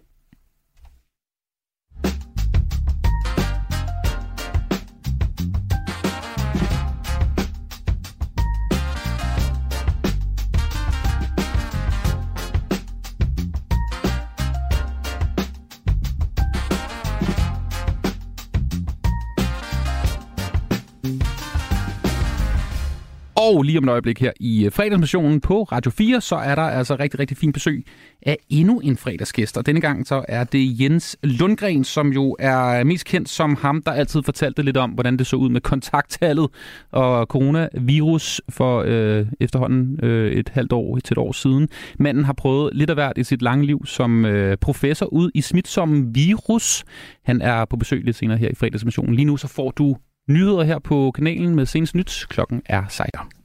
Og 23.43 23.62
lige 23.62 23.78
om 23.78 23.84
et 23.84 23.90
øjeblik 23.90 24.20
her 24.20 24.32
i 24.40 24.64
øh, 24.64 24.72
fredagsmissionen 24.72 25.40
på 25.40 25.62
Radio 25.62 25.90
4, 25.90 26.20
så 26.20 26.36
er 26.36 26.55
der 26.55 26.62
altså 26.62 26.97
rigtig, 26.97 27.20
rigtig 27.20 27.36
fint 27.36 27.55
besøg 27.55 27.86
af 28.22 28.36
endnu 28.49 28.80
en 28.80 28.97
fredagsgæst. 28.97 29.57
Og 29.57 29.66
denne 29.66 29.80
gang 29.80 30.07
så 30.07 30.24
er 30.28 30.45
det 30.45 30.80
Jens 30.80 31.16
Lundgren, 31.22 31.84
som 31.84 32.12
jo 32.12 32.36
er 32.38 32.84
mest 32.84 33.05
kendt 33.05 33.28
som 33.28 33.57
ham, 33.57 33.82
der 33.82 33.93
altid 33.93 34.22
fortalte 34.22 34.62
lidt 34.62 34.76
om, 34.76 34.90
hvordan 34.90 35.16
det 35.16 35.26
så 35.26 35.36
ud 35.36 35.49
med 35.49 35.61
kontakttallet 35.61 36.49
og 36.90 37.26
coronavirus 37.26 38.40
for 38.49 38.84
øh, 38.86 39.26
efterhånden 39.40 40.05
øh, 40.05 40.32
et 40.32 40.49
halvt 40.49 40.72
år 40.72 40.99
til 40.99 41.14
et 41.14 41.18
år 41.18 41.32
siden. 41.32 41.68
Manden 41.99 42.24
har 42.24 42.32
prøvet 42.32 42.70
lidt 42.74 42.90
af 42.90 42.97
hvert 42.97 43.18
i 43.18 43.24
sit 43.24 43.43
lange 43.43 43.66
liv 43.66 43.86
som 43.86 44.24
øh, 44.24 44.57
professor 44.57 45.07
ud 45.07 45.30
i 45.34 45.40
smitsomme 45.40 46.14
virus. 46.14 46.84
Han 47.24 47.43
er 47.43 47.64
på 47.64 47.76
besøg 47.76 48.05
lidt 48.05 48.16
senere 48.16 48.38
her 48.38 48.49
i 48.49 48.55
fredagsmissionen. 48.55 49.14
Lige 49.14 49.26
nu 49.26 49.36
så 49.36 49.49
får 49.49 49.70
du 49.70 49.97
nyheder 50.29 50.62
her 50.64 50.79
på 50.79 51.11
kanalen 51.14 51.55
med 51.55 51.66
senest 51.66 51.95
nyt. 51.95 52.27
Klokken 52.29 52.62
er 52.66 52.83
16. 52.89 53.41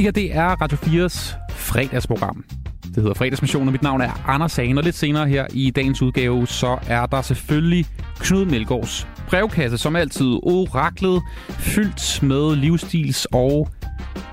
Det 0.00 0.04
her, 0.04 0.12
det 0.12 0.36
er 0.36 0.48
Radio 0.48 0.78
4's 0.78 1.36
fredagsprogram. 1.50 2.44
Det 2.82 2.96
hedder 2.96 3.14
Fredagsmission, 3.14 3.66
og 3.66 3.72
mit 3.72 3.82
navn 3.82 4.00
er 4.00 4.28
Anders 4.28 4.52
Sagen. 4.52 4.78
Og 4.78 4.84
lidt 4.84 4.96
senere 4.96 5.28
her 5.28 5.46
i 5.52 5.70
dagens 5.70 6.02
udgave, 6.02 6.46
så 6.46 6.78
er 6.86 7.06
der 7.06 7.22
selvfølgelig 7.22 7.86
Knud 8.18 8.44
Melgaards 8.44 9.08
brevkasse, 9.28 9.78
som 9.78 9.96
altid 9.96 10.26
oraklet, 10.26 11.22
fyldt 11.48 12.22
med 12.22 12.56
livsstils 12.56 13.26
og 13.32 13.68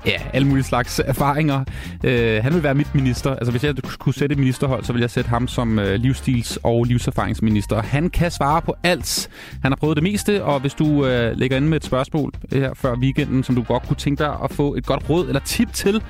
ja, 0.06 0.20
alle 0.32 0.48
mulige 0.48 0.64
slags 0.64 1.00
erfaringer. 1.04 1.64
Øh, 2.04 2.42
han 2.42 2.54
vil 2.54 2.62
være 2.62 2.74
mit 2.74 2.94
minister. 2.94 3.34
Altså, 3.34 3.50
hvis 3.50 3.64
jeg 3.64 3.74
kunne 3.98 4.14
sætte 4.14 4.32
et 4.32 4.38
ministerhold, 4.38 4.84
så 4.84 4.92
vil 4.92 5.00
jeg 5.00 5.10
sætte 5.10 5.30
ham 5.30 5.48
som 5.48 5.78
øh, 5.78 5.94
livsstils- 5.94 6.56
og 6.62 6.84
livserfaringsminister. 6.84 7.82
Han 7.82 8.10
kan 8.10 8.30
svare 8.30 8.62
på 8.62 8.74
alt. 8.82 9.28
Han 9.62 9.72
har 9.72 9.76
prøvet 9.76 9.96
det 9.96 10.02
meste, 10.02 10.44
og 10.44 10.60
hvis 10.60 10.74
du 10.74 11.06
øh, 11.06 11.38
lægger 11.38 11.56
ind 11.56 11.66
med 11.66 11.76
et 11.76 11.84
spørgsmål 11.84 12.32
her 12.52 12.74
før 12.74 12.94
weekenden, 12.96 13.42
som 13.44 13.54
du 13.54 13.62
godt 13.62 13.82
kunne 13.82 13.96
tænke 13.96 14.24
dig 14.24 14.36
at 14.44 14.50
få 14.50 14.74
et 14.74 14.86
godt 14.86 15.10
råd 15.10 15.28
eller 15.28 15.40
tip 15.40 15.72
til, 15.72 16.02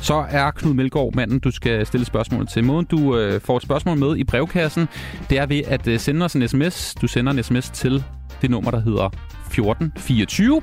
så 0.00 0.24
er 0.30 0.50
Knud 0.50 0.74
Melgaard 0.74 1.14
manden, 1.14 1.38
du 1.38 1.50
skal 1.50 1.86
stille 1.86 2.06
spørgsmål 2.06 2.46
til. 2.46 2.64
Måden, 2.64 2.84
du 2.84 3.16
øh, 3.16 3.40
får 3.40 3.56
et 3.56 3.62
spørgsmål 3.62 3.98
med 3.98 4.16
i 4.16 4.24
brevkassen, 4.24 4.88
det 5.30 5.38
er 5.38 5.46
ved 5.46 5.62
at 5.66 5.86
øh, 5.86 6.00
sende 6.00 6.24
os 6.24 6.34
en 6.34 6.48
sms. 6.48 6.94
Du 6.94 7.06
sender 7.06 7.32
en 7.32 7.42
sms 7.42 7.70
til 7.70 8.04
det 8.42 8.50
nummer, 8.50 8.70
der 8.70 8.80
hedder 8.80 9.06
1424. 9.06 10.62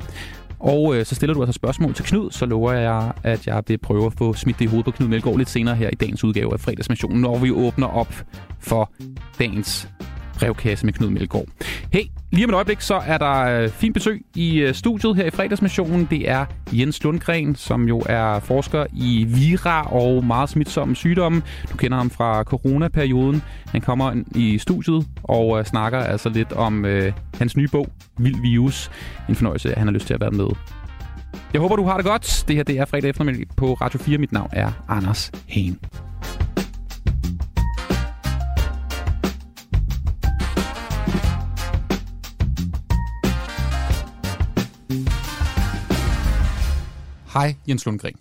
Og 0.61 0.95
øh, 0.95 1.05
så 1.05 1.15
stiller 1.15 1.33
du 1.33 1.41
altså 1.41 1.53
spørgsmål 1.53 1.93
til 1.93 2.05
Knud, 2.05 2.31
så 2.31 2.45
lover 2.45 2.71
jeg, 2.71 3.11
at 3.23 3.47
jeg 3.47 3.63
vil 3.67 3.77
prøve 3.77 4.05
at 4.05 4.13
få 4.13 4.33
smidt 4.33 4.59
det 4.59 4.65
i 4.65 4.67
hovedet 4.67 4.85
på 4.85 4.91
Knud 4.91 5.07
Melgaard 5.07 5.37
lidt 5.37 5.49
senere 5.49 5.75
her 5.75 5.89
i 5.89 5.95
dagens 5.95 6.23
udgave 6.23 6.53
af 6.53 6.59
fredagsmissionen, 6.59 7.21
når 7.21 7.37
vi 7.37 7.51
åbner 7.51 7.87
op 7.87 8.13
for 8.59 8.91
dagens 9.39 9.89
brevkasse 10.39 10.85
med 10.85 10.93
Knud 10.93 11.09
Melgaard. 11.09 11.45
Hey, 11.93 12.03
lige 12.31 12.45
om 12.45 12.49
et 12.49 12.55
øjeblik, 12.55 12.81
så 12.81 12.95
er 12.95 13.17
der 13.17 13.61
øh, 13.61 13.69
fint 13.69 13.93
besøg 13.93 14.21
i 14.35 14.57
øh, 14.57 14.73
studiet 14.73 15.15
her 15.15 15.25
i 15.25 15.29
fredagsmissionen. 15.29 16.07
Det 16.11 16.29
er 16.29 16.45
Jens 16.73 17.03
Lundgren, 17.03 17.55
som 17.55 17.87
jo 17.87 18.01
er 18.05 18.39
forsker 18.39 18.85
i 18.93 19.25
vira 19.27 19.93
og 19.93 20.25
meget 20.25 20.49
smitsomme 20.49 20.95
sygdomme. 20.95 21.41
Du 21.71 21.77
kender 21.77 21.97
ham 21.97 22.09
fra 22.09 22.43
coronaperioden. 22.43 23.43
Han 23.67 23.81
kommer 23.81 24.13
i 24.35 24.57
studiet 24.57 25.07
og 25.23 25.59
øh, 25.59 25.65
snakker 25.65 25.99
altså 25.99 26.29
lidt 26.29 26.53
om 26.53 26.85
øh, 26.85 27.13
hans 27.37 27.57
nye 27.57 27.67
bog, 27.67 27.87
Vild 28.17 28.41
Virus. 28.41 28.91
En 29.29 29.35
fornøjelse, 29.35 29.71
at 29.71 29.77
han 29.77 29.87
har 29.87 29.93
lyst 29.93 30.07
til 30.07 30.13
at 30.13 30.21
være 30.21 30.31
med. 30.31 30.47
Jeg 31.53 31.61
håber, 31.61 31.75
du 31.75 31.85
har 31.85 31.97
det 31.97 32.05
godt. 32.05 32.45
Det 32.47 32.55
her 32.55 32.63
det 32.63 32.79
er 32.79 32.85
fredag 32.85 33.09
eftermiddag 33.09 33.45
på 33.57 33.73
Radio 33.73 33.99
4. 33.99 34.17
Mit 34.17 34.31
navn 34.31 34.49
er 34.53 34.71
Anders 34.87 35.31
Hagen. 35.49 35.79
Hej, 47.33 47.55
Jens 47.67 47.85
Lundgren. 47.85 48.15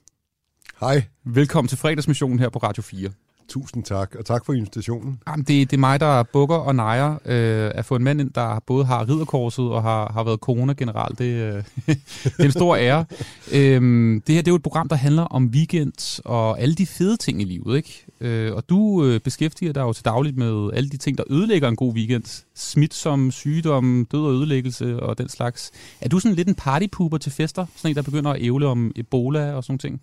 Hej, 0.81 1.03
Velkommen 1.25 1.69
til 1.69 1.79
fredagsmissionen 1.79 2.39
her 2.39 2.49
på 2.49 2.59
Radio 2.59 2.83
4 2.83 3.11
tusind 3.51 3.85
tak, 3.85 4.15
og 4.19 4.25
tak 4.25 4.47
for 4.47 4.53
invitationen. 4.53 5.19
Jamen, 5.29 5.45
det, 5.45 5.71
det 5.71 5.77
er 5.77 5.81
mig, 5.81 6.01
der 6.01 6.23
bukker 6.23 6.57
og 6.57 6.75
nejer 6.75 7.13
øh, 7.13 7.71
at 7.75 7.85
få 7.85 7.97
en 7.97 8.05
mand 8.05 8.21
ind, 8.21 8.31
der 8.31 8.61
både 8.67 8.85
har 8.85 9.09
ridderkorset 9.09 9.65
og 9.65 9.83
har, 9.83 10.13
har 10.13 10.25
været 10.25 10.41
corona 10.41 10.73
generelt. 10.73 11.19
Det, 11.19 11.25
øh, 11.25 11.65
det 12.25 12.33
er 12.39 12.45
en 12.45 12.53
stor 12.53 12.77
ære. 12.77 13.05
øhm, 13.53 14.23
det 14.27 14.35
her 14.35 14.43
det 14.43 14.49
er 14.49 14.53
jo 14.53 14.57
et 14.57 14.63
program, 14.63 14.89
der 14.89 14.97
handler 14.97 15.23
om 15.23 15.47
weekend 15.47 16.21
og 16.25 16.61
alle 16.61 16.75
de 16.75 16.87
fede 16.87 17.17
ting 17.17 17.43
i 17.43 17.45
livet. 17.45 17.77
ikke? 17.77 18.07
Øh, 18.21 18.55
og 18.55 18.69
du 18.69 19.05
øh, 19.05 19.21
beskæftiger 19.21 19.73
dig 19.73 19.81
jo 19.81 19.93
til 19.93 20.05
dagligt 20.05 20.37
med 20.37 20.71
alle 20.75 20.91
de 20.91 20.97
ting, 20.97 21.19
der 21.19 21.25
ødelægger 21.31 21.69
en 21.69 21.77
god 21.77 21.95
weekend. 21.95 22.45
Smitsom, 22.55 23.31
sygdom, 23.31 24.07
død 24.13 24.21
og 24.21 24.33
ødelæggelse 24.33 25.01
og 25.01 25.19
den 25.19 25.29
slags. 25.29 25.71
Er 26.01 26.09
du 26.09 26.19
sådan 26.19 26.37
lidt 26.37 26.49
en 26.49 26.55
partypooper 26.55 27.19
til 27.19 27.33
fester? 27.33 27.67
Sådan 27.77 27.91
en, 27.91 27.97
der 27.97 28.03
begynder 28.03 28.31
at 28.31 28.43
ævle 28.43 28.67
om 28.67 28.93
Ebola 28.97 29.53
og 29.53 29.65
sådan 29.65 29.79
ting? 29.79 30.01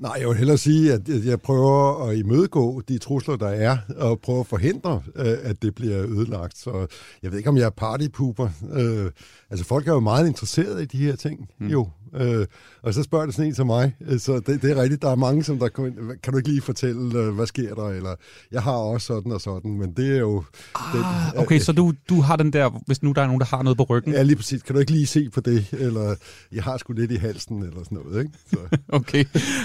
Nej, 0.00 0.16
jeg 0.20 0.28
vil 0.28 0.36
hellere 0.36 0.58
sige, 0.58 0.92
at 0.92 1.08
jeg 1.08 1.40
prøver 1.40 2.06
at 2.08 2.16
imødegå 2.16 2.80
de 2.88 2.98
trusler, 2.98 3.36
der 3.36 3.48
er, 3.48 3.78
og 3.96 4.20
prøve 4.20 4.40
at 4.40 4.46
forhindre, 4.46 5.02
øh, 5.16 5.38
at 5.42 5.62
det 5.62 5.74
bliver 5.74 5.98
ødelagt. 5.98 6.58
Så 6.58 6.86
jeg 7.22 7.30
ved 7.30 7.38
ikke, 7.38 7.50
om 7.50 7.56
jeg 7.56 7.64
er 7.64 7.70
partypooper. 7.70 8.48
Øh, 8.72 9.10
altså, 9.50 9.66
folk 9.66 9.88
er 9.88 9.92
jo 9.92 10.00
meget 10.00 10.26
interesserede 10.26 10.82
i 10.82 10.86
de 10.86 10.98
her 10.98 11.16
ting, 11.16 11.48
mm. 11.58 11.66
jo. 11.66 11.88
Øh, 12.14 12.46
og 12.82 12.94
så 12.94 13.02
spørger 13.02 13.26
det 13.26 13.34
sådan 13.34 13.48
en 13.48 13.54
som 13.54 13.66
mig. 13.66 13.96
Øh, 14.08 14.18
Så 14.18 14.40
det, 14.46 14.62
det 14.62 14.70
er 14.70 14.82
rigtigt, 14.82 15.02
der 15.02 15.10
er 15.10 15.14
mange, 15.14 15.44
som 15.44 15.58
der 15.58 15.68
kommer 15.68 15.90
ind, 15.90 16.18
kan 16.22 16.32
du 16.32 16.36
ikke 16.38 16.48
lige 16.48 16.62
fortælle, 16.62 17.18
øh, 17.18 17.34
hvad 17.34 17.46
sker 17.46 17.74
der? 17.74 17.84
Eller, 17.88 18.14
jeg 18.52 18.62
har 18.62 18.72
også 18.72 19.06
sådan 19.06 19.32
og 19.32 19.40
sådan, 19.40 19.78
men 19.78 19.92
det 19.92 20.14
er 20.14 20.18
jo... 20.18 20.44
Ah, 20.74 20.96
den, 21.32 21.40
okay, 21.42 21.58
så 21.58 21.72
du, 21.72 21.92
du 22.08 22.20
har 22.20 22.36
den 22.36 22.52
der, 22.52 22.82
hvis 22.86 23.02
nu 23.02 23.12
der 23.12 23.22
er 23.22 23.26
nogen, 23.26 23.40
der 23.40 23.46
har 23.46 23.62
noget 23.62 23.76
på 23.76 23.84
ryggen. 23.84 24.12
Ja, 24.12 24.22
lige 24.22 24.36
præcis. 24.36 24.62
Kan 24.62 24.74
du 24.74 24.80
ikke 24.80 24.92
lige 24.92 25.06
se 25.06 25.30
på 25.30 25.40
det? 25.40 25.66
Eller, 25.72 26.14
jeg 26.52 26.64
har 26.64 26.76
sgu 26.76 26.92
lidt 26.92 27.10
i 27.10 27.16
halsen, 27.16 27.62
eller 27.62 27.84
sådan 27.84 27.98
noget, 28.04 28.24
ikke? 28.24 28.38
Så. 28.50 28.58
Okay, 28.88 29.24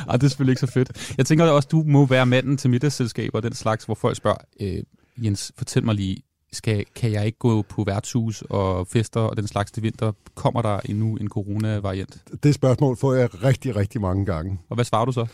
Ej, 0.10 0.16
det 0.18 0.24
er 0.24 0.28
selvfølgelig 0.28 0.52
ikke 0.52 0.60
så 0.60 0.68
fedt. 0.68 1.14
Jeg 1.18 1.26
tænker 1.26 1.46
også, 1.46 1.68
du 1.72 1.84
må 1.88 2.06
være 2.06 2.26
manden 2.26 2.58
til 2.58 2.70
middagsselskaber 2.70 3.38
og 3.38 3.44
den 3.44 3.54
slags, 3.54 3.86
hvor 3.86 3.96
folk 3.96 4.18
spørger, 4.18 4.38
øh, 4.62 4.84
Jens, 5.26 5.52
fortæl 5.58 5.86
mig 5.86 5.96
lige, 5.96 6.18
skal, 6.56 6.86
kan 6.96 7.12
jeg 7.12 7.26
ikke 7.26 7.38
gå 7.38 7.62
på 7.62 7.84
værtshus 7.84 8.44
og 8.50 8.88
fester 8.88 9.20
og 9.20 9.38
den 9.38 9.48
slags 9.48 9.72
til 9.72 9.84
vinter? 9.84 10.12
Kommer 10.36 10.62
der 10.62 10.80
endnu 10.86 11.16
en 11.16 11.28
corona-variant? 11.30 12.18
Det 12.44 12.56
spørgsmål 12.56 12.98
får 12.98 13.14
jeg 13.14 13.44
rigtig, 13.44 13.76
rigtig 13.76 14.02
mange 14.02 14.26
gange. 14.26 14.60
Og 14.70 14.76
hvad 14.76 14.86
svarer 14.86 15.06
du 15.06 15.12
så? 15.12 15.26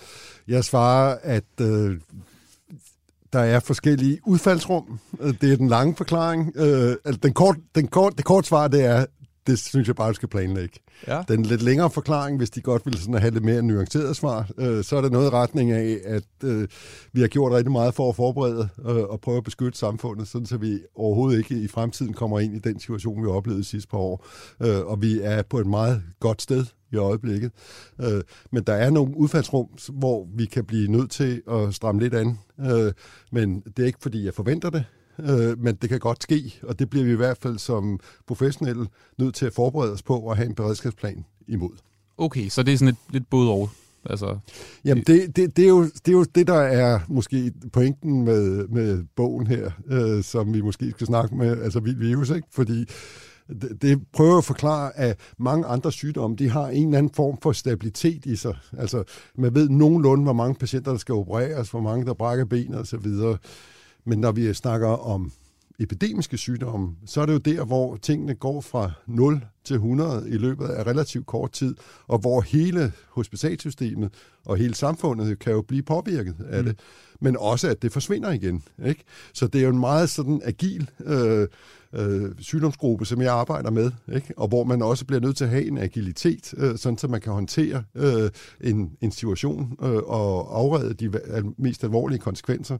Jeg 0.47 0.63
svarer, 0.63 1.17
at 1.23 1.43
øh, 1.61 1.97
der 3.33 3.39
er 3.39 3.59
forskellige 3.59 4.19
udfaldsrum. 4.25 4.99
Øh, 5.19 5.33
Det 5.41 5.53
er 5.53 5.57
den 5.57 5.67
lange 5.67 5.95
forklaring. 5.95 6.51
Øh, 6.55 6.95
altså 7.05 7.19
den 7.23 7.33
kort, 7.33 7.55
den 7.75 7.87
kort, 7.87 8.13
det 8.17 8.25
kort 8.25 8.45
svar, 8.47 8.67
det 8.67 8.85
er, 8.85 9.05
det 9.47 9.59
synes 9.59 9.87
jeg 9.87 9.95
bare, 9.95 10.09
du 10.09 10.13
skal 10.13 10.29
planlægge. 10.29 10.79
Ja. 11.07 11.23
Den 11.27 11.43
lidt 11.43 11.61
længere 11.61 11.89
forklaring, 11.89 12.37
hvis 12.37 12.49
de 12.49 12.61
godt 12.61 12.85
vil 12.85 12.97
sådan 12.97 13.13
have 13.13 13.33
lidt 13.33 13.43
mere 13.43 13.61
nuanceret 13.61 14.15
svar, 14.15 14.49
øh, 14.57 14.83
så 14.83 14.97
er 14.97 15.01
det 15.01 15.11
noget 15.11 15.25
i 15.27 15.29
retning 15.29 15.71
af, 15.71 15.97
at 16.05 16.23
øh, 16.43 16.67
vi 17.13 17.21
har 17.21 17.27
gjort 17.27 17.51
rigtig 17.51 17.71
meget 17.71 17.93
for 17.93 18.09
at 18.09 18.15
forberede 18.15 18.69
øh, 18.79 18.95
og 18.95 19.21
prøve 19.21 19.37
at 19.37 19.43
beskytte 19.43 19.77
samfundet, 19.77 20.27
sådan 20.27 20.45
så 20.45 20.57
vi 20.57 20.79
overhovedet 20.95 21.37
ikke 21.37 21.55
i 21.55 21.67
fremtiden 21.67 22.13
kommer 22.13 22.39
ind 22.39 22.55
i 22.55 22.59
den 22.59 22.79
situation, 22.79 23.23
vi 23.23 23.27
har 23.29 23.35
oplevet 23.35 23.59
de 23.59 23.63
sidste 23.63 23.89
par 23.89 23.97
år. 23.97 24.27
Øh, 24.61 24.85
og 24.85 25.01
vi 25.01 25.19
er 25.21 25.41
på 25.41 25.59
et 25.59 25.67
meget 25.67 26.03
godt 26.19 26.41
sted 26.41 26.65
i 26.91 26.95
øjeblikket. 26.95 27.51
Øh, 28.01 28.21
men 28.51 28.63
der 28.63 28.73
er 28.73 28.89
nogle 28.89 29.17
udfaldsrum, 29.17 29.67
hvor 29.89 30.27
vi 30.35 30.45
kan 30.45 30.65
blive 30.65 30.91
nødt 30.91 31.11
til 31.11 31.41
at 31.51 31.73
stramme 31.73 32.01
lidt 32.01 32.13
an. 32.13 32.39
Øh, 32.59 32.93
men 33.31 33.61
det 33.61 33.83
er 33.83 33.87
ikke, 33.87 33.99
fordi 34.01 34.25
jeg 34.25 34.33
forventer 34.33 34.69
det. 34.69 34.85
Øh, 35.29 35.59
men 35.59 35.75
det 35.75 35.89
kan 35.89 35.99
godt 35.99 36.23
ske, 36.23 36.59
og 36.63 36.79
det 36.79 36.89
bliver 36.89 37.05
vi 37.05 37.11
i 37.11 37.15
hvert 37.15 37.37
fald 37.37 37.57
som 37.57 37.99
professionelle 38.27 38.87
nødt 39.17 39.35
til 39.35 39.45
at 39.45 39.53
forberede 39.53 39.93
os 39.93 40.03
på 40.03 40.19
og 40.19 40.35
have 40.35 40.49
en 40.49 40.55
beredskabsplan 40.55 41.25
imod. 41.47 41.71
Okay, 42.17 42.49
så 42.49 42.63
det 42.63 42.73
er 42.73 42.77
sådan 42.77 42.87
lidt, 42.87 43.13
lidt 43.13 43.29
både 43.29 43.49
og. 43.51 43.69
Altså, 44.05 44.37
Jamen, 44.85 45.03
det, 45.07 45.35
det, 45.35 45.57
det, 45.57 45.65
er 45.65 45.69
jo, 45.69 45.83
det 45.83 46.07
er 46.07 46.11
jo 46.11 46.23
det, 46.23 46.47
der 46.47 46.59
er 46.59 46.99
måske 47.07 47.51
pointen 47.73 48.25
med, 48.25 48.67
med 48.67 49.03
bogen 49.15 49.47
her, 49.47 49.71
øh, 49.87 50.23
som 50.23 50.53
vi 50.53 50.61
måske 50.61 50.91
skal 50.91 51.07
snakke 51.07 51.35
med, 51.35 51.61
altså 51.61 51.79
Vild 51.79 51.97
Virus, 51.97 52.29
ikke? 52.29 52.47
Fordi 52.51 52.85
det, 53.61 53.81
det 53.81 54.01
prøver 54.13 54.37
at 54.37 54.43
forklare, 54.43 54.97
at 54.97 55.17
mange 55.37 55.65
andre 55.65 55.91
sygdomme, 55.91 56.35
de 56.35 56.49
har 56.49 56.67
en 56.67 56.87
eller 56.87 56.97
anden 56.97 57.13
form 57.13 57.37
for 57.41 57.51
stabilitet 57.51 58.25
i 58.25 58.35
sig. 58.35 58.57
Altså, 58.77 59.03
man 59.35 59.55
ved 59.55 59.69
nogenlunde, 59.69 60.23
hvor 60.23 60.33
mange 60.33 60.55
patienter, 60.55 60.91
der 60.91 60.97
skal 60.97 61.15
opereres, 61.15 61.71
hvor 61.71 61.81
mange, 61.81 62.05
der 62.05 62.13
brækker 62.13 62.45
ben 62.45 62.73
og 62.73 62.87
så 62.87 62.97
videre. 62.97 63.37
Men 64.05 64.19
når 64.19 64.31
vi 64.31 64.53
snakker 64.53 64.87
om 64.87 65.31
epidemiske 65.79 66.37
sygdomme, 66.37 66.95
så 67.05 67.21
er 67.21 67.25
det 67.25 67.33
jo 67.33 67.37
der, 67.37 67.65
hvor 67.65 67.95
tingene 67.95 68.35
går 68.35 68.61
fra 68.61 68.91
0 69.07 69.41
til 69.63 69.73
100 69.73 70.29
i 70.29 70.37
løbet 70.37 70.67
af 70.67 70.87
relativt 70.87 71.25
kort 71.25 71.51
tid, 71.51 71.75
og 72.07 72.19
hvor 72.19 72.41
hele 72.41 72.91
hospitalsystemet 73.09 74.13
og 74.45 74.57
hele 74.57 74.75
samfundet 74.75 75.39
kan 75.39 75.53
jo 75.53 75.61
blive 75.61 75.83
påvirket 75.83 76.35
af 76.49 76.63
det. 76.63 76.79
Men 77.19 77.37
også, 77.37 77.67
at 77.69 77.81
det 77.81 77.91
forsvinder 77.91 78.31
igen. 78.31 78.63
Ikke? 78.85 79.03
Så 79.33 79.47
det 79.47 79.59
er 79.59 79.63
jo 79.63 79.69
en 79.69 79.79
meget 79.79 80.09
sådan 80.09 80.41
agil 80.43 80.89
øh, 81.05 81.47
øh, 81.93 82.31
sygdomsgruppe, 82.39 83.05
som 83.05 83.21
jeg 83.21 83.33
arbejder 83.33 83.69
med, 83.69 83.91
ikke? 84.13 84.33
og 84.37 84.47
hvor 84.47 84.63
man 84.63 84.81
også 84.81 85.05
bliver 85.05 85.19
nødt 85.19 85.37
til 85.37 85.43
at 85.43 85.49
have 85.49 85.67
en 85.67 85.77
agilitet, 85.77 86.53
øh, 86.57 86.77
sådan 86.77 86.97
så 86.97 87.07
man 87.07 87.21
kan 87.21 87.33
håndtere 87.33 87.83
øh, 87.95 88.29
en, 88.61 88.91
en 89.01 89.11
situation 89.11 89.77
øh, 89.83 89.97
og 89.97 90.59
afrede 90.59 90.93
de 90.93 91.19
al- 91.27 91.53
mest 91.57 91.83
alvorlige 91.83 92.19
konsekvenser. 92.19 92.77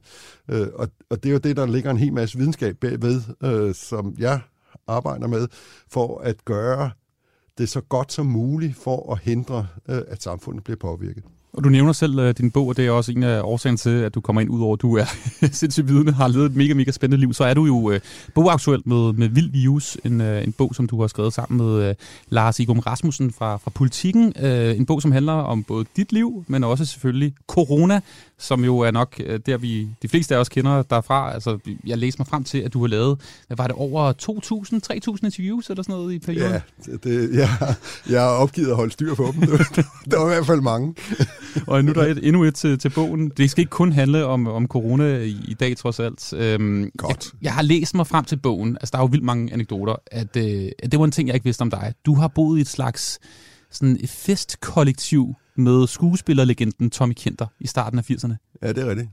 Øh, 0.48 0.66
og, 0.74 0.88
og 1.10 1.22
det 1.22 1.28
er 1.28 1.32
jo 1.32 1.38
det, 1.38 1.56
der 1.56 1.66
ligger 1.66 1.90
en 1.90 1.96
hel 1.96 2.12
masse 2.12 2.38
videnskab 2.38 2.76
bagved, 2.76 3.20
øh, 3.44 3.74
som 3.74 4.14
jeg 4.18 4.40
arbejder 4.86 5.26
med, 5.26 5.48
for 5.88 6.18
at 6.18 6.44
gøre 6.44 6.90
det 7.58 7.68
så 7.68 7.80
godt 7.80 8.12
som 8.12 8.26
muligt 8.26 8.76
for 8.76 9.12
at 9.12 9.18
hindre, 9.18 9.66
øh, 9.88 10.02
at 10.08 10.22
samfundet 10.22 10.64
bliver 10.64 10.76
påvirket. 10.76 11.24
Og 11.54 11.64
du 11.64 11.68
nævner 11.68 11.92
selv 11.92 12.20
uh, 12.20 12.30
din 12.30 12.50
bog, 12.50 12.66
og 12.66 12.76
det 12.76 12.86
er 12.86 12.90
også 12.90 13.12
en 13.12 13.22
af 13.22 13.40
årsagen 13.42 13.76
til, 13.76 13.90
at 13.90 14.14
du 14.14 14.20
kommer 14.20 14.42
ind 14.42 14.50
ud 14.50 14.62
over, 14.62 14.76
at 14.76 14.82
du 14.82 14.96
er 14.96 15.04
sindssygt 15.52 15.88
vidne, 15.88 16.12
har 16.12 16.28
levet 16.28 16.46
et 16.46 16.56
mega, 16.56 16.74
mega 16.74 16.90
spændende 16.90 17.20
liv. 17.20 17.32
Så 17.32 17.44
er 17.44 17.54
du 17.54 17.66
jo 17.66 17.90
øh, 17.90 17.96
uh, 17.96 18.00
bogaktuel 18.34 18.82
med, 18.84 19.12
med 19.12 19.28
Vild 19.28 19.50
Views, 19.50 19.96
en, 20.04 20.20
uh, 20.20 20.42
en 20.42 20.52
bog, 20.52 20.74
som 20.74 20.86
du 20.86 21.00
har 21.00 21.06
skrevet 21.06 21.32
sammen 21.32 21.66
med 21.66 21.90
uh, 21.90 21.94
Lars 22.28 22.60
Igum 22.60 22.78
Rasmussen 22.78 23.32
fra, 23.32 23.56
fra 23.56 23.70
Politiken. 23.70 24.32
Uh, 24.42 24.78
en 24.78 24.86
bog, 24.86 25.02
som 25.02 25.12
handler 25.12 25.32
om 25.32 25.64
både 25.64 25.84
dit 25.96 26.12
liv, 26.12 26.44
men 26.48 26.64
også 26.64 26.84
selvfølgelig 26.84 27.34
corona, 27.46 28.00
som 28.42 28.64
jo 28.64 28.78
er 28.78 28.90
nok 28.90 29.20
uh, 29.28 29.34
der, 29.46 29.56
vi 29.56 29.88
de 30.02 30.08
fleste 30.08 30.36
af 30.36 30.38
os 30.38 30.48
kender 30.48 30.82
derfra. 30.82 31.34
Altså, 31.34 31.58
jeg 31.86 31.98
læste 31.98 32.20
mig 32.20 32.26
frem 32.26 32.44
til, 32.44 32.58
at 32.58 32.72
du 32.72 32.80
har 32.80 32.86
lavet, 32.86 33.20
hvad 33.46 33.56
var 33.56 33.66
det, 33.66 33.76
over 33.76 34.12
2.000-3.000 34.12 35.24
interviews 35.24 35.70
eller 35.70 35.82
sådan 35.82 35.94
noget 35.94 36.14
i 36.14 36.18
perioden? 36.18 36.52
Ja, 36.52 36.92
det, 36.92 37.34
jeg, 37.34 37.48
jeg 38.10 38.20
har 38.20 38.28
opgivet 38.28 38.70
at 38.70 38.76
holde 38.76 38.92
styr 38.92 39.14
på 39.14 39.32
dem. 39.34 39.40
der 40.10 40.18
var 40.18 40.30
i 40.30 40.34
hvert 40.34 40.46
fald 40.46 40.60
mange. 40.60 40.94
Og 41.66 41.84
nu 41.84 41.90
er 41.90 41.94
der 41.94 42.06
et, 42.06 42.26
endnu 42.26 42.44
et 42.44 42.54
til, 42.54 42.78
til 42.78 42.90
bogen. 42.90 43.32
Det 43.36 43.50
skal 43.50 43.62
ikke 43.62 43.70
kun 43.70 43.92
handle 43.92 44.26
om, 44.26 44.48
om 44.48 44.66
corona 44.66 45.18
i, 45.18 45.36
i 45.48 45.54
dag, 45.54 45.76
trods 45.76 46.00
alt. 46.00 46.32
Øhm, 46.32 46.90
Godt. 46.98 47.30
Jeg, 47.32 47.44
jeg 47.44 47.54
har 47.54 47.62
læst 47.62 47.94
mig 47.94 48.06
frem 48.06 48.24
til 48.24 48.36
bogen. 48.36 48.76
Altså, 48.76 48.90
der 48.92 48.98
er 48.98 49.02
jo 49.02 49.06
vildt 49.06 49.24
mange 49.24 49.52
anekdoter. 49.52 49.94
At, 50.06 50.36
øh, 50.36 50.70
at 50.82 50.92
det 50.92 50.98
var 50.98 51.04
en 51.04 51.10
ting, 51.10 51.28
jeg 51.28 51.34
ikke 51.34 51.44
vidste 51.44 51.62
om 51.62 51.70
dig. 51.70 51.94
Du 52.06 52.14
har 52.14 52.28
boet 52.28 52.58
i 52.58 52.60
et 52.60 52.68
slags 52.68 53.18
sådan 53.70 53.96
et 54.00 54.10
festkollektiv 54.10 55.34
med 55.56 55.86
skuespillerlegenden 55.86 56.90
Tommy 56.90 57.12
Kenter 57.16 57.46
i 57.60 57.66
starten 57.66 57.98
af 57.98 58.10
80'erne. 58.10 58.58
Ja, 58.62 58.68
det 58.68 58.78
er 58.78 58.88
rigtigt. 58.90 59.08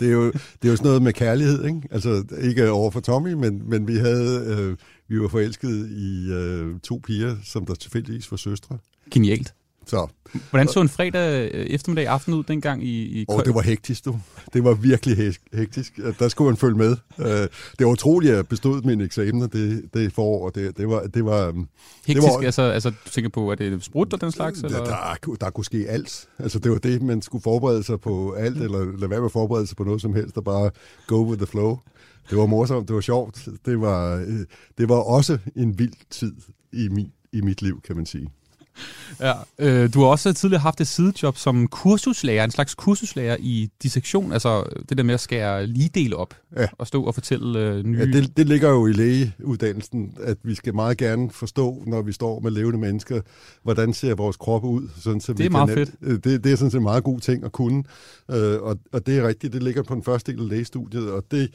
Det 0.00 0.08
er 0.08 0.12
jo, 0.12 0.26
det 0.32 0.64
er 0.64 0.68
jo 0.68 0.76
sådan 0.76 0.86
noget 0.86 1.02
med 1.02 1.12
kærlighed, 1.12 1.64
ikke? 1.64 1.80
Altså, 1.90 2.24
ikke 2.40 2.70
over 2.70 2.90
for 2.90 3.00
Tommy, 3.00 3.32
men, 3.32 3.68
men 3.70 3.88
vi 3.88 3.96
havde, 3.96 4.56
øh, 4.58 4.76
vi 5.08 5.20
var 5.20 5.28
forelskede 5.28 5.90
i 5.90 6.32
øh, 6.32 6.80
to 6.80 7.00
piger, 7.06 7.36
som 7.44 7.66
der 7.66 7.74
tilfældigvis 7.74 8.30
var 8.30 8.36
søstre. 8.36 8.78
Genialt. 9.10 9.54
Så, 9.88 10.06
Hvordan 10.50 10.68
så 10.68 10.80
en 10.80 10.88
fredag 10.88 11.50
øh, 11.54 11.66
eftermiddag 11.66 12.06
aften 12.06 12.34
ud 12.34 12.44
dengang 12.44 12.84
i, 12.84 13.20
i 13.20 13.24
og 13.28 13.44
det 13.44 13.54
var 13.54 13.60
hektisk, 13.60 14.04
du. 14.04 14.20
Det 14.52 14.64
var 14.64 14.74
virkelig 14.74 15.16
hek- 15.28 15.56
hektisk. 15.58 16.00
Der 16.18 16.28
skulle 16.28 16.46
man 16.48 16.56
følge 16.56 16.76
med. 16.76 16.96
Øh, 17.18 17.26
Det 17.26 17.50
var 17.86 17.86
utroligt, 17.86 18.30
at 18.30 18.36
jeg 18.36 18.48
bestod 18.48 18.82
mine 18.82 19.04
eksamener 19.04 19.46
det, 19.46 19.82
det 19.94 20.12
forår. 20.12 20.50
Det, 20.50 20.76
det 20.78 20.88
var, 20.88 21.00
det 21.02 21.24
var, 21.24 21.46
øhm, 21.48 21.66
Hektisk, 22.06 22.26
det 22.28 22.34
var- 22.38 22.44
altså, 22.44 22.62
altså 22.62 22.90
du 22.90 23.10
tænker 23.10 23.28
på, 23.30 23.50
er 23.50 23.54
det 23.54 23.84
sprut 23.84 24.12
og 24.12 24.20
den 24.20 24.32
slags? 24.32 24.60
Eller? 24.60 24.78
Der, 24.84 25.16
der, 25.24 25.34
der 25.40 25.50
kunne 25.50 25.64
ske 25.64 25.84
alt. 25.88 26.28
Altså, 26.38 26.58
det 26.58 26.70
var 26.72 26.78
det, 26.78 27.02
man 27.02 27.22
skulle 27.22 27.42
forberede 27.42 27.82
sig 27.82 28.00
på 28.00 28.32
alt, 28.32 28.56
eller 28.62 28.78
lade 28.84 29.10
være 29.10 29.20
med 29.20 29.26
at 29.26 29.32
forberede 29.32 29.66
sig 29.66 29.76
på 29.76 29.84
noget 29.84 30.00
som 30.00 30.14
helst, 30.14 30.36
og 30.36 30.44
bare 30.44 30.70
go 31.06 31.22
with 31.28 31.38
the 31.38 31.46
flow. 31.46 31.78
Det 32.30 32.38
var 32.38 32.46
morsomt, 32.46 32.88
det 32.88 32.94
var 32.94 33.00
sjovt. 33.00 33.48
Det 33.66 33.80
var, 33.80 34.14
øh, 34.16 34.38
det 34.78 34.88
var 34.88 34.94
også 34.96 35.38
en 35.56 35.78
vild 35.78 35.92
tid 36.10 36.32
i, 36.72 36.88
min, 36.88 37.12
i 37.32 37.40
mit 37.40 37.62
liv, 37.62 37.80
kan 37.86 37.96
man 37.96 38.06
sige. 38.06 38.28
Ja, 39.20 39.32
øh, 39.58 39.94
du 39.94 40.00
har 40.00 40.06
også 40.06 40.32
tidligere 40.32 40.60
haft 40.60 40.80
et 40.80 40.86
sidejob 40.86 41.36
som 41.36 41.68
kursuslærer, 41.68 42.44
en 42.44 42.50
slags 42.50 42.74
kursuslærer 42.74 43.36
i 43.40 43.68
dissektion, 43.82 44.32
altså 44.32 44.62
det 44.88 44.98
der 44.98 45.04
med 45.04 45.14
at 45.14 45.20
skære 45.20 45.66
ligedele 45.66 46.16
op 46.16 46.34
Ja. 46.56 46.66
og 46.78 46.86
stå 46.86 47.02
og 47.04 47.14
fortælle 47.14 47.58
øh, 47.60 47.84
nye... 47.84 47.98
Ja, 47.98 48.04
det, 48.04 48.36
det 48.36 48.46
ligger 48.48 48.68
jo 48.70 48.86
i 48.86 48.92
lægeuddannelsen, 48.92 50.12
at 50.22 50.36
vi 50.42 50.54
skal 50.54 50.74
meget 50.74 50.98
gerne 50.98 51.30
forstå, 51.30 51.82
når 51.86 52.02
vi 52.02 52.12
står 52.12 52.40
med 52.40 52.50
levende 52.50 52.78
mennesker, 52.78 53.20
hvordan 53.62 53.92
ser 53.94 54.14
vores 54.14 54.36
krop 54.36 54.64
ud. 54.64 54.88
Sådan, 55.00 55.20
så 55.20 55.32
Det 55.32 55.38
vi 55.38 55.44
er 55.44 55.48
kan 55.48 55.52
meget 55.52 55.78
nemt- 55.78 55.94
øh, 56.02 56.18
Det, 56.24 56.44
det 56.44 56.52
er 56.52 56.56
sådan 56.56 56.70
set 56.70 56.78
en 56.78 56.82
meget 56.82 57.04
god 57.04 57.20
ting 57.20 57.44
at 57.44 57.52
kunne, 57.52 57.84
øh, 58.30 58.62
og, 58.62 58.78
og 58.92 59.06
det 59.06 59.18
er 59.18 59.28
rigtigt, 59.28 59.52
det 59.52 59.62
ligger 59.62 59.82
på 59.82 59.94
den 59.94 60.02
første 60.02 60.32
del 60.32 60.40
af 60.40 60.48
lægestudiet, 60.48 61.10
og 61.10 61.24
det 61.30 61.50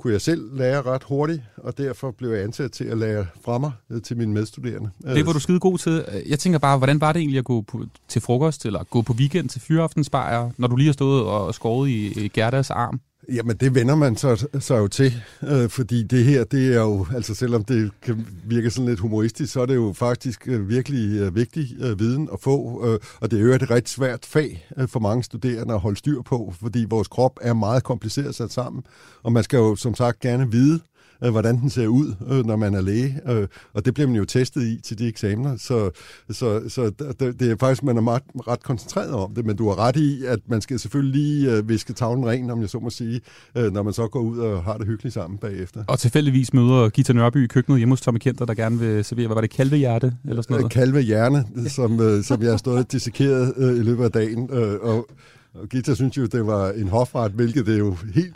kunne 0.00 0.12
jeg 0.12 0.20
selv 0.20 0.56
lære 0.56 0.82
ret 0.82 1.02
hurtigt, 1.04 1.42
og 1.56 1.78
derfor 1.78 2.10
blev 2.18 2.30
jeg 2.30 2.42
ansat 2.44 2.72
til 2.72 2.84
at 2.84 2.98
lære 2.98 3.26
fra 3.44 3.58
mig 3.58 3.72
øh, 3.90 4.02
til 4.02 4.16
mine 4.16 4.32
medstuderende. 4.32 4.90
Det 5.04 5.26
var 5.26 5.32
du 5.32 5.40
skide 5.40 5.60
god 5.60 5.78
til. 5.78 6.04
Jeg 6.28 6.38
tænker 6.38 6.58
bare, 6.58 6.65
hvordan 6.78 7.00
var 7.00 7.12
det 7.12 7.20
egentlig 7.20 7.38
at 7.38 7.44
gå 7.44 7.60
på, 7.60 7.84
til 8.08 8.22
frokost, 8.22 8.66
eller 8.66 8.84
gå 8.84 9.02
på 9.02 9.12
weekend 9.12 9.48
til 9.48 9.60
fyraftensbajer, 9.60 10.50
når 10.56 10.68
du 10.68 10.76
lige 10.76 10.86
har 10.86 10.92
stået 10.92 11.24
og 11.24 11.54
skåret 11.54 11.88
i, 11.88 12.24
i 12.24 12.28
Gerdas 12.28 12.70
arm? 12.70 13.00
Jamen, 13.32 13.56
det 13.56 13.74
vender 13.74 13.94
man 13.94 14.16
så, 14.16 14.46
så 14.60 14.76
jo 14.76 14.88
til, 14.88 15.12
øh, 15.42 15.68
fordi 15.68 16.02
det 16.02 16.24
her, 16.24 16.44
det 16.44 16.74
er 16.74 16.80
jo, 16.80 17.06
altså 17.14 17.34
selvom 17.34 17.64
det 17.64 17.90
kan 18.02 18.26
virke 18.44 18.70
sådan 18.70 18.88
lidt 18.88 19.00
humoristisk, 19.00 19.52
så 19.52 19.60
er 19.60 19.66
det 19.66 19.74
jo 19.74 19.92
faktisk 19.96 20.48
øh, 20.48 20.68
virkelig 20.68 21.20
øh, 21.20 21.34
vigtig 21.34 21.68
øh, 21.80 21.98
viden 21.98 22.28
at 22.32 22.40
få, 22.40 22.86
øh, 22.86 22.98
og 23.20 23.30
det 23.30 23.40
er 23.40 23.44
jo 23.44 23.52
et 23.52 23.70
ret 23.70 23.88
svært 23.88 24.26
fag 24.26 24.66
øh, 24.76 24.88
for 24.88 25.00
mange 25.00 25.22
studerende 25.22 25.74
at 25.74 25.80
holde 25.80 25.96
styr 25.96 26.22
på, 26.22 26.54
fordi 26.60 26.86
vores 26.90 27.08
krop 27.08 27.38
er 27.40 27.54
meget 27.54 27.84
kompliceret 27.84 28.34
sat 28.34 28.52
sammen, 28.52 28.82
og 29.22 29.32
man 29.32 29.42
skal 29.42 29.56
jo 29.56 29.76
som 29.76 29.94
sagt 29.94 30.20
gerne 30.20 30.50
vide, 30.50 30.74
øh, 30.74 30.95
hvordan 31.20 31.60
den 31.60 31.70
ser 31.70 31.86
ud, 31.86 32.14
øh, 32.30 32.46
når 32.46 32.56
man 32.56 32.74
er 32.74 32.80
læge, 32.80 33.20
øh, 33.28 33.48
og 33.74 33.84
det 33.84 33.94
bliver 33.94 34.06
man 34.06 34.16
jo 34.16 34.24
testet 34.24 34.62
i 34.62 34.80
til 34.84 34.98
de 34.98 35.08
eksamener, 35.08 35.56
så, 35.56 35.90
så, 36.30 36.62
så 36.68 36.90
det, 37.20 37.40
det 37.40 37.50
er 37.50 37.56
faktisk, 37.60 37.82
man 37.82 37.96
er 37.96 38.00
meget, 38.00 38.22
ret 38.48 38.62
koncentreret 38.62 39.10
om 39.10 39.34
det, 39.34 39.46
men 39.46 39.56
du 39.56 39.68
har 39.68 39.78
ret 39.78 39.96
i, 39.96 40.24
at 40.24 40.38
man 40.48 40.60
skal 40.60 40.78
selvfølgelig 40.78 41.22
lige 41.22 41.52
øh, 41.52 41.68
viske 41.68 41.92
tavlen 41.92 42.26
ren, 42.26 42.50
om 42.50 42.60
jeg 42.60 42.68
så 42.68 42.78
må 42.78 42.90
sige, 42.90 43.20
øh, 43.56 43.72
når 43.72 43.82
man 43.82 43.92
så 43.92 44.08
går 44.08 44.20
ud 44.20 44.38
og 44.38 44.64
har 44.64 44.76
det 44.76 44.86
hyggeligt 44.86 45.14
sammen 45.14 45.38
bagefter. 45.38 45.84
Og 45.88 45.98
tilfældigvis 45.98 46.54
møder 46.54 46.88
Gita 46.88 47.12
Nørby 47.12 47.44
i 47.44 47.46
køkkenet 47.46 47.78
hjemme 47.78 47.92
hos 47.92 48.00
Tommy 48.00 48.18
Kenter, 48.18 48.44
der 48.44 48.54
gerne 48.54 48.78
vil 48.78 49.04
servere, 49.04 49.26
hvad 49.26 49.34
var 49.34 49.40
det, 49.40 49.50
kalvehjerte 49.50 50.14
eller 50.28 50.42
sådan 50.42 50.54
Øh, 50.54 50.60
noget? 50.60 50.72
Kalve 50.72 51.00
hjerne, 51.00 51.44
som, 51.68 52.00
øh, 52.00 52.24
som 52.24 52.42
jeg 52.42 52.50
har 52.50 52.56
stået 52.56 52.78
og 52.78 52.92
dissekeret 52.92 53.54
øh, 53.56 53.76
i 53.76 53.82
løbet 53.82 54.04
af 54.04 54.12
dagen, 54.12 54.48
øh, 54.52 54.74
og, 54.80 55.08
og 55.54 55.68
Gita 55.68 55.94
synes 55.94 56.16
jo, 56.16 56.26
det 56.26 56.46
var 56.46 56.70
en 56.70 56.88
hofret, 56.88 57.32
hvilket 57.32 57.66
det 57.66 57.78
jo 57.78 57.96
helt 58.14 58.34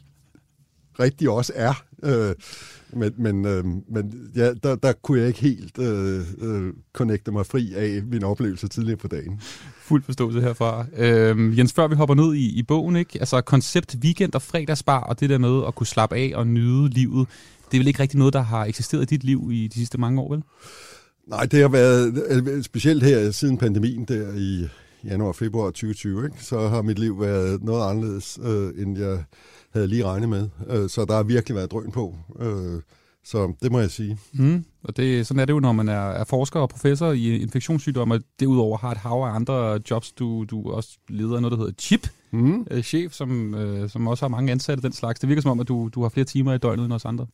rigtigt 1.01 1.31
også 1.31 1.53
er. 1.57 1.85
Øh, 2.03 2.35
men 2.93 3.13
men, 3.17 3.47
øh, 3.47 3.65
men 3.65 4.31
ja, 4.37 4.53
der, 4.55 4.77
der 4.77 4.93
kunne 4.93 5.19
jeg 5.19 5.29
ikke 5.29 5.41
helt 5.41 5.79
øh, 5.79 6.21
øh, 6.39 6.73
connecte 6.93 7.33
mig 7.33 7.47
fri 7.47 7.75
af 7.75 8.03
min 8.03 8.25
oplevelse 8.25 8.69
tidligere 8.69 8.97
på 8.97 9.09
dagen. 9.09 9.41
Fuld 9.83 10.03
forståelse 10.03 10.41
herfra. 10.41 10.87
Øhm, 10.97 11.59
Jens, 11.59 11.73
før 11.73 11.89
vi 11.89 11.95
hopper 11.95 12.15
ned 12.15 12.35
i, 12.35 12.59
i 12.59 12.63
bogen, 12.63 12.97
ikke? 12.97 13.19
altså 13.21 13.41
koncept 13.41 13.97
weekend 14.05 14.35
og 14.35 14.43
fredagsbar, 14.43 15.01
og 15.01 15.21
det 15.21 15.31
der 15.31 15.39
med 15.39 15.63
at 15.67 15.75
kunne 15.75 15.87
slappe 15.87 16.17
af 16.17 16.33
og 16.35 16.47
nyde 16.47 16.89
livet, 16.89 17.29
det 17.71 17.77
er 17.77 17.81
vel 17.81 17.89
ikke 17.89 18.03
rigtig 18.03 18.19
noget, 18.19 18.35
der 18.35 18.41
har 18.41 18.65
eksisteret 18.65 19.03
i 19.03 19.05
dit 19.05 19.25
liv 19.25 19.49
i 19.53 19.69
de 19.69 19.75
sidste 19.75 19.99
mange 19.99 20.21
år, 20.21 20.35
vel? 20.35 20.43
Nej, 21.27 21.47
det 21.47 21.61
har 21.61 21.69
været 21.69 22.25
øh, 22.31 22.63
specielt 22.63 23.03
her 23.03 23.31
siden 23.31 23.59
pandemien 23.59 24.05
der 24.05 24.35
i 24.37 24.69
januar-februar 25.05 25.67
2020, 25.67 26.25
ikke? 26.25 26.45
så 26.45 26.69
har 26.69 26.83
mit 26.83 26.99
liv 26.99 27.21
været 27.21 27.65
noget 27.65 27.91
anderledes, 27.91 28.39
øh, 28.43 28.83
end 28.83 28.99
jeg 28.99 29.25
havde 29.73 29.87
lige 29.89 30.05
regnet 30.05 30.29
med. 30.29 30.49
Øh, 30.69 30.89
så 30.89 31.05
der 31.05 31.15
har 31.17 31.23
virkelig 31.23 31.57
været 31.57 31.71
drøn 31.71 31.91
på. 31.91 32.17
Øh, 32.41 32.83
så 33.25 33.53
det 33.63 33.73
må 33.73 33.81
jeg 33.81 33.91
sige. 33.91 34.19
Mm. 34.33 34.65
Og 34.85 34.97
det, 34.97 35.27
sådan 35.27 35.41
er 35.41 35.45
det 35.45 35.53
jo, 35.53 35.61
når 35.61 35.73
man 35.73 35.89
er, 35.89 36.01
er 36.11 36.25
forsker 36.25 36.61
og 36.61 36.69
professor 36.69 37.13
i 37.13 37.39
infektionssygdomme, 37.39 38.15
og 38.15 38.21
derudover 38.41 38.79
har 38.79 38.91
et 38.91 38.99
hav 38.99 39.13
af 39.13 39.35
andre 39.35 39.81
jobs. 39.91 40.13
Du, 40.13 40.45
du 40.45 40.71
også 40.71 40.99
leder 41.09 41.35
af 41.37 41.43
noget, 41.43 41.53
der 41.53 41.59
hedder 41.59 41.73
CHIP, 41.81 42.09
Mm. 42.33 42.67
øh, 42.71 42.83
chef, 42.83 43.13
som, 43.13 43.55
øh, 43.55 43.91
som 43.91 44.07
også 44.07 44.25
har 44.25 44.29
mange 44.29 44.53
ansatte 44.53 44.83
den 44.83 44.93
slags. 44.93 45.21
Det 45.21 45.29
virker 45.29 45.43
som 45.43 45.51
om, 45.51 45.61
at 45.61 45.69
du, 45.69 45.91
du 45.95 46.03
har 46.03 46.09
flere 46.09 46.25
timer 46.25 46.55
i 46.55 46.59
døgnet 46.59 46.85
end 46.85 46.93
os 46.93 47.05
andre. 47.05 47.27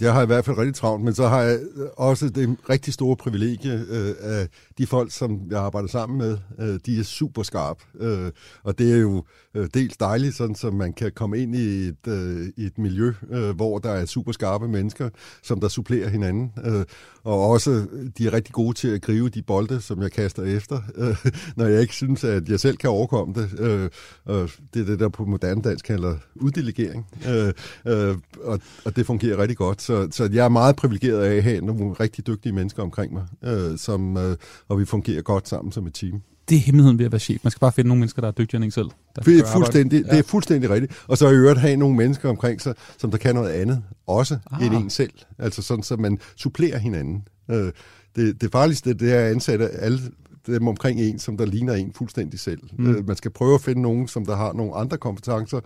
Jeg 0.00 0.14
har 0.14 0.22
i 0.22 0.26
hvert 0.26 0.44
fald 0.44 0.58
rigtig 0.58 0.74
travlt, 0.74 1.04
men 1.04 1.14
så 1.14 1.28
har 1.28 1.40
jeg 1.40 1.58
øh, 1.76 1.88
også 1.96 2.28
det 2.28 2.56
rigtig 2.70 2.94
store 2.94 3.16
privilegie 3.16 3.84
øh, 3.90 4.14
af 4.20 4.48
de 4.78 4.86
folk, 4.86 5.12
som 5.12 5.40
jeg 5.50 5.60
arbejder 5.60 5.88
sammen 5.88 6.18
med. 6.18 6.38
Øh, 6.58 6.80
de 6.86 7.00
er 7.00 7.02
super 7.02 7.42
skarp, 7.42 7.76
øh, 8.00 8.30
og 8.62 8.78
det 8.78 8.92
er 8.92 8.98
jo 8.98 9.24
øh, 9.54 9.68
dels 9.74 9.96
dejligt, 9.96 10.34
sådan, 10.34 10.54
så 10.54 10.70
man 10.70 10.92
kan 10.92 11.12
komme 11.12 11.38
ind 11.38 11.54
i 11.54 11.88
et, 11.88 12.06
øh, 12.08 12.48
et 12.58 12.78
miljø, 12.78 13.12
øh, 13.30 13.50
hvor 13.50 13.78
der 13.78 13.90
er 13.90 14.06
super 14.06 14.32
skarpe 14.32 14.68
mennesker, 14.68 15.08
som 15.42 15.60
der 15.60 15.68
supplerer 15.68 16.08
hinanden. 16.08 16.52
Øh, 16.64 16.84
og 17.24 17.48
også, 17.48 17.86
de 18.18 18.26
er 18.26 18.32
rigtig 18.32 18.54
gode 18.54 18.74
til 18.74 18.88
at 18.88 19.02
gribe 19.02 19.28
de 19.28 19.42
bolde, 19.42 19.80
som 19.80 20.02
jeg 20.02 20.12
kaster 20.12 20.42
efter, 20.42 20.80
øh, 20.94 21.16
når 21.56 21.66
jeg 21.66 21.80
ikke 21.80 21.94
synes, 21.94 22.24
at 22.24 22.48
jeg 22.48 22.60
selv 22.60 22.76
kan 22.76 22.90
overkomme 22.90 23.34
det. 23.34 23.60
Øh, 23.60 23.90
og 24.24 24.50
det 24.74 24.82
er 24.82 24.86
det, 24.86 25.00
der 25.00 25.08
på 25.08 25.24
moderne 25.24 25.62
dansk 25.62 25.84
kalder 25.84 26.16
uddelegering. 26.34 27.06
Øh, 27.28 27.52
øh, 27.86 28.16
og, 28.44 28.60
og 28.84 28.96
det 28.96 29.06
fungerer 29.06 29.38
rigtig 29.38 29.56
godt. 29.56 29.82
Så, 29.82 30.08
så 30.10 30.28
jeg 30.32 30.44
er 30.44 30.48
meget 30.48 30.76
privilegeret 30.76 31.20
af 31.20 31.36
at 31.36 31.42
have 31.42 31.60
nogle 31.60 31.92
rigtig 31.92 32.26
dygtige 32.26 32.52
mennesker 32.52 32.82
omkring 32.82 33.12
mig, 33.12 33.26
øh, 33.44 33.78
som, 33.78 34.16
øh, 34.16 34.36
og 34.68 34.78
vi 34.78 34.84
fungerer 34.84 35.22
godt 35.22 35.48
sammen 35.48 35.72
som 35.72 35.86
et 35.86 35.94
team. 35.94 36.22
Det 36.50 36.56
er 36.56 36.60
hemmeligheden 36.60 36.98
ved 36.98 37.04
at 37.06 37.12
være 37.12 37.18
chef. 37.18 37.44
Man 37.44 37.50
skal 37.50 37.60
bare 37.60 37.72
finde 37.72 37.88
nogle 37.88 38.00
mennesker, 38.00 38.20
der 38.22 38.28
er 38.28 38.32
dygtigere 38.32 38.58
end 38.58 38.64
en 38.64 38.70
selv. 38.70 38.86
Der 39.16 39.22
Det 39.22 39.38
er, 39.38 39.46
fuldstændig, 39.52 39.98
arbejdet. 39.98 40.10
det 40.10 40.18
er 40.18 40.28
fuldstændig 40.30 40.70
rigtigt. 40.70 40.92
Og 41.08 41.18
så 41.18 41.28
i 41.28 41.34
øvrigt 41.34 41.60
have 41.60 41.76
nogle 41.76 41.96
mennesker 41.96 42.28
omkring 42.28 42.60
sig, 42.60 42.74
som 42.98 43.10
der 43.10 43.18
kan 43.18 43.34
noget 43.34 43.50
andet, 43.50 43.82
også 44.06 44.38
Ah. 44.50 44.60
ah. 44.60 44.66
end 44.66 44.74
en 44.74 44.90
selv. 44.90 45.12
Altså 45.38 45.62
sådan, 45.62 45.82
så 45.82 45.96
man 45.96 46.18
supplerer 46.36 46.78
hinanden. 46.78 47.28
Øh, 47.50 47.72
det, 48.16 48.40
det 48.40 48.52
farligste, 48.52 48.94
det 48.94 49.12
er 49.12 49.20
at 49.20 49.30
ansætte 49.30 49.68
alle 49.68 50.00
dem 50.46 50.68
omkring 50.68 51.00
en, 51.00 51.18
som 51.18 51.36
der 51.36 51.46
ligner 51.46 51.74
en 51.74 51.92
fuldstændig 51.92 52.40
selv. 52.40 52.60
Mm. 52.78 52.90
Øh, 52.90 53.06
man 53.06 53.16
skal 53.16 53.30
prøve 53.30 53.54
at 53.54 53.60
finde 53.60 53.82
nogen, 53.82 54.08
som 54.08 54.26
der 54.26 54.36
har 54.36 54.52
nogle 54.52 54.74
andre 54.74 54.96
kompetencer, 54.98 55.60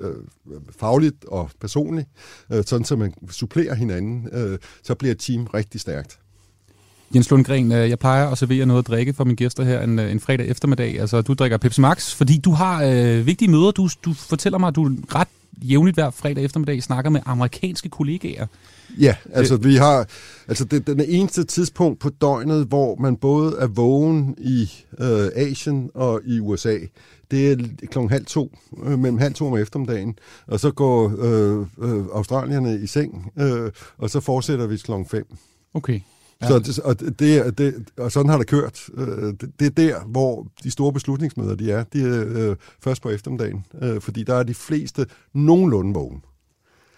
øh, 0.00 0.14
fagligt 0.78 1.24
og 1.24 1.50
personligt, 1.60 2.08
øh, 2.52 2.64
sådan 2.66 2.84
så 2.84 2.96
man 2.96 3.14
supplerer 3.30 3.74
hinanden, 3.74 4.28
øh, 4.32 4.58
så 4.82 4.94
bliver 4.94 5.12
et 5.12 5.18
team 5.18 5.44
rigtig 5.44 5.80
stærkt. 5.80 6.18
Jens 7.14 7.30
Lundgren, 7.30 7.72
øh, 7.72 7.88
jeg 7.88 7.98
plejer 7.98 8.28
at 8.28 8.38
servere 8.38 8.66
noget 8.66 8.82
at 8.82 8.88
drikke 8.88 9.12
for 9.12 9.24
mine 9.24 9.36
gæster 9.36 9.64
her 9.64 9.80
en, 9.80 9.98
øh, 9.98 10.12
en 10.12 10.20
fredag 10.20 10.48
eftermiddag. 10.48 11.00
Altså, 11.00 11.22
du 11.22 11.34
drikker 11.34 11.56
Pepsi 11.56 11.80
Max, 11.80 12.14
fordi 12.14 12.38
du 12.38 12.50
har 12.50 12.84
øh, 12.84 13.26
vigtige 13.26 13.50
møder. 13.50 13.70
Du, 13.70 13.88
du 14.04 14.12
fortæller 14.12 14.58
mig, 14.58 14.68
at 14.68 14.76
du 14.76 14.90
ret 15.14 15.28
jævnligt 15.62 15.96
hver 15.96 16.10
fredag 16.10 16.44
eftermiddag 16.44 16.82
snakker 16.82 17.10
med 17.10 17.20
amerikanske 17.24 17.88
kollegaer. 17.88 18.46
Ja, 19.00 19.16
altså 19.32 19.56
vi 19.56 19.76
har, 19.76 20.08
altså 20.48 20.64
det, 20.64 20.88
er 20.88 20.94
det 20.94 21.18
eneste 21.18 21.44
tidspunkt 21.44 22.00
på 22.00 22.08
døgnet, 22.08 22.66
hvor 22.66 22.96
man 22.96 23.16
både 23.16 23.56
er 23.58 23.66
vågen 23.66 24.34
i 24.38 24.70
øh, 24.98 25.28
Asien 25.34 25.90
og 25.94 26.20
i 26.24 26.40
USA. 26.40 26.78
Det 27.30 27.52
er 27.52 27.56
klokken 27.86 28.10
halv 28.10 28.24
to, 28.24 28.58
øh, 28.84 28.98
mellem 28.98 29.18
halv 29.18 29.34
to 29.34 29.46
om 29.46 29.56
eftermiddagen, 29.56 30.18
og 30.46 30.60
så 30.60 30.70
går 30.70 31.14
øh, 31.18 31.66
øh, 31.78 32.04
australierne 32.12 32.80
i 32.82 32.86
seng, 32.86 33.32
øh, 33.38 33.70
og 33.98 34.10
så 34.10 34.20
fortsætter 34.20 34.66
vi 34.66 34.76
klokken 34.76 35.06
fem. 35.08 35.26
Okay. 35.74 36.00
Ja. 36.42 36.62
Så 36.62 36.80
og, 36.84 37.00
det, 37.00 37.58
det, 37.58 37.74
og 37.98 38.12
sådan 38.12 38.28
har 38.30 38.38
det 38.38 38.46
kørt. 38.46 38.80
Øh, 38.94 39.06
Det, 39.06 39.60
det 39.60 39.66
er 39.66 39.70
der, 39.70 40.04
hvor 40.04 40.46
de 40.64 40.70
store 40.70 40.92
beslutningsmøder 40.92 41.54
de 41.54 41.72
er. 41.72 41.84
De 41.84 42.00
er 42.02 42.24
øh, 42.50 42.56
først 42.80 43.02
på 43.02 43.10
eftermiddagen, 43.10 43.66
øh, 43.82 44.00
fordi 44.00 44.22
der 44.24 44.34
er 44.34 44.42
de 44.42 44.54
fleste 44.54 45.06
nogenlunde 45.32 45.94
vågen. 45.94 46.24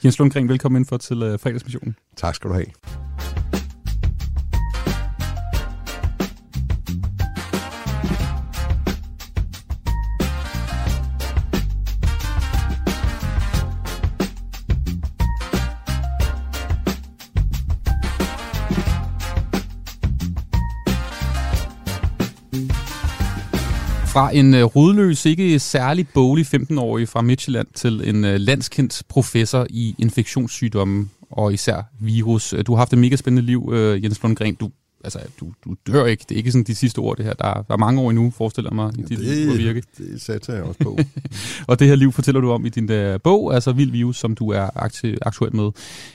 Jens 0.05 0.18
Lundgren, 0.18 0.49
velkommen 0.49 0.80
ind 0.80 0.86
for 0.86 0.97
til 0.97 1.22
øh, 1.22 1.38
fredagsmissionen. 1.38 1.97
Tak 2.16 2.34
skal 2.34 2.51
du 2.51 2.55
have. 2.55 2.66
Fra 24.15 24.31
en 24.37 24.55
øh, 24.55 24.65
rodløs, 24.65 25.27
ikke 25.27 25.59
særlig 25.59 26.07
boglig 26.15 26.47
15-årig 26.55 27.09
fra 27.09 27.23
Midtjylland 27.23 27.67
til 27.75 28.09
en 28.09 28.25
øh, 28.25 28.37
landskendt 28.41 29.03
professor 29.09 29.67
i 29.71 29.95
infektionssygdomme 29.99 31.09
og 31.31 31.53
især 31.53 31.83
virus. 32.01 32.53
Øh, 32.53 32.67
Du 32.67 32.73
har 32.73 32.79
haft 32.79 32.93
et 32.93 32.99
mega 32.99 33.17
spændende 33.17 33.47
liv, 33.47 33.71
øh, 33.73 34.05
Jens 34.05 34.23
Lundgren. 34.23 34.55
Du, 34.55 34.71
altså, 35.05 35.19
du, 35.41 35.53
du 35.65 35.75
dør 35.87 36.07
ikke. 36.07 36.25
Det 36.29 36.35
er 36.35 36.37
ikke 36.39 36.53
sådan 36.53 36.65
de 36.65 36.75
sidste 36.75 37.01
år, 37.01 37.15
det 37.15 37.25
her. 37.25 37.33
Der 37.33 37.45
er, 37.47 37.62
der 37.62 37.75
er 37.75 37.77
mange 37.79 38.01
år 38.01 38.11
endnu, 38.11 38.33
forestiller 38.37 38.71
jeg 38.71 38.77
mig, 38.77 38.93
i 38.99 39.03
dit 39.03 39.19
liv 39.19 39.51
at 39.51 39.59
virke. 39.59 39.83
det 39.99 40.23
satser 40.23 40.55
jeg 40.55 40.62
også 40.62 40.81
på. 40.83 40.99
Og 41.69 41.79
det 41.79 41.89
her 41.89 41.95
liv 41.95 42.12
fortæller 42.12 42.41
du 42.41 42.51
om 42.51 42.67
i 42.67 42.69
din 42.69 42.89
der 42.89 43.19
bog, 43.19 43.55
altså 43.55 43.73
Vild 43.73 43.91
Virus, 43.91 44.17
som 44.17 44.35
du 44.35 44.49
er 44.51 44.71
aktuel 45.23 45.57
med. 45.57 45.65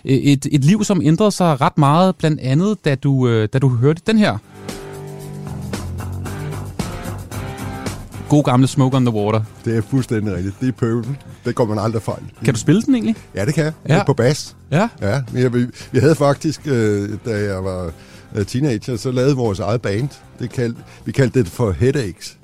Øh, 0.06 0.14
Et, 0.18 0.48
et 0.52 0.64
liv, 0.66 0.84
som 0.84 1.02
ændrede 1.04 1.32
sig 1.32 1.62
ret 1.62 1.78
meget, 1.78 2.16
blandt 2.16 2.40
andet, 2.40 2.86
da 2.86 2.96
du, 2.96 3.28
øh, 3.28 3.50
da 3.54 3.60
du 3.60 3.70
hørte 3.70 4.02
den 4.08 4.18
her. 4.18 4.38
God 8.30 8.44
gamle 8.44 8.68
Smoke 8.68 8.98
on 8.98 9.06
the 9.06 9.16
Water. 9.16 9.42
Det 9.66 9.78
er 9.78 9.82
fuldstændig 9.82 10.34
rigtigt. 10.36 10.56
Det 10.62 10.68
er 10.68 10.72
Purple. 10.72 11.18
Det 11.46 11.56
går 11.56 11.66
man 11.66 11.80
aldrig 11.80 12.02
fejl. 12.02 12.24
Kan 12.46 12.54
du 12.54 12.60
spille 12.60 12.82
den 12.82 12.96
egentlig? 12.96 13.16
Ja, 13.36 13.46
det 13.46 13.54
kan 13.54 13.64
jeg. 13.64 13.74
Ja. 13.90 14.04
På 14.04 14.14
bas. 14.14 14.56
Ja. 14.72 14.88
Ja, 15.02 15.22
vi, 15.32 15.48
vi, 15.48 15.66
vi 15.92 16.00
havde 16.00 16.16
faktisk, 16.16 16.62
øh, 16.66 17.10
da 17.26 17.40
jeg 17.54 17.64
var 17.64 17.92
øh, 18.36 18.46
teenager, 18.46 18.98
så 18.98 19.12
lavede 19.12 19.36
vores 19.36 19.60
eget 19.60 19.82
band. 19.82 20.10
Det 20.40 20.50
kaldte, 20.50 20.82
vi 21.06 21.12
kaldte 21.12 21.40
det 21.40 21.48
for 21.48 21.72
Headaches. 21.72 22.38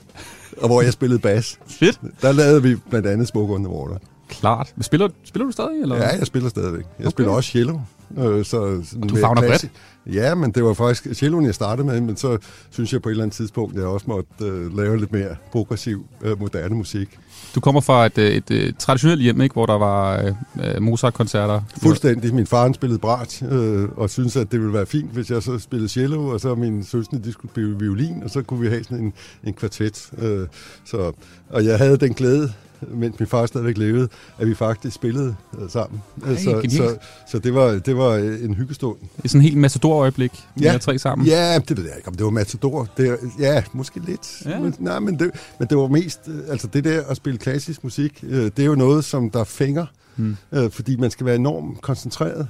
Og 0.57 0.67
hvor 0.67 0.81
jeg 0.81 0.93
spillede 0.93 1.19
bas. 1.19 1.59
Fedt. 1.67 1.99
Der 2.21 2.31
lavede 2.31 2.63
vi 2.63 2.75
blandt 2.89 3.07
andet 3.07 3.27
Smoke 3.27 3.53
on 3.53 3.63
the 3.63 3.73
Water. 3.73 3.97
Klart. 4.29 4.71
Men 4.75 4.83
Spiller, 4.83 5.07
spiller 5.25 5.45
du 5.45 5.51
stadig? 5.51 5.81
Eller? 5.81 5.95
Ja, 5.95 6.17
jeg 6.17 6.27
spiller 6.27 6.49
stadigvæk. 6.49 6.83
Jeg 6.99 7.05
Okay. 7.05 7.11
spiller 7.11 7.31
også 7.31 7.49
cello. 7.49 7.79
Øh, 8.17 8.45
så 8.45 8.51
sådan 8.85 9.07
Du 9.07 9.13
mere 9.13 9.21
favner 9.21 9.41
bredt. 9.41 9.69
Ja, 10.13 10.35
men 10.35 10.51
det 10.51 10.63
var 10.63 10.73
faktisk 10.73 11.07
celloen, 11.13 11.45
jeg 11.45 11.55
startede 11.55 11.87
med, 11.87 12.01
men 12.01 12.17
så 12.17 12.37
synes 12.69 12.93
jeg 12.93 13.01
på 13.01 13.09
et 13.09 13.11
eller 13.11 13.23
andet 13.23 13.35
tidspunkt, 13.35 13.75
at 13.75 13.79
jeg 13.79 13.87
også 13.87 14.05
måtte 14.09 14.29
øh, 14.41 14.77
lave 14.77 14.99
lidt 14.99 15.11
mere 15.11 15.35
progressiv, 15.51 16.05
øh, 16.21 16.39
moderne 16.39 16.75
musik. 16.75 17.19
Du 17.55 17.59
kommer 17.59 17.81
fra 17.81 18.05
et, 18.05 18.17
øh, 18.17 18.27
et, 18.27 18.51
et 18.51 18.77
traditionelt 18.77 19.21
hjem, 19.21 19.41
ikke, 19.41 19.53
hvor 19.53 19.65
der 19.65 19.77
var 19.77 20.21
øh, 20.21 20.75
øh, 20.75 20.81
Mozart-koncerter. 20.81 21.61
Fuldstændig. 21.81 22.35
Min 22.35 22.47
far 22.47 22.71
spillede 22.73 22.99
brat, 22.99 23.43
øh, 23.51 23.89
og 23.97 24.09
syntes, 24.09 24.35
at 24.35 24.51
det 24.51 24.59
ville 24.59 24.73
være 24.73 24.85
fint, 24.85 25.11
hvis 25.11 25.31
jeg 25.31 25.43
så 25.43 25.59
spillede 25.59 25.89
cello, 25.89 26.27
og 26.27 26.39
så 26.39 26.55
min 26.55 26.83
søstre, 26.83 27.17
de 27.17 27.31
skulle 27.31 27.51
spille 27.51 27.79
violin, 27.79 28.23
og 28.23 28.29
så 28.29 28.41
kunne 28.41 28.59
vi 28.59 28.67
have 28.67 28.83
sådan 28.83 29.03
en, 29.03 29.13
en 29.43 29.53
kvartet. 29.53 30.09
Øh, 30.17 30.47
så, 30.85 31.11
og 31.49 31.65
jeg 31.65 31.77
havde 31.77 31.97
den 31.97 32.13
glæde, 32.13 32.53
mens 32.89 33.19
min 33.19 33.27
far 33.27 33.45
stadigvæk 33.45 33.77
levede, 33.77 34.07
at 34.37 34.47
vi 34.47 34.55
faktisk 34.55 34.95
spillede 34.95 35.35
øh, 35.59 35.69
sammen. 35.69 36.01
Ej, 36.25 36.35
så, 36.35 36.43
så, 36.43 36.49
genialt. 36.61 36.99
så 37.31 37.39
det 37.39 37.53
var, 37.55 37.67
det 37.71 37.97
var 37.97 38.15
en 38.15 38.53
hyggestund. 38.53 38.97
Det 39.17 39.23
er 39.23 39.27
sådan 39.29 39.41
en 39.41 39.43
helt 39.43 39.57
matador-øjeblik, 39.57 40.31
ja. 40.61 40.71
Jer 40.71 40.77
tre 40.77 40.97
sammen. 40.99 41.27
Ja, 41.27 41.59
det 41.59 41.77
ved 41.77 41.85
jeg 41.85 41.93
ikke, 41.97 42.07
om 42.07 42.13
det 42.15 42.23
var 42.23 42.29
Matador. 42.31 42.87
Det, 42.97 43.17
ja, 43.39 43.63
måske 43.73 43.99
lidt. 44.05 44.41
Ja. 44.45 44.59
Men, 44.59 44.75
nej, 44.79 44.99
men 44.99 45.19
det, 45.19 45.31
men 45.59 45.67
det 45.67 45.77
var 45.77 45.87
mest, 45.87 46.19
øh, 46.27 46.39
altså 46.49 46.67
det 46.67 46.83
der 46.83 47.03
at 47.03 47.17
spille 47.17 47.39
klassisk 47.39 47.83
musik, 47.83 48.23
øh, 48.27 48.43
det 48.43 48.59
er 48.59 48.65
jo 48.65 48.75
noget, 48.75 49.05
som 49.05 49.29
der 49.29 49.43
fænger, 49.43 49.85
Hmm. 50.15 50.35
øh, 50.51 50.71
fordi 50.71 50.95
man 50.95 51.11
skal 51.11 51.25
være 51.25 51.35
enormt 51.35 51.81
koncentreret. 51.81 52.47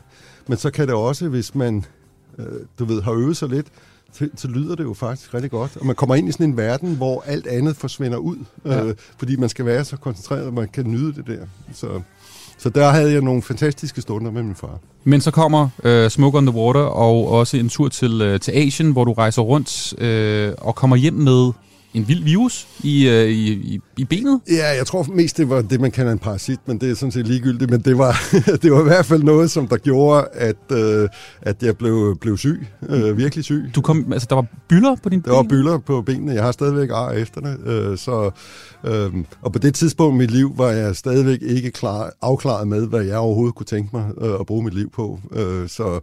Men 0.47 0.57
så 0.57 0.71
kan 0.71 0.87
det 0.87 0.95
også, 0.95 1.27
hvis 1.29 1.55
man, 1.55 1.85
øh, 2.37 2.45
du 2.79 2.85
ved, 2.85 3.01
har 3.01 3.11
øvet 3.13 3.37
sig 3.37 3.49
lidt, 3.49 3.67
så, 4.17 4.27
så 4.35 4.47
lyder 4.47 4.75
det 4.75 4.83
jo 4.83 4.93
faktisk 4.93 5.33
rigtig 5.33 5.51
godt. 5.51 5.77
Og 5.77 5.85
man 5.85 5.95
kommer 5.95 6.15
ind 6.15 6.29
i 6.29 6.31
sådan 6.31 6.45
en 6.49 6.57
verden, 6.57 6.95
hvor 6.95 7.23
alt 7.27 7.47
andet 7.47 7.75
forsvinder 7.75 8.17
ud, 8.17 8.37
Ja. 8.65 8.83
øh, 8.85 8.95
fordi 9.17 9.35
man 9.35 9.49
skal 9.49 9.65
være 9.65 9.85
så 9.85 9.97
koncentreret, 9.97 10.47
at 10.47 10.53
man 10.53 10.67
kan 10.73 10.85
nyde 10.91 11.13
det 11.13 11.27
der. 11.27 11.45
Så, 11.73 11.87
så 12.57 12.69
der 12.69 12.89
havde 12.89 13.11
jeg 13.11 13.21
nogle 13.21 13.41
fantastiske 13.41 14.01
stunder 14.01 14.31
med 14.31 14.43
min 14.43 14.55
far. 14.55 14.79
Men 15.03 15.21
så 15.21 15.31
kommer 15.31 15.69
øh, 15.83 16.09
Smoke 16.09 16.37
on 16.37 16.45
the 16.45 16.55
Water 16.55 16.79
og 16.81 17.27
også 17.31 17.57
en 17.57 17.69
tur 17.69 17.89
til, 17.89 18.21
øh, 18.21 18.39
til 18.39 18.51
Asien, 18.51 18.91
hvor 18.91 19.03
du 19.05 19.13
rejser 19.13 19.41
rundt 19.41 19.93
øh, 20.01 20.53
og 20.57 20.75
kommer 20.75 20.95
hjem 20.95 21.13
med 21.13 21.51
en 21.95 22.07
vild 22.07 22.23
virus 22.23 22.67
i, 22.83 23.07
øh, 23.07 23.29
i, 23.29 23.51
i, 23.51 23.79
i 23.97 24.03
benet. 24.05 24.41
Ja, 24.49 24.67
jeg 24.77 24.87
tror 24.87 25.03
mest, 25.03 25.37
det 25.37 25.49
var 25.49 25.61
det, 25.61 25.81
man 25.81 25.91
kalder 25.91 26.11
en 26.11 26.19
parasit, 26.19 26.59
men 26.65 26.77
det 26.77 26.91
er 26.91 26.95
sådan 26.95 27.11
set 27.11 27.27
ligegyldigt. 27.27 27.71
Men 27.71 27.81
det 27.81 27.97
var, 27.97 28.21
det 28.61 28.71
var 28.71 28.79
i 28.79 28.83
hvert 28.83 29.05
fald 29.05 29.23
noget, 29.23 29.51
som 29.51 29.67
der 29.67 29.77
gjorde, 29.77 30.27
at, 30.33 30.55
øh, 30.71 31.09
at 31.41 31.63
jeg 31.63 31.77
blev, 31.77 32.17
blev 32.21 32.37
syg. 32.37 32.67
Øh, 32.89 33.17
virkelig 33.17 33.43
syg. 33.43 33.71
Du 33.75 33.81
kom, 33.81 34.13
altså, 34.13 34.27
der 34.29 34.35
var 34.35 34.45
byller 34.69 34.95
på 35.03 35.09
din 35.09 35.21
Der 35.21 35.31
var 35.31 35.41
ben. 35.41 35.49
byller 35.49 35.77
på 35.77 36.01
benene. 36.01 36.33
Jeg 36.33 36.43
har 36.43 36.51
stadigvæk 36.51 36.89
ar 36.93 37.11
efter 37.11 37.41
det. 37.41 37.67
Øh, 37.67 37.97
så, 37.97 38.31
øh, 38.85 39.13
og 39.41 39.53
på 39.53 39.59
det 39.59 39.75
tidspunkt 39.75 40.15
i 40.15 40.17
mit 40.17 40.31
liv 40.31 40.53
var 40.57 40.71
jeg 40.71 40.95
stadigvæk 40.95 41.39
ikke 41.41 41.71
klar, 41.71 42.11
afklaret 42.21 42.67
med, 42.67 42.87
hvad 42.87 43.03
jeg 43.03 43.17
overhovedet 43.17 43.55
kunne 43.55 43.65
tænke 43.65 43.89
mig 43.93 44.11
øh, 44.21 44.33
at 44.39 44.45
bruge 44.45 44.63
mit 44.63 44.73
liv 44.73 44.89
på. 44.89 45.19
Øh, 45.31 45.69
så, 45.69 45.99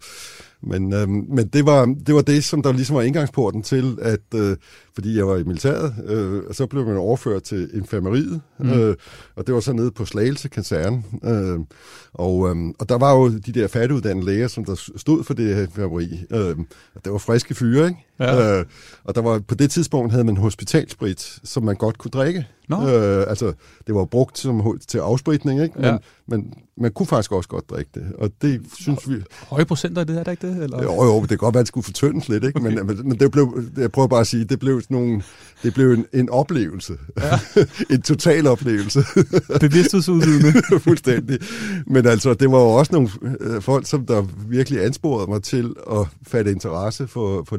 men 0.62 0.92
øh, 0.92 1.08
men 1.08 1.48
det, 1.48 1.66
var, 1.66 1.84
det 2.06 2.14
var 2.14 2.20
det, 2.22 2.44
som 2.44 2.62
der 2.62 2.72
ligesom 2.72 2.96
var 2.96 3.02
indgangsporten 3.02 3.62
til, 3.62 3.98
at 4.02 4.20
øh, 4.34 4.56
fordi 4.94 5.16
jeg 5.16 5.26
var 5.26 5.36
i 5.36 5.42
militæret, 5.44 5.94
øh, 6.06 6.42
og 6.48 6.54
så 6.54 6.66
blev 6.66 6.86
man 6.86 6.96
overført 6.96 7.42
til 7.42 7.70
infirmeriet, 7.74 8.40
Mm. 8.58 8.70
øh, 8.70 8.96
og 9.36 9.46
det 9.46 9.54
var 9.54 9.60
så 9.60 9.72
nede 9.72 9.90
på 9.90 10.04
Slagelse 10.04 10.48
kaserne. 10.48 11.02
Øh, 11.24 11.58
og, 12.14 12.48
øh, 12.50 12.56
og 12.78 12.88
der 12.88 12.98
var 12.98 13.14
jo 13.16 13.28
de 13.28 13.52
der 13.52 13.68
færdiguddannede 13.68 14.26
læger, 14.26 14.48
som 14.48 14.64
der 14.64 14.74
stod 14.96 15.24
for 15.24 15.34
det 15.34 15.54
her 15.54 15.62
infirmeri. 15.62 16.24
Øh, 16.32 16.56
og 16.94 17.04
det 17.04 17.12
var 17.12 17.18
friske 17.18 17.54
fyre, 17.54 17.86
ikke? 17.88 17.98
Ja. 18.22 18.58
Øh, 18.58 18.64
og 19.04 19.14
der 19.14 19.20
var, 19.20 19.38
på 19.48 19.54
det 19.54 19.70
tidspunkt 19.70 20.12
havde 20.12 20.24
man 20.24 20.36
hospitalsprit, 20.36 21.38
som 21.44 21.62
man 21.62 21.76
godt 21.76 21.98
kunne 21.98 22.10
drikke. 22.10 22.46
Nå. 22.68 22.88
Øh, 22.88 23.24
altså, 23.28 23.52
det 23.86 23.94
var 23.94 24.04
brugt 24.04 24.38
som, 24.38 24.78
til 24.88 24.98
afspritning, 24.98 25.62
ikke? 25.62 25.74
Men, 25.76 25.84
Ja. 25.84 25.96
men 26.28 26.54
man 26.76 26.90
kunne 26.92 27.06
faktisk 27.06 27.32
også 27.32 27.48
godt 27.48 27.70
drikke 27.70 27.90
det. 27.94 28.12
Og 28.18 28.30
det 28.42 28.62
synes 28.80 29.08
vi... 29.10 29.14
Høje 29.48 29.64
procenter 29.64 30.04
det 30.04 30.18
er 30.18 30.22
det 30.24 30.30
ikke 30.30 30.46
det? 30.46 30.62
Eller? 30.64 30.82
Jo, 30.82 31.04
jo, 31.04 31.20
det 31.20 31.28
kan 31.28 31.38
godt 31.38 31.54
være, 31.54 31.60
at 31.60 31.64
det 31.64 31.68
skulle 31.68 31.84
fortyndes 31.84 32.28
lidt, 32.28 32.44
ikke? 32.44 32.60
Okay. 32.60 32.74
Men, 32.74 32.86
men, 32.86 33.08
men 33.08 33.20
det 33.20 33.30
blev, 33.30 33.62
jeg 33.76 33.92
prøver 33.92 34.08
bare 34.08 34.20
at 34.20 34.26
sige, 34.26 34.44
det 34.44 34.58
blev, 34.58 34.80
sådan 34.80 34.94
nogle, 34.96 35.22
det 35.62 35.74
blev 35.74 35.92
en, 35.92 36.06
en 36.12 36.30
oplevelse. 36.30 36.92
Ja. 37.20 37.38
en 37.94 38.02
total 38.02 38.46
oplevelse. 38.46 39.04
Bevidsthedsudvidende. 39.60 40.62
Fuldstændig. 40.88 41.38
Men 41.86 42.06
altså, 42.06 42.34
det 42.34 42.50
var 42.50 42.58
jo 42.58 42.68
også 42.70 42.92
nogle 42.92 43.08
øh, 43.40 43.62
folk, 43.62 43.86
som 43.86 44.06
der 44.06 44.22
virkelig 44.48 44.84
ansporede 44.84 45.30
mig 45.30 45.42
til 45.42 45.74
at 45.90 46.06
fatte 46.26 46.50
interesse 46.50 47.06
for, 47.06 47.44
for 47.48 47.56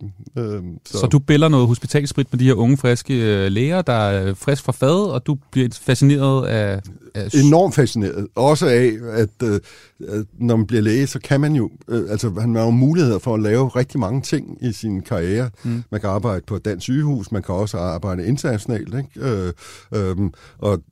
lægevidenskaben. 0.00 0.76
Øh, 0.94 1.00
Så 1.00 1.06
du 1.06 1.18
bæller 1.18 1.48
noget 1.48 1.66
hospitalsprit 1.66 2.26
med 2.32 2.38
de 2.38 2.44
her 2.44 2.54
unge, 2.54 2.76
friske 2.76 3.14
øh, 3.14 3.52
læger, 3.52 3.82
der 3.82 3.92
er 3.92 4.34
frisk 4.34 4.62
fra 4.64 4.72
fad, 4.72 5.10
og 5.10 5.26
du 5.26 5.36
bliver 5.50 5.68
fascineret 5.82 6.46
af... 6.46 6.80
af 7.14 7.34
enormt 7.34 7.74
fascineret. 7.74 8.26
Også 8.34 8.66
af, 8.66 8.92
at, 9.12 9.28
øh, 9.42 9.60
at 10.08 10.24
når 10.38 10.56
man 10.56 10.66
bliver 10.66 10.82
læge, 10.82 11.06
så 11.06 11.18
kan 11.20 11.40
man 11.40 11.54
jo, 11.54 11.70
øh, 11.88 12.10
altså 12.10 12.30
man 12.30 12.54
har 12.54 12.64
jo 12.64 12.70
muligheder 12.70 13.18
for 13.18 13.34
at 13.34 13.42
lave 13.42 13.68
rigtig 13.68 14.00
mange 14.00 14.22
ting 14.22 14.58
i 14.60 14.72
sin 14.72 15.02
karriere. 15.02 15.50
Mm. 15.64 15.82
Man 15.90 16.00
kan 16.00 16.10
arbejde 16.10 16.42
på 16.46 16.56
et 16.56 16.64
dansk 16.64 16.84
sygehus, 16.84 17.32
man 17.32 17.42
kan 17.42 17.54
også 17.54 17.78
arbejde 17.78 18.26
internationalt, 18.26 18.94
ikke? 18.94 19.28
Øh, 19.30 19.52
øh, 19.94 20.16
og 20.58 20.82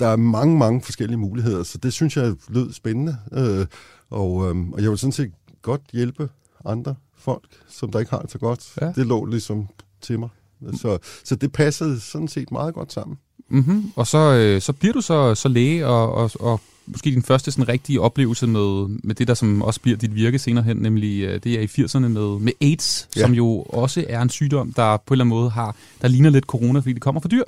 der 0.00 0.06
er 0.06 0.16
mange, 0.16 0.58
mange 0.58 0.82
forskellige 0.82 1.18
muligheder, 1.18 1.62
så 1.62 1.78
det 1.78 1.92
synes 1.92 2.16
jeg 2.16 2.34
lød 2.48 2.72
spændende. 2.72 3.16
Øh, 3.32 3.66
og, 4.10 4.48
øh, 4.48 4.56
og 4.72 4.82
jeg 4.82 4.90
vil 4.90 4.98
sådan 4.98 5.12
set 5.12 5.30
godt 5.62 5.80
hjælpe 5.92 6.28
andre 6.64 6.94
folk, 7.20 7.44
som 7.68 7.90
der 7.92 7.98
ikke 7.98 8.10
har 8.10 8.20
det 8.20 8.30
så 8.30 8.38
godt. 8.38 8.72
Ja. 8.80 8.92
Det 8.92 9.06
lå 9.06 9.24
ligesom 9.24 9.68
til 10.00 10.18
mig. 10.18 10.28
Så, 10.74 10.98
så 11.24 11.36
det 11.36 11.52
passede 11.52 12.00
sådan 12.00 12.28
set 12.28 12.52
meget 12.52 12.74
godt 12.74 12.92
sammen. 12.92 13.18
Mm-hmm. 13.48 13.92
Og 13.96 14.06
så, 14.06 14.18
øh, 14.18 14.60
så 14.60 14.72
bliver 14.72 14.92
du 14.92 15.00
så, 15.00 15.34
så 15.34 15.48
læge, 15.48 15.86
og, 15.86 16.14
og, 16.14 16.30
og 16.40 16.60
måske 16.86 17.10
din 17.10 17.22
første 17.22 17.50
sådan 17.50 17.68
rigtige 17.68 18.00
oplevelse 18.00 18.46
med, 18.46 18.88
med 18.88 19.14
det, 19.14 19.28
der 19.28 19.34
som 19.34 19.62
også 19.62 19.80
bliver 19.80 19.96
dit 19.96 20.14
virke 20.14 20.38
senere 20.38 20.64
hen, 20.64 20.76
nemlig 20.76 21.22
øh, 21.22 21.40
det 21.44 21.52
er 21.54 21.60
i 21.60 21.64
80'erne 21.64 21.98
med, 21.98 22.38
med 22.38 22.52
AIDS, 22.60 23.08
ja. 23.16 23.20
Ja. 23.20 23.26
som 23.26 23.34
jo 23.34 23.62
også 23.62 24.04
er 24.08 24.22
en 24.22 24.28
sygdom, 24.28 24.72
der 24.72 24.96
på 24.96 25.14
en 25.14 25.14
eller 25.14 25.24
anden 25.24 25.38
måde 25.38 25.50
har, 25.50 25.76
der 26.02 26.08
ligner 26.08 26.30
lidt 26.30 26.44
corona, 26.44 26.80
fordi 26.80 26.92
det 26.92 27.02
kommer 27.02 27.20
fra 27.20 27.28
dyr. 27.28 27.44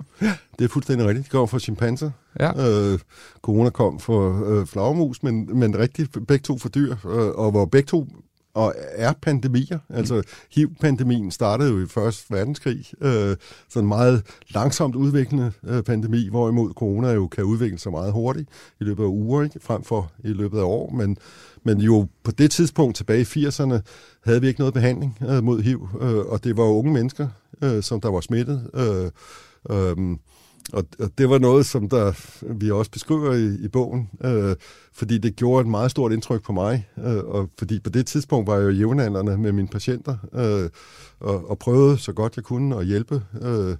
Det 0.59 0.65
er 0.65 0.69
fuldstændig 0.69 1.07
rigtigt. 1.07 1.25
Det 1.25 1.33
kommer 1.33 1.47
fra 1.47 1.59
chimpanser. 1.59 2.11
Ja. 2.41 2.69
Øh, 2.69 2.99
corona 3.43 3.71
kom 3.71 4.01
for 4.01 4.45
øh, 4.47 4.67
flagermus, 4.67 5.23
men, 5.23 5.59
men 5.59 5.79
rigtigt 5.79 6.13
begge 6.29 6.43
to 6.43 6.59
for 6.59 6.69
dyr, 6.69 6.97
øh, 7.05 7.29
og 7.29 7.51
hvor 7.51 7.65
begge 7.65 7.87
to 7.87 8.09
og 8.55 8.75
er 8.77 9.13
pandemier. 9.23 9.79
Altså 9.89 10.23
HIV-pandemien 10.55 11.31
startede 11.31 11.71
jo 11.71 11.83
i 11.83 11.87
Første 11.87 12.35
Verdenskrig, 12.35 12.87
øh, 13.01 13.37
sådan 13.69 13.85
en 13.85 13.89
meget 13.89 14.23
langsomt 14.49 14.95
udviklende 14.95 15.53
øh, 15.65 15.83
pandemi, 15.83 16.29
hvorimod 16.29 16.73
corona 16.73 17.13
jo 17.13 17.27
kan 17.27 17.45
udvikle 17.45 17.79
sig 17.79 17.93
meget 17.93 18.13
hurtigt 18.13 18.49
i 18.81 18.85
løbet 18.85 19.03
af 19.03 19.09
uger, 19.09 19.43
ikke? 19.43 19.61
frem 19.61 19.85
for 19.85 20.13
i 20.25 20.29
løbet 20.29 20.59
af 20.59 20.65
år. 20.65 20.91
Men, 20.91 21.19
men 21.63 21.81
jo 21.81 22.07
på 22.23 22.31
det 22.31 22.51
tidspunkt 22.51 22.97
tilbage 22.97 23.21
i 23.21 23.47
80'erne 23.47 23.79
havde 24.25 24.41
vi 24.41 24.47
ikke 24.47 24.61
noget 24.61 24.75
behandling 24.75 25.19
øh, 25.29 25.45
mod 25.45 25.63
HIV, 25.63 25.89
øh, 26.01 26.19
og 26.19 26.45
det 26.45 26.57
var 26.57 26.65
unge 26.65 26.93
mennesker, 26.93 27.29
øh, 27.63 27.83
som 27.83 28.01
der 28.01 28.11
var 28.11 28.21
smittet. 28.21 28.71
Øh, 28.75 29.11
øh, 29.71 30.17
og, 30.73 30.85
og 30.99 31.11
det 31.19 31.31
var 31.31 31.39
noget, 31.39 31.67
som 31.67 31.89
der, 31.89 32.13
vi 32.55 32.71
også 32.71 32.91
beskriver 32.91 33.33
i, 33.33 33.65
i 33.65 33.69
bogen, 33.69 34.11
øh, 34.25 34.57
fordi 34.93 35.19
det 35.19 35.37
gjorde 35.37 35.61
et 35.61 35.67
meget 35.67 35.91
stort 35.91 36.13
indtryk 36.13 36.43
på 36.43 36.53
mig, 36.53 36.89
øh, 36.99 37.25
og 37.25 37.49
fordi 37.59 37.81
på 37.81 37.91
det 37.91 38.07
tidspunkt 38.07 38.47
var 38.47 38.57
jeg 38.57 38.65
jo 38.65 38.71
jævnaldrende 38.71 39.39
med 39.39 39.53
mine 39.53 39.69
patienter, 39.69 40.17
øh, 40.35 40.71
og, 41.21 41.51
og 41.51 41.59
prøvede 41.59 41.99
så 41.99 42.13
godt 42.13 42.37
jeg 42.37 42.45
kunne 42.45 42.77
at 42.77 42.87
hjælpe, 42.87 43.23
øh, 43.43 43.77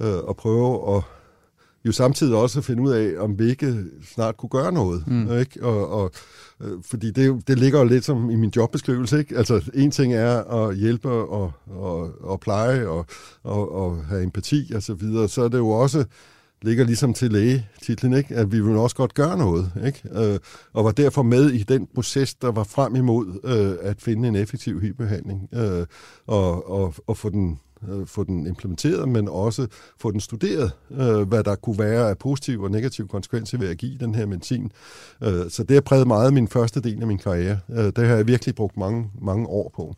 øh, 0.00 0.16
og 0.16 0.36
prøve 0.36 0.96
at 0.96 1.02
jo 1.86 1.92
samtidig 1.92 2.36
også 2.36 2.58
at 2.58 2.64
finde 2.64 2.82
ud 2.82 2.92
af, 2.92 3.12
om 3.18 3.38
vi 3.38 3.50
ikke 3.50 3.84
snart 4.14 4.36
kunne 4.36 4.50
gøre 4.50 4.72
noget. 4.72 5.04
Mm. 5.06 5.38
Ikke? 5.38 5.62
Og, 5.62 5.88
og, 5.88 6.10
øh, 6.62 6.72
fordi 6.82 7.10
det, 7.10 7.48
det 7.48 7.58
ligger 7.58 7.78
jo 7.78 7.84
lidt 7.84 8.04
som 8.04 8.30
i 8.30 8.36
min 8.36 8.52
jobbeskrivelse. 8.56 9.18
Ikke? 9.18 9.36
Altså, 9.36 9.70
en 9.74 9.90
ting 9.90 10.14
er 10.14 10.44
at 10.44 10.76
hjælpe 10.76 11.10
og, 11.10 11.52
og, 11.66 12.10
og 12.20 12.40
pleje 12.40 12.86
og, 12.86 13.06
og, 13.42 13.72
og 13.74 14.04
have 14.04 14.22
empati 14.22 14.72
og 14.74 14.82
så 14.82 14.94
videre. 14.94 15.28
Så 15.28 15.42
er 15.42 15.48
det 15.48 15.58
jo 15.58 15.68
også 15.68 16.04
ligger 16.64 16.84
ligesom 16.84 17.14
til 17.14 17.32
lægetitlen, 17.32 18.12
ikke? 18.12 18.34
at 18.34 18.52
vi 18.52 18.60
vil 18.60 18.76
også 18.76 18.96
godt 18.96 19.14
gøre 19.14 19.38
noget, 19.38 19.72
ikke? 19.86 20.02
Øh, 20.12 20.38
og 20.72 20.84
var 20.84 20.90
derfor 20.90 21.22
med 21.22 21.50
i 21.50 21.62
den 21.62 21.88
proces, 21.94 22.34
der 22.34 22.52
var 22.52 22.64
frem 22.64 22.96
imod 22.96 23.40
øh, 23.44 23.90
at 23.90 24.02
finde 24.02 24.28
en 24.28 24.36
effektiv 24.36 24.80
HIV-behandling, 24.80 25.48
øh, 25.54 25.86
og, 26.26 26.70
og, 26.70 26.94
og 27.06 27.16
få 27.16 27.28
den 27.28 27.58
øh, 27.88 28.06
få 28.06 28.24
den 28.24 28.46
implementeret, 28.46 29.08
men 29.08 29.28
også 29.28 29.66
få 29.98 30.10
den 30.10 30.20
studeret, 30.20 30.72
øh, 30.90 31.28
hvad 31.28 31.44
der 31.44 31.54
kunne 31.54 31.78
være 31.78 32.08
af 32.08 32.18
positive 32.18 32.64
og 32.64 32.70
negative 32.70 33.08
konsekvenser 33.08 33.58
ved 33.58 33.68
at 33.68 33.78
give 33.78 33.98
den 33.98 34.14
her 34.14 34.26
medicin. 34.26 34.72
Øh, 35.22 35.50
så 35.50 35.62
det 35.62 35.74
har 35.74 35.80
præget 35.80 36.06
meget 36.06 36.32
min 36.32 36.48
første 36.48 36.80
del 36.80 37.00
af 37.00 37.06
min 37.06 37.18
karriere. 37.18 37.58
Øh, 37.70 37.84
det 37.84 37.98
har 37.98 38.16
jeg 38.16 38.26
virkelig 38.26 38.54
brugt 38.54 38.76
mange, 38.76 39.10
mange 39.20 39.46
år 39.46 39.72
på. 39.76 39.94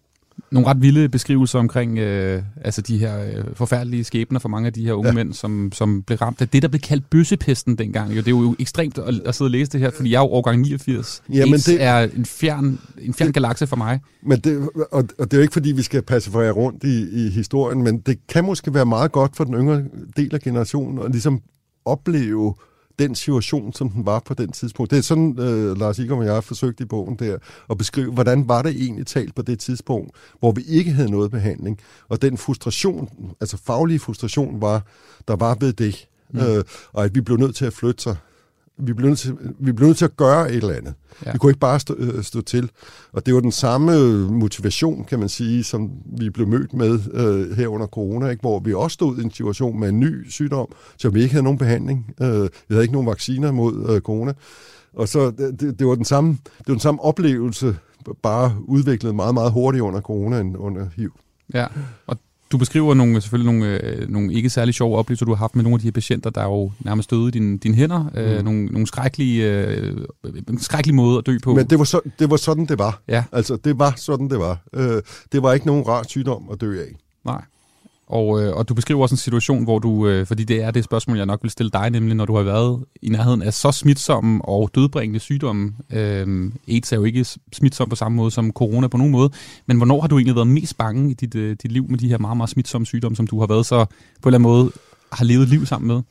Nogle 0.50 0.68
ret 0.68 0.82
vilde 0.82 1.08
beskrivelser 1.08 1.58
omkring 1.58 1.98
øh, 1.98 2.42
altså 2.64 2.82
de 2.82 2.98
her 2.98 3.24
øh, 3.24 3.44
forfærdelige 3.54 4.04
skæbner 4.04 4.38
for 4.38 4.48
mange 4.48 4.66
af 4.66 4.72
de 4.72 4.84
her 4.84 4.92
unge 4.92 5.08
ja. 5.08 5.12
Ja. 5.12 5.24
mænd, 5.24 5.32
som, 5.32 5.72
som 5.72 6.02
blev 6.02 6.18
ramt 6.18 6.40
af 6.40 6.48
det, 6.48 6.62
der 6.62 6.68
blev 6.68 6.80
kaldt 6.80 7.10
bøssepesten 7.10 7.78
dengang. 7.78 8.10
Jo, 8.10 8.16
det 8.16 8.26
er 8.26 8.30
jo 8.30 8.56
ekstremt 8.58 8.98
at, 8.98 9.20
at 9.24 9.34
sidde 9.34 9.46
og 9.46 9.50
læse 9.50 9.70
det 9.72 9.80
her, 9.80 9.90
fordi 9.90 10.10
jeg 10.10 10.16
er 10.18 10.22
jo 10.22 10.26
årgang 10.28 10.60
89. 10.60 11.22
Jamen, 11.32 11.54
AIDS 11.54 11.64
det- 11.64 11.82
er 11.82 11.98
en 12.16 12.24
fjern, 12.26 12.78
en 13.00 13.14
fjern 13.14 13.32
galakse 13.32 13.66
for 13.66 13.76
mig. 13.76 14.00
Men 14.22 14.38
det, 14.40 14.68
og, 14.76 15.04
og 15.18 15.24
det 15.24 15.32
er 15.32 15.36
jo 15.36 15.42
ikke, 15.42 15.52
fordi 15.52 15.72
vi 15.72 15.82
skal 15.82 16.02
passe 16.02 16.30
for 16.30 16.40
jer 16.40 16.50
rundt 16.52 16.84
i, 16.84 17.26
i 17.26 17.30
historien, 17.30 17.82
men 17.82 17.98
det 17.98 18.18
kan 18.28 18.44
måske 18.44 18.74
være 18.74 18.86
meget 18.86 19.12
godt 19.12 19.36
for 19.36 19.44
den 19.44 19.54
yngre 19.54 19.82
del 20.16 20.34
af 20.34 20.40
generationen 20.40 20.98
at 21.04 21.10
ligesom 21.10 21.40
opleve 21.84 22.54
den 22.98 23.14
situation, 23.14 23.72
som 23.72 23.90
den 23.90 24.06
var 24.06 24.18
på 24.20 24.34
den 24.34 24.52
tidspunkt. 24.52 24.90
Det 24.90 24.98
er 24.98 25.02
sådan, 25.02 25.38
øh, 25.38 25.78
Lars 25.78 25.98
Igor 25.98 26.16
og 26.16 26.24
jeg 26.24 26.34
har 26.34 26.40
forsøgt 26.40 26.80
i 26.80 26.84
bogen 26.84 27.16
der, 27.16 27.38
at 27.70 27.78
beskrive, 27.78 28.12
hvordan 28.12 28.48
var 28.48 28.62
det 28.62 28.82
egentlig 28.82 29.06
talt 29.06 29.34
på 29.34 29.42
det 29.42 29.58
tidspunkt, 29.58 30.10
hvor 30.40 30.52
vi 30.52 30.62
ikke 30.68 30.92
havde 30.92 31.10
noget 31.10 31.30
behandling. 31.30 31.78
Og 32.08 32.22
den 32.22 32.38
frustration, 32.38 33.10
altså 33.40 33.56
faglige 33.56 33.98
frustration, 33.98 34.60
var, 34.60 34.82
der 35.28 35.36
var 35.36 35.56
ved 35.60 35.72
det. 35.72 36.08
Mm. 36.30 36.40
Øh, 36.40 36.64
og 36.92 37.04
at 37.04 37.14
vi 37.14 37.20
blev 37.20 37.36
nødt 37.36 37.56
til 37.56 37.64
at 37.64 37.72
flytte 37.72 38.02
sig. 38.02 38.16
Vi 38.78 38.92
blev 38.92 39.08
nødt 39.08 39.18
til, 39.18 39.36
vi 39.58 39.72
blev 39.72 39.86
nødt 39.86 39.98
til 39.98 40.04
at 40.04 40.16
gøre 40.16 40.50
et 40.50 40.56
eller 40.56 40.74
andet. 40.74 40.94
Ja. 41.26 41.32
Vi 41.32 41.38
kunne 41.38 41.50
ikke 41.50 41.60
bare 41.60 41.80
stå, 41.80 41.94
øh, 41.98 42.22
stå 42.22 42.40
til. 42.40 42.70
Og 43.12 43.26
det 43.26 43.34
var 43.34 43.40
den 43.40 43.52
samme 43.52 44.18
motivation, 44.30 45.04
kan 45.04 45.18
man 45.18 45.28
sige, 45.28 45.64
som 45.64 45.90
vi 46.18 46.30
blev 46.30 46.46
mødt 46.46 46.74
med 46.74 46.98
øh, 47.12 47.56
her 47.56 47.68
under 47.68 47.86
corona, 47.86 48.28
ikke? 48.28 48.40
hvor 48.40 48.60
vi 48.60 48.74
også 48.74 48.94
stod 48.94 49.18
i 49.18 49.22
en 49.22 49.30
situation 49.30 49.80
med 49.80 49.88
en 49.88 50.00
ny 50.00 50.30
sygdom, 50.30 50.68
som 50.96 51.14
vi 51.14 51.22
ikke 51.22 51.32
havde 51.32 51.44
nogen 51.44 51.58
behandling. 51.58 52.14
Øh, 52.20 52.42
vi 52.42 52.48
havde 52.70 52.82
ikke 52.82 52.94
nogen 52.94 53.08
vacciner 53.08 53.52
mod 53.52 53.90
øh, 53.90 54.00
corona. 54.00 54.32
Og 54.92 55.08
så 55.08 55.30
det, 55.30 55.60
det, 55.60 55.78
det, 55.78 55.86
var 55.86 55.94
den 55.94 56.04
samme, 56.04 56.30
det 56.30 56.68
var 56.68 56.74
den 56.74 56.80
samme 56.80 57.00
oplevelse, 57.00 57.76
bare 58.22 58.56
udviklet 58.64 59.14
meget, 59.14 59.34
meget 59.34 59.52
hurtigt 59.52 59.82
under 59.82 60.00
corona 60.00 60.40
end 60.40 60.56
under 60.56 60.86
HIV. 60.96 61.12
Ja, 61.54 61.66
og 62.06 62.16
du 62.52 62.58
beskriver 62.58 62.94
nogle, 62.94 63.20
selvfølgelig 63.20 63.52
nogle, 63.52 63.84
øh, 63.84 64.08
nogle 64.08 64.32
ikke 64.32 64.50
særlig 64.50 64.74
sjove 64.74 64.96
oplevelser, 64.96 65.26
du 65.26 65.32
har 65.32 65.38
haft 65.38 65.56
med 65.56 65.62
nogle 65.62 65.74
af 65.74 65.80
de 65.80 65.86
her 65.86 65.92
patienter, 65.92 66.30
der 66.30 66.40
er 66.40 66.44
jo 66.44 66.72
nærmest 66.80 67.10
døde 67.10 67.28
i 67.28 67.30
dine, 67.30 67.58
dine 67.58 67.74
hænder. 67.74 68.10
Mm. 68.14 68.18
Øh, 68.18 68.44
nogle, 68.44 68.66
nogle 68.66 68.86
skrækkelige, 68.86 69.52
øh, 69.52 69.96
en 70.48 70.58
skrækkelig 70.60 70.94
måde 70.94 71.18
at 71.18 71.26
dø 71.26 71.38
på. 71.42 71.54
Men 71.54 71.66
det 71.66 71.78
var, 71.78 71.84
så, 71.84 72.00
det 72.18 72.30
var 72.30 72.36
sådan, 72.36 72.66
det 72.66 72.78
var. 72.78 73.02
Ja. 73.08 73.24
Altså, 73.32 73.56
det 73.56 73.78
var 73.78 73.94
sådan, 73.96 74.30
det 74.30 74.38
var. 74.38 74.58
Øh, 74.72 75.02
det 75.32 75.42
var 75.42 75.52
ikke 75.52 75.66
nogen 75.66 75.88
rar 75.88 76.02
sygdom 76.08 76.48
at 76.52 76.60
dø 76.60 76.80
af. 76.80 76.96
Nej. 77.24 77.42
Og, 78.06 78.42
øh, 78.42 78.56
og 78.56 78.68
du 78.68 78.74
beskriver 78.74 79.02
også 79.02 79.12
en 79.12 79.18
situation, 79.18 79.64
hvor 79.64 79.78
du, 79.78 80.08
øh, 80.08 80.26
fordi 80.26 80.44
det 80.44 80.62
er 80.62 80.70
det 80.70 80.84
spørgsmål, 80.84 81.16
jeg 81.16 81.26
nok 81.26 81.42
vil 81.42 81.50
stille 81.50 81.70
dig, 81.70 81.90
nemlig 81.90 82.14
når 82.14 82.24
du 82.24 82.36
har 82.36 82.42
været 82.42 82.84
i 83.02 83.08
nærheden 83.08 83.42
af 83.42 83.54
så 83.54 83.72
smitsomme 83.72 84.44
og 84.44 84.70
dødbringende 84.74 85.20
sygdomme. 85.20 85.72
Øh, 85.92 86.50
AIDS 86.68 86.92
er 86.92 86.96
jo 86.96 87.04
ikke 87.04 87.26
smitsom 87.52 87.88
på 87.88 87.96
samme 87.96 88.16
måde 88.16 88.30
som 88.30 88.52
corona 88.52 88.88
på 88.88 88.96
nogen 88.96 89.12
måde, 89.12 89.30
men 89.66 89.76
hvornår 89.76 90.00
har 90.00 90.08
du 90.08 90.18
egentlig 90.18 90.34
været 90.34 90.46
mest 90.46 90.78
bange 90.78 91.10
i 91.10 91.14
dit, 91.14 91.34
øh, 91.34 91.56
dit 91.62 91.72
liv 91.72 91.86
med 91.88 91.98
de 91.98 92.08
her 92.08 92.18
meget, 92.18 92.36
meget 92.36 92.50
smitsomme 92.50 92.86
sygdomme, 92.86 93.16
som 93.16 93.26
du 93.26 93.40
har 93.40 93.46
været 93.46 93.66
så 93.66 93.84
på 94.22 94.28
en 94.28 94.34
eller 94.34 94.38
anden 94.38 94.42
måde 94.42 94.72
har 95.12 95.24
levet 95.24 95.48
liv 95.48 95.66
sammen 95.66 95.86
med? 95.88 96.02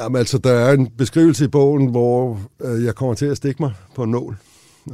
Jamen 0.00 0.16
altså, 0.16 0.38
der 0.38 0.52
er 0.52 0.72
en 0.72 0.88
beskrivelse 0.98 1.44
i 1.44 1.48
bogen, 1.48 1.86
hvor 1.86 2.40
øh, 2.64 2.84
jeg 2.84 2.94
kommer 2.94 3.14
til 3.14 3.26
at 3.26 3.36
stikke 3.36 3.62
mig 3.62 3.72
på 3.94 4.02
en 4.02 4.10
nål. 4.10 4.36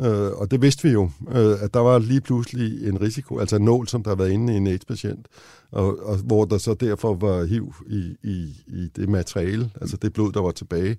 Øh, 0.00 0.30
og 0.32 0.50
det 0.50 0.62
vidste 0.62 0.82
vi 0.82 0.92
jo, 0.92 1.10
øh, 1.32 1.56
at 1.60 1.74
der 1.74 1.80
var 1.80 1.98
lige 1.98 2.20
pludselig 2.20 2.88
en 2.88 3.00
risiko, 3.00 3.38
altså 3.38 3.56
en 3.56 3.62
nål, 3.62 3.88
som 3.88 4.02
der 4.02 4.10
har 4.10 4.16
været 4.16 4.30
inde 4.30 4.54
i 4.54 4.56
en 4.56 4.66
AIDS-patient, 4.66 5.26
og, 5.70 5.98
og 6.06 6.16
hvor 6.16 6.44
der 6.44 6.58
så 6.58 6.74
derfor 6.74 7.14
var 7.14 7.44
HIV 7.44 7.74
i, 7.86 8.16
i, 8.22 8.62
i 8.66 8.88
det 8.96 9.08
materiale, 9.08 9.70
altså 9.80 9.96
det 9.96 10.12
blod, 10.12 10.32
der 10.32 10.40
var 10.40 10.50
tilbage, 10.50 10.96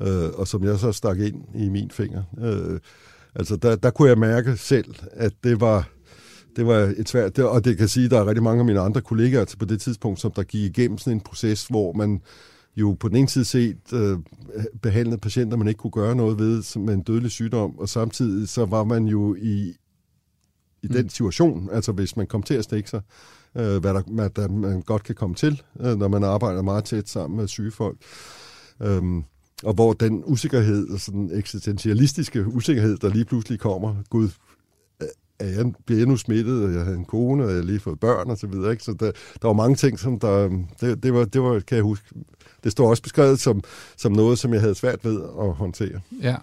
øh, 0.00 0.28
og 0.34 0.48
som 0.48 0.64
jeg 0.64 0.78
så 0.78 0.92
stak 0.92 1.18
ind 1.18 1.44
i 1.54 1.68
min 1.68 1.90
finger. 1.90 2.22
Øh, 2.40 2.80
altså 3.34 3.56
der, 3.56 3.76
der 3.76 3.90
kunne 3.90 4.08
jeg 4.08 4.18
mærke 4.18 4.56
selv, 4.56 4.94
at 5.12 5.32
det 5.44 5.60
var 5.60 5.88
det 6.56 6.66
var 6.66 6.94
et 6.96 7.08
svært, 7.08 7.36
det, 7.36 7.44
og 7.44 7.64
det 7.64 7.78
kan 7.78 7.88
sige, 7.88 8.04
at 8.04 8.10
der 8.10 8.20
er 8.20 8.26
rigtig 8.26 8.42
mange 8.42 8.60
af 8.60 8.64
mine 8.64 8.80
andre 8.80 9.00
kollegaer 9.00 9.54
på 9.58 9.64
det 9.64 9.80
tidspunkt, 9.80 10.20
som 10.20 10.32
der 10.32 10.42
gik 10.42 10.78
igennem 10.78 10.98
sådan 10.98 11.16
en 11.16 11.20
proces, 11.20 11.66
hvor 11.66 11.92
man 11.92 12.20
jo 12.76 12.96
på 13.00 13.08
den 13.08 13.16
ene 13.16 13.28
side 13.28 13.44
set 13.44 13.92
øh, 13.92 14.18
behandlede 14.82 15.18
patienter, 15.18 15.56
man 15.56 15.68
ikke 15.68 15.78
kunne 15.78 15.90
gøre 15.90 16.14
noget 16.14 16.38
ved 16.38 16.62
som 16.62 16.82
med 16.82 16.94
en 16.94 17.02
dødelig 17.02 17.30
sygdom, 17.30 17.78
og 17.78 17.88
samtidig 17.88 18.48
så 18.48 18.64
var 18.64 18.84
man 18.84 19.04
jo 19.04 19.34
i, 19.34 19.74
i 20.82 20.86
den 20.86 21.08
situation, 21.08 21.68
altså 21.72 21.92
hvis 21.92 22.16
man 22.16 22.26
kom 22.26 22.42
til 22.42 22.54
at 22.54 22.64
stikke 22.64 22.90
sig, 22.90 23.00
øh, 23.56 23.76
hvad, 23.76 23.94
der, 23.94 24.02
hvad 24.06 24.30
der 24.30 24.48
man 24.48 24.82
godt 24.82 25.04
kan 25.04 25.14
komme 25.14 25.34
til, 25.34 25.62
øh, 25.80 25.98
når 25.98 26.08
man 26.08 26.24
arbejder 26.24 26.62
meget 26.62 26.84
tæt 26.84 27.08
sammen 27.08 27.40
med 27.40 27.48
syge 27.48 27.70
folk. 27.70 27.96
Øhm, 28.82 29.24
og 29.62 29.74
hvor 29.74 29.92
den 29.92 30.22
usikkerhed, 30.26 30.98
sådan 30.98 31.30
eksistentialistiske 31.34 32.46
usikkerhed, 32.46 32.96
der 32.96 33.08
lige 33.08 33.24
pludselig 33.24 33.60
kommer, 33.60 33.96
gud, 34.10 34.28
øh, 35.02 35.08
er 35.38 35.46
jeg, 35.46 35.72
bliver 35.86 35.98
jeg 35.98 36.08
nu 36.08 36.16
smittet, 36.16 36.64
og 36.64 36.72
jeg 36.72 36.84
havde 36.84 36.96
en 36.96 37.04
kone, 37.04 37.44
og 37.44 37.50
jeg 37.50 37.56
har 37.56 37.64
lige 37.64 37.80
fået 37.80 38.00
børn 38.00 38.30
og 38.30 38.38
så 38.38 38.46
videre. 38.46 38.70
Ikke? 38.70 38.84
Så 38.84 38.92
der, 38.92 39.12
der 39.42 39.48
var 39.48 39.52
mange 39.52 39.76
ting, 39.76 39.98
som 39.98 40.18
der, 40.18 40.32
øhm, 40.32 40.64
det, 40.80 41.02
det, 41.02 41.14
var, 41.14 41.24
det 41.24 41.42
var, 41.42 41.60
kan 41.60 41.76
jeg 41.76 41.84
huske, 41.84 42.14
det 42.64 42.72
står 42.72 42.90
også 42.90 43.02
beskrevet 43.02 43.40
som, 43.40 43.62
som 43.96 44.12
noget, 44.12 44.38
som 44.38 44.52
jeg 44.52 44.60
havde 44.60 44.74
svært 44.74 45.04
ved 45.04 45.22
at 45.40 45.52
håndtere. 45.54 46.00
Ja. 46.22 46.36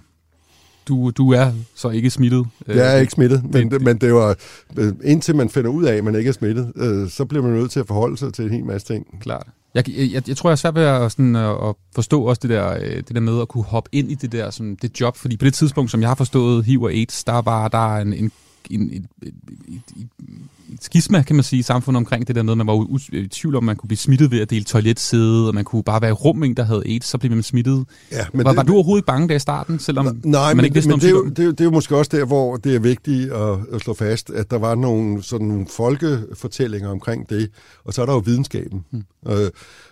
Du, 0.88 1.10
du 1.12 1.32
er 1.34 1.52
så 1.76 1.90
ikke 1.90 2.10
smittet. 2.10 2.46
Jeg 2.68 2.96
er 2.96 3.00
ikke 3.00 3.12
smittet, 3.12 3.44
men, 3.54 3.72
det- 3.72 3.82
men 3.82 3.98
det 3.98 4.14
var, 4.14 4.36
øh, 4.78 4.94
indtil 5.04 5.36
man 5.36 5.50
finder 5.50 5.70
ud 5.70 5.84
af, 5.84 5.96
at 5.96 6.04
man 6.04 6.16
ikke 6.16 6.28
er 6.28 6.34
smittet, 6.34 6.72
øh, 6.76 7.10
så 7.10 7.26
bliver 7.26 7.44
man 7.44 7.52
nødt 7.54 7.72
til 7.72 7.80
at 7.80 7.88
forholde 7.88 8.18
sig 8.18 8.34
til 8.34 8.46
en 8.46 8.52
hel 8.52 8.66
masse 8.66 8.88
ting. 8.88 9.06
Klart. 9.22 9.48
Jeg, 9.76 9.90
jeg, 9.90 10.30
jeg 10.30 10.38
tror, 10.38 10.50
jeg 10.50 10.52
er 10.52 10.56
svært 10.56 10.76
ved 10.76 10.84
at, 10.84 11.12
sådan, 11.12 11.36
at, 11.36 11.50
at 11.50 11.76
forstå 11.96 12.22
også 12.24 12.40
det 12.42 12.50
der, 12.50 12.74
øh, 12.74 12.96
det 12.96 13.12
der 13.14 13.20
med 13.20 13.42
at 13.42 13.48
kunne 13.48 13.64
hoppe 13.64 13.90
ind 13.94 14.12
i 14.12 14.16
det 14.16 14.32
der 14.32 14.50
sådan, 14.50 14.78
det 14.82 15.02
job, 15.02 15.18
fordi 15.18 15.38
på 15.38 15.46
det 15.46 15.54
tidspunkt, 15.54 15.92
som 15.92 16.02
jeg 16.02 16.10
har 16.10 16.16
forstået 16.16 16.66
HIV 16.66 16.82
og 16.84 16.92
AIDS, 16.92 17.24
der 17.24 17.42
var 17.42 17.68
der 17.68 17.96
er 17.96 18.02
en, 18.02 18.14
en 18.14 18.32
en, 18.70 18.82
et, 18.82 18.92
et, 19.22 19.34
et, 19.68 19.82
et, 19.98 20.84
skisma, 20.84 21.22
kan 21.24 21.36
man 21.36 21.44
sige, 21.44 21.60
i 21.60 21.64
samfundet 21.64 21.98
omkring 21.98 22.28
det 22.28 22.36
der 22.36 22.44
med, 22.44 22.52
at 22.54 22.58
man 22.58 22.68
var 22.68 22.76
u- 22.76 23.16
i 23.18 23.28
tvivl 23.28 23.56
om, 23.56 23.64
man 23.64 23.76
kunne 23.76 23.88
blive 23.88 23.98
smittet 23.98 24.32
ved 24.32 24.40
at 24.40 24.50
dele 24.50 24.64
toiletsæde, 24.66 25.48
og 25.48 25.56
man 25.56 25.66
kunne 25.66 25.84
bare 25.84 26.02
være 26.02 26.10
i 26.10 26.14
rum 26.14 26.44
en, 26.44 26.54
der 26.58 26.64
havde 26.64 26.82
AIDS, 26.86 27.06
så 27.08 27.18
blev 27.18 27.32
man 27.32 27.44
smittet. 27.44 27.86
Ja, 28.12 28.26
Men 28.34 28.44
var, 28.46 28.52
det- 28.52 28.58
var 28.58 28.64
du 28.64 28.74
overhovedet 28.74 29.00
ikke 29.02 29.06
bange 29.08 29.28
der 29.30 29.36
i 29.36 29.40
starten, 29.40 29.80
selvom 29.80 30.22
Nej, 30.24 30.48
man 30.48 30.56
men, 30.56 30.66
ikke 30.66 30.74
vidste 30.74 30.88
men 30.90 30.94
om 30.94 31.00
det, 31.00 31.08
er 31.08 31.12
jo, 31.12 31.26
det, 31.30 31.40
er 31.40 31.44
jo, 31.44 31.52
det 31.52 31.60
er 31.62 31.66
jo 31.66 31.72
måske 31.72 31.98
også 31.98 32.10
der, 32.18 32.26
hvor 32.26 32.58
det 32.58 32.76
er 32.76 32.80
vigtigt 32.80 33.32
at, 33.32 33.58
at 33.74 33.82
slå 33.82 33.94
fast, 33.94 34.30
at 34.30 34.52
der 34.52 34.58
var 34.58 34.76
nogle, 34.76 35.24
sådan 35.24 35.48
nogle 35.48 35.66
folkefortællinger 35.70 36.90
omkring 36.90 37.30
det, 37.30 37.50
og 37.86 37.94
så 37.94 38.02
er 38.02 38.06
der 38.06 38.14
jo 38.14 38.20
videnskaben. 38.20 38.86
Mm. 38.92 39.04
Øh, 39.28 39.50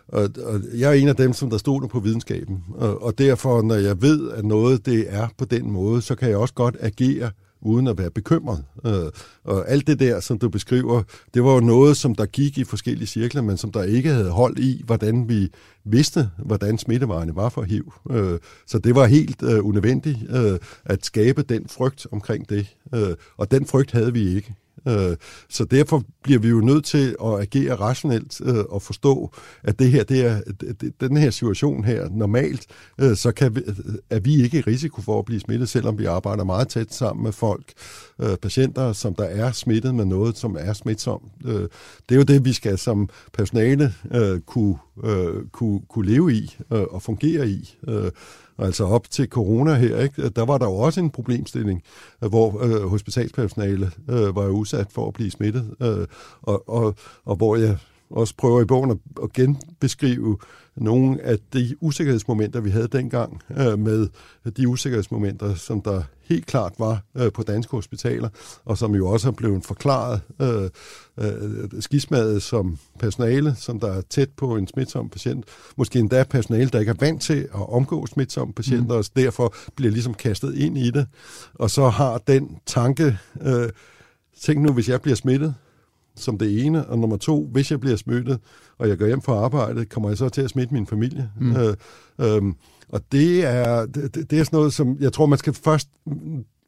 og, 0.08 0.30
og 0.46 0.62
jeg 0.78 0.90
er 0.90 0.94
en 0.94 1.08
af 1.08 1.16
dem, 1.16 1.34
som 1.34 1.50
der 1.50 1.58
stoler 1.58 1.88
på 1.88 2.00
videnskaben, 2.00 2.64
og, 2.76 3.04
og 3.04 3.18
derfor, 3.18 3.62
når 3.62 3.76
jeg 3.76 4.02
ved, 4.02 4.32
at 4.32 4.46
noget 4.46 4.86
det 4.86 5.06
er 5.10 5.28
på 5.38 5.46
den 5.46 5.72
måde, 5.72 6.02
så 6.02 6.16
kan 6.16 6.30
jeg 6.30 6.38
også 6.38 6.54
godt 6.54 6.78
agere 6.80 7.32
uden 7.62 7.88
at 7.88 7.98
være 7.98 8.12
bekymret. 8.12 8.64
Øh, 8.86 9.12
og 9.44 9.70
alt 9.70 9.88
det 9.88 10.00
der, 10.00 10.20
som 10.20 10.40
du 10.40 10.50
beskriver, 10.50 11.04
det 11.34 11.44
var 11.44 11.54
jo 11.54 11.60
noget, 11.60 11.98
som 11.98 12.16
der 12.16 12.26
gik 12.26 12.58
i 12.58 12.64
forskellige 12.64 13.08
cirkler, 13.08 13.42
men 13.42 13.58
som 13.58 13.72
der 13.72 13.84
ikke 13.84 14.10
havde 14.10 14.30
hold 14.30 14.58
i, 14.58 14.82
hvordan 14.86 15.30
vi 15.30 15.50
vidste, 15.86 16.30
hvordan 16.38 16.78
smittevejene 16.78 17.36
var 17.36 17.50
for 17.50 17.62
HIV. 17.62 17.94
Øh, 18.12 18.40
så 18.68 18.80
det 18.80 18.96
var 18.96 19.06
helt 19.06 19.44
øh, 19.44 19.66
unødvendigt 19.66 20.18
øh, 20.30 20.60
at 20.86 21.06
skabe 21.06 21.42
den 21.42 21.68
frygt 21.68 22.08
omkring 22.12 22.50
det. 22.50 22.76
Øh, 22.96 23.16
og 23.38 23.52
den 23.52 23.66
frygt 23.66 23.92
havde 23.92 24.14
vi 24.14 24.36
ikke. 24.36 24.56
Øh, 24.88 25.16
Så 25.50 25.66
derfor 25.66 26.04
bliver 26.24 26.40
vi 26.40 26.48
jo 26.48 26.60
nødt 26.62 26.86
til 26.86 27.16
at 27.24 27.40
agere 27.40 27.76
rationelt 27.76 28.42
øh, 28.44 28.64
og 28.70 28.82
forstå, 28.82 29.32
at 29.64 29.80
det 29.80 29.92
her, 29.92 30.04
det 30.04 30.26
er, 30.26 30.42
den 31.00 31.18
her 31.18 31.30
situation 31.30 31.84
her, 31.84 32.10
normalt, 32.12 32.66
øh, 33.02 33.16
så 33.16 33.32
kan 33.32 33.56
vi, 33.56 33.62
er 34.10 34.20
vi 34.20 34.44
ikke 34.44 34.58
i 34.58 34.62
risiko 34.62 35.02
for 35.02 35.20
at 35.20 35.26
blive 35.26 35.40
smittet, 35.40 35.70
selvom 35.70 36.00
vi 36.00 36.06
arbejder 36.06 36.44
meget 36.44 36.68
tæt 36.68 36.94
sammen 36.94 37.24
med 37.24 37.32
folk, 37.32 37.74
øh, 38.22 38.38
patienter, 38.38 38.94
som 38.94 39.16
der 39.16 39.24
er 39.24 39.52
smittet 39.52 39.96
med 39.96 40.06
noget, 40.06 40.38
som 40.38 40.58
er 40.60 40.74
smitsomt. 40.74 41.32
Det 41.44 41.70
er 42.12 42.16
jo 42.16 42.24
det, 42.24 42.46
vi 42.46 42.54
skal 42.54 42.78
som 42.78 43.10
personale 43.34 43.94
kunne, 44.46 44.78
kunne, 45.52 45.82
kunne 45.90 46.10
leve 46.10 46.34
i 46.34 46.58
og 46.70 47.02
fungere 47.02 47.50
i. 47.50 47.78
Altså 48.58 48.84
op 48.84 49.10
til 49.10 49.30
corona 49.30 49.74
her, 49.74 50.00
ikke? 50.00 50.30
der 50.30 50.46
var 50.46 50.58
der 50.58 50.66
jo 50.66 50.76
også 50.76 51.00
en 51.00 51.10
problemstilling, 51.10 51.82
hvor 52.20 52.64
øh, 52.64 52.90
hospitalspersonale 52.90 53.92
øh, 54.10 54.36
var 54.36 54.48
udsat 54.48 54.88
for 54.92 55.08
at 55.08 55.14
blive 55.14 55.32
smittet, 55.32 55.76
øh, 55.82 56.08
og, 56.42 56.70
og, 56.70 56.96
og 57.26 57.36
hvor 57.36 57.56
jeg 57.56 57.78
også 58.10 58.34
prøver 58.38 58.62
i 58.62 58.66
bogen 58.66 58.92
at, 58.92 58.98
at 59.24 59.34
genbeskrive 59.34 60.38
nogle 60.78 61.22
af 61.22 61.38
de 61.54 61.76
usikkerhedsmomenter, 61.82 62.60
vi 62.60 62.70
havde 62.70 62.88
dengang, 62.88 63.42
øh, 63.58 63.80
med 63.80 64.08
de 64.58 64.68
usikkerhedsmomenter, 64.68 65.56
som 65.56 65.82
der 65.82 66.04
helt 66.24 66.46
klart 66.46 66.74
var 66.80 67.02
øh, 67.18 67.32
på 67.32 67.44
danske 67.44 67.72
hospitaler, 67.72 68.30
og 68.66 68.78
som 68.78 68.96
jo 68.96 69.08
også 69.08 69.28
er 69.28 69.32
blevet 69.32 69.66
forklaret 69.66 70.22
øh, 70.42 70.70
øh, 71.18 71.70
skismadet 71.80 72.44
som 72.44 72.78
personale, 73.00 73.56
som 73.56 73.80
der 73.80 73.92
er 73.92 74.02
tæt 74.02 74.30
på 74.38 74.56
en 74.56 74.68
smitsom 74.68 75.10
patient. 75.10 75.46
Måske 75.78 76.00
endda 76.00 76.24
personale, 76.24 76.70
der 76.70 76.80
ikke 76.80 76.90
er 76.90 76.96
vant 77.00 77.22
til 77.22 77.48
at 77.56 77.74
omgå 77.74 78.06
smitsomme 78.06 78.54
patienter, 78.54 78.94
mm. 78.94 79.00
og 79.00 79.06
derfor 79.16 79.54
bliver 79.76 79.92
ligesom 79.92 80.14
kastet 80.14 80.56
ind 80.56 80.78
i 80.78 80.92
det. 80.92 81.08
Og 81.54 81.70
så 81.70 81.90
har 81.90 82.18
den 82.18 82.58
tanke, 82.66 83.18
øh, 83.42 83.70
tænk 84.42 84.62
nu, 84.62 84.74
hvis 84.74 84.90
jeg 84.90 85.02
bliver 85.02 85.16
smittet, 85.16 85.56
som 86.18 86.38
det 86.38 86.66
ene, 86.66 86.88
og 86.88 87.00
nummer 87.00 87.18
to, 87.18 87.50
hvis 87.52 87.72
jeg 87.72 87.80
bliver 87.80 87.96
smittet, 87.96 88.40
og 88.78 88.90
jeg 88.90 88.98
går 88.98 89.06
hjem 89.08 89.22
fra 89.22 89.34
arbejde, 89.34 89.86
kommer 89.86 90.10
jeg 90.10 90.18
så 90.18 90.30
til 90.30 90.42
at 90.42 90.50
smitte 90.50 90.74
min 90.74 90.88
familie. 90.88 91.30
Mm. 91.40 91.56
Øh, 91.56 91.76
øhm, 92.20 92.56
og 92.90 93.02
det 93.12 93.46
er, 93.46 93.86
det, 93.86 94.32
det 94.32 94.40
er 94.40 94.44
sådan 94.44 94.58
noget, 94.58 94.74
som 94.74 94.98
jeg 95.00 95.14
tror, 95.14 95.26
man 95.26 95.40
skal 95.40 95.54
først, 95.54 95.90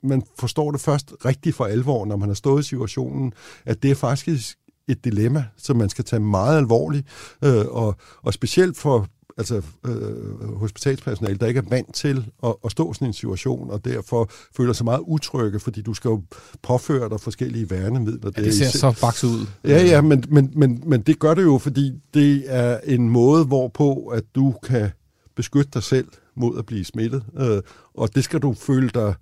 man 0.03 0.23
forstår 0.39 0.71
det 0.71 0.81
først 0.81 1.13
rigtig 1.25 1.53
for 1.53 1.65
alvor, 1.65 2.05
når 2.05 2.17
man 2.17 2.29
har 2.29 2.33
stået 2.33 2.59
i 2.59 2.67
situationen, 2.67 3.33
at 3.65 3.83
det 3.83 3.91
er 3.91 3.95
faktisk 3.95 4.57
et 4.87 5.05
dilemma, 5.05 5.45
som 5.57 5.77
man 5.77 5.89
skal 5.89 6.05
tage 6.05 6.19
meget 6.19 6.57
alvorligt, 6.57 7.07
øh, 7.43 7.65
og, 7.67 7.95
og 8.21 8.33
specielt 8.33 8.77
for 8.77 9.07
altså 9.37 9.61
øh, 9.85 10.53
hospitalspersonale, 10.55 11.37
der 11.37 11.47
ikke 11.47 11.57
er 11.57 11.69
vant 11.69 11.93
til 11.95 12.25
at, 12.43 12.55
at 12.65 12.71
stå 12.71 12.91
i 12.91 12.93
sådan 12.93 13.07
en 13.07 13.13
situation, 13.13 13.71
og 13.71 13.85
derfor 13.85 14.29
føler 14.57 14.73
sig 14.73 14.85
meget 14.85 14.99
utrygge, 15.07 15.59
fordi 15.59 15.81
du 15.81 15.93
skal 15.93 16.09
jo 16.09 16.21
påføre 16.63 17.09
dig 17.09 17.19
forskellige 17.21 17.69
værnemidler. 17.69 18.31
Ja, 18.37 18.43
det 18.43 18.53
ser 18.53 18.65
er- 18.65 18.69
så 18.69 18.97
bakset 19.01 19.27
ud. 19.27 19.45
Ja, 19.63 19.83
ja, 19.83 20.01
men, 20.01 20.23
men, 20.29 20.51
men, 20.55 20.83
men 20.85 21.01
det 21.01 21.19
gør 21.19 21.33
det 21.33 21.43
jo, 21.43 21.57
fordi 21.57 21.91
det 22.13 22.43
er 22.47 22.79
en 22.83 23.09
måde, 23.09 23.45
hvorpå 23.45 23.93
at 24.05 24.23
du 24.35 24.55
kan 24.63 24.89
beskytte 25.35 25.69
dig 25.73 25.83
selv 25.83 26.07
mod 26.35 26.57
at 26.57 26.65
blive 26.65 26.85
smittet. 26.85 27.23
Øh, 27.39 27.61
og 27.93 28.15
det 28.15 28.23
skal 28.23 28.39
du 28.39 28.53
føle 28.53 28.89
dig 28.89 29.07
øh, 29.07 29.13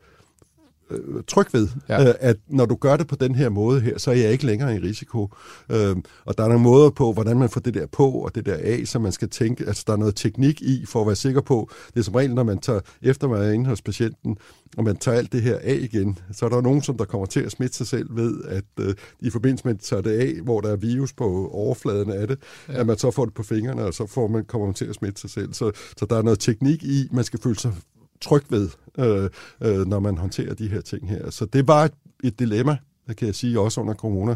tryg 1.27 1.53
ved, 1.53 1.67
ja. 1.89 2.07
øh, 2.07 2.13
at 2.19 2.37
når 2.47 2.65
du 2.65 2.75
gør 2.75 2.97
det 2.97 3.07
på 3.07 3.15
den 3.15 3.35
her 3.35 3.49
måde 3.49 3.81
her, 3.81 3.97
så 3.97 4.11
er 4.11 4.15
jeg 4.15 4.31
ikke 4.31 4.45
længere 4.45 4.75
i 4.75 4.79
risiko. 4.79 5.29
Øh, 5.69 5.95
og 6.25 6.37
der 6.37 6.43
er 6.43 6.47
nogle 6.47 6.63
måder 6.63 6.89
på, 6.89 7.13
hvordan 7.13 7.37
man 7.37 7.49
får 7.49 7.61
det 7.61 7.73
der 7.73 7.85
på 7.85 8.09
og 8.11 8.35
det 8.35 8.45
der 8.45 8.57
af, 8.63 8.81
så 8.85 8.99
man 8.99 9.11
skal 9.11 9.29
tænke, 9.29 9.65
altså 9.67 9.83
der 9.87 9.93
er 9.93 9.97
noget 9.97 10.15
teknik 10.15 10.61
i, 10.61 10.85
for 10.85 11.01
at 11.01 11.07
være 11.07 11.15
sikker 11.15 11.41
på, 11.41 11.69
det 11.93 11.99
er 11.99 12.03
som 12.03 12.15
regel, 12.15 12.33
når 12.33 12.43
man 12.43 12.57
tager, 12.57 12.79
efter 13.01 13.27
man 13.27 13.41
er 13.41 13.51
inde 13.51 13.69
hos 13.69 13.81
patienten, 13.81 14.37
og 14.77 14.83
man 14.83 14.97
tager 14.97 15.17
alt 15.17 15.31
det 15.31 15.41
her 15.41 15.57
af 15.63 15.77
igen, 15.81 16.19
så 16.31 16.45
er 16.45 16.49
der 16.49 16.61
nogen, 16.61 16.81
som 16.81 16.97
der 16.97 17.05
kommer 17.05 17.25
til 17.25 17.39
at 17.39 17.51
smitte 17.51 17.77
sig 17.77 17.87
selv 17.87 18.15
ved, 18.15 18.43
at 18.47 18.63
øh, 18.79 18.93
i 19.19 19.29
forbindelse 19.29 19.67
med, 19.67 19.73
at 19.73 19.79
tager 19.79 20.01
det 20.01 20.19
af, 20.19 20.33
hvor 20.43 20.61
der 20.61 20.71
er 20.71 20.75
virus 20.75 21.13
på 21.13 21.49
overfladen 21.51 22.11
af 22.11 22.27
det, 22.27 22.39
ja. 22.67 22.79
at 22.79 22.87
man 22.87 22.97
så 22.97 23.11
får 23.11 23.25
det 23.25 23.33
på 23.33 23.43
fingrene, 23.43 23.83
og 23.83 23.93
så 23.93 24.07
får 24.07 24.27
man, 24.27 24.45
kommer 24.45 24.67
man 24.67 24.73
til 24.73 24.85
at 24.85 24.95
smitte 24.95 25.21
sig 25.21 25.29
selv. 25.29 25.53
Så, 25.53 25.71
så 25.97 26.05
der 26.05 26.17
er 26.17 26.21
noget 26.21 26.39
teknik 26.39 26.83
i, 26.83 27.07
man 27.11 27.23
skal 27.23 27.39
føle 27.41 27.59
sig 27.59 27.73
tryg 28.21 28.43
ved, 28.49 28.69
øh, 28.99 29.29
øh, 29.61 29.87
når 29.87 29.99
man 29.99 30.17
håndterer 30.17 30.53
de 30.53 30.67
her 30.67 30.81
ting 30.81 31.09
her. 31.09 31.29
Så 31.29 31.45
det 31.45 31.67
var 31.67 31.83
et, 31.83 31.91
et 32.23 32.39
dilemma, 32.39 32.77
det 33.07 33.17
kan 33.17 33.27
jeg 33.27 33.35
sige, 33.35 33.59
også 33.59 33.81
under 33.81 33.93
corona, 33.93 34.35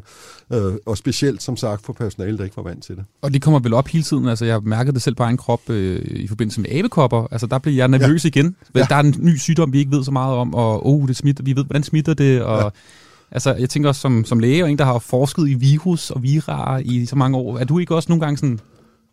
øh, 0.54 0.74
og 0.86 0.98
specielt 0.98 1.44
som 1.44 1.58
sagt 1.58 1.86
for 1.86 1.94
personale, 1.94 2.38
der 2.38 2.44
ikke 2.44 2.58
var 2.58 2.64
vant 2.64 2.84
til 2.84 2.96
det. 2.96 3.06
Og 3.22 3.34
det 3.34 3.42
kommer 3.42 3.60
vel 3.60 3.74
op 3.74 3.88
hele 3.88 4.04
tiden. 4.04 4.28
Altså, 4.28 4.46
jeg 4.46 4.62
mærkede 4.64 4.94
det 4.94 5.02
selv 5.02 5.16
på 5.16 5.24
egen 5.24 5.38
krop 5.38 5.70
øh, 5.70 6.02
i 6.06 6.28
forbindelse 6.28 6.62
med 6.62 6.70
abekopper. 6.72 7.28
Altså, 7.32 7.48
der 7.48 7.60
blev 7.60 7.74
jeg 7.74 7.88
nervøs 7.88 8.26
ja. 8.26 8.28
igen. 8.28 8.56
Ja. 8.76 8.86
Der 8.90 8.96
er 8.96 9.00
en 9.00 9.16
ny 9.20 9.38
sygdom, 9.38 9.74
vi 9.74 9.80
ikke 9.80 9.92
ved 9.92 10.04
så 10.04 10.12
meget 10.12 10.36
om, 10.36 10.54
og 10.54 10.88
oh, 10.88 11.08
det 11.08 11.18
smitter, 11.18 11.44
vi 11.44 11.56
ved, 11.56 11.66
hvordan 11.66 11.84
smitter 11.84 12.14
det, 12.14 12.42
og... 12.42 12.60
Ja. 12.60 12.70
Altså, 13.32 13.54
jeg 13.54 13.70
tænker 13.70 13.90
også 13.90 14.02
som, 14.02 14.26
som 14.26 14.40
læge, 14.40 14.64
og 14.64 14.72
en, 14.72 14.78
der 14.78 14.86
har 14.86 15.00
forsket 15.00 15.50
i 15.50 15.54
virus 15.54 16.12
og 16.12 16.24
virarer 16.24 16.82
i 16.86 17.06
så 17.06 17.16
mange 17.16 17.38
år, 17.38 17.58
er 17.58 17.64
du 17.64 17.80
ikke 17.80 17.96
også 17.96 18.12
nogle 18.12 18.26
gange 18.26 18.38
sådan, 18.38 18.60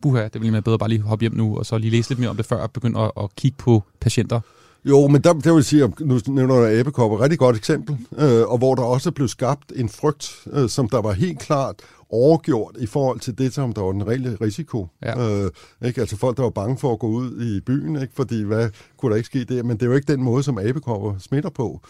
buha, 0.06 0.28
det 0.32 0.40
vil 0.40 0.52
jeg 0.52 0.64
bedre 0.64 0.78
bare 0.78 0.88
lige 0.88 1.00
hoppe 1.00 1.22
hjem 1.22 1.34
nu, 1.34 1.58
og 1.58 1.66
så 1.66 1.78
lige 1.78 1.90
læse 1.90 2.10
lidt 2.10 2.18
mere 2.18 2.30
om 2.30 2.36
det, 2.36 2.46
før 2.46 2.60
jeg 2.60 2.70
begynder 2.70 3.00
at, 3.00 3.12
at 3.24 3.36
kigge 3.36 3.56
på 3.58 3.82
patienter? 4.00 4.40
Jo, 4.84 5.06
men 5.06 5.20
der, 5.24 5.32
der 5.32 5.54
vil 5.54 5.64
sige, 5.64 5.84
at 5.84 5.90
nu 6.00 6.20
nævner 6.26 6.54
du 6.54 6.66
æbekopper, 6.66 7.20
rigtig 7.20 7.38
godt 7.38 7.56
eksempel, 7.56 7.96
øh, 8.18 8.42
og 8.48 8.58
hvor 8.58 8.74
der 8.74 8.82
også 8.82 9.10
blev 9.10 9.28
skabt 9.28 9.72
en 9.76 9.88
frygt, 9.88 10.46
øh, 10.52 10.68
som 10.68 10.88
der 10.88 11.00
var 11.00 11.12
helt 11.12 11.38
klart 11.38 11.74
overgjort 12.10 12.76
i 12.78 12.86
forhold 12.86 13.20
til 13.20 13.38
det, 13.38 13.54
som 13.54 13.72
der 13.72 13.82
var 13.82 13.92
den 13.92 14.06
reelle 14.06 14.36
risiko. 14.40 14.86
Ja. 15.02 15.44
Øh, 15.44 15.50
ikke? 15.84 16.00
Altså 16.00 16.16
folk, 16.16 16.36
der 16.36 16.42
var 16.42 16.50
bange 16.50 16.78
for 16.78 16.92
at 16.92 16.98
gå 16.98 17.06
ud 17.06 17.42
i 17.42 17.60
byen, 17.60 18.02
ikke? 18.02 18.14
fordi 18.14 18.42
hvad 18.42 18.70
kunne 18.96 19.10
der 19.10 19.16
ikke 19.16 19.26
ske 19.26 19.44
der? 19.44 19.62
Men 19.62 19.76
det 19.76 19.82
er 19.82 19.86
jo 19.86 19.92
ikke 19.92 20.12
den 20.12 20.22
måde, 20.22 20.42
som 20.42 20.58
abekopper 20.58 21.18
smitter 21.18 21.50
på. 21.50 21.80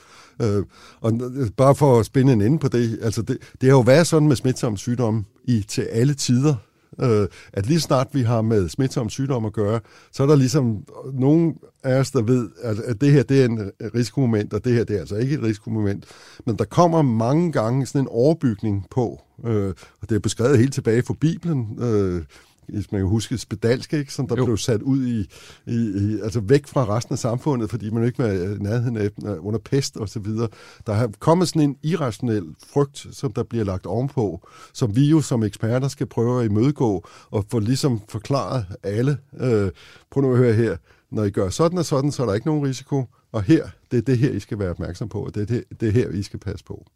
Øh, 0.43 0.65
og 1.01 1.13
bare 1.57 1.75
for 1.75 2.01
at 2.01 2.07
spænde 2.07 2.33
en 2.33 2.43
ende 2.43 2.59
på 2.59 2.69
det, 2.69 2.99
altså 3.03 3.23
det, 3.23 3.39
det 3.61 3.69
har 3.69 3.77
jo 3.77 3.81
været 3.81 4.07
sådan 4.07 4.29
med 4.29 4.37
smitsomme 4.37 4.79
sygdomme 4.79 5.25
i 5.45 5.65
til 5.69 5.83
alle 5.83 6.15
tider, 6.15 6.55
øh, 7.01 7.29
at 7.53 7.67
lige 7.67 7.81
snart 7.81 8.09
vi 8.13 8.23
har 8.23 8.43
med 8.43 8.69
smitsomme 8.69 9.11
sygdomme 9.11 9.47
at 9.47 9.53
gøre, 9.53 9.81
så 10.13 10.23
er 10.23 10.27
der 10.27 10.37
ligesom 10.37 10.85
øh, 11.07 11.21
nogen 11.21 11.55
af 11.85 11.99
os, 11.99 12.11
der 12.11 12.23
ved, 12.23 12.49
at, 12.63 12.79
at 12.79 13.01
det 13.01 13.13
her 13.13 13.23
det 13.23 13.41
er 13.41 13.45
en 13.45 13.61
øh, 13.61 13.91
risikomoment, 13.95 14.55
og 14.55 14.65
det 14.65 14.73
her 14.73 14.85
det 14.85 14.97
er 14.97 15.01
altså 15.01 15.17
ikke 15.17 15.35
et 15.35 15.43
risikomoment. 15.43 16.05
Men 16.47 16.57
der 16.57 16.65
kommer 16.65 17.03
mange 17.03 17.53
gange 17.53 17.87
sådan 17.87 18.01
en 18.01 18.09
overbygning 18.11 18.87
på, 18.91 19.21
øh, 19.45 19.75
og 20.03 20.09
det 20.09 20.15
er 20.15 20.21
beskrevet 20.21 20.59
helt 20.59 20.75
tilbage 20.75 21.03
fra 21.03 21.15
Bibelen, 21.21 21.79
øh, 21.81 22.23
hvis 22.69 22.93
man 22.93 23.01
kan 23.01 23.09
huske 23.09 23.39
spedalsk, 23.39 23.93
ikke, 23.93 24.13
som 24.13 24.29
der 24.29 24.37
Jo. 24.37 24.45
blev 24.45 24.57
sat 24.57 24.83
ud 24.83 25.07
i, 25.07 25.21
i, 25.67 25.75
i, 25.75 26.21
altså 26.23 26.41
væk 26.41 26.67
fra 26.67 26.97
resten 26.97 27.13
af 27.13 27.19
samfundet, 27.19 27.71
fordi 27.71 27.91
man 27.91 28.05
ikke 28.05 28.19
var 28.19 28.31
i 28.31 28.59
nærheden 28.59 28.97
af 28.97 29.11
under 29.39 29.59
pest 29.59 29.97
og 29.97 30.09
så 30.09 30.19
videre. 30.21 30.49
Der 30.87 30.93
har 30.93 31.11
kommet 31.19 31.49
sådan 31.49 31.63
en 31.63 31.77
irrationel 31.83 32.45
frygt, 32.73 33.07
som 33.13 33.33
der 33.33 33.43
bliver 33.43 33.65
lagt 33.65 33.87
ovenpå, 33.87 34.49
som 34.73 34.97
vi 34.97 35.05
jo 35.11 35.21
som 35.21 35.43
eksperter 35.43 35.89
skal 35.89 36.07
prøve 36.07 36.41
at 36.41 36.51
imødegå 36.51 37.07
og 37.31 37.45
få 37.51 37.59
ligesom 37.59 38.01
forklaret 38.09 38.67
alle. 38.83 39.19
Øh, 39.41 39.71
prøv 40.11 40.23
nu 40.23 40.33
at 40.33 40.39
høre 40.39 40.53
her. 40.55 40.77
Når 41.11 41.25
I 41.25 41.31
gør 41.31 41.49
sådan 41.49 41.79
og 41.79 41.85
sådan, 41.85 42.13
så 42.13 42.23
er 42.23 42.27
der 42.27 42.35
ikke 42.35 42.47
nogen 42.47 42.67
risiko. 42.67 43.05
Og 43.33 43.43
her, 43.43 43.67
det 43.91 43.97
er 43.97 44.03
det 44.03 44.19
her, 44.19 44.31
I 44.31 44.41
skal 44.41 44.59
være 44.59 44.71
opmærksom 44.71 45.09
på, 45.09 45.21
og 45.21 45.35
det 45.35 45.43
er 45.43 45.47
det, 45.47 45.65
det 45.81 45.89
er 45.89 45.93
her, 45.93 46.09
I 46.11 46.23
skal 46.23 46.39
passe 46.39 46.65
på. 46.65 46.87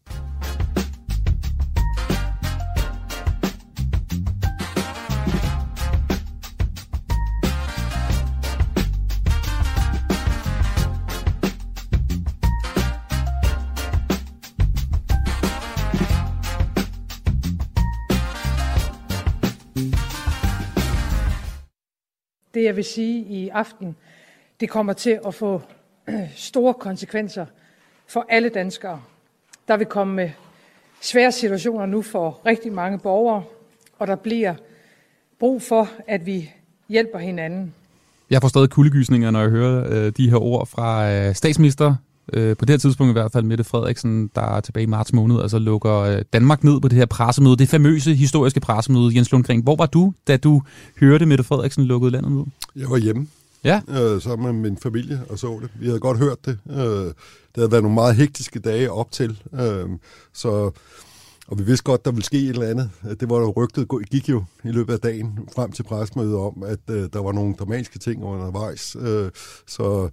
Det 22.61 22.67
jeg 22.67 22.77
vil 22.77 22.85
sige 22.85 23.25
i 23.25 23.49
aften, 23.49 23.97
det 24.61 24.71
kommer 24.71 24.93
til 24.93 25.21
at 25.27 25.35
få 25.35 25.63
store 26.51 26.75
konsekvenser 26.75 27.47
for 28.07 28.27
alle 28.29 28.49
danskere. 28.49 29.01
Der 29.69 29.77
vil 29.77 29.87
komme 29.87 30.23
øh, 30.23 30.31
svære 31.01 31.33
situationer 31.33 31.87
nu 31.87 32.03
for 32.03 32.41
rigtig 32.47 32.73
mange 32.73 32.99
borgere, 32.99 33.43
og 33.99 34.07
der 34.07 34.17
bliver 34.17 34.55
brug 35.39 35.63
for, 35.63 35.89
at 36.09 36.27
vi 36.27 36.51
hjælper 36.89 37.19
hinanden. 37.19 37.75
Jeg 38.31 38.41
får 38.41 38.49
stadig 38.49 38.71
kuldegysninger, 38.71 39.31
når 39.31 39.41
jeg 39.41 39.51
hører 39.51 39.87
øh, 39.91 40.13
de 40.17 40.31
her 40.31 40.37
ord 40.37 40.67
fra 40.67 41.13
øh, 41.13 41.35
statsminister, 41.35 41.95
øh, 42.33 42.57
på 42.57 42.65
det 42.65 42.73
her 42.73 42.79
tidspunkt 42.79 43.11
i 43.11 43.13
hvert 43.13 43.33
fald 43.33 43.45
Mette 43.45 43.65
Frederiksen, 43.65 44.31
der 44.35 44.57
er 44.57 44.61
tilbage 44.61 44.83
i 44.83 44.87
marts 44.87 45.13
måned, 45.13 45.41
altså 45.41 45.59
lukker 45.59 45.95
øh, 45.95 46.23
Danmark 46.33 46.65
ned 46.65 46.81
på 46.81 46.89
det 46.89 46.99
her 46.99 47.07
pressemøde, 47.07 47.57
det 47.57 47.69
famøse 47.69 48.15
historiske 48.15 48.61
pressemøde. 48.61 49.15
Jens 49.15 49.33
Lundgren, 49.33 49.63
hvor 49.63 49.77
var 49.77 49.87
du, 49.87 50.13
da 50.29 50.37
du 50.37 50.63
hørte 51.01 51.27
Mette 51.27 51.45
Frederiksen 51.45 51.85
lukkede 51.85 52.11
landet 52.11 52.33
ned? 52.33 52.45
Jeg 52.77 52.91
var 52.91 52.97
hjemme 52.97 53.27
Ja, 53.65 53.81
øh, 53.89 54.23
sammen 54.23 54.53
med 54.53 54.71
min 54.71 54.79
familie 54.79 55.25
og 55.29 55.39
så 55.39 55.59
det. 55.63 55.71
Vi 55.81 55.87
havde 55.87 56.01
godt 56.01 56.19
hørt 56.19 56.47
det. 56.47 56.59
Øh, 56.71 56.77
det 56.77 57.57
havde 57.57 57.73
været 57.73 57.83
nogle 57.83 57.95
meget 57.95 58.17
hektiske 58.17 58.61
dage 58.61 58.93
op 58.93 59.13
til. 59.13 59.43
Øh, 59.55 59.89
så, 60.33 60.71
og 61.47 61.59
vi 61.59 61.63
vidste 61.63 61.85
godt, 61.85 62.05
der 62.05 62.11
ville 62.11 62.25
ske 62.25 62.39
et 62.39 62.49
eller 62.49 62.67
andet. 62.67 62.91
Det 63.21 63.31
var 63.31 63.37
jo 63.39 63.53
rygtet 63.57 63.89
gik 64.11 64.29
jo 64.29 64.45
i 64.65 64.69
løbet 64.69 64.93
af 64.93 65.01
dagen 65.01 65.39
frem 65.55 65.73
til 65.73 65.83
pressemødet 65.83 66.37
om, 66.37 66.63
at 66.67 66.79
øh, 66.91 67.09
der 67.13 67.23
var 67.23 67.33
nogle 67.33 67.55
dramatiske 67.55 67.99
ting 67.99 68.25
undervejs. 68.25 68.97
Øh, 69.01 69.31
så, 69.67 70.09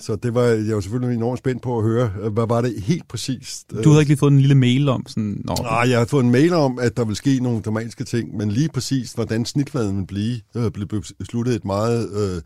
så 0.00 0.16
det 0.16 0.34
var 0.34 0.42
jeg 0.42 0.74
var 0.74 0.80
selvfølgelig 0.80 1.16
enormt 1.16 1.38
spændt 1.38 1.62
på 1.62 1.78
at 1.78 1.84
høre. 1.84 2.08
Hvad 2.08 2.46
var 2.48 2.60
det 2.60 2.74
helt 2.82 3.08
præcist? 3.08 3.70
du 3.84 3.90
havde 3.90 4.02
ikke 4.02 4.10
lige 4.10 4.18
fået 4.18 4.32
en 4.32 4.40
lille 4.40 4.54
mail 4.54 4.88
om 4.88 5.04
sådan... 5.08 5.42
Nå, 5.44 5.54
Nej, 5.62 5.90
jeg 5.90 5.98
har 5.98 6.06
fået 6.06 6.24
en 6.24 6.30
mail 6.30 6.52
om, 6.52 6.78
at 6.78 6.96
der 6.96 7.04
vil 7.04 7.16
ske 7.16 7.38
nogle 7.42 7.62
dramatiske 7.62 8.04
ting, 8.04 8.36
men 8.36 8.50
lige 8.50 8.68
præcis, 8.68 9.12
hvordan 9.12 9.44
snitfladen 9.44 9.98
vil 9.98 10.06
blive, 10.06 10.40
øh, 10.56 10.70
blev 10.70 10.88
besluttet 11.18 11.54
et 11.54 11.64
meget 11.64 12.08
øh, 12.12 12.42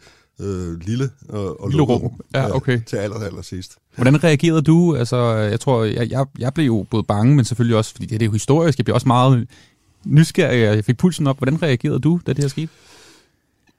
øh, 0.47 0.81
lille 0.81 1.11
og, 1.29 1.61
og 1.61 1.69
Lille 1.71 1.83
rum. 1.83 2.21
Ja, 2.35 2.57
okay. 2.57 2.81
til 2.87 2.97
aller, 2.97 3.17
aller 3.17 3.43
sidst. 3.43 3.77
Hvordan 3.95 4.25
reagerede 4.25 4.63
du? 4.63 4.97
Altså, 4.97 5.17
jeg 5.27 5.61
tror, 5.61 5.85
jeg, 5.85 6.11
jeg, 6.11 6.27
jeg 6.39 6.55
blev 6.55 6.67
jo 6.67 6.87
både 6.91 7.03
bange, 7.03 7.37
men 7.37 7.45
selvfølgelig 7.45 7.77
også, 7.77 7.93
fordi 7.93 8.07
det, 8.07 8.21
det 8.21 8.23
er 8.23 8.27
jo 8.27 8.33
historisk, 8.33 8.79
jeg 8.79 8.85
blev 8.85 8.95
også 8.95 9.09
meget 9.09 9.49
nysgerrig, 10.05 10.61
jeg 10.61 10.85
fik 10.85 10.99
pulsen 10.99 11.27
op. 11.27 11.39
Hvordan 11.39 11.63
reagerede 11.63 11.99
du, 11.99 12.21
da 12.27 12.33
det 12.33 12.45
her 12.45 12.49
skete? 12.49 12.73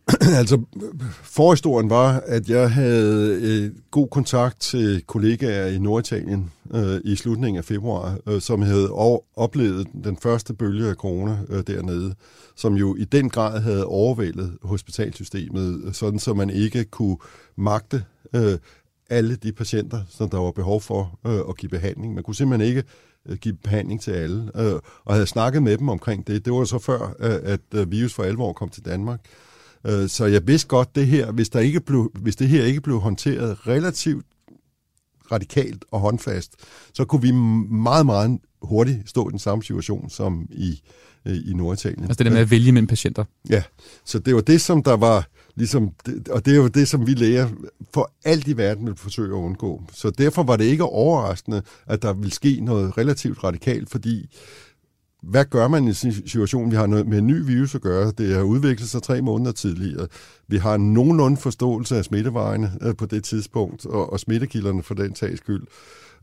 altså, 0.41 0.61
forhistorien 1.23 1.89
var, 1.89 2.23
at 2.25 2.49
jeg 2.49 2.71
havde 2.71 3.39
øh, 3.41 3.71
god 3.91 4.07
kontakt 4.07 4.59
til 4.59 5.03
kollegaer 5.07 5.67
i 5.67 5.77
Norditalien 5.77 6.51
øh, 6.73 7.01
i 7.03 7.15
slutningen 7.15 7.57
af 7.57 7.65
februar, 7.65 8.17
øh, 8.27 8.41
som 8.41 8.61
havde 8.61 8.91
oplevet 9.35 9.87
den 10.03 10.17
første 10.17 10.53
bølge 10.53 10.89
af 10.89 10.95
corona 10.95 11.37
øh, 11.49 11.63
dernede, 11.67 12.15
som 12.55 12.73
jo 12.73 12.95
i 12.95 13.03
den 13.03 13.29
grad 13.29 13.61
havde 13.61 13.85
overvældet 13.85 14.57
hospitalsystemet, 14.63 15.81
øh, 15.85 15.93
sådan 15.93 16.19
så 16.19 16.33
man 16.33 16.49
ikke 16.49 16.83
kunne 16.83 17.17
magte 17.55 18.03
øh, 18.33 18.57
alle 19.09 19.35
de 19.35 19.51
patienter, 19.51 20.01
som 20.09 20.29
der 20.29 20.37
var 20.37 20.51
behov 20.51 20.81
for 20.81 21.19
øh, 21.27 21.39
at 21.49 21.57
give 21.57 21.69
behandling. 21.69 22.13
Man 22.13 22.23
kunne 22.23 22.35
simpelthen 22.35 22.69
ikke 22.69 22.83
øh, 23.25 23.37
give 23.37 23.55
behandling 23.63 24.01
til 24.01 24.11
alle, 24.11 24.51
øh, 24.55 24.79
og 25.05 25.13
havde 25.13 25.27
snakket 25.27 25.63
med 25.63 25.77
dem 25.77 25.89
omkring 25.89 26.27
det. 26.27 26.45
Det 26.45 26.53
var 26.53 26.63
så 26.63 26.79
før, 26.79 27.15
øh, 27.19 27.39
at 27.43 27.61
øh, 27.73 27.91
virus 27.91 28.13
for 28.13 28.23
alvor 28.23 28.53
kom 28.53 28.69
til 28.69 28.85
Danmark. 28.85 29.19
Øh, 29.87 30.09
Så 30.09 30.25
jeg 30.25 30.47
vidste 30.47 30.67
godt, 30.67 30.95
det 30.95 31.07
her, 31.07 31.31
hvis, 31.31 31.49
der 31.49 31.59
ikke 31.59 31.79
blev, 31.79 32.11
hvis 32.21 32.35
det 32.35 32.47
her 32.47 32.63
ikke 32.63 32.81
blev 32.81 32.99
håndteret 32.99 33.67
relativt 33.67 34.25
radikalt 35.31 35.85
og 35.91 35.99
håndfast, 35.99 36.55
så 36.93 37.05
kunne 37.05 37.21
vi 37.21 37.31
meget, 37.31 38.05
meget 38.05 38.39
hurtigt 38.61 39.09
stå 39.09 39.29
i 39.29 39.31
den 39.31 39.39
samme 39.39 39.63
situation 39.63 40.09
som 40.09 40.47
i, 40.51 40.81
øh, 41.25 41.35
i 41.35 41.53
Norditalien. 41.53 42.03
Altså 42.03 42.17
det 42.17 42.25
der 42.25 42.31
med 42.31 42.41
at 42.41 42.51
vælge 42.51 42.71
mellem 42.71 42.87
patienter. 42.87 43.23
Ja, 43.49 43.63
så 44.05 44.19
det 44.19 44.35
var 44.35 44.41
det, 44.41 44.61
som 44.61 44.83
der 44.83 44.97
var, 44.97 45.27
ligesom, 45.55 45.91
og 46.29 46.45
det 46.45 46.53
er 46.53 46.57
jo 46.57 46.67
det, 46.67 46.87
som 46.87 47.07
vi 47.07 47.13
læger 47.13 47.49
for 47.93 48.11
alt 48.25 48.47
i 48.47 48.57
verden 48.57 48.85
vil 48.87 48.95
forsøge 48.95 49.27
at 49.27 49.41
undgå. 49.41 49.83
Så 49.93 50.09
derfor 50.09 50.43
var 50.43 50.55
det 50.55 50.65
ikke 50.65 50.83
overraskende, 50.83 51.61
at 51.87 52.01
der 52.01 52.13
ville 52.13 52.31
ske 52.31 52.59
noget 52.61 52.97
relativt 52.97 53.43
radikalt, 53.43 53.89
fordi 53.89 54.29
hvad 55.23 55.45
gør 55.45 55.67
man 55.67 55.87
i 55.87 55.93
sådan 55.93 56.17
en 56.17 56.27
situation? 56.27 56.71
Vi 56.71 56.75
har 56.75 56.87
noget 56.87 57.07
med 57.07 57.17
en 57.17 57.27
ny 57.27 57.45
virus 57.45 57.75
at 57.75 57.81
gøre. 57.81 58.11
Det 58.17 58.35
har 58.35 58.41
udviklet 58.41 58.89
sig 58.89 59.03
tre 59.03 59.21
måneder 59.21 59.51
tidligere. 59.51 60.07
Vi 60.47 60.57
har 60.57 60.75
en 60.75 60.93
nogenlunde 60.93 61.37
forståelse 61.37 61.97
af 61.97 62.05
smittevejene 62.05 62.71
øh, 62.81 62.95
på 62.95 63.05
det 63.05 63.23
tidspunkt, 63.23 63.85
og, 63.85 64.13
og 64.13 64.19
smittekilderne 64.19 64.83
for 64.83 64.93
den 64.93 65.15
sags 65.15 65.37
skyld. 65.37 65.63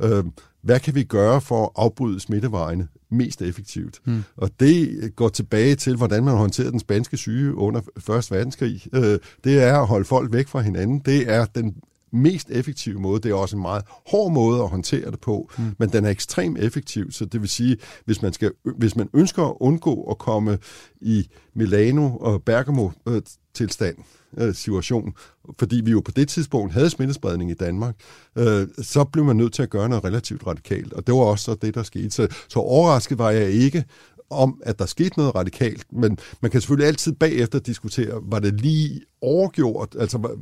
Øh, 0.03 0.25
hvad 0.63 0.81
kan 0.81 0.95
vi 0.95 1.05
gøre 1.05 1.41
for 1.41 1.65
at 1.65 1.71
afbryde 1.77 2.21
smittevejene 2.21 2.89
mest 3.11 3.43
effektivt? 3.43 4.01
Mm. 4.05 4.23
Og 4.37 4.51
det 4.61 5.01
går 5.17 5.29
tilbage 5.29 5.75
til, 5.75 5.97
hvordan 5.97 6.25
man 6.25 6.37
håndterede 6.37 6.73
den 6.73 6.81
spanske 6.81 7.17
syge 7.17 7.55
under 7.55 7.81
1. 7.81 8.31
verdenskrig. 8.31 8.83
Øh, 8.95 9.19
det 9.45 9.63
er 9.63 9.81
at 9.81 9.87
holde 9.87 10.05
folk 10.05 10.33
væk 10.33 10.49
fra 10.49 10.61
hinanden. 10.61 10.99
Det 10.99 11.31
er 11.33 11.45
den 11.45 11.75
mest 12.15 12.51
effektive 12.51 13.01
måde. 13.01 13.21
Det 13.21 13.31
er 13.31 13.35
også 13.35 13.57
en 13.57 13.63
meget 13.63 13.83
hård 13.89 14.33
måde 14.33 14.63
at 14.63 14.69
håndtere 14.69 15.11
det 15.11 15.21
på, 15.21 15.51
mm. 15.59 15.65
men 15.79 15.89
den 15.89 16.05
er 16.05 16.11
ekstremt 16.11 16.59
effektiv, 16.59 17.13
så 17.13 17.25
det 17.25 17.41
vil 17.41 17.49
sige, 17.49 17.77
hvis 18.05 18.23
man, 18.23 18.33
skal, 18.33 18.51
hvis 18.79 18.97
man 18.97 19.09
ønsker 19.15 19.43
at 19.43 19.55
undgå 19.61 20.03
at 20.03 20.19
komme 20.19 20.59
i 21.01 21.29
Milano 21.55 22.17
og 22.17 22.43
Bergamo 22.43 22.91
øh, 23.09 23.23
tilstand, 23.55 23.97
øh, 24.39 24.55
situation, 24.55 25.15
fordi 25.59 25.81
vi 25.85 25.91
jo 25.91 26.01
på 26.01 26.11
det 26.11 26.29
tidspunkt 26.29 26.73
havde 26.73 26.91
smittespredning 26.91 27.51
i 27.51 27.55
Danmark, 27.55 27.95
øh, 28.39 28.69
så 28.83 29.05
blev 29.05 29.25
man 29.25 29.37
nødt 29.37 29.53
til 29.53 29.63
at 29.63 29.71
gøre 29.71 29.89
noget 29.89 30.05
relativt 30.05 30.47
radikalt, 30.47 30.93
og 30.93 31.07
det 31.07 31.15
var 31.15 31.21
også 31.21 31.45
så 31.45 31.55
det, 31.55 31.75
der 31.75 31.83
skete. 31.83 32.11
Så, 32.11 32.29
så 32.49 32.59
overrasket 32.59 33.19
var 33.19 33.31
jeg 33.31 33.51
ikke 33.51 33.85
om, 34.35 34.61
at 34.65 34.79
der 34.79 34.87
skete 34.87 35.13
noget 35.17 35.35
radikalt, 35.35 35.87
men 35.93 36.19
man 36.41 36.51
kan 36.51 36.61
selvfølgelig 36.61 36.89
altid 36.89 37.13
bagefter 37.13 37.59
diskutere, 37.59 38.21
var 38.23 38.39
det 38.39 38.61
lige 38.61 39.01
overgjort, 39.23 39.97
altså 39.99 40.19
var, 40.19 40.37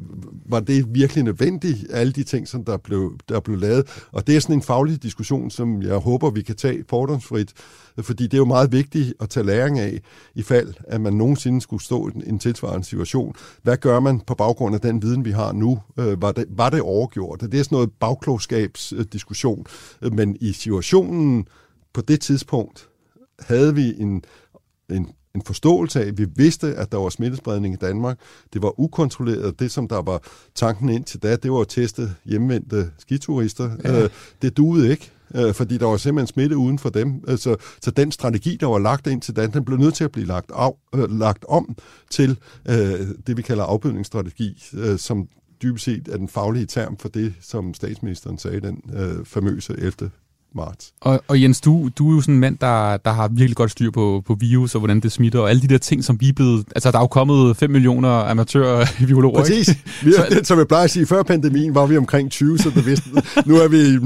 var 0.47 0.61
det 0.61 0.95
virkelig 0.95 1.25
nødvendigt, 1.25 1.87
alle 1.91 2.13
de 2.13 2.25
ting, 2.25 2.49
som 2.49 2.65
der 2.65 2.77
blev, 2.77 3.19
der 3.29 3.41
blev 3.41 3.59
lavet, 3.59 4.05
og 4.13 4.27
det 4.27 4.37
er 4.37 4.41
sådan 4.41 4.57
en 4.57 4.63
faglig 4.63 5.03
diskussion, 5.03 5.51
som 5.51 5.83
jeg 5.83 5.97
håber, 5.97 6.31
vi 6.31 6.43
kan 6.43 6.57
tage 6.57 6.85
fordomsfrit, 6.89 7.53
fordi 8.01 8.25
det 8.25 8.35
er 8.35 8.39
jo 8.39 8.45
meget 8.45 8.73
vigtigt 8.73 9.15
at 9.21 9.29
tage 9.29 9.47
læring 9.47 9.79
af, 9.79 10.01
i 10.35 10.43
fald 10.43 10.75
at 10.89 11.01
man 11.01 11.13
nogensinde 11.13 11.61
skulle 11.61 11.83
stå 11.83 12.09
i 12.09 12.13
en, 12.27 12.39
tilsvarende 12.39 12.85
situation. 12.85 13.35
Hvad 13.63 13.77
gør 13.77 14.01
man 14.01 14.21
på 14.21 14.35
baggrund 14.35 14.75
af 14.75 14.81
den 14.81 15.03
viden, 15.03 15.25
vi 15.25 15.31
har 15.31 15.53
nu? 15.53 15.81
Øh, 15.99 16.23
var, 16.23 16.33
det, 16.33 16.45
var 16.51 16.71
det 16.71 16.81
overgjort? 16.81 17.41
Det 17.41 17.55
er 17.55 17.63
sådan 17.63 17.77
noget 17.77 17.91
bagklogskabsdiskussion, 18.01 19.67
øh, 20.03 20.15
men 20.15 20.37
i 20.41 20.53
situationen 20.53 21.47
på 21.93 22.01
det 22.01 22.21
tidspunkt, 22.21 22.89
havde 23.47 23.75
vi 23.75 23.95
en, 23.99 24.23
en, 24.91 25.09
en 25.35 25.43
forståelse 25.47 26.05
af, 26.05 26.19
vi 26.19 26.27
vidste, 26.37 26.75
at 26.75 26.93
der 26.93 26.99
var 26.99 27.09
smittespredning 27.09 27.75
i 27.75 27.77
Danmark. 27.77 28.19
Det 28.53 28.63
var 28.63 28.81
ukontrolleret. 28.81 29.61
Det, 29.61 29.71
som 29.71 29.89
der 29.89 30.03
var 30.03 30.23
tanken 30.55 30.89
ind 30.89 31.05
til 31.05 31.23
da, 31.23 31.37
det 31.37 31.53
var 31.53 31.61
at 31.61 31.69
teste 31.69 32.15
hjemvendte 32.25 32.91
skiturister. 32.99 33.71
Ja. 33.85 34.03
Øh, 34.03 34.11
det 34.43 34.57
duede 34.57 34.91
ikke 34.91 35.13
øh, 35.35 35.55
fordi 35.55 35.79
der 35.79 35.87
var 35.87 35.97
simpelthen 35.97 36.27
smitte 36.27 36.57
uden 36.57 36.79
for 36.79 36.89
dem. 36.89 37.25
Øh, 37.29 37.39
Så, 37.39 37.57
den 37.97 38.13
strategi, 38.13 38.57
der 38.57 38.67
var 38.67 38.79
lagt 38.79 39.07
ind 39.07 39.23
til 39.23 39.37
da, 39.37 39.47
den 39.47 39.65
blev 39.65 39.79
nødt 39.79 39.95
til 39.95 40.05
at 40.05 40.13
blive 40.13 40.27
lagt, 40.27 40.51
af, 40.55 40.73
øh, 40.95 41.19
lagt 41.19 41.45
om 41.49 41.77
til 42.11 42.39
øh, 42.69 42.75
det, 43.27 43.37
vi 43.37 43.43
kalder 43.43 43.65
afbødningsstrategi, 43.65 44.65
øh, 44.75 44.99
som 44.99 45.29
dybest 45.63 45.85
set 45.85 46.09
er 46.09 46.17
den 46.17 46.29
faglige 46.29 46.67
term 46.67 46.97
for 46.97 47.09
det, 47.09 47.35
som 47.41 47.75
statsministeren 47.75 48.39
sagde 48.39 48.61
den 48.61 48.83
øh, 48.95 49.25
famøse 49.25 49.73
11. 49.79 50.11
marts. 50.57 50.93
Og, 51.01 51.23
og 51.29 51.43
Jens, 51.43 51.61
du, 51.61 51.91
du 51.99 52.11
er 52.11 52.15
jo 52.15 52.21
sådan 52.21 52.35
en 52.35 52.41
mand, 52.41 52.59
der, 52.59 52.97
der 52.97 53.13
har 53.13 53.29
virkelig 53.29 53.57
godt 53.57 53.71
styr 53.71 53.91
på, 53.91 54.23
på 54.27 54.35
virus 54.35 54.75
og 54.75 54.79
hvordan 54.79 55.01
det 55.01 55.13
smitter, 55.13 55.41
og 55.41 55.51
alle 55.51 55.63
de 55.63 55.69
der 55.69 55.79
ting, 55.79 56.05
som 56.05 56.21
vi 56.21 56.29
er 56.29 56.33
blevet... 56.33 56.65
Altså, 56.77 56.91
der 56.91 56.99
er 56.99 57.03
jo 57.03 57.07
kommet 57.07 57.57
5 57.57 57.71
millioner 57.71 58.09
amatør-biologer, 58.09 59.41
Præcis. 59.43 59.69
ikke? 59.69 59.81
Vi 60.03 60.13
er, 60.15 60.45
som 60.45 60.59
jeg 60.59 60.69
plejer 60.69 60.85
at 60.85 60.91
sige, 60.91 61.07
før 61.07 61.23
pandemien 61.23 61.75
var 61.75 61.87
vi 61.87 61.97
omkring 61.97 62.31
20, 62.31 62.59
så 62.59 62.71
det 62.71 62.87
vidste, 62.87 63.11
nu 63.47 63.57
er 63.57 63.69
vi 63.69 63.97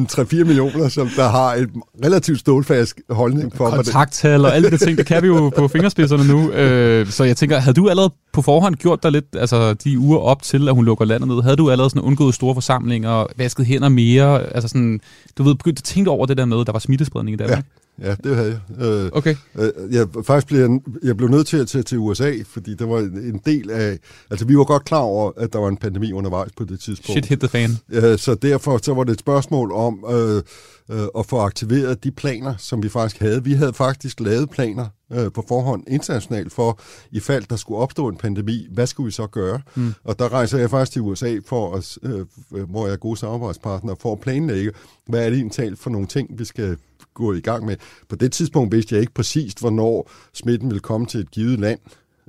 3-4 0.40 0.44
millioner, 0.44 0.88
som 0.88 1.08
der 1.16 1.28
har 1.28 1.54
et 1.54 1.68
relativt 2.04 2.40
stålfast 2.40 2.94
holdning 3.10 3.56
for, 3.56 3.70
kontakttal 3.70 4.44
og 4.44 4.54
alle 4.54 4.70
de 4.70 4.78
der 4.78 4.86
ting, 4.86 4.98
det 4.98 5.06
kan 5.06 5.22
vi 5.22 5.26
jo 5.26 5.52
på 5.56 5.68
fingerspidserne 5.74 6.26
nu. 6.26 6.50
Øh, 6.50 7.06
så 7.06 7.24
jeg 7.24 7.36
tænker, 7.36 7.58
havde 7.58 7.74
du 7.74 7.88
allerede 7.88 8.12
på 8.32 8.42
forhånd 8.42 8.74
gjort 8.74 9.02
dig 9.02 9.12
lidt, 9.12 9.24
altså 9.38 9.74
de 9.74 9.98
uger 9.98 10.18
op 10.18 10.42
til, 10.42 10.68
at 10.68 10.74
hun 10.74 10.84
lukker 10.84 11.04
landet 11.04 11.28
ned, 11.28 11.42
havde 11.42 11.56
du 11.56 11.70
allerede 11.70 11.90
sådan 11.90 12.02
undgået 12.02 12.34
store 12.34 12.54
forsamlinger, 12.54 13.26
vasket 13.36 13.66
hænder 13.66 13.88
mere, 13.88 14.54
altså 14.54 14.68
sådan, 14.68 15.00
du 15.38 15.42
ved, 15.42 15.54
begyndt 15.54 15.78
at 15.78 15.84
tænke 15.84 16.10
over 16.10 16.26
det 16.26 16.35
der 16.36 16.44
med, 16.44 16.60
at 16.60 16.66
der 16.66 16.72
var 16.72 16.78
smittespredning 16.78 17.34
i 17.34 17.36
Danmark? 17.36 17.64
ja, 18.02 18.14
det 18.24 18.36
havde 18.36 18.60
jeg. 18.78 18.86
Øh, 18.86 19.10
Okay. 19.12 19.36
Øh, 19.58 19.70
jeg, 19.90 20.06
faktisk 20.26 20.46
blev 20.46 20.60
jeg, 20.60 20.80
jeg 21.02 21.16
blev 21.16 21.28
nødt 21.28 21.46
til 21.46 21.56
at 21.56 21.68
tage 21.68 21.82
til 21.82 21.98
USA, 21.98 22.32
fordi 22.46 22.74
der 22.74 22.86
var 22.86 22.98
en 22.98 23.40
del 23.46 23.70
af... 23.70 23.98
Altså, 24.30 24.46
vi 24.46 24.56
var 24.58 24.64
godt 24.64 24.84
klar 24.84 24.98
over, 24.98 25.32
at 25.36 25.52
der 25.52 25.58
var 25.58 25.68
en 25.68 25.76
pandemi 25.76 26.12
undervejs 26.12 26.50
på 26.56 26.64
det 26.64 26.80
tidspunkt. 26.80 27.10
Shit 27.10 27.26
hit 27.26 27.40
the 27.40 27.48
fan. 27.48 27.70
Øh, 27.88 28.18
Så 28.18 28.34
derfor 28.34 28.78
så 28.82 28.94
var 28.94 29.04
det 29.04 29.12
et 29.12 29.20
spørgsmål 29.20 29.72
om 29.72 30.04
øh, 30.10 30.42
øh, 30.90 31.06
at 31.18 31.26
få 31.26 31.38
aktiveret 31.38 32.04
de 32.04 32.10
planer, 32.10 32.54
som 32.58 32.82
vi 32.82 32.88
faktisk 32.88 33.20
havde. 33.20 33.44
Vi 33.44 33.52
havde 33.52 33.72
faktisk 33.72 34.20
lavet 34.20 34.50
planer 34.50 34.86
øh, 35.12 35.32
på 35.32 35.44
forhånd 35.48 35.84
internationalt 35.88 36.52
for, 36.52 36.80
i 37.10 37.20
fald 37.20 37.44
der 37.50 37.56
skulle 37.56 37.78
opstå 37.78 38.08
en 38.08 38.16
pandemi, 38.16 38.68
hvad 38.70 38.86
skulle 38.86 39.04
vi 39.04 39.10
så 39.10 39.26
gøre? 39.26 39.60
Mm. 39.74 39.94
Og 40.04 40.18
der 40.18 40.32
rejser 40.32 40.58
jeg 40.58 40.70
faktisk 40.70 40.92
til 40.92 41.02
USA, 41.02 41.38
for 41.46 41.74
at, 41.74 41.98
øh, 42.02 42.26
hvor 42.70 42.86
jeg 42.86 42.92
er 42.92 42.96
gode 42.96 43.16
samarbejdspartnere, 43.16 43.96
for 44.00 44.12
at 44.12 44.20
planlægge, 44.20 44.72
hvad 45.06 45.26
er 45.26 45.30
det 45.30 45.38
egentlig 45.38 45.78
for 45.78 45.90
nogle 45.90 46.06
ting, 46.06 46.38
vi 46.38 46.44
skal 46.44 46.76
gå 47.14 47.32
i 47.32 47.40
gang 47.40 47.66
med. 47.66 47.76
På 48.08 48.16
det 48.16 48.32
tidspunkt 48.32 48.72
vidste 48.72 48.94
jeg 48.94 49.00
ikke 49.00 49.14
præcist, 49.14 49.60
hvornår 49.60 50.10
smitten 50.32 50.68
ville 50.68 50.80
komme 50.80 51.06
til 51.06 51.20
et 51.20 51.30
givet 51.30 51.60
land. 51.60 51.78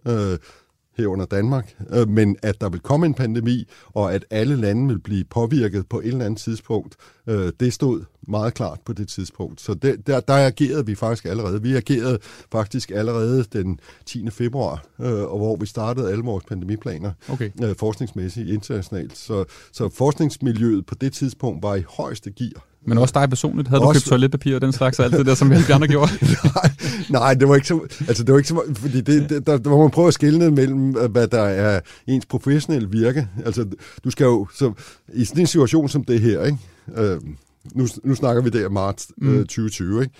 Øh, 0.08 0.38
herunder 0.98 1.26
Danmark, 1.26 1.76
øh, 1.90 2.10
men 2.10 2.38
at 2.44 2.61
der 2.61 2.69
vil 2.69 2.80
komme 2.80 3.06
en 3.06 3.14
pandemi, 3.14 3.68
og 3.88 4.14
at 4.14 4.26
alle 4.30 4.56
lande 4.56 4.88
vil 4.88 4.99
blive 4.99 5.24
påvirket 5.24 5.88
på 5.90 5.99
et 5.99 6.07
eller 6.07 6.26
andet 6.26 6.40
tidspunkt, 6.40 6.95
øh, 7.28 7.52
det 7.60 7.74
stod 7.74 8.02
meget 8.28 8.53
klart 8.53 8.80
på 8.86 8.94
det 8.94 9.07
tidspunkt. 9.07 9.61
Så 9.61 9.74
det, 9.74 10.07
der, 10.07 10.19
der 10.19 10.34
agerede 10.34 10.86
vi 10.86 10.95
faktisk 10.95 11.26
allerede. 11.26 11.61
Vi 11.61 11.76
agerede 11.76 12.19
faktisk 12.52 12.91
allerede 12.91 13.45
den 13.53 13.80
10. 14.06 14.30
februar, 14.30 14.86
øh, 15.02 15.24
og 15.24 15.38
hvor 15.38 15.56
vi 15.56 15.65
startede 15.65 16.11
alle 16.11 16.24
vores 16.24 16.44
pandemiplaner 16.44 17.11
Okay. 17.30 17.49
øh, 17.64 17.76
forskningsmæssigt 17.76 18.49
internationalt. 18.49 19.18
Så, 19.18 19.45
så 19.72 19.90
forskningsmiljøet 19.90 20.86
på 20.86 20.95
det 20.95 21.14
tidspunkt 21.14 21.64
var 21.64 21.76
i 21.76 21.84
højeste 21.90 22.32
gear. 22.32 22.65
Men 22.88 22.98
også 22.98 23.12
dig 23.20 23.30
personligt. 23.30 23.68
Havde 23.68 23.82
du 23.82 23.88
Også- 23.88 24.02
købt 24.02 24.10
toiletpapir 24.10 24.56
og 24.56 24.62
den 24.62 24.72
slags 24.72 25.00
og 25.00 25.06
alt 25.06 25.14
det 25.14 25.26
der, 25.26 25.36
som 25.36 25.52
alle 25.52 25.74
andre 25.76 25.88
gjorde? 25.88 26.12
nej, 26.56 26.72
nej, 27.10 27.34
det 27.34 27.50
var 27.50 27.56
ikke 27.56 27.68
så, 27.68 27.80
altså 28.08 28.24
det 28.24 28.32
var 28.32 28.38
ikke 28.38 28.50
så, 28.50 28.62
fordi 28.76 29.02
det, 29.02 29.30
det, 29.30 29.48
der, 29.48 29.58
der 29.58 29.70
må 29.70 29.82
man 29.82 29.92
prøve 29.92 30.08
at 30.08 30.14
skelne 30.14 30.52
mellem, 30.52 30.98
øh, 30.98 31.12
hvad 31.12 31.28
der 31.28 31.42
er 31.42 31.80
ens 32.08 32.26
professionelle 32.26 32.90
virke. 32.92 33.28
Altså, 33.46 33.66
du 34.04 34.10
skal 34.10 34.24
jo, 34.26 34.48
så, 34.56 34.74
i 35.14 35.26
sådan 35.26 35.42
en 35.42 35.48
situation 35.48 35.90
som 35.90 36.04
det 36.04 36.20
her, 36.22 36.44
ikke? 36.44 36.58
Øh, 36.98 37.18
nu, 37.76 37.88
nu 38.04 38.16
snakker 38.16 38.42
vi 38.42 38.50
der 38.50 38.70
marts 38.70 39.08
øh, 39.22 39.30
Mm. 39.34 39.38
2020, 39.40 40.02
ikke? 40.02 40.14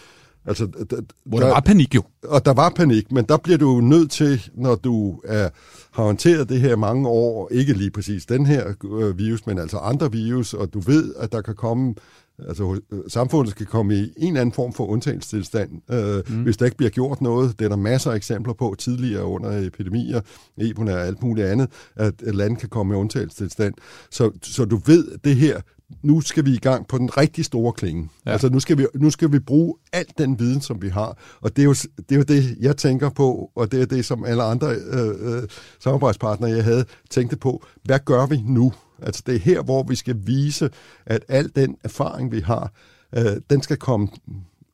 Altså, 0.45 0.64
d- 0.64 0.95
d- 0.95 1.06
Hvor 1.26 1.39
der 1.39 1.48
var 1.48 1.60
panik 1.60 1.95
jo. 1.95 2.03
Og 2.23 2.45
der 2.45 2.53
var 2.53 2.69
panik, 2.69 3.11
men 3.11 3.26
der 3.26 3.38
bliver 3.38 3.57
du 3.57 3.81
nødt 3.81 4.11
til, 4.11 4.41
når 4.56 4.76
du 4.76 5.19
er, 5.26 5.49
har 5.91 6.03
håndteret 6.03 6.49
det 6.49 6.60
her 6.60 6.76
mange 6.76 7.07
år, 7.07 7.49
ikke 7.52 7.73
lige 7.73 7.91
præcis 7.91 8.26
den 8.26 8.45
her 8.45 8.64
øh, 8.99 9.18
virus, 9.18 9.45
men 9.45 9.60
altså 9.60 9.77
andre 9.77 10.11
virus, 10.11 10.53
og 10.53 10.73
du 10.73 10.80
ved, 10.80 11.14
at 11.19 11.31
der 11.31 11.41
kan 11.41 11.56
komme, 11.56 11.94
altså 12.39 12.80
øh, 12.91 12.99
samfundet 13.07 13.51
skal 13.51 13.65
komme 13.65 13.95
i 13.95 14.14
en 14.18 14.27
eller 14.27 14.41
anden 14.41 14.53
form 14.53 14.73
for 14.73 14.85
undtagelsestilstand, 14.85 15.72
øh, 15.91 16.23
mm. 16.30 16.43
hvis 16.43 16.57
der 16.57 16.65
ikke 16.65 16.77
bliver 16.77 16.89
gjort 16.89 17.22
noget. 17.22 17.59
Det 17.59 17.65
er 17.65 17.69
der 17.69 17.76
masser 17.76 18.11
af 18.11 18.15
eksempler 18.15 18.53
på 18.53 18.76
tidligere 18.77 19.26
under 19.26 19.68
epidemier, 19.68 20.22
Ebola 20.57 20.93
og 20.93 21.07
alt 21.07 21.23
muligt 21.23 21.47
andet, 21.47 21.69
at 21.95 22.14
et 22.22 22.35
land 22.35 22.57
kan 22.57 22.69
komme 22.69 22.93
i 22.93 22.97
undtagelsestilstand. 22.97 23.73
Så, 24.11 24.31
så 24.43 24.65
du 24.65 24.80
ved 24.85 25.18
det 25.23 25.35
her, 25.35 25.61
nu 26.03 26.22
skal 26.22 26.45
vi 26.45 26.53
i 26.53 26.57
gang 26.57 26.88
på 26.88 26.97
den 26.97 27.18
rigtig 27.18 27.45
store 27.45 27.73
klinge. 27.73 28.09
Ja. 28.26 28.31
Altså 28.31 28.49
nu 28.49 28.59
skal, 28.59 28.77
vi, 28.77 28.85
nu 28.95 29.09
skal 29.09 29.31
vi 29.31 29.39
bruge 29.39 29.76
alt 29.93 30.18
den 30.18 30.39
viden, 30.39 30.61
som 30.61 30.81
vi 30.81 30.89
har. 30.89 31.18
Og 31.41 31.55
det 31.55 31.61
er 31.61 31.65
jo 31.65 31.73
det, 31.73 32.11
er 32.11 32.15
jo 32.15 32.23
det 32.23 32.57
jeg 32.59 32.77
tænker 32.77 33.09
på, 33.09 33.51
og 33.55 33.72
det 33.72 33.81
er 33.81 33.85
det, 33.85 34.05
som 34.05 34.26
alle 34.26 34.43
andre 34.43 34.68
øh, 34.68 35.07
øh, 35.19 35.43
samarbejdspartnere, 35.80 36.51
jeg 36.51 36.64
havde, 36.64 36.85
tænkte 37.09 37.38
på. 37.38 37.65
Hvad 37.84 37.99
gør 38.05 38.26
vi 38.26 38.41
nu? 38.45 38.73
Altså 39.01 39.23
det 39.25 39.35
er 39.35 39.39
her, 39.39 39.61
hvor 39.61 39.83
vi 39.83 39.95
skal 39.95 40.15
vise, 40.25 40.69
at 41.05 41.23
al 41.27 41.51
den 41.55 41.77
erfaring, 41.83 42.31
vi 42.31 42.39
har, 42.39 42.71
øh, 43.17 43.41
den 43.49 43.61
skal 43.61 43.77
komme 43.77 44.07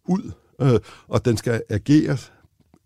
ud, 0.06 0.32
øh, 0.62 0.80
og 1.08 1.26
den 1.26 1.38
skal 1.38 1.62
ageres 1.70 2.32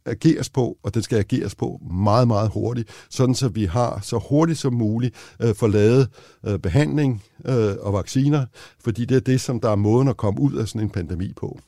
ageres 0.08 0.50
på, 0.50 0.78
og 0.84 0.94
den 0.94 1.04
skal 1.04 1.20
ageres 1.20 1.56
på 1.56 1.82
meget, 1.92 2.28
meget 2.28 2.50
hurtigt, 2.50 2.90
sådan 3.10 3.36
så 3.36 3.48
vi 3.48 3.66
har 3.66 4.00
så 4.04 4.20
hurtigt 4.30 4.60
som 4.60 4.74
muligt 4.74 5.16
øh, 5.42 5.56
for 5.56 5.68
lavet 5.68 6.10
øh, 6.48 6.60
behandling 6.60 7.24
øh, 7.46 7.76
og 7.82 7.94
vacciner, 7.94 8.46
fordi 8.84 9.06
det 9.06 9.16
er 9.18 9.22
det, 9.22 9.42
som 9.42 9.60
der 9.60 9.70
er 9.70 9.76
måden 9.76 10.08
at 10.08 10.18
komme 10.18 10.42
ud 10.42 10.54
af 10.54 10.68
sådan 10.68 10.82
en 10.82 10.90
pandemi 10.90 11.34
på. 11.34 11.60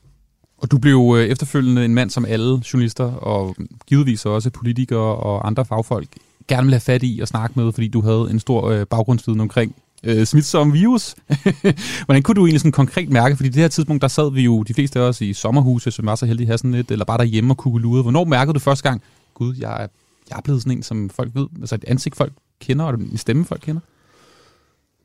Og 0.57 0.71
du 0.71 0.77
blev 0.77 1.15
øh, 1.17 1.25
efterfølgende 1.25 1.85
en 1.85 1.93
mand, 1.93 2.09
som 2.09 2.25
alle 2.25 2.61
journalister 2.73 3.11
og 3.11 3.55
givetvis 3.87 4.25
også 4.25 4.49
politikere 4.49 5.15
og 5.15 5.47
andre 5.47 5.65
fagfolk 5.65 6.09
gerne 6.49 6.63
ville 6.63 6.76
have 6.76 6.81
fat 6.81 7.01
i 7.03 7.19
og 7.21 7.27
snakke 7.27 7.59
med, 7.59 7.71
fordi 7.73 7.88
du 7.88 8.01
havde 8.01 8.27
en 8.31 8.39
stor 8.39 8.69
øh, 8.69 8.85
baggrundsviden 8.85 9.41
omkring 9.41 9.76
øh, 10.03 10.26
smitsom 10.26 10.73
virus. 10.73 11.15
Hvordan 12.05 12.23
kunne 12.23 12.35
du 12.35 12.45
egentlig 12.45 12.59
sådan 12.59 12.71
konkret 12.71 13.09
mærke, 13.09 13.35
fordi 13.35 13.49
det 13.49 13.61
her 13.61 13.67
tidspunkt, 13.67 14.01
der 14.01 14.07
sad 14.07 14.31
vi 14.31 14.41
jo 14.41 14.63
de 14.63 14.73
fleste 14.73 14.99
af 14.99 15.03
os 15.03 15.21
i 15.21 15.34
sommerhuse, 15.34 15.91
som 15.91 16.05
var 16.05 16.15
så 16.15 16.26
heldige 16.26 16.45
at 16.45 16.49
have 16.49 16.57
sådan 16.57 16.73
et, 16.73 16.91
eller 16.91 17.05
bare 17.05 17.17
derhjemme 17.17 17.53
og 17.53 17.57
kugelude. 17.57 18.01
Hvornår 18.01 18.23
mærkede 18.23 18.53
du 18.53 18.59
første 18.59 18.89
gang, 18.89 19.01
gud, 19.34 19.55
jeg 19.59 19.84
er, 19.84 19.88
jeg 20.30 20.38
er 20.38 20.41
blevet 20.41 20.61
sådan 20.61 20.77
en, 20.77 20.84
som 20.84 21.09
folk 21.09 21.31
ved, 21.35 21.47
altså 21.59 21.76
et 21.76 21.85
ansigt 21.88 22.15
folk 22.15 22.34
kender, 22.61 22.85
og 22.85 22.93
en 22.93 23.17
stemme 23.17 23.45
folk 23.45 23.61
kender? 23.61 23.81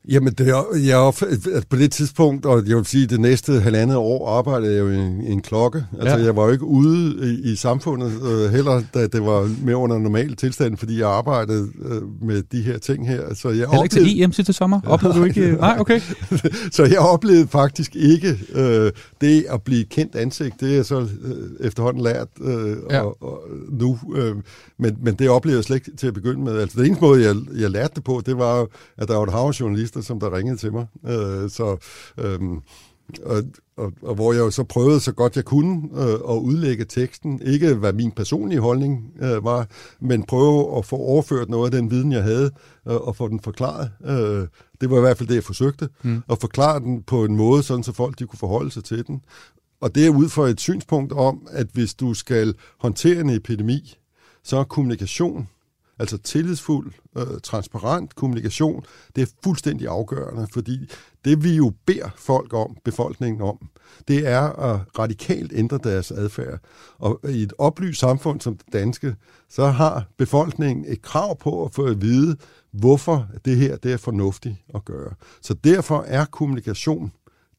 Jamen, 0.09 0.33
det 0.33 0.47
er, 0.49 0.63
jeg, 0.85 1.13
på 1.69 1.75
det 1.75 1.91
tidspunkt, 1.91 2.45
og 2.45 2.67
jeg 2.67 2.77
vil 2.77 2.85
sige, 2.85 3.07
det 3.07 3.19
næste 3.19 3.59
halvandet 3.59 3.97
år 3.97 4.29
arbejdede 4.29 4.73
jeg 4.73 4.79
jo 4.79 4.89
i 4.89 4.95
en, 4.95 5.21
i 5.21 5.31
en 5.31 5.41
klokke. 5.41 5.85
Altså, 5.93 6.09
Ja. 6.15 6.17
ja. 6.19 6.25
jeg 6.25 6.35
var 6.35 6.45
jo 6.45 6.51
ikke 6.51 6.63
ude 6.65 7.33
i, 7.43 7.51
i 7.51 7.55
samfundet 7.55 8.11
øh, 8.31 8.51
heller, 8.53 8.81
da 8.93 9.07
det 9.07 9.25
var 9.25 9.49
mere 9.63 9.75
under 9.77 9.97
normal 9.97 10.35
tilstand, 10.35 10.77
fordi 10.77 10.99
jeg 10.99 11.09
arbejdede 11.09 11.67
øh, 11.85 12.01
med 12.27 12.43
de 12.51 12.61
her 12.61 12.77
ting 12.77 13.07
her. 13.07 13.33
Så 13.33 13.49
jeg 13.49 13.57
Heller 13.69 13.83
ikke 13.83 13.93
til 13.95 14.21
EM 14.23 14.31
sidste 14.31 14.53
sommer? 14.53 14.79
Oplevede 14.87 15.19
du 15.19 15.23
ikke? 15.23 15.51
Nej, 15.51 15.77
okay. 15.79 15.99
så 16.71 16.83
jeg 16.83 16.99
oplevede 16.99 17.47
faktisk 17.47 17.95
ikke 17.95 18.39
øh, 18.55 18.91
det 19.21 19.45
at 19.49 19.61
blive 19.61 19.83
kendt 19.83 20.15
ansigt. 20.15 20.55
Det 20.59 20.77
er 20.77 20.83
så 20.83 20.99
øh, 20.99 21.67
efterhånden 21.67 22.03
lært 22.03 22.27
øh, 22.41 22.75
Ja. 22.89 23.01
og, 23.01 23.17
og 23.23 23.39
nu. 23.69 23.99
Øh, 24.15 24.35
men, 24.79 24.97
men 25.03 25.13
det 25.15 25.29
oplevede 25.29 25.57
jeg 25.57 25.63
slet 25.63 25.75
ikke 25.75 25.91
til 25.97 26.07
at 26.07 26.13
begynde 26.13 26.43
med. 26.43 26.57
Altså, 26.59 26.77
den 26.77 26.85
eneste 26.85 27.01
måde, 27.05 27.23
jeg, 27.23 27.35
jeg 27.59 27.69
lærte 27.71 27.91
det 27.95 28.03
på, 28.03 28.21
det 28.25 28.37
var 28.37 28.67
at 28.97 29.07
der 29.07 29.15
var 29.15 29.23
et 29.23 29.31
hav 29.31 29.53
af 29.94 29.94
journalister, 29.95 30.01
som 30.01 30.19
der 30.19 30.37
ringede 30.37 30.57
til 30.57 30.71
mig. 30.71 30.87
Øh, 31.05 31.49
så... 31.49 31.77
Øh, 32.17 32.39
og, 33.25 33.43
og, 33.77 33.93
og 34.01 34.15
hvor 34.15 34.33
jeg 34.33 34.39
jo 34.39 34.51
så 34.51 34.63
prøvede 34.63 34.99
så 34.99 35.11
godt 35.11 35.35
jeg 35.35 35.45
kunne 35.45 35.89
øh, 35.95 36.13
at 36.13 36.37
udlægge 36.41 36.85
teksten. 36.85 37.41
Ikke 37.41 37.73
hvad 37.73 37.93
min 37.93 38.11
personlige 38.11 38.59
holdning 38.59 39.13
øh, 39.21 39.43
var, 39.43 39.67
men 39.99 40.23
prøve 40.23 40.77
at 40.77 40.85
få 40.85 40.95
overført 40.95 41.49
noget 41.49 41.65
af 41.65 41.71
den 41.71 41.91
viden, 41.91 42.11
jeg 42.11 42.23
havde, 42.23 42.51
øh, 42.87 42.95
og 42.95 43.15
få 43.15 43.27
den 43.27 43.39
forklaret. 43.39 43.91
Øh, 44.05 44.47
det 44.81 44.89
var 44.89 44.97
i 44.97 45.01
hvert 45.01 45.17
fald 45.17 45.29
det, 45.29 45.35
jeg 45.35 45.43
forsøgte. 45.43 45.89
Mm. 46.03 46.23
At 46.29 46.41
forklare 46.41 46.79
den 46.79 47.03
på 47.03 47.25
en 47.25 47.35
måde, 47.35 47.63
sådan 47.63 47.83
så 47.83 47.93
folk 47.93 48.19
de 48.19 48.25
kunne 48.25 48.39
forholde 48.39 48.71
sig 48.71 48.83
til 48.83 49.07
den. 49.07 49.21
Og 49.81 49.95
det 49.95 50.05
er 50.05 50.09
ud 50.09 50.29
fra 50.29 50.47
et 50.47 50.59
synspunkt 50.59 51.13
om, 51.13 51.47
at 51.51 51.67
hvis 51.73 51.93
du 51.93 52.13
skal 52.13 52.53
håndtere 52.79 53.19
en 53.19 53.29
epidemi, 53.29 53.97
så 54.43 54.57
er 54.57 54.63
kommunikation, 54.63 55.47
altså 55.99 56.17
tillidsfuld, 56.17 56.91
øh, 57.17 57.39
transparent 57.43 58.15
kommunikation, 58.15 58.85
det 59.15 59.21
er 59.21 59.31
fuldstændig 59.43 59.87
afgørende, 59.87 60.47
fordi 60.53 60.89
det 61.25 61.43
vi 61.43 61.55
jo 61.55 61.73
beder 61.85 62.09
folk 62.17 62.53
om, 62.53 62.77
befolkningen 62.83 63.41
om, 63.41 63.57
det 64.07 64.27
er 64.27 64.41
at 64.41 64.79
radikalt 64.99 65.51
ændre 65.55 65.79
deres 65.83 66.11
adfærd. 66.11 66.59
Og 66.97 67.19
i 67.29 67.43
et 67.43 67.53
oplyst 67.57 67.99
samfund 67.99 68.41
som 68.41 68.57
det 68.57 68.73
danske, 68.73 69.15
så 69.49 69.65
har 69.65 70.05
befolkningen 70.17 70.85
et 70.87 71.01
krav 71.01 71.39
på 71.39 71.65
at 71.65 71.73
få 71.73 71.85
at 71.85 72.01
vide, 72.01 72.37
hvorfor 72.71 73.27
det 73.45 73.57
her 73.57 73.77
det 73.77 73.93
er 73.93 73.97
fornuftigt 73.97 74.55
at 74.75 74.85
gøre. 74.85 75.13
Så 75.41 75.53
derfor 75.53 76.03
er 76.07 76.25
kommunikation 76.25 77.11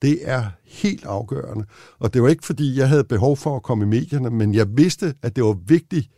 det 0.03 0.19
er 0.23 0.45
helt 0.65 1.05
afgørende. 1.05 1.65
Og 1.99 2.15
det 2.15 2.23
var 2.23 2.29
ikke, 2.29 2.47
fordi 2.47 2.79
jeg 2.79 2.89
havde 2.89 3.05
behov 3.05 3.37
for 3.37 3.57
at 3.57 3.63
komme 3.63 3.85
i 3.85 3.89
medierne, 3.89 4.31
men 4.31 4.55
jeg 4.55 4.67
vidste, 4.77 5.15
at 5.23 5.37
det 5.37 5.45
var 5.45 5.59
vigtigt, 5.67 6.11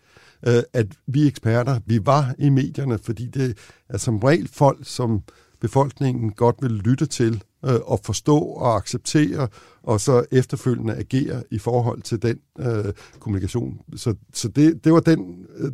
øh, 0.46 0.62
at 0.72 0.86
vi 1.06 1.26
eksperter, 1.26 1.80
vi 1.86 2.06
var 2.06 2.34
i 2.38 2.48
medierne, 2.48 2.98
fordi 2.98 3.26
det 3.26 3.58
er 3.88 3.98
som 3.98 4.18
regel 4.18 4.48
folk, 4.52 4.78
som 4.82 5.22
befolkningen 5.60 6.32
godt 6.32 6.56
vil 6.60 6.70
lytte 6.70 7.06
til 7.06 7.42
øh, 7.64 7.80
og 7.84 8.00
forstå 8.04 8.38
og 8.38 8.76
acceptere, 8.76 9.48
og 9.88 10.00
så 10.00 10.24
efterfølgende 10.32 10.94
agere 10.94 11.42
i 11.50 11.58
forhold 11.58 12.02
til 12.02 12.22
den 12.22 12.38
øh, 12.58 12.84
kommunikation. 13.18 13.80
Så, 13.96 14.14
så 14.34 14.48
det, 14.48 14.84
det, 14.84 14.92
var 14.92 15.00
den, 15.00 15.46
øh, 15.58 15.70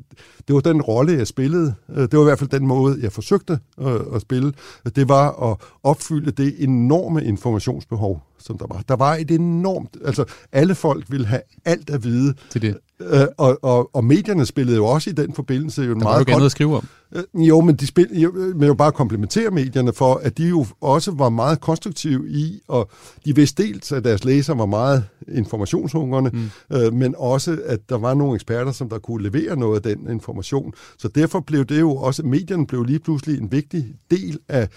det 0.48 0.54
var 0.54 0.60
den 0.60 0.82
rolle, 0.82 1.12
jeg 1.12 1.26
spillede. 1.26 1.74
Øh, 1.90 2.02
det 2.02 2.12
var 2.12 2.20
i 2.20 2.24
hvert 2.24 2.38
fald 2.38 2.50
den 2.50 2.66
måde, 2.66 2.98
jeg 3.02 3.12
forsøgte 3.12 3.58
øh, 3.80 4.00
at 4.14 4.20
spille. 4.20 4.52
Det 4.96 5.08
var 5.08 5.50
at 5.50 5.56
opfylde 5.82 6.30
det 6.30 6.54
enorme 6.58 7.24
informationsbehov, 7.24 8.22
som 8.38 8.58
der 8.58 8.66
var. 8.66 8.82
Der 8.88 8.96
var 8.96 9.14
et 9.14 9.30
enormt... 9.30 9.96
Altså, 10.04 10.24
alle 10.52 10.74
folk 10.74 11.04
ville 11.10 11.26
have 11.26 11.42
alt 11.64 11.90
at 11.90 12.04
vide. 12.04 12.34
Til 12.50 12.62
det. 12.62 12.76
Øh, 13.00 13.26
og, 13.38 13.58
og, 13.62 13.90
og 13.92 14.04
medierne 14.04 14.46
spillede 14.46 14.76
jo 14.76 14.86
også 14.86 15.10
i 15.10 15.12
den 15.12 15.34
forbindelse 15.34 15.82
jo 15.82 15.88
Der 15.88 15.94
var 15.94 16.00
jo 16.00 16.04
meget 16.04 16.20
ikke 16.20 16.32
andet 16.32 16.46
at 16.46 16.50
skrive 16.50 16.76
om. 16.76 16.88
Øh, 17.14 17.48
Jo, 17.48 17.60
men 17.60 17.76
de 17.76 17.86
spil, 17.86 18.20
jo, 18.20 18.32
men 18.32 18.66
jo 18.66 18.74
bare 18.74 18.92
komplementere 18.92 19.50
medierne 19.50 19.92
for, 19.92 20.14
at 20.14 20.38
de 20.38 20.48
jo 20.48 20.66
også 20.80 21.10
var 21.10 21.28
meget 21.28 21.60
konstruktive 21.60 22.28
i, 22.28 22.60
og 22.68 22.90
de 23.24 23.34
vidste 23.34 23.62
dels, 23.62 23.92
at 23.92 24.03
deres 24.05 24.24
læser 24.24 24.55
var 24.55 24.66
meget 24.66 25.05
informationshungrende, 25.28 26.31
mm. 26.31 26.76
øh, 26.76 26.93
men 26.93 27.14
også, 27.18 27.59
at 27.64 27.89
der 27.89 27.98
var 27.98 28.14
nogle 28.14 28.35
eksperter, 28.35 28.72
som 28.72 28.89
der 28.89 28.98
kunne 28.98 29.22
levere 29.22 29.56
noget 29.56 29.86
af 29.86 29.97
den 29.97 30.10
information. 30.10 30.72
Så 30.98 31.09
derfor 31.09 31.40
blev 31.40 31.64
det 31.64 31.81
jo 31.81 31.97
også, 31.97 32.22
medierne 32.22 32.66
blev 32.66 32.85
lige 32.85 32.98
pludselig 32.98 33.40
en 33.40 33.52
vigtig 33.52 33.94
del 34.10 34.39
af 34.48 34.68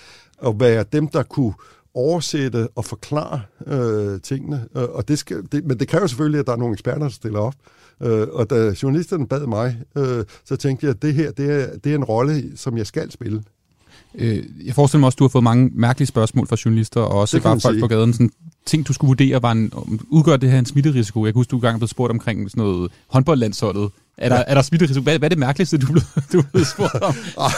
at 0.45 0.59
være 0.59 0.85
dem, 0.91 1.07
der 1.07 1.23
kunne 1.23 1.53
oversætte 1.93 2.67
og 2.75 2.85
forklare 2.85 3.41
øh, 3.67 4.21
tingene. 4.21 4.67
Øh, 4.77 4.83
og 4.83 5.07
det 5.07 5.19
skal, 5.19 5.43
det, 5.51 5.65
men 5.65 5.79
det 5.79 5.87
kræver 5.87 6.07
selvfølgelig, 6.07 6.39
at 6.39 6.47
der 6.47 6.53
er 6.53 6.57
nogle 6.57 6.73
eksperter, 6.73 6.99
der 6.99 7.09
stiller 7.09 7.39
op. 7.39 7.53
Øh, 8.03 8.27
og 8.31 8.49
da 8.49 8.75
journalisterne 8.83 9.27
bad 9.27 9.47
mig, 9.47 9.81
øh, 9.97 10.25
så 10.45 10.55
tænkte 10.55 10.85
jeg, 10.85 10.95
at 10.95 11.01
det 11.01 11.13
her 11.13 11.31
det 11.31 11.51
er, 11.51 11.77
det 11.77 11.91
er 11.91 11.95
en 11.95 12.03
rolle, 12.03 12.57
som 12.57 12.77
jeg 12.77 12.87
skal 12.87 13.11
spille. 13.11 13.43
Øh, 14.15 14.43
jeg 14.65 14.75
forestiller 14.75 14.99
mig 14.99 15.05
også, 15.07 15.15
at 15.15 15.19
du 15.19 15.23
har 15.23 15.29
fået 15.29 15.43
mange 15.43 15.69
mærkelige 15.73 16.07
spørgsmål 16.07 16.47
fra 16.47 16.57
journalister, 16.65 17.01
og 17.01 17.19
også 17.19 17.41
bare 17.41 17.59
folk 17.59 17.73
sige. 17.75 17.81
på 17.81 17.87
gaden. 17.87 18.13
Sådan, 18.13 18.29
ting, 18.65 18.87
du 18.87 18.93
skulle 18.93 19.09
vurdere, 19.09 19.41
var 19.41 19.51
en, 19.51 19.71
om- 19.75 19.99
udgør 20.09 20.37
det 20.37 20.51
her 20.51 20.59
en 20.59 20.65
smitterisiko? 20.65 21.25
Jeg 21.25 21.33
kan 21.33 21.39
huske, 21.39 21.51
du 21.51 21.55
engang 21.55 21.79
blev 21.79 21.87
spurgt 21.87 22.11
omkring 22.11 22.51
sådan 22.51 22.63
noget 22.63 22.91
håndboldlandsholdet. 23.07 23.89
Er 24.17 24.29
der, 24.29 24.35
er 24.35 24.53
der 24.53 24.61
smitterisiko? 24.61 25.03
Hvad, 25.03 25.19
hvad 25.19 25.27
er 25.27 25.29
det 25.29 25.37
mærkeligste, 25.37 25.77
du 25.77 25.91
blev, 25.91 26.03
du 26.33 26.41
blev 26.53 26.65
spurgt 26.65 27.01
om? 27.01 27.15
Ah, 27.37 27.51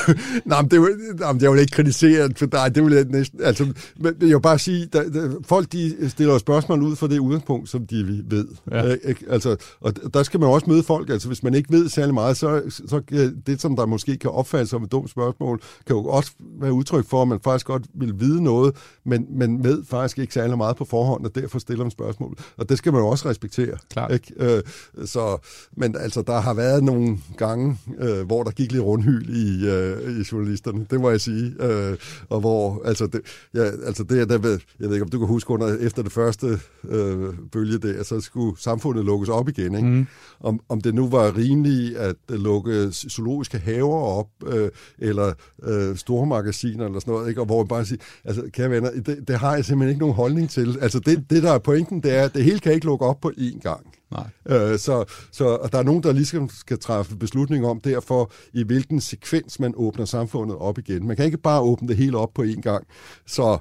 Nej, 0.45 0.61
men 0.61 0.72
det, 0.72 0.81
nej, 1.19 1.34
men 1.34 1.41
jeg 1.41 1.52
vil 1.52 1.60
ikke 1.60 1.72
kritisere 1.72 2.30
for 2.38 2.45
dig. 2.45 2.76
Det 2.76 2.84
vil 2.84 2.94
jeg 2.94 3.06
næsten... 3.06 3.44
Altså, 3.44 3.73
men 3.99 4.15
jeg 4.22 4.30
vil 4.30 4.41
bare 4.41 4.60
sige, 4.60 4.86
der, 4.94 5.10
der, 5.10 5.36
folk 5.45 5.72
de 5.72 6.10
stiller 6.10 6.38
spørgsmål 6.38 6.81
ud 6.81 6.95
fra 6.95 7.07
det 7.07 7.19
udgangspunkt, 7.19 7.69
som 7.69 7.88
de 7.88 8.23
ved. 8.27 8.48
Ja. 8.72 8.88
Ja. 8.88 8.95
ikke? 9.03 9.26
Altså, 9.30 9.56
og 9.81 10.14
der 10.14 10.23
skal 10.23 10.40
man 10.40 10.49
også 10.49 10.69
møde 10.69 10.84
folk. 10.84 11.10
Altså, 11.10 11.27
hvis 11.27 11.44
man 11.44 11.53
ikke 11.53 11.72
ved 11.72 11.90
særlig 11.90 12.14
meget, 12.14 12.38
så, 12.38 12.61
så 12.69 13.02
det, 13.48 13.61
som 13.61 13.76
der 13.76 13.86
måske 13.86 14.18
kan 14.18 14.31
opfattes 14.31 14.69
som 14.69 14.84
et 14.84 14.91
dumt 14.91 15.10
spørgsmål, 15.10 15.61
kan 15.88 15.95
jo 15.95 16.06
også 16.06 16.31
være 16.61 16.73
udtryk 16.73 17.10
for, 17.10 17.22
at 17.22 17.27
man 17.27 17.40
faktisk 17.44 17.65
godt 17.65 17.84
vil 17.94 18.14
vide 18.19 18.44
noget, 18.44 18.76
men, 19.06 19.26
men 19.30 19.64
ved 19.64 19.84
faktisk 19.86 20.19
ikke 20.19 20.34
særlig 20.34 20.57
meget 20.57 20.76
på 20.76 20.86
forhånd, 20.86 21.26
og 21.26 21.36
derfor 21.36 21.60
stiller 21.60 21.84
man 21.84 21.91
spørgsmål. 21.91 22.38
Og 22.57 22.69
det 22.69 22.77
skal 22.77 22.94
man 22.94 23.02
jo 23.02 23.07
også 23.07 23.30
respektere. 23.30 23.77
Klart. 23.91 24.11
Ikke? 24.11 24.34
Øh, 24.38 24.61
så, 25.06 25.38
men 25.77 25.95
altså, 25.99 26.22
der 26.22 26.49
har 26.50 26.54
været 26.56 26.84
nogle 26.84 27.18
gange, 27.38 27.78
øh, 28.00 28.26
hvor 28.26 28.44
der 28.44 28.52
gik 28.52 28.72
lidt 28.72 28.84
rundhyl 28.84 29.30
i, 29.30 29.68
øh, 29.70 30.20
i 30.20 30.24
journalisterne, 30.32 30.86
det 30.92 31.02
må 31.02 31.10
jeg 31.10 31.22
sige. 31.22 31.54
Øh, 31.60 31.98
og 32.30 32.40
hvor, 32.40 32.82
altså, 32.86 33.08
det, 33.08 33.22
ja, 33.54 33.64
altså 33.64 34.04
det, 34.04 34.30
der, 34.30 34.38
ved- 34.38 34.60
jeg 34.80 34.88
ved 34.90 34.96
ikke, 34.96 35.04
om 35.04 35.10
du 35.10 35.18
kan 35.20 35.28
huske, 35.28 35.52
under, 35.52 35.78
efter 35.78 36.04
det 36.04 36.12
første 36.12 36.60
øh, 36.90 37.34
bølge 37.52 37.78
der, 37.78 38.04
så 38.04 38.20
skulle 38.22 38.62
samfundet 38.62 39.06
lukkes 39.06 39.30
op 39.30 39.50
igen. 39.50 39.76
Ikke? 39.76 39.88
Mm. 39.88 40.08
Om, 40.40 40.60
om 40.70 40.82
det 40.82 40.96
nu 40.96 41.08
var 41.10 41.38
rimeligt 41.38 41.98
at 41.98 42.16
lukke 42.30 42.92
zoologiske 42.92 43.58
haver 43.58 43.96
op, 44.02 44.28
øh, 44.48 44.70
eller 45.00 45.34
øh, 45.64 45.96
store 45.98 46.26
magasiner, 46.26 46.86
eller 46.86 47.00
sådan 47.00 47.12
noget, 47.14 47.30
ikke? 47.30 47.42
og 47.42 47.46
hvor 47.46 47.58
man 47.58 47.68
bare 47.68 47.86
siger, 47.86 48.02
altså, 48.26 48.44
kære 48.54 48.70
venner, 48.72 48.92
det, 49.06 49.28
det 49.28 49.36
har 49.40 49.56
jeg 49.56 49.66
simpelthen 49.66 49.90
ikke 49.90 50.00
nogen 50.00 50.16
holdning 50.16 50.50
til. 50.50 50.78
Altså, 50.82 51.00
det, 51.00 51.26
det 51.30 51.44
der 51.44 51.52
er 51.52 51.60
pointen, 51.60 52.04
det 52.04 52.16
er, 52.16 52.24
at 52.24 52.34
det 52.34 52.44
hele 52.44 52.60
kan 52.60 52.74
ikke 52.74 52.86
lukke 52.86 53.06
op 53.06 53.22
på 53.22 53.32
én 53.38 53.60
gang. 53.60 53.86
Nej. 54.11 54.30
Øh, 54.45 54.80
så, 54.80 55.06
så 55.31 55.45
og 55.45 55.72
der 55.72 55.77
er 55.77 55.84
nogen, 55.84 56.03
der 56.03 56.11
ligesom 56.11 56.49
skal 56.49 56.80
træffe 56.80 57.15
beslutning 57.15 57.65
om 57.65 57.81
derfor, 57.81 58.31
i 58.53 58.64
hvilken 58.64 59.02
sekvens 59.02 59.60
man 59.60 59.73
åbner 59.77 60.06
samfundet 60.06 60.57
op 60.57 60.77
igen. 60.77 61.07
Man 61.07 61.15
kan 61.15 61.26
ikke 61.26 61.38
bare 61.38 61.61
åbne 61.61 61.88
det 61.88 61.98
hele 61.98 62.18
op 62.18 62.34
på 62.34 62.44
én 62.44 62.61
gang. 62.61 62.88
Så, 63.27 63.57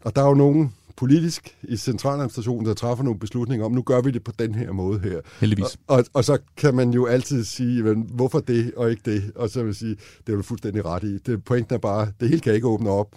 og 0.00 0.16
der 0.16 0.22
er 0.22 0.28
jo 0.28 0.34
nogen 0.34 0.74
politisk 0.96 1.56
i 1.62 1.76
centraladministrationen, 1.76 2.66
der 2.66 2.74
træffer 2.74 3.04
nogle 3.04 3.18
beslutninger 3.18 3.66
om, 3.66 3.72
nu 3.72 3.82
gør 3.82 4.00
vi 4.00 4.10
det 4.10 4.24
på 4.24 4.32
den 4.38 4.54
her 4.54 4.72
måde 4.72 4.98
her. 4.98 5.20
Heldigvis. 5.40 5.64
Og, 5.86 5.96
og, 5.96 6.04
og 6.12 6.24
så 6.24 6.38
kan 6.56 6.74
man 6.74 6.90
jo 6.90 7.06
altid 7.06 7.44
sige, 7.44 7.82
men 7.82 8.10
hvorfor 8.14 8.40
det 8.40 8.72
og 8.76 8.90
ikke 8.90 9.02
det? 9.04 9.32
Og 9.36 9.50
så 9.50 9.60
vil 9.60 9.68
jeg 9.68 9.74
sige, 9.74 9.96
det 10.26 10.32
er 10.32 10.36
du 10.36 10.42
fuldstændig 10.42 10.84
ret 10.84 11.02
i. 11.02 11.18
Det, 11.18 11.44
pointen 11.44 11.74
er 11.74 11.78
bare, 11.78 12.12
det 12.20 12.28
hele 12.28 12.40
kan 12.40 12.54
ikke 12.54 12.66
åbne 12.66 12.90
op. 12.90 13.08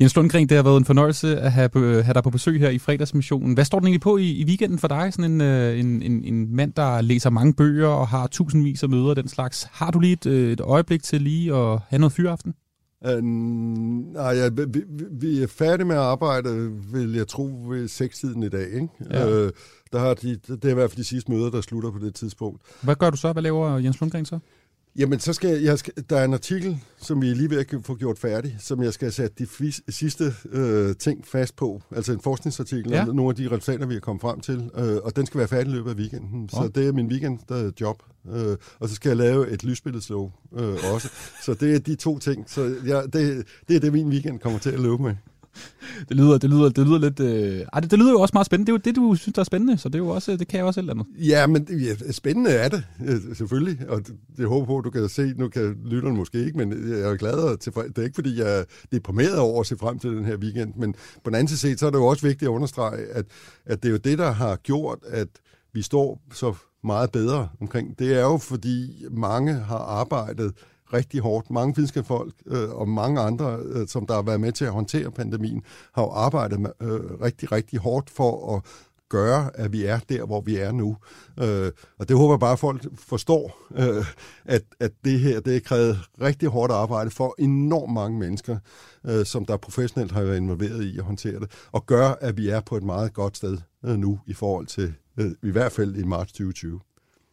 Jens 0.00 0.16
Lundgren, 0.16 0.48
det 0.48 0.56
har 0.56 0.62
været 0.62 0.76
en 0.76 0.84
fornøjelse 0.84 1.40
at 1.40 1.52
have, 1.52 2.02
have 2.02 2.14
dig 2.14 2.22
på 2.22 2.30
besøg 2.30 2.60
her 2.60 2.70
i 2.70 2.78
fredagsmissionen. 2.78 3.54
Hvad 3.54 3.64
står 3.64 3.78
den 3.78 3.86
egentlig 3.86 4.00
på 4.00 4.16
i, 4.16 4.30
i 4.30 4.44
weekenden 4.44 4.78
for 4.78 4.88
dig? 4.88 5.12
Sådan 5.12 5.30
en, 5.30 5.40
øh, 5.40 5.78
en, 5.78 6.02
en, 6.02 6.24
en 6.24 6.56
mand, 6.56 6.72
der 6.72 7.00
læser 7.00 7.30
mange 7.30 7.54
bøger 7.54 7.88
og 7.88 8.08
har 8.08 8.26
tusindvis 8.26 8.82
af 8.82 8.88
møder 8.88 9.08
og 9.08 9.16
den 9.16 9.28
slags. 9.28 9.68
Har 9.72 9.90
du 9.90 10.00
lige 10.00 10.12
et, 10.12 10.26
øh, 10.26 10.52
et 10.52 10.60
øjeblik 10.60 11.02
til 11.02 11.22
lige 11.22 11.54
at 11.54 11.80
have 11.88 11.98
noget 11.98 12.12
fyraften? 12.12 12.54
Uh, 13.00 13.24
nej, 13.24 14.32
ja, 14.32 14.48
vi, 14.48 14.82
vi, 15.10 15.42
er 15.42 15.46
færdige 15.46 15.86
med 15.86 15.96
at 15.96 16.02
arbejde, 16.02 16.72
vil 16.92 17.14
jeg 17.14 17.28
tro, 17.28 17.64
ved 17.68 17.88
sekstiden 17.88 18.42
i 18.42 18.48
dag. 18.48 18.66
Ikke? 18.74 18.88
Ja. 19.10 19.28
Øh, 19.28 19.52
der 19.92 19.98
har 19.98 20.14
de, 20.14 20.36
det 20.46 20.64
er 20.64 20.70
i 20.70 20.74
hvert 20.74 20.90
fald 20.90 20.98
de 20.98 21.04
sidste 21.04 21.30
møder, 21.30 21.50
der 21.50 21.60
slutter 21.60 21.90
på 21.90 21.98
det 21.98 22.14
tidspunkt. 22.14 22.62
Hvad 22.82 22.94
gør 22.94 23.10
du 23.10 23.16
så? 23.16 23.32
Hvad 23.32 23.42
laver 23.42 23.78
Jens 23.78 24.00
Lundgren 24.00 24.24
så? 24.24 24.38
Jamen, 24.98 25.20
så 25.20 25.32
skal 25.32 25.62
jeg, 25.62 25.78
skal, 25.78 25.92
der 26.10 26.16
er 26.16 26.24
en 26.24 26.32
artikel, 26.34 26.78
som 26.98 27.22
vi 27.22 27.30
er 27.30 27.34
lige 27.34 27.50
ved 27.50 27.58
at 27.58 27.66
få 27.84 27.94
gjort 27.94 28.18
færdig, 28.18 28.56
som 28.60 28.82
jeg 28.82 28.92
skal 28.92 29.12
sætte 29.12 29.34
de 29.38 29.46
fis, 29.46 29.82
sidste 29.88 30.34
øh, 30.52 30.94
ting 30.96 31.26
fast 31.26 31.56
på. 31.56 31.82
Altså 31.96 32.12
en 32.12 32.20
forskningsartikel 32.20 32.90
Ja. 32.92 33.08
om 33.08 33.16
nogle 33.16 33.30
af 33.30 33.36
de 33.36 33.46
resultater, 33.50 33.86
vi 33.86 33.94
er 33.96 34.00
kommet 34.00 34.20
frem 34.20 34.40
til. 34.40 34.70
Øh, 34.78 34.96
og 34.96 35.16
den 35.16 35.26
skal 35.26 35.38
være 35.38 35.48
færdig 35.48 35.72
i 35.72 35.74
løbet 35.74 35.90
af 35.90 35.94
weekenden. 35.94 36.48
Så 36.48 36.60
Nå. 36.60 36.68
det 36.68 36.86
er 36.88 36.92
min 36.92 37.06
weekend 37.06 37.38
der 37.48 37.70
job. 37.80 38.02
Øh, 38.32 38.56
og 38.80 38.88
så 38.88 38.94
skal 38.94 39.08
jeg 39.08 39.16
lave 39.16 39.50
et 39.50 39.64
lysbilledslov 39.64 40.32
øh, 40.58 40.74
også. 40.94 41.08
så 41.44 41.54
det 41.54 41.74
er 41.74 41.78
de 41.78 41.94
to 41.94 42.18
ting. 42.18 42.44
Så 42.50 42.74
ja, 42.86 43.02
det, 43.02 43.46
det 43.68 43.76
er 43.76 43.80
det, 43.80 43.92
min 43.92 44.08
weekend 44.08 44.38
kommer 44.38 44.58
til 44.58 44.70
at 44.70 44.80
løbe 44.80 45.02
med. 45.02 45.14
Det 46.08 46.16
lyder, 46.16 46.38
det 46.38 46.50
lyder, 46.50 46.68
det 46.68 46.86
lyder 46.86 46.98
lidt... 46.98 47.20
Øh... 47.20 47.66
Ej, 47.72 47.80
det, 47.80 47.90
det, 47.90 47.98
lyder 47.98 48.10
jo 48.10 48.20
også 48.20 48.32
meget 48.34 48.46
spændende. 48.46 48.66
Det 48.66 48.72
er 48.72 48.90
jo 48.90 48.90
det, 48.90 48.96
du 48.96 49.14
synes, 49.14 49.34
der 49.34 49.40
er 49.40 49.44
spændende, 49.44 49.78
så 49.78 49.88
det, 49.88 49.94
er 49.94 49.98
jo 49.98 50.08
også, 50.08 50.36
det 50.36 50.48
kan 50.48 50.58
jeg 50.58 50.66
også 50.66 50.80
et 50.80 50.82
eller 50.82 50.92
andet. 50.92 51.06
Ja, 51.18 51.46
men 51.46 51.68
ja, 51.70 52.12
spændende 52.12 52.50
er 52.50 52.68
det, 52.68 52.84
øh, 53.06 53.36
selvfølgelig. 53.36 53.88
Og 53.88 54.06
det, 54.06 54.14
jeg 54.38 54.46
håber 54.46 54.66
på, 54.66 54.78
at 54.78 54.84
du 54.84 54.90
kan 54.90 55.08
se. 55.08 55.34
Nu 55.36 55.48
kan 55.48 55.76
lytterne 55.84 56.16
måske 56.16 56.44
ikke, 56.44 56.58
men 56.58 56.90
jeg 56.90 57.00
er 57.00 57.16
glad 57.16 57.34
og 57.34 57.60
tilfreds. 57.60 57.86
Det 57.86 57.98
er 57.98 58.02
ikke, 58.02 58.14
fordi 58.14 58.40
jeg 58.40 58.58
er 58.60 58.64
deprimeret 58.92 59.38
over 59.38 59.60
at 59.60 59.66
se 59.66 59.76
frem 59.76 59.98
til 59.98 60.10
den 60.10 60.24
her 60.24 60.36
weekend. 60.36 60.72
Men 60.76 60.94
på 61.24 61.30
den 61.30 61.34
anden 61.34 61.48
side 61.48 61.58
set, 61.58 61.80
så 61.80 61.86
er 61.86 61.90
det 61.90 61.98
jo 61.98 62.06
også 62.06 62.26
vigtigt 62.26 62.48
at 62.48 62.52
understrege, 62.52 63.06
at, 63.06 63.24
at 63.66 63.82
det 63.82 63.88
er 63.88 63.92
jo 63.92 63.98
det, 63.98 64.18
der 64.18 64.30
har 64.30 64.56
gjort, 64.56 64.98
at 65.08 65.28
vi 65.74 65.82
står 65.82 66.22
så 66.32 66.54
meget 66.84 67.12
bedre 67.12 67.48
omkring. 67.60 67.98
Det 67.98 68.14
er 68.14 68.20
jo, 68.20 68.36
fordi 68.36 69.04
mange 69.10 69.54
har 69.54 69.78
arbejdet 69.78 70.52
rigtig 70.92 71.20
hårdt. 71.20 71.50
Mange 71.50 71.76
videnskabsfolk 71.76 72.34
øh, 72.46 72.70
og 72.70 72.88
mange 72.88 73.20
andre, 73.20 73.58
øh, 73.62 73.88
som 73.88 74.06
der 74.06 74.14
har 74.14 74.22
været 74.22 74.40
med 74.40 74.52
til 74.52 74.64
at 74.64 74.72
håndtere 74.72 75.10
pandemien, 75.10 75.62
har 75.94 76.02
jo 76.02 76.10
arbejdet 76.10 76.60
med, 76.60 76.70
øh, 76.82 77.20
rigtig, 77.22 77.52
rigtig 77.52 77.78
hårdt 77.78 78.10
for 78.10 78.56
at 78.56 78.62
gøre, 79.08 79.50
at 79.54 79.72
vi 79.72 79.84
er 79.84 79.98
der, 80.08 80.26
hvor 80.26 80.40
vi 80.40 80.56
er 80.56 80.72
nu. 80.72 80.96
Øh, 81.40 81.72
og 81.98 82.08
det 82.08 82.16
håber 82.16 82.34
jeg 82.34 82.40
bare, 82.40 82.52
at 82.52 82.58
folk 82.58 82.86
forstår, 82.98 83.58
øh, 83.74 84.04
at, 84.44 84.62
at 84.80 84.92
det 85.04 85.20
her, 85.20 85.40
det 85.40 85.56
er 85.56 85.60
krævet 85.60 85.98
rigtig 86.20 86.48
hårdt 86.48 86.72
arbejde 86.72 87.10
for 87.10 87.34
enormt 87.38 87.92
mange 87.92 88.18
mennesker, 88.18 88.58
øh, 89.06 89.26
som 89.26 89.44
der 89.44 89.56
professionelt 89.56 90.12
har 90.12 90.22
været 90.22 90.36
involveret 90.36 90.82
i 90.84 90.98
at 90.98 91.04
håndtere 91.04 91.40
det, 91.40 91.50
og 91.72 91.86
gør, 91.86 92.14
at 92.20 92.36
vi 92.36 92.48
er 92.48 92.60
på 92.60 92.76
et 92.76 92.82
meget 92.82 93.12
godt 93.12 93.36
sted 93.36 93.58
øh, 93.84 93.96
nu, 93.96 94.20
i 94.26 94.34
forhold 94.34 94.66
til, 94.66 94.94
øh, 95.16 95.30
i 95.42 95.50
hvert 95.50 95.72
fald 95.72 95.96
i 95.96 96.04
marts 96.04 96.32
2020. 96.32 96.80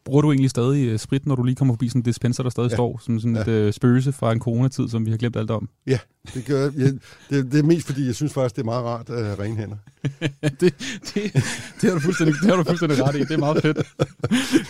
Bruger 0.05 0.21
du 0.21 0.31
egentlig 0.31 0.49
stadig 0.49 0.87
øh, 0.87 0.99
sprit, 0.99 1.25
når 1.25 1.35
du 1.35 1.43
lige 1.43 1.55
kommer 1.55 1.73
forbi 1.73 1.89
sådan 1.89 1.99
en 1.99 2.03
dispenser, 2.03 2.43
der 2.43 2.49
stadig 2.49 2.69
ja. 2.69 2.75
Står 2.75 2.99
som 3.03 3.19
sådan 3.19 3.35
Ja. 3.35 3.41
et 3.41 3.47
øh, 3.47 3.73
spøgelse 3.73 4.11
fra 4.11 4.31
en 4.31 4.39
coronatid, 4.39 4.89
som 4.89 5.05
vi 5.05 5.11
har 5.11 5.17
glemt 5.17 5.35
alt 5.35 5.51
om? 5.51 5.69
Ja, 5.87 5.99
det 6.33 6.45
gør 6.45 6.61
jeg. 6.77 6.93
det, 7.29 7.51
det 7.51 7.59
er 7.59 7.63
mest, 7.63 7.85
fordi 7.87 8.05
jeg 8.05 8.15
synes 8.15 8.33
faktisk, 8.33 8.55
det 8.55 8.61
er 8.61 8.65
meget 8.65 8.83
rart 8.83 9.09
at 9.09 9.25
have 9.25 9.39
rene 9.39 9.55
hænder. 9.55 9.75
det, 10.59 10.59
det, 10.59 11.33
det, 11.81 11.89
har 11.89 11.93
du 11.93 11.99
fuldstændig, 11.99 12.35
det 12.41 12.49
har 12.49 12.55
du 12.55 12.63
fuldstændig 12.63 13.03
ret 13.07 13.15
i. 13.15 13.19
Det 13.19 13.31
er 13.31 13.37
meget 13.37 13.61
fedt. 13.61 13.77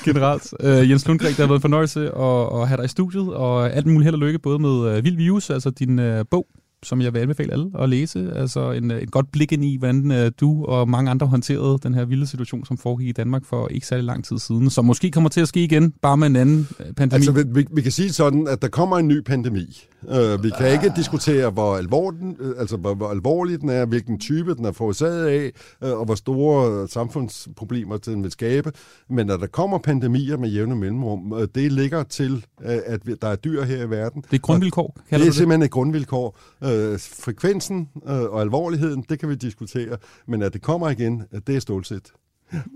Generelt. 0.06 0.54
Uh, 0.64 0.90
Jens 0.90 1.08
Lundgren, 1.08 1.30
det 1.30 1.38
har 1.38 1.48
været 1.48 1.58
en 1.58 1.62
fornøjelse 1.62 2.02
at, 2.12 2.62
at 2.62 2.68
have 2.68 2.78
dig 2.78 2.86
i 2.86 2.88
studiet, 2.88 3.34
og 3.34 3.74
alt 3.74 3.86
muligt 3.86 4.04
held 4.04 4.16
og 4.16 4.20
lykke, 4.20 4.40
både 4.40 4.60
med 4.60 4.98
uh, 4.98 5.04
Vild 5.04 5.18
Virus, 5.18 5.50
altså 5.50 5.70
din 5.70 6.00
uh, 6.00 6.22
bog, 6.32 6.48
som 6.84 7.02
jeg 7.02 7.14
vil 7.14 7.20
anbefale 7.20 7.52
alle 7.54 7.72
at 7.80 7.90
læse. 7.90 8.32
Altså 8.36 8.72
en, 8.72 8.92
øh, 8.92 9.02
et 9.02 9.12
godt 9.12 9.32
blik 9.32 9.52
ind 9.52 9.66
i, 9.66 9.78
hvordan 9.78 10.12
øh, 10.12 10.32
du 10.40 10.66
og 10.66 10.90
mange 10.90 11.12
andre 11.12 11.28
håndterede 11.28 11.80
den 11.84 11.94
her 11.94 12.06
vilde 12.06 12.28
situation, 12.28 12.66
som 12.66 12.78
foregik 12.78 13.08
i 13.08 13.12
Danmark 13.12 13.46
for 13.46 13.68
ikke 13.68 13.88
særlig 13.88 14.06
lang 14.06 14.26
tid 14.26 14.40
siden, 14.40 14.70
som 14.70 14.86
måske 14.86 15.12
kommer 15.12 15.30
til 15.30 15.42
at 15.42 15.48
ske 15.48 15.64
igen, 15.64 15.94
bare 16.02 16.18
med 16.18 16.28
en 16.28 16.36
anden 16.36 16.68
øh, 16.80 16.94
pandemi. 16.94 17.16
Altså, 17.16 17.46
vi, 17.54 17.66
vi 17.72 17.82
kan 17.82 17.92
sige 17.92 18.14
sådan, 18.14 18.48
at 18.48 18.62
der 18.62 18.68
kommer 18.68 18.98
en 18.98 19.08
ny 19.08 19.22
pandemi. 19.22 19.88
Uh, 20.08 20.44
vi 20.44 20.52
kan 20.58 20.72
ikke 20.72 20.94
diskutere, 20.96 21.50
hvor, 21.50 21.78
alvorlig, 21.78 22.20
den, 22.20 22.38
øh, 22.40 22.56
altså, 22.60 22.78
hvor, 22.78 22.94
hvor 22.94 23.10
alvorlig 23.10 23.62
den 23.62 23.70
er, 23.70 23.86
hvilken 23.86 24.20
type 24.20 24.56
den 24.56 24.66
er 24.66 24.72
forårsaget 24.72 25.26
af, 25.28 25.52
uh, 25.92 26.00
og 26.00 26.06
hvor 26.06 26.16
store 26.16 26.82
øh, 26.82 26.90
samfundsproblemer 26.90 27.98
den 27.98 28.24
vil 28.24 28.32
skabe. 28.32 28.72
Men 29.10 29.28
når 29.28 29.38
der 29.38 29.48
kommer 29.48 29.78
pandemier 29.78 30.38
med 30.38 30.50
jævne 30.50 30.76
mellemrum, 30.76 31.32
uh, 31.32 31.44
det 31.56 31.72
ligger 31.72 32.04
til, 32.04 32.46
uh, 32.66 32.72
at 32.86 33.02
der 33.22 33.28
er 33.28 33.36
dyr 33.36 33.64
her 33.64 33.84
i 33.86 33.90
verden. 33.90 34.22
det 34.32 34.38
er 34.38 34.42
grundvilkår, 34.42 34.94
Det 34.98 35.10
kalder 35.10 35.24
er 35.24 35.28
du 35.28 35.30
det? 35.30 35.36
simpelthen 35.36 35.64
et 35.64 35.72
grundvilkår. 35.72 36.40
Øh, 36.64 37.00
frekvensen 37.00 37.90
øh, 38.08 38.22
og 38.22 38.42
alvorligheden, 38.42 39.06
det 39.10 39.20
kan 39.20 39.30
vi 39.30 39.36
diskutere. 39.36 39.98
Men 40.28 40.42
at 40.42 40.54
det 40.54 40.62
kommer 40.62 40.90
igen, 40.90 41.24
det 41.48 41.56
er 41.56 41.60
stålsæt. 41.60 42.12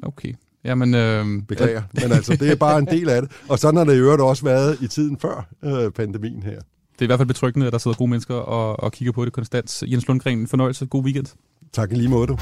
Okay. 0.02 0.34
Jamen, 0.64 0.96
øh, 0.96 1.26
Beklager. 1.48 1.82
Men 1.94 2.12
altså, 2.12 2.36
det 2.36 2.52
er 2.52 2.56
bare 2.56 2.80
en 2.80 2.86
del 2.86 3.10
af 3.10 3.22
det. 3.22 3.32
Og 3.50 3.60
sådan 3.60 3.78
har 3.78 3.84
det 3.84 3.94
i 3.96 3.98
øvrigt 3.98 4.22
også 4.22 4.44
været 4.44 4.78
i 4.82 4.88
tiden 4.88 5.18
før 5.20 5.48
øh, 5.64 5.92
pandemien 5.92 6.44
her. 6.44 6.62
Det 7.00 7.02
er 7.02 7.06
i 7.06 7.08
hvert 7.08 7.20
fald 7.20 7.28
betryggende, 7.28 7.68
at 7.68 7.74
der 7.74 7.80
sidder 7.80 7.98
gode 7.98 8.10
mennesker 8.10 8.36
og, 8.36 8.80
og 8.80 8.92
kigger 8.92 9.12
på 9.12 9.26
det 9.26 9.34
konstant. 9.34 9.84
Jens 9.88 10.08
Lundgren, 10.08 10.48
fornøjelse. 10.48 10.86
God 10.86 11.04
weekend. 11.04 11.28
Tak 11.74 11.92
i 11.92 11.96
lige 11.96 12.10
måde, 12.10 12.38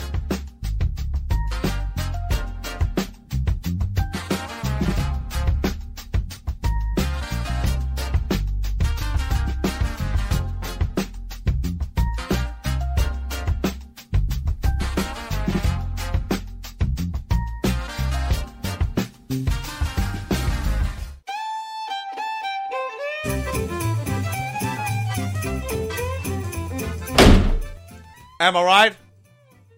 Am 28.46 28.56
I 28.56 28.60
right? 28.60 28.98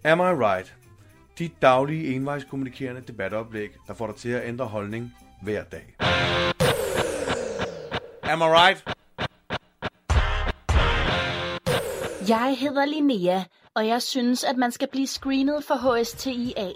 Am 0.04 0.20
I 0.20 0.34
right? 0.46 0.74
Dit 1.38 1.62
daglige 1.62 2.16
envejskommunikerende 2.16 3.02
debatoplæg, 3.02 3.70
der 3.88 3.94
får 3.94 4.08
dig 4.08 4.16
til 4.16 4.30
at 4.30 4.48
ændre 4.48 4.66
holdning 4.66 5.16
hver 5.42 5.64
dag. 5.64 5.96
Am 8.24 8.42
I 8.42 8.44
right? 8.44 8.84
Jeg 12.30 12.58
hedder 12.60 12.86
Linnea, 12.86 13.44
og 13.74 13.88
jeg 13.88 14.02
synes, 14.02 14.44
at 14.44 14.58
man 14.58 14.72
skal 14.72 14.88
blive 14.92 15.08
screenet 15.08 15.64
for 15.64 15.76
HSTIA. 15.76 16.68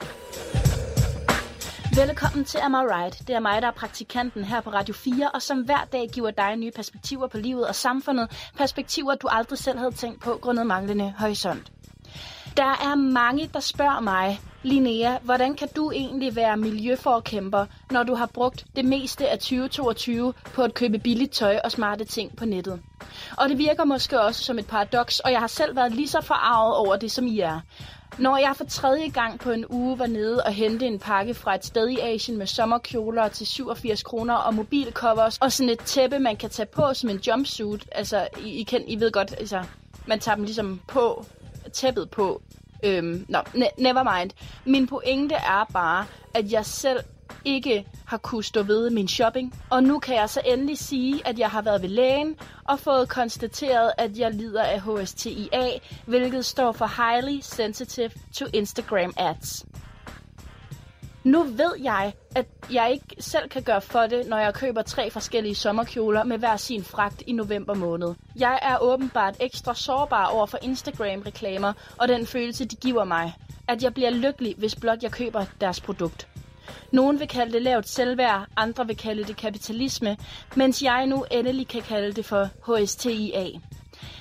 Velkommen 1.95 2.45
til 2.45 2.57
Am 2.57 2.73
I 2.73 2.77
Right. 2.77 3.27
Det 3.27 3.35
er 3.35 3.39
mig, 3.39 3.61
der 3.61 3.67
er 3.67 3.71
praktikanten 3.71 4.43
her 4.43 4.61
på 4.61 4.69
Radio 4.69 4.93
4, 4.93 5.31
og 5.31 5.41
som 5.41 5.61
hver 5.61 5.87
dag 5.91 6.09
giver 6.13 6.31
dig 6.31 6.55
nye 6.55 6.71
perspektiver 6.71 7.27
på 7.27 7.37
livet 7.37 7.67
og 7.67 7.75
samfundet. 7.75 8.51
Perspektiver, 8.57 9.15
du 9.15 9.27
aldrig 9.31 9.59
selv 9.59 9.77
havde 9.77 9.91
tænkt 9.91 10.21
på, 10.21 10.39
grundet 10.41 10.67
manglende 10.67 11.13
horisont. 11.17 11.71
Der 12.57 12.63
er 12.63 12.95
mange, 12.95 13.49
der 13.53 13.59
spørger 13.59 13.99
mig, 13.99 14.39
Linnea, 14.63 15.17
hvordan 15.21 15.55
kan 15.55 15.67
du 15.75 15.91
egentlig 15.91 16.35
være 16.35 16.57
miljøforkæmper, 16.57 17.65
når 17.91 18.03
du 18.03 18.15
har 18.15 18.25
brugt 18.25 18.65
det 18.75 18.85
meste 18.85 19.29
af 19.29 19.39
2022 19.39 20.33
på 20.43 20.63
at 20.63 20.73
købe 20.73 20.99
billigt 20.99 21.31
tøj 21.31 21.59
og 21.63 21.71
smarte 21.71 22.05
ting 22.05 22.35
på 22.35 22.45
nettet? 22.45 22.81
Og 23.37 23.49
det 23.49 23.57
virker 23.57 23.85
måske 23.85 24.21
også 24.21 24.43
som 24.43 24.59
et 24.59 24.67
paradoks, 24.67 25.19
og 25.19 25.31
jeg 25.31 25.39
har 25.39 25.47
selv 25.47 25.75
været 25.75 25.91
lige 25.91 26.07
så 26.07 26.21
forarvet 26.21 26.75
over 26.75 26.95
det, 26.95 27.11
som 27.11 27.27
I 27.27 27.39
er. 27.39 27.59
Når 28.17 28.37
jeg 28.37 28.53
for 28.55 28.65
tredje 28.65 29.09
gang 29.09 29.39
på 29.39 29.51
en 29.51 29.65
uge 29.69 29.99
var 29.99 30.07
nede 30.07 30.43
og 30.43 30.53
hente 30.53 30.85
en 30.85 30.99
pakke 30.99 31.33
fra 31.33 31.55
et 31.55 31.65
sted 31.65 31.89
i 31.89 31.99
Asien 31.99 32.37
med 32.37 32.47
sommerkjoler 32.47 33.27
til 33.27 33.47
87 33.47 34.03
kroner 34.03 34.33
og 34.33 34.53
mobilcovers 34.53 35.37
og 35.37 35.51
sådan 35.51 35.69
et 35.69 35.79
tæppe, 35.79 36.19
man 36.19 36.37
kan 36.37 36.49
tage 36.49 36.65
på 36.65 36.93
som 36.93 37.09
en 37.09 37.17
jumpsuit. 37.27 37.89
Altså, 37.91 38.27
I, 38.43 38.49
I, 38.49 38.63
kan, 38.63 38.83
I 38.87 38.99
ved 38.99 39.11
godt, 39.11 39.35
altså, 39.37 39.63
man 40.05 40.19
tager 40.19 40.35
dem 40.35 40.43
ligesom 40.43 40.81
på, 40.87 41.25
tæppet 41.73 42.09
på. 42.09 42.41
Øhm, 42.83 43.25
nå, 43.29 43.39
ne- 43.39 43.75
never 43.77 44.17
mind. 44.19 44.31
Min 44.65 44.87
pointe 44.87 45.35
er 45.35 45.69
bare, 45.73 46.05
at 46.33 46.51
jeg 46.51 46.65
selv 46.65 46.99
ikke 47.45 47.85
har 48.05 48.17
kunnet 48.17 48.45
stå 48.45 48.63
ved 48.63 48.89
min 48.89 49.07
shopping. 49.07 49.55
Og 49.69 49.83
nu 49.83 49.99
kan 49.99 50.15
jeg 50.15 50.29
så 50.29 50.41
endelig 50.45 50.77
sige, 50.77 51.27
at 51.27 51.39
jeg 51.39 51.49
har 51.49 51.61
været 51.61 51.81
ved 51.81 51.89
lægen 51.89 52.35
og 52.63 52.79
fået 52.79 53.09
konstateret, 53.09 53.91
at 53.97 54.17
jeg 54.17 54.31
lider 54.31 54.63
af 54.63 54.81
HSTIA, 54.81 55.69
hvilket 56.05 56.45
står 56.45 56.71
for 56.71 56.85
Highly 57.03 57.39
Sensitive 57.41 58.11
to 58.33 58.45
Instagram 58.53 59.13
Ads. 59.17 59.65
Nu 61.23 61.43
ved 61.43 61.73
jeg, 61.83 62.13
at 62.35 62.45
jeg 62.71 62.91
ikke 62.91 63.15
selv 63.19 63.49
kan 63.49 63.63
gøre 63.63 63.81
for 63.81 63.99
det, 63.99 64.27
når 64.27 64.37
jeg 64.37 64.53
køber 64.53 64.81
tre 64.81 65.11
forskellige 65.11 65.55
sommerkjoler 65.55 66.23
med 66.23 66.37
hver 66.37 66.57
sin 66.57 66.83
fragt 66.83 67.23
i 67.27 67.31
november 67.31 67.73
måned. 67.73 68.13
Jeg 68.35 68.59
er 68.61 68.77
åbenbart 68.81 69.35
ekstra 69.39 69.75
sårbar 69.75 70.25
over 70.25 70.45
for 70.45 70.57
Instagram-reklamer 70.61 71.73
og 71.97 72.07
den 72.07 72.25
følelse, 72.25 72.65
de 72.65 72.75
giver 72.75 73.03
mig. 73.03 73.33
At 73.67 73.83
jeg 73.83 73.93
bliver 73.93 74.09
lykkelig, 74.09 74.55
hvis 74.57 74.75
blot 74.75 75.03
jeg 75.03 75.11
køber 75.11 75.45
deres 75.61 75.81
produkt. 75.81 76.27
Nogen 76.91 77.19
vil 77.19 77.27
kalde 77.27 77.53
det 77.53 77.61
lavt 77.61 77.89
selvværd, 77.89 78.47
andre 78.57 78.87
vil 78.87 78.97
kalde 78.97 79.23
det 79.23 79.37
kapitalisme, 79.37 80.17
mens 80.55 80.83
jeg 80.83 81.05
nu 81.05 81.25
endelig 81.31 81.67
kan 81.67 81.81
kalde 81.81 82.13
det 82.13 82.25
for 82.25 82.49
HSTIA. 82.67 83.47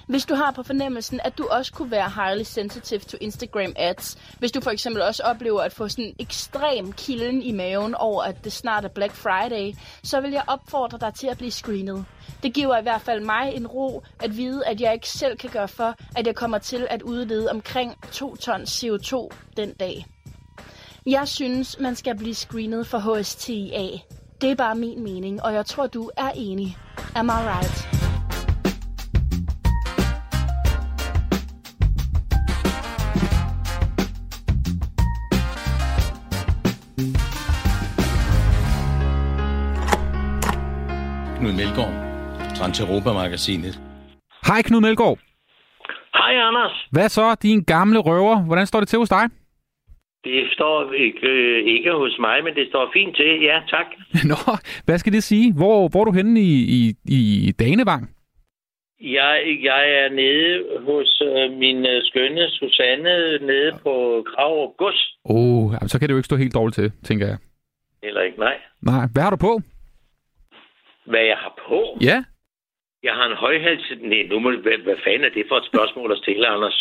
Hvis 0.07 0.24
du 0.24 0.35
har 0.35 0.51
på 0.51 0.62
fornemmelsen, 0.62 1.20
at 1.24 1.39
du 1.39 1.47
også 1.51 1.73
kunne 1.73 1.90
være 1.90 2.11
highly 2.11 2.43
sensitive 2.43 3.01
to 3.01 3.16
Instagram 3.20 3.73
ads, 3.77 4.19
hvis 4.39 4.52
du 4.52 4.61
for 4.61 4.70
eksempel 4.70 5.02
også 5.02 5.23
oplever 5.23 5.61
at 5.61 5.73
få 5.73 5.89
sådan 5.89 6.05
en 6.05 6.15
ekstrem 6.19 6.93
kilden 6.93 7.43
i 7.43 7.52
maven 7.52 7.94
over, 7.94 8.23
at 8.23 8.44
det 8.44 8.52
snart 8.52 8.85
er 8.85 8.89
Black 8.89 9.15
Friday, 9.15 9.78
så 10.02 10.20
vil 10.20 10.31
jeg 10.31 10.43
opfordre 10.47 10.98
dig 10.98 11.15
til 11.15 11.27
at 11.27 11.39
blive 11.39 11.51
screenet. 11.51 12.05
Det 12.43 12.55
giver 12.55 12.78
i 12.78 12.82
hvert 12.82 13.01
fald 13.01 13.20
mig 13.20 13.52
en 13.55 13.66
ro 13.66 14.02
at 14.23 14.36
vide, 14.36 14.66
at 14.66 14.81
jeg 14.81 14.93
ikke 14.93 15.09
selv 15.09 15.36
kan 15.36 15.51
gøre 15.51 15.69
for, 15.69 15.94
at 16.16 16.27
jeg 16.27 16.35
kommer 16.35 16.59
til 16.59 16.86
at 16.90 17.02
udlede 17.02 17.51
omkring 17.51 17.94
2 18.12 18.36
tons 18.36 18.85
CO2 18.85 19.28
den 19.57 19.73
dag. 19.73 20.07
Jeg 21.07 21.28
synes, 21.28 21.78
man 21.81 21.97
skal 21.97 22.16
blive 22.16 22.35
screenet 22.35 22.86
for 22.86 22.98
HSTA. 22.98 23.98
Det 24.40 24.51
er 24.51 24.55
bare 24.55 24.74
min 24.74 25.02
mening, 25.02 25.43
og 25.43 25.55
jeg 25.55 25.66
tror, 25.66 25.86
du 25.86 26.11
er 26.16 26.31
enig. 26.35 26.78
Am 27.15 27.27
I 27.27 27.31
right? 27.31 28.10
Knud 41.51 41.59
Melgaard, 41.62 41.94
Transeuropa-magasinet. 42.59 43.74
Hej 44.48 44.60
Knud 44.62 44.81
Melgaard. 44.81 45.18
Hej, 46.14 46.32
Anders. 46.48 46.77
Hvad 46.93 47.09
så, 47.09 47.35
din 47.43 47.64
gamle 47.64 47.98
røver? 47.98 48.36
Hvordan 48.47 48.66
står 48.66 48.81
det 48.81 48.89
til 48.89 48.98
hos 48.98 49.09
dig? 49.09 49.24
Det 50.24 50.43
står 50.52 50.93
ikke, 50.93 51.27
øh, 51.27 51.66
ikke 51.74 51.93
hos 51.93 52.16
mig, 52.20 52.44
men 52.44 52.55
det 52.55 52.66
står 52.68 52.90
fint 52.93 53.16
til. 53.16 53.43
Ja, 53.43 53.56
tak. 53.68 53.86
Nå, 54.31 54.36
hvad 54.85 54.98
skal 54.98 55.12
det 55.12 55.22
sige? 55.22 55.55
Hvor, 55.56 55.89
hvor 55.89 56.01
er 56.01 56.05
du 56.05 56.12
henne 56.12 56.40
i, 56.40 56.51
i, 56.78 57.20
i 57.48 57.52
Danevang? 57.52 58.10
Jeg, 59.01 59.59
jeg 59.62 59.82
er 60.01 60.09
nede 60.22 60.52
hos 60.89 61.22
øh, 61.31 61.59
min 61.59 61.86
øh, 61.86 62.02
skønne 62.02 62.51
Susanne 62.51 63.39
nede 63.51 63.72
på 63.82 64.24
Grav 64.31 64.74
Gods. 64.78 65.01
Åh, 65.24 65.64
oh, 65.64 65.74
så 65.86 65.98
kan 65.98 66.09
det 66.09 66.12
jo 66.12 66.18
ikke 66.18 66.31
stå 66.32 66.36
helt 66.36 66.55
dårligt 66.55 66.74
til, 66.74 66.93
tænker 67.05 67.27
jeg. 67.27 67.39
Eller 68.02 68.20
ikke, 68.20 68.39
nej. 68.39 68.56
Nej, 68.82 69.05
hvad 69.12 69.22
har 69.22 69.31
du 69.31 69.36
på? 69.36 69.60
Hvad 71.11 71.24
jeg 71.32 71.39
har 71.45 71.55
på? 71.69 71.81
Ja, 72.11 72.19
Jeg 73.03 73.15
har 73.19 73.27
en 73.31 73.37
højhals... 73.45 73.87
Nej, 74.11 74.23
nu 74.31 74.37
må... 74.45 74.49
Hvad, 74.65 74.78
hvad 74.87 74.99
fanden 75.05 75.24
er 75.28 75.35
det 75.37 75.45
for 75.49 75.57
et 75.62 75.70
spørgsmål 75.73 76.12
at 76.12 76.19
stille, 76.19 76.47
Anders? 76.55 76.78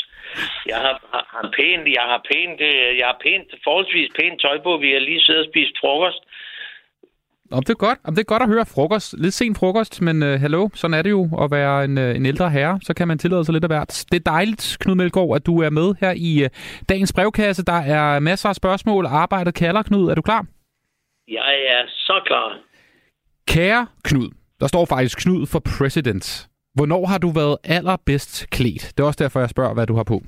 Jeg 0.72 0.78
har, 0.86 0.96
har, 1.14 1.24
har 1.36 1.46
pænt... 1.60 1.86
Jeg 1.98 2.06
har 2.12 2.22
pænt... 2.32 2.60
øh, 2.70 2.90
Jeg 3.00 3.08
har 3.12 3.18
pænt... 3.26 3.48
Forholdsvis 3.64 4.10
pænt 4.20 4.42
tøj 4.42 4.58
på. 4.66 4.72
Vi 4.84 4.90
har 4.92 5.00
lige 5.00 5.22
siddet 5.26 5.44
og 5.46 5.50
spist 5.52 5.76
frokost. 5.82 6.22
Om 7.52 7.64
det 7.64 7.70
er 7.74 7.86
godt. 7.88 8.00
Om 8.08 8.16
det 8.16 8.22
er 8.22 8.32
godt 8.34 8.44
at 8.44 8.50
høre 8.54 8.66
frokost. 8.76 9.16
Lidt 9.24 9.34
sen 9.34 9.56
frokost, 9.56 10.02
men 10.02 10.24
uh, 10.24 10.30
hallo, 10.44 10.70
sådan 10.76 10.94
er 10.98 11.02
det 11.02 11.10
jo 11.10 11.24
at 11.44 11.52
være 11.52 11.84
en, 11.86 11.98
uh, 11.98 12.16
en 12.20 12.26
ældre 12.26 12.50
herre. 12.50 12.80
Så 12.84 12.94
kan 12.94 13.08
man 13.08 13.18
tillade 13.18 13.46
sig 13.46 13.54
lidt 13.54 13.64
af 13.64 13.70
hvert. 13.70 14.06
Det 14.12 14.18
er 14.20 14.32
dejligt, 14.36 14.78
Knud 14.82 14.96
Melgaard, 14.96 15.36
at 15.36 15.46
du 15.46 15.62
er 15.62 15.70
med 15.70 15.96
her 16.02 16.14
i 16.30 16.32
uh, 16.44 16.50
dagens 16.90 17.14
brevkasse. 17.14 17.66
Der 17.66 17.80
er 17.98 18.20
masser 18.20 18.50
af 18.50 18.56
spørgsmål. 18.56 19.06
Arbejdet 19.06 19.54
kalder, 19.56 19.84
Knud. 19.84 20.10
Er 20.10 20.16
du 20.16 20.22
klar? 20.22 20.46
Jeg 21.28 21.54
er 21.76 21.84
så 21.88 22.22
klar. 22.26 22.58
Kære 23.50 23.88
Knud, 24.04 24.30
der 24.60 24.68
står 24.68 24.86
faktisk 24.86 25.18
Knud 25.18 25.46
for 25.46 25.60
president. 25.60 26.48
Hvornår 26.74 27.06
har 27.06 27.18
du 27.18 27.30
været 27.30 27.58
allerbedst 27.64 28.50
klædt? 28.50 28.94
Det 28.98 29.04
er 29.04 29.08
også 29.08 29.24
derfor, 29.24 29.40
jeg 29.40 29.50
spørger, 29.50 29.74
hvad 29.74 29.88
du 29.88 29.96
har 29.96 30.04
på. 30.04 30.24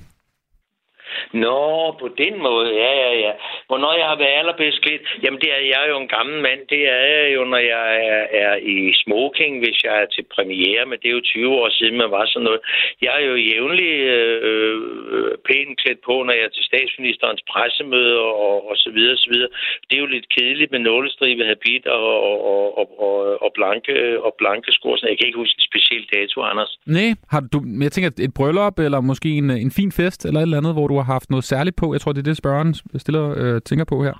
Nå, 1.33 1.59
på 2.01 2.07
den 2.21 2.33
måde, 2.47 2.69
ja, 2.83 2.91
ja, 3.03 3.11
ja. 3.25 3.31
Hvornår 3.67 3.93
jeg 4.01 4.07
har 4.11 4.17
været 4.23 4.39
allerbedst 4.41 4.81
klædt? 4.81 5.01
Jamen, 5.23 5.39
det 5.41 5.49
er 5.55 5.61
jeg 5.71 5.79
er 5.83 5.89
jo 5.93 5.97
en 6.01 6.13
gammel 6.17 6.37
mand. 6.47 6.61
Det 6.73 6.81
er 6.97 7.03
jeg 7.15 7.35
jo, 7.35 7.41
når 7.53 7.61
jeg 7.75 7.87
er, 8.13 8.23
er 8.43 8.55
i 8.55 8.93
smoking, 9.03 9.51
hvis 9.63 9.77
jeg 9.85 9.95
er 10.01 10.05
til 10.05 10.25
premiere, 10.35 10.83
men 10.89 10.97
det 11.01 11.07
er 11.09 11.17
jo 11.19 11.21
20 11.21 11.55
år 11.61 11.69
siden, 11.69 11.97
man 11.97 12.11
var 12.11 12.25
sådan 12.25 12.47
noget. 12.49 12.61
Jeg 13.01 13.13
er 13.19 13.23
jo 13.31 13.35
jævnlig 13.35 13.93
øh, 14.15 14.37
øh 14.47 15.31
pænt 15.47 15.73
klædt 15.81 16.01
på, 16.07 16.15
når 16.25 16.33
jeg 16.37 16.45
er 16.49 16.55
til 16.57 16.65
statsministerens 16.71 17.43
pressemøde 17.51 18.19
og, 18.19 18.69
og 18.69 18.75
så 18.83 18.89
videre, 18.97 19.17
så 19.17 19.29
videre. 19.33 19.49
Det 19.87 19.93
er 19.95 20.03
jo 20.05 20.13
lidt 20.15 20.27
kedeligt 20.35 20.71
med 20.71 20.79
nålestribe, 20.79 21.43
habit 21.51 21.85
og, 21.87 22.05
og, 22.29 22.37
og, 22.79 22.85
og, 23.05 23.41
og, 23.45 23.49
blanke, 23.57 23.95
og 24.25 24.31
blanke 24.41 24.71
skor. 24.77 24.95
Jeg 25.09 25.17
kan 25.17 25.27
ikke 25.27 25.41
huske 25.43 25.57
en 25.59 25.69
speciel 25.71 26.03
dato, 26.15 26.37
Anders. 26.41 26.71
Nej, 26.85 27.09
har 27.33 27.41
du, 27.53 27.57
men 27.59 27.83
jeg 27.83 27.91
tænker, 27.91 28.09
et 28.25 28.33
bryllup 28.33 28.79
eller 28.79 28.99
måske 29.11 29.29
en, 29.41 29.49
en 29.65 29.71
fin 29.79 29.91
fest 29.91 30.25
eller 30.25 30.39
et 30.39 30.47
eller 30.47 30.61
andet, 30.61 30.73
hvor 30.77 30.87
du 30.87 30.95
har 31.03 31.13
haft 31.13 31.29
noget 31.29 31.45
særligt 31.45 31.75
på. 31.75 31.93
Jeg 31.93 32.01
tror, 32.01 32.11
det 32.11 32.19
er 32.19 32.29
det, 32.29 32.37
spørgeren 32.37 32.73
stiller 32.97 33.25
øh, 33.37 33.61
tænker 33.61 33.85
på 33.85 34.03
her. 34.03 34.13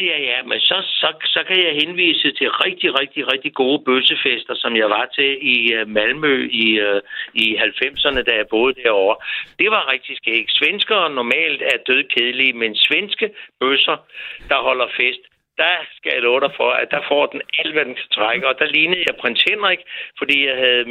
Ja, 0.00 0.18
ja, 0.30 0.38
men 0.50 0.60
så, 0.60 0.76
så, 1.00 1.08
så 1.24 1.40
kan 1.48 1.58
jeg 1.66 1.74
henvise 1.82 2.32
til 2.38 2.48
rigtig, 2.50 2.98
rigtig, 3.00 3.32
rigtig 3.32 3.52
gode 3.54 3.82
bøssefester, 3.86 4.54
som 4.54 4.76
jeg 4.76 4.88
var 4.90 5.06
til 5.14 5.30
i 5.54 5.72
øh, 5.72 5.88
Malmø 5.88 6.48
i, 6.64 6.66
øh, 6.86 7.00
i 7.34 7.56
90'erne, 7.56 8.22
da 8.28 8.32
jeg 8.40 8.46
boede 8.50 8.74
derovre. 8.82 9.16
Det 9.58 9.70
var 9.70 9.92
rigtig 9.92 10.16
skægt. 10.16 10.50
Svenskere 10.50 11.10
normalt 11.10 11.62
er 11.62 11.78
dødkedelige, 11.86 12.52
men 12.52 12.76
svenske 12.76 13.30
bøsser, 13.60 13.96
der 14.48 14.58
holder 14.68 14.88
fest, 15.00 15.22
der 15.58 15.76
skal 15.96 16.12
jeg 16.14 16.22
love 16.22 16.40
dig 16.40 16.52
for, 16.56 16.70
at 16.82 16.88
der 16.90 17.02
får 17.10 17.26
den 17.26 17.40
alt, 17.58 17.72
hvad 17.72 17.84
den 17.84 17.94
kan 17.94 18.10
trække. 18.18 18.48
Og 18.48 18.58
der 18.58 18.74
lignede 18.76 19.04
jeg 19.06 19.16
prins 19.20 19.42
Henrik, 19.50 19.80
fordi 20.18 20.46
jeg 20.48 20.56
havde 20.56 20.82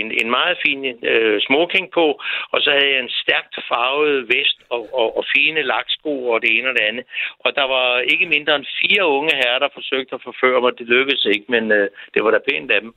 en, 0.00 0.08
en 0.22 0.30
meget 0.30 0.56
fin 0.66 0.80
øh, 1.12 1.40
smoking 1.40 1.90
på, 1.90 2.06
og 2.52 2.58
så 2.60 2.70
havde 2.70 2.92
jeg 2.94 3.00
en 3.00 3.16
stærkt 3.22 3.54
farvet 3.68 4.28
vest 4.34 4.58
og, 4.68 4.82
og, 5.00 5.16
og 5.18 5.24
fine 5.36 5.62
laksko 5.62 6.28
og 6.32 6.42
det 6.42 6.50
ene 6.56 6.68
og 6.68 6.74
det 6.74 6.84
andet. 6.90 7.04
Og 7.44 7.50
der 7.58 7.66
var 7.74 7.98
ikke 7.98 8.26
mindre 8.26 8.56
end 8.56 8.66
fire 8.80 9.06
unge 9.06 9.34
herrer, 9.36 9.58
der 9.58 9.68
forsøgte 9.74 10.14
at 10.14 10.22
forføre 10.28 10.60
mig. 10.60 10.78
Det 10.78 10.86
lykkedes 10.86 11.24
ikke, 11.24 11.46
men 11.48 11.72
øh, 11.72 11.88
det 12.14 12.24
var 12.24 12.30
da 12.30 12.38
pænt 12.50 12.70
af 12.70 12.80
dem. 12.80 12.94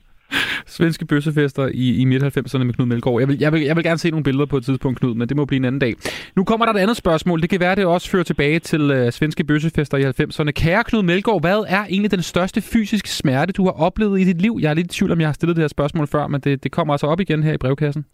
Svenske 0.66 1.06
bøssefester 1.06 1.66
i, 1.74 1.96
i 1.96 2.04
midt-90'erne 2.04 2.64
med 2.64 2.74
Knud 2.74 2.86
Melgaard. 2.86 3.20
Jeg 3.20 3.28
vil, 3.28 3.38
jeg, 3.40 3.52
vil, 3.52 3.62
jeg 3.62 3.76
vil 3.76 3.84
gerne 3.84 3.98
se 3.98 4.10
nogle 4.10 4.24
billeder 4.24 4.46
på 4.46 4.56
et 4.56 4.64
tidspunkt, 4.64 5.00
Knud, 5.00 5.14
men 5.14 5.28
det 5.28 5.36
må 5.36 5.44
blive 5.44 5.56
en 5.56 5.64
anden 5.64 5.78
dag. 5.78 5.94
Nu 6.36 6.44
kommer 6.44 6.66
der 6.66 6.72
et 6.72 6.78
andet 6.78 6.96
spørgsmål. 6.96 7.42
Det 7.42 7.50
kan 7.50 7.60
være, 7.60 7.74
det 7.74 7.84
også 7.84 8.10
fører 8.10 8.22
tilbage 8.22 8.58
til 8.58 8.90
øh, 8.90 9.12
svenske 9.12 9.44
bøssefester 9.44 9.98
i 9.98 10.04
90'erne. 10.04 10.50
Kære 10.50 10.84
Knud 10.84 11.02
Melgaard, 11.02 11.40
hvad 11.40 11.64
er 11.68 11.84
egentlig 11.84 12.10
den 12.10 12.22
største 12.22 12.60
fysiske 12.60 13.08
smerte, 13.08 13.52
du 13.52 13.64
har 13.64 13.72
oplevet 13.72 14.20
i 14.20 14.24
dit 14.24 14.42
liv? 14.42 14.58
Jeg 14.60 14.70
er 14.70 14.74
lidt 14.74 14.86
i 14.86 14.98
tvivl, 14.98 15.12
om 15.12 15.20
jeg 15.20 15.28
har 15.28 15.32
stillet 15.32 15.56
det 15.56 15.62
her 15.62 15.68
spørgsmål 15.68 16.06
før, 16.06 16.26
men 16.26 16.40
det, 16.40 16.64
det 16.64 16.72
kommer 16.72 16.94
altså 16.94 17.06
op 17.06 17.20
igen 17.20 17.42
her 17.42 17.52
i 17.52 17.58
brevkassen. 17.58 18.04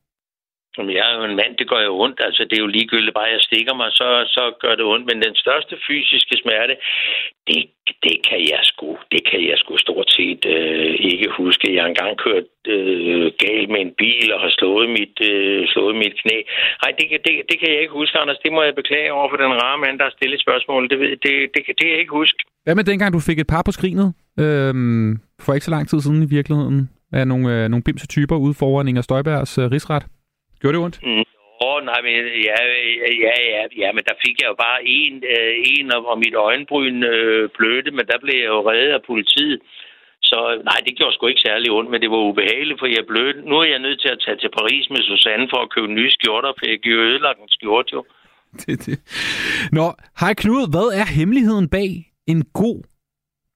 Jamen, 0.77 0.93
jeg 0.97 1.05
er 1.11 1.15
jo 1.19 1.25
en 1.31 1.37
mand, 1.41 1.53
det 1.61 1.67
gør 1.73 1.83
jo 1.89 1.93
ondt. 2.05 2.19
Altså, 2.29 2.43
det 2.49 2.55
er 2.57 2.65
jo 2.67 2.75
ligegyldigt, 2.77 3.15
bare 3.19 3.35
jeg 3.37 3.47
stikker 3.49 3.75
mig, 3.81 3.89
så, 4.01 4.09
så 4.37 4.43
gør 4.63 4.75
det 4.77 4.85
ondt. 4.93 5.07
Men 5.11 5.19
den 5.27 5.35
største 5.45 5.75
fysiske 5.87 6.35
smerte, 6.43 6.75
det, 7.49 7.61
det 8.07 8.17
kan 8.29 8.41
jeg 8.53 8.61
sgu, 8.71 8.91
det 9.15 9.23
kan 9.31 9.41
jeg 9.51 9.57
sgu 9.63 9.73
stort 9.87 10.09
set 10.19 10.43
øh, 10.55 10.95
ikke 11.13 11.29
huske. 11.41 11.75
Jeg 11.75 11.83
har 11.83 11.89
engang 11.95 12.15
kørt 12.27 12.47
øh, 12.75 13.27
galt 13.45 13.69
med 13.75 13.81
en 13.87 13.93
bil 14.03 14.27
og 14.35 14.41
har 14.45 14.53
slået 14.59 14.89
mit, 14.99 15.17
øh, 15.33 15.63
slået 15.73 15.95
mit 16.03 16.15
knæ. 16.23 16.37
Nej, 16.83 16.91
det, 16.99 17.05
det, 17.27 17.35
det 17.51 17.57
kan 17.61 17.69
jeg 17.75 17.81
ikke 17.85 17.99
huske, 18.01 18.19
Anders. 18.23 18.41
Det 18.45 18.53
må 18.53 18.61
jeg 18.63 18.75
beklage 18.81 19.13
over 19.17 19.29
for 19.31 19.39
den 19.45 19.53
rare 19.63 19.79
mand, 19.85 19.99
der 19.99 20.05
har 20.09 20.15
stillet 20.19 20.41
spørgsmål. 20.47 20.83
Det, 20.91 20.99
ved- 21.03 21.17
det, 21.25 21.33
det, 21.55 21.61
det 21.69 21.75
kan 21.79 21.89
jeg 21.93 21.99
ikke 22.03 22.17
huske. 22.21 22.39
Hvad 22.65 22.75
med 22.75 22.85
dengang, 22.85 23.11
du 23.17 23.21
fik 23.29 23.39
et 23.39 23.47
par 23.55 23.63
på 23.67 23.73
skrinet? 23.79 24.09
Øhm, 24.45 25.11
for 25.45 25.51
ikke 25.55 25.65
så 25.69 25.75
lang 25.77 25.89
tid 25.89 26.01
siden 26.01 26.23
i 26.23 26.31
virkeligheden. 26.39 26.79
Af 27.13 27.27
nogle, 27.29 27.47
øh, 27.55 27.69
nogle 27.73 27.85
bimse 27.87 28.07
typer 28.07 28.37
ude 28.37 28.55
foran 28.61 28.89
Inger 28.89 29.03
Støjbergs 29.03 29.59
øh, 29.59 29.65
rigsret. 29.65 30.05
Gjorde 30.61 30.77
det 30.77 30.85
ondt? 30.85 30.99
Mm. 31.07 31.25
Åh, 31.65 31.75
oh, 31.75 31.79
nej, 31.91 32.01
men 32.07 32.13
ja, 32.49 32.59
ja, 33.27 33.35
ja, 33.55 33.63
ja, 33.83 33.89
men 33.97 34.05
der 34.09 34.17
fik 34.25 34.37
jeg 34.41 34.49
jo 34.53 34.57
bare 34.67 34.79
en, 34.99 35.15
øh, 35.35 35.53
en 35.73 35.87
og, 35.95 36.01
og 36.11 36.19
mit 36.25 36.37
øjenbryn 36.49 36.99
øh, 37.15 37.49
blødte, 37.57 37.91
men 37.97 38.05
der 38.11 38.19
blev 38.23 38.37
jeg 38.43 38.51
jo 38.55 38.61
reddet 38.71 38.93
af 38.99 39.03
politiet. 39.11 39.59
Så 40.31 40.39
nej, 40.71 40.79
det 40.87 40.97
gjorde 40.97 41.15
sgu 41.15 41.27
ikke 41.27 41.47
særlig 41.49 41.69
ondt, 41.79 41.91
men 41.91 42.01
det 42.03 42.11
var 42.11 42.29
ubehageligt, 42.31 42.81
for 42.81 42.87
jeg 42.87 43.05
blødte. 43.11 43.41
Nu 43.49 43.55
er 43.63 43.69
jeg 43.75 43.85
nødt 43.87 44.01
til 44.01 44.11
at 44.15 44.23
tage 44.25 44.39
til 44.43 44.51
Paris 44.59 44.85
med 44.91 45.03
Susanne 45.11 45.47
for 45.53 45.61
at 45.63 45.71
købe 45.75 45.89
nye 45.99 46.11
skjorter, 46.17 46.53
for 46.59 46.65
jeg 46.71 46.87
jo 46.87 47.01
ødelagt 47.11 47.39
en 47.39 47.49
skjorte 47.57 47.91
jo. 47.97 48.01
det, 48.61 48.87
det. 48.87 48.97
Nå, 49.73 49.87
hej 50.21 50.33
Knud, 50.35 50.65
hvad 50.75 50.89
er 51.01 51.07
hemmeligheden 51.19 51.69
bag 51.69 51.91
en 52.27 52.41
god 52.61 52.79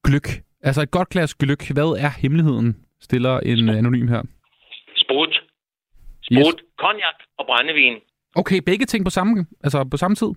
gløk? 0.05 0.29
Altså 0.63 0.83
et 0.83 0.91
godt 0.91 1.09
glas 1.09 1.35
gløk. 1.35 1.63
Hvad 1.77 1.91
er 2.05 2.13
hemmeligheden? 2.23 2.69
Stiller 3.01 3.41
en 3.41 3.69
anonym 3.69 4.09
her. 4.09 4.23
Sprut, 6.27 6.59
yes. 6.61 6.69
cognac 6.83 7.19
og 7.39 7.47
brændevin. 7.47 7.97
Okay, 8.37 8.59
begge 8.67 8.87
ting 8.87 9.05
på 9.05 9.11
samme, 9.11 9.47
altså 9.65 9.79
på 9.91 9.97
samme 9.97 10.15
tid? 10.17 10.33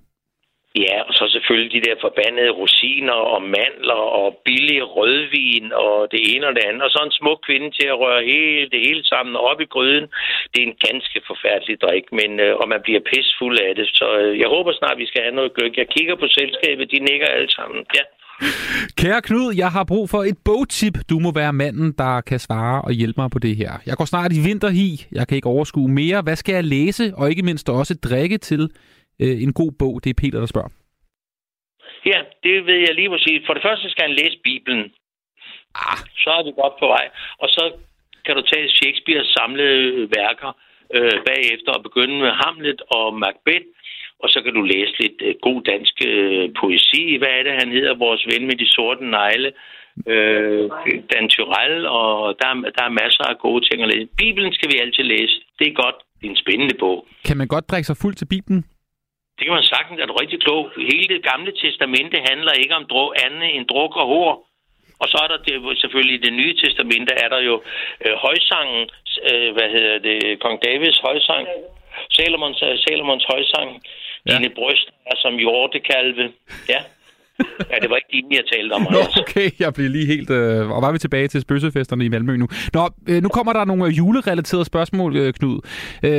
Ja, 0.86 0.98
og 1.08 1.14
så 1.14 1.24
selvfølgelig 1.36 1.72
de 1.76 1.86
der 1.88 1.96
forbandede 2.06 2.52
rosiner 2.62 3.20
og 3.36 3.42
mandler 3.42 4.02
og 4.22 4.28
billig 4.46 4.82
rødvin 4.96 5.68
og 5.74 6.12
det 6.12 6.22
ene 6.32 6.48
og 6.48 6.56
det 6.56 6.64
andet. 6.70 6.84
Og 6.84 6.92
så 6.92 7.00
en 7.04 7.20
smuk 7.20 7.40
kvinde 7.48 7.70
til 7.78 7.88
at 7.88 8.00
røre 8.04 8.24
hele, 8.32 8.70
det 8.74 8.80
hele 8.88 9.04
sammen 9.06 9.36
op 9.36 9.62
i 9.62 9.72
gryden. 9.74 10.08
Det 10.52 10.60
er 10.60 10.68
en 10.68 10.82
ganske 10.88 11.20
forfærdelig 11.30 11.82
drik, 11.82 12.06
men, 12.20 12.40
øh, 12.40 12.56
og 12.62 12.66
man 12.74 12.82
bliver 12.86 13.02
pissfuld 13.12 13.58
af 13.68 13.76
det. 13.76 13.88
Så 14.00 14.08
øh, 14.22 14.40
jeg 14.40 14.50
håber 14.56 14.72
snart, 14.74 14.98
vi 14.98 15.10
skal 15.10 15.22
have 15.22 15.36
noget 15.40 15.54
gløk. 15.56 15.78
Jeg 15.78 15.90
kigger 15.96 16.16
på 16.16 16.28
selskabet, 16.38 16.92
de 16.92 17.00
nikker 17.10 17.28
alle 17.28 17.52
sammen. 17.58 17.86
Ja. 17.98 18.04
Kære 19.00 19.22
Knud, 19.22 19.54
jeg 19.64 19.70
har 19.72 19.84
brug 19.92 20.10
for 20.10 20.22
et 20.32 20.38
bogtip. 20.46 20.96
Du 21.10 21.20
må 21.20 21.30
være 21.42 21.54
manden, 21.54 21.90
der 21.98 22.22
kan 22.22 22.40
svare 22.40 22.82
og 22.82 22.92
hjælpe 22.92 23.22
mig 23.22 23.30
på 23.32 23.40
det 23.40 23.56
her. 23.56 23.72
Jeg 23.86 23.96
går 23.98 24.06
snart 24.06 24.32
i 24.38 24.40
vinterhi. 24.48 24.90
Jeg 25.12 25.28
kan 25.28 25.36
ikke 25.36 25.54
overskue 25.56 25.90
mere. 26.02 26.22
Hvad 26.22 26.36
skal 26.36 26.54
jeg 26.54 26.64
læse? 26.64 27.04
Og 27.18 27.30
ikke 27.30 27.44
mindst 27.50 27.70
også 27.70 27.94
drikke 28.10 28.38
til 28.38 28.62
øh, 29.22 29.44
en 29.46 29.54
god 29.54 29.72
bog. 29.80 30.04
Det 30.04 30.10
er 30.10 30.22
Peter, 30.22 30.40
der 30.40 30.50
spørger. 30.54 30.72
Ja, 32.12 32.20
det 32.44 32.66
ved 32.70 32.80
jeg 32.88 32.94
lige 32.96 33.10
præcis. 33.10 33.42
For 33.46 33.54
det 33.54 33.64
første 33.68 33.90
skal 33.90 34.06
han 34.08 34.16
læse 34.22 34.38
Bibelen. 34.44 34.84
Ah. 35.76 36.00
Så 36.24 36.30
er 36.40 36.44
vi 36.48 36.52
godt 36.62 36.76
på 36.82 36.88
vej. 36.96 37.06
Og 37.44 37.48
så 37.56 37.64
kan 38.26 38.36
du 38.36 38.42
tage 38.42 38.70
Shakespeares 38.78 39.30
samlede 39.38 40.10
værker 40.18 40.52
øh, 40.96 41.18
bagefter 41.30 41.72
og 41.78 41.84
begynde 41.88 42.18
med 42.24 42.32
Hamlet 42.42 42.82
og 42.98 43.06
Macbeth. 43.22 43.68
Og 44.24 44.30
så 44.30 44.42
kan 44.44 44.54
du 44.54 44.62
læse 44.62 44.94
lidt 45.04 45.18
øh, 45.28 45.36
god 45.48 45.60
dansk 45.72 45.96
øh, 46.12 46.50
poesi. 46.62 47.04
Hvad 47.18 47.32
er 47.40 47.44
det, 47.44 47.54
han 47.62 47.72
hedder? 47.72 47.94
Vores 48.06 48.24
ven 48.32 48.44
med 48.50 48.56
de 48.62 48.68
sorte 48.76 49.06
negle. 49.18 49.52
Øh, 50.14 50.64
Dan 51.12 51.30
Tyrell, 51.34 51.78
og 52.00 52.10
der, 52.42 52.48
er- 52.54 52.72
der 52.78 52.84
er 52.90 52.98
masser 53.04 53.24
af 53.32 53.38
gode 53.46 53.62
ting 53.68 53.78
at 53.84 53.90
læse. 53.94 54.08
Bibelen 54.24 54.54
skal 54.54 54.70
vi 54.72 54.78
altid 54.84 55.04
læse. 55.04 55.36
Det 55.60 55.68
er 55.68 55.76
godt. 55.84 55.96
Det 56.20 56.26
er 56.28 56.30
en 56.36 56.44
spændende 56.46 56.76
bog. 56.84 57.08
Kan 57.28 57.38
man 57.38 57.48
godt 57.48 57.70
drikke 57.72 57.88
sig 57.90 57.98
fuld 58.02 58.16
til 58.16 58.28
Bibelen? 58.36 58.62
Det 59.38 59.44
kan 59.46 59.54
man 59.60 59.64
sagtens, 59.76 60.00
er 60.02 60.06
du 60.06 60.14
rigtig 60.24 60.40
klog. 60.46 60.62
Hele 60.92 61.08
det 61.16 61.22
gamle 61.32 61.52
testamente 61.64 62.18
handler 62.30 62.54
ikke 62.64 62.76
om 62.80 62.86
druk, 62.92 63.12
andet 63.26 63.50
end 63.56 63.66
druk 63.74 63.94
og 64.02 64.08
hår. 64.14 64.32
Og 65.02 65.08
så 65.12 65.18
er 65.24 65.28
der 65.34 65.40
det, 65.48 65.80
selvfølgelig 65.82 66.16
i 66.20 66.24
det 66.26 66.34
nye 66.34 66.54
testamente, 66.64 67.12
er 67.24 67.30
der 67.34 67.42
jo 67.50 67.56
øh, 68.06 68.16
højsangen, 68.28 68.84
øh, 69.30 69.50
hvad 69.56 69.70
hedder 69.76 69.98
det, 70.08 70.40
Kong 70.44 70.58
Davids 70.66 71.00
højsang, 71.08 71.48
Salomons, 72.16 72.60
øh, 72.68 72.78
Salomons 72.86 73.26
højsang, 73.32 73.70
ja. 74.28 74.32
dine 74.34 74.50
bryster 74.60 74.92
er 75.12 75.16
som 75.24 75.34
hjortekalve. 75.44 76.26
Ja. 76.74 76.80
ja, 77.72 77.76
det 77.82 77.90
var 77.90 77.96
ikke 77.96 78.10
dine, 78.12 78.28
jeg 78.32 78.44
talte 78.54 78.74
om. 78.74 78.82
Nå, 78.82 78.98
Altså. 78.98 79.24
okay, 79.28 79.50
jeg 79.60 79.74
bliver 79.74 79.90
lige 79.90 80.06
helt... 80.06 80.30
Øh, 80.30 80.72
og 80.72 80.82
var 80.82 80.92
vi 80.92 80.98
tilbage 80.98 81.28
til 81.28 81.42
spøssefesterne 81.42 82.06
i 82.06 82.10
Malmø 82.10 82.38
nu. 82.38 82.48
Nå, 82.74 82.90
øh, 83.10 83.24
nu 83.24 83.30
kommer 83.30 83.54
der 83.54 83.66
nogle 83.66 83.86
øh, 83.86 83.98
julerelaterede 83.98 84.66
spørgsmål, 84.66 85.16
øh, 85.18 85.34
Knud. 85.34 85.60
Øh, 86.04 86.12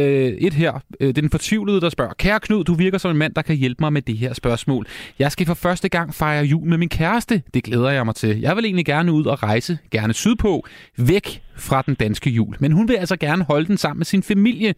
et 0.47 0.53
her. 0.55 0.73
Øh, 1.01 1.15
den 1.15 1.31
fortvivlede, 1.31 1.81
der 1.81 1.89
spørger. 1.89 2.13
Kære 2.19 2.41
Knud, 2.41 2.65
du 2.65 2.75
virker 2.75 2.99
som 2.99 3.11
en 3.11 3.17
mand, 3.17 3.35
der 3.35 3.43
kan 3.43 3.57
hjælpe 3.57 3.81
mig 3.81 3.93
med 3.93 4.03
det 4.03 4.19
her 4.19 4.33
spørgsmål. 4.35 4.87
Jeg 5.19 5.33
skal 5.33 5.47
for 5.47 5.55
første 5.55 5.89
gang 5.89 6.15
fejre 6.15 6.45
jul 6.45 6.67
med 6.69 6.79
min 6.79 6.89
kæreste. 6.89 7.43
Det 7.55 7.65
glæder 7.65 7.91
jeg 7.91 8.05
mig 8.05 8.15
til. 8.15 8.41
Jeg 8.41 8.57
vil 8.57 8.65
egentlig 8.65 8.87
gerne 8.87 9.13
ud 9.13 9.25
og 9.27 9.43
rejse, 9.43 9.79
gerne 9.91 10.13
sydpå, 10.15 10.67
væk 10.99 11.43
fra 11.57 11.83
den 11.83 11.95
danske 11.95 12.31
jul. 12.31 12.57
Men 12.61 12.73
hun 12.73 12.89
vil 12.89 12.95
altså 12.95 13.17
gerne 13.17 13.45
holde 13.45 13.67
den 13.67 13.77
sammen 13.77 13.99
med 13.99 14.07
sin 14.07 14.23
familie. 14.23 14.75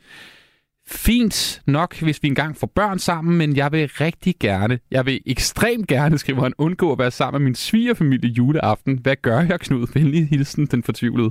Fint 0.91 1.63
nok, 1.67 1.91
hvis 2.03 2.23
vi 2.23 2.29
engang 2.29 2.57
får 2.61 2.71
børn 2.75 2.99
sammen, 2.99 3.39
men 3.39 3.57
jeg 3.57 3.69
vil 3.73 3.91
rigtig 4.07 4.35
gerne, 4.41 4.79
jeg 4.91 5.07
vil 5.07 5.21
ekstremt 5.27 5.89
gerne, 5.89 6.19
skriver 6.19 6.43
han, 6.43 6.55
undgå 6.59 6.93
at 6.93 6.99
være 6.99 7.11
sammen 7.11 7.43
med 7.43 7.45
min 7.49 7.55
svigerfamilie 7.55 8.31
juleaften. 8.39 8.99
Hvad 9.03 9.17
gør 9.23 9.41
jeg, 9.51 9.61
Knud? 9.61 9.87
Venlig 9.95 10.29
hilsen, 10.29 10.67
den 10.67 10.83
fortvivlede. 10.83 11.31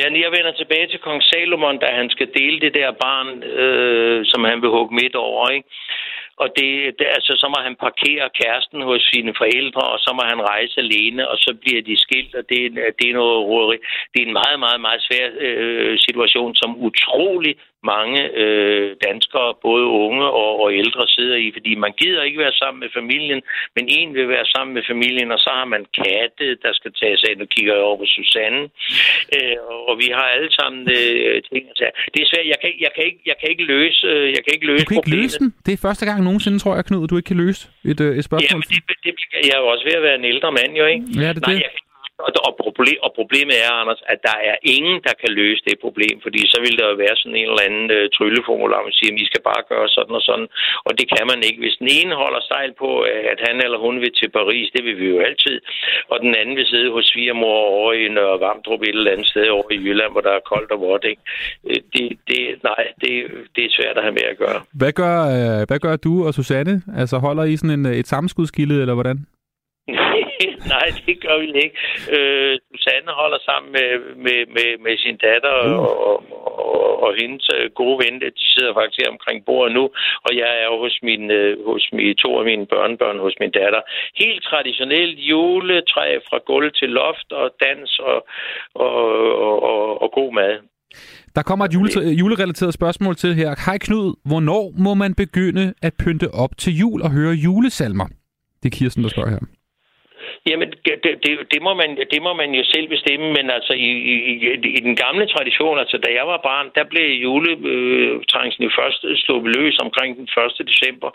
Ja, 0.00 0.06
jeg 0.24 0.30
vender 0.36 0.52
tilbage 0.52 0.86
til 0.88 1.00
kong 1.06 1.22
Salomon, 1.22 1.78
da 1.78 1.88
han 2.00 2.08
skal 2.10 2.28
dele 2.38 2.60
det 2.60 2.74
der 2.74 2.90
barn, 3.04 3.28
øh, 3.42 4.20
som 4.30 4.44
han 4.44 4.58
vil 4.62 4.74
hugge 4.76 4.94
midt 4.94 5.14
over, 5.14 5.50
ikke? 5.50 5.68
Og 6.42 6.48
det, 6.58 6.70
det, 6.98 7.06
altså, 7.16 7.32
så 7.40 7.46
må 7.52 7.58
han 7.66 7.76
parkere 7.86 8.26
kæresten 8.40 8.80
hos 8.90 9.02
sine 9.12 9.32
forældre, 9.40 9.84
og 9.94 9.98
så 10.04 10.10
må 10.16 10.22
han 10.32 10.40
rejse 10.52 10.76
alene, 10.84 11.22
og 11.32 11.36
så 11.44 11.50
bliver 11.62 11.82
de 11.88 11.96
skilt, 12.04 12.34
og 12.34 12.44
det, 12.50 12.60
det 12.98 13.06
er 13.08 13.18
noget 13.20 13.38
roderi. 13.50 13.76
Det 14.12 14.18
er 14.22 14.26
en 14.26 14.38
meget, 14.42 14.58
meget, 14.64 14.80
meget 14.86 15.02
svær 15.06 15.26
øh, 15.46 15.98
situation, 16.06 16.54
som 16.54 16.70
utrolig 16.88 17.54
mange 17.94 18.20
øh, 18.42 18.86
danskere, 19.08 19.50
både 19.68 19.84
unge 20.04 20.24
og, 20.42 20.50
og 20.62 20.68
ældre, 20.82 21.02
sidder 21.16 21.36
i, 21.44 21.46
fordi 21.56 21.72
man 21.84 21.92
gider 22.00 22.22
ikke 22.22 22.38
være 22.44 22.52
sammen 22.62 22.80
med 22.84 22.90
familien, 22.98 23.40
men 23.76 23.84
en 23.98 24.14
vil 24.14 24.28
være 24.28 24.46
sammen 24.54 24.72
med 24.74 24.82
familien, 24.92 25.28
og 25.32 25.38
så 25.38 25.50
har 25.58 25.64
man 25.74 25.82
katte, 26.02 26.46
der 26.64 26.72
skal 26.78 26.92
tages 27.02 27.22
af. 27.28 27.32
Nu 27.38 27.44
kigger 27.54 27.74
jeg 27.74 27.82
over 27.88 27.96
på 28.02 28.06
Susanne. 28.16 28.62
Øh, 29.36 29.56
og 29.90 29.94
vi 30.02 30.08
har 30.18 30.26
alle 30.36 30.50
sammen 30.60 30.80
øh, 30.98 31.34
ting 31.50 31.62
at 31.70 31.76
tage. 31.80 31.92
Det 32.14 32.18
er 32.22 32.28
svært. 32.32 32.46
Jeg 32.52 32.58
kan, 32.60 32.68
ikke- 32.72 32.82
jeg 32.86 32.92
kan, 32.96 33.04
ikke, 33.08 33.20
jeg 33.30 33.36
kan 33.40 33.48
ikke 33.52 33.64
løse, 33.74 34.00
øh, 34.12 34.26
jeg 34.36 34.42
kan 34.44 34.52
ikke 34.56 34.66
løse 34.70 34.84
Du 34.84 34.88
kan 34.88 34.96
ikke 34.96 35.02
problemet. 35.02 35.22
løse 35.24 35.38
den. 35.42 35.48
Det 35.66 35.72
er 35.76 35.80
første 35.88 36.04
gang 36.08 36.18
nogensinde, 36.28 36.58
tror 36.58 36.74
jeg, 36.78 36.84
Knud, 36.84 37.04
at 37.04 37.10
du 37.10 37.16
ikke 37.20 37.30
kan 37.32 37.40
løse 37.46 37.62
et, 37.92 38.00
øh, 38.06 38.10
et 38.18 38.24
spørgsmål. 38.28 38.50
Jamen, 38.50 38.66
det, 38.88 38.96
det, 39.04 39.12
jeg 39.48 39.54
er 39.56 39.60
jo 39.64 39.68
også 39.74 39.84
ved 39.88 39.94
at 40.00 40.02
være 40.08 40.16
en 40.22 40.28
ældre 40.32 40.50
mand, 40.58 40.72
jo, 40.80 40.84
ikke? 40.94 41.04
Ja, 41.24 41.28
det 41.36 41.42
Nej, 41.46 41.52
det. 41.54 41.60
jeg, 41.64 41.70
og, 42.18 42.30
og, 42.48 42.52
problem, 42.64 42.98
og 43.06 43.10
problemet 43.20 43.56
er, 43.66 43.72
Anders, 43.80 44.02
at 44.12 44.20
der 44.28 44.36
er 44.50 44.56
ingen, 44.76 44.98
der 45.06 45.14
kan 45.22 45.30
løse 45.40 45.62
det 45.68 45.84
problem, 45.86 46.16
fordi 46.24 46.40
så 46.52 46.58
vil 46.64 46.78
der 46.78 46.86
jo 46.90 46.96
være 47.04 47.16
sådan 47.20 47.38
en 47.38 47.48
eller 47.50 47.66
anden 47.68 47.86
øh, 47.96 48.04
trylleformular, 48.16 48.86
man 48.88 48.98
siger, 48.98 49.12
at 49.12 49.20
vi 49.20 49.26
skal 49.30 49.42
bare 49.50 49.62
gøre 49.72 49.88
sådan 49.96 50.14
og 50.20 50.24
sådan, 50.28 50.48
og 50.86 50.92
det 50.98 51.06
kan 51.14 51.24
man 51.30 51.40
ikke. 51.48 51.62
Hvis 51.64 51.80
den 51.80 51.88
ene 51.98 52.14
holder 52.22 52.42
stejl 52.48 52.72
på, 52.82 52.90
øh, 53.10 53.24
at 53.32 53.40
han 53.46 53.56
eller 53.64 53.78
hun 53.86 53.96
vil 54.02 54.12
til 54.20 54.30
Paris, 54.38 54.66
det 54.74 54.82
vil 54.86 54.96
vi 55.02 55.06
jo 55.14 55.18
altid, 55.28 55.56
og 56.12 56.16
den 56.24 56.32
anden 56.40 56.56
vil 56.58 56.70
sidde 56.72 56.90
hos 56.96 57.06
svigermor 57.12 57.58
over 57.76 57.90
i 58.02 58.04
Nørre 58.16 58.40
Vamdrup 58.44 58.82
et 58.82 58.88
eller 58.88 59.14
andet 59.14 59.28
sted 59.32 59.46
over 59.56 59.68
i 59.76 59.78
Jylland, 59.84 60.12
hvor 60.12 60.24
der 60.28 60.34
er 60.38 60.48
koldt 60.52 60.70
og 60.74 60.80
vådt, 60.80 61.04
ikke? 61.12 61.22
Øh, 61.70 61.80
det, 61.94 62.06
det, 62.28 62.40
nej, 62.70 62.82
det, 63.02 63.12
det 63.54 63.62
er 63.64 63.72
svært 63.78 63.96
at 63.98 64.04
have 64.06 64.16
med 64.20 64.26
at 64.32 64.38
gøre. 64.44 64.58
Hvad 64.80 64.92
gør, 65.02 65.16
øh, 65.34 65.60
hvad 65.68 65.80
gør 65.86 65.96
du 66.06 66.12
og 66.26 66.34
Susanne? 66.34 66.74
Altså 67.00 67.16
holder 67.26 67.44
I 67.44 67.56
sådan 67.56 67.78
en, 67.78 67.86
et 67.86 68.08
samskudskilde, 68.14 68.80
eller 68.82 68.94
hvordan? 68.94 69.18
Nej, 70.74 70.86
det 71.06 71.16
gør 71.24 71.36
vi 71.42 71.46
ikke. 71.64 71.76
Øh, 72.14 72.52
Susanne 72.68 73.12
holder 73.20 73.40
sammen 73.48 73.70
med, 73.78 73.90
med, 74.26 74.40
med, 74.56 74.70
med 74.84 74.94
sin 75.04 75.16
datter 75.26 75.54
og, 75.64 75.90
og, 76.08 76.16
og, 76.76 77.02
og 77.04 77.10
hendes 77.20 77.46
øh, 77.56 77.70
gode 77.80 77.96
ven. 78.02 78.14
De 78.40 78.46
sidder 78.54 78.72
faktisk 78.74 78.98
her 79.02 79.14
omkring 79.16 79.38
bordet 79.48 79.72
nu, 79.78 79.84
og 80.26 80.32
jeg 80.40 80.50
er 80.60 80.66
jo 80.70 80.76
hos, 80.84 80.96
min, 81.08 81.30
øh, 81.30 81.66
hos 81.70 81.84
min, 81.92 82.16
to 82.24 82.30
af 82.40 82.44
mine 82.50 82.66
børnebørn 82.66 83.18
hos 83.26 83.36
min 83.40 83.52
datter. 83.60 83.80
Helt 84.22 84.42
traditionelt 84.50 85.18
juletræ 85.30 86.08
fra 86.28 86.38
gulv 86.48 86.72
til 86.80 86.88
loft 87.00 87.28
og 87.32 87.46
dans 87.64 87.98
og, 87.98 88.18
og, 88.74 88.96
og, 89.44 89.56
og, 89.70 90.02
og 90.02 90.08
god 90.18 90.30
mad. 90.40 90.54
Der 91.36 91.42
kommer 91.42 91.64
et 91.64 91.74
jule, 91.74 91.90
julerelateret 92.20 92.74
spørgsmål 92.74 93.16
til 93.16 93.34
her. 93.34 93.50
Hej 93.66 93.78
Knud, 93.78 94.06
hvornår 94.24 94.64
må 94.84 94.94
man 94.94 95.14
begynde 95.14 95.74
at 95.82 95.92
pynte 96.04 96.28
op 96.44 96.52
til 96.58 96.72
jul 96.76 97.02
og 97.02 97.10
høre 97.10 97.32
julesalmer? 97.32 98.06
Det 98.62 98.66
er 98.72 98.76
Kirsten, 98.78 99.02
der 99.02 99.10
spørger 99.10 99.30
her. 99.30 99.53
Jamen, 100.50 100.68
det, 100.84 100.94
det, 101.24 101.32
det, 101.52 101.60
må 101.66 101.72
man, 101.82 101.90
det 102.12 102.20
må 102.26 102.32
man 102.40 102.50
jo 102.58 102.62
selv 102.74 102.86
bestemme, 102.94 103.26
men 103.36 103.44
altså 103.56 103.72
i, 103.88 103.90
i, 104.12 104.14
i- 104.78 104.80
den 104.88 104.96
gamle 105.04 105.24
tradition, 105.34 105.78
altså 105.82 105.96
da 106.04 106.08
jeg 106.18 106.26
var 106.32 106.40
barn, 106.50 106.66
der 106.76 106.84
blev 106.92 107.06
juletrængslen 107.26 108.64
jo 108.68 108.72
først 108.80 109.00
sluppet 109.24 109.50
løs 109.56 109.76
omkring 109.86 110.10
den 110.18 110.28
1. 110.60 110.68
december. 110.72 111.08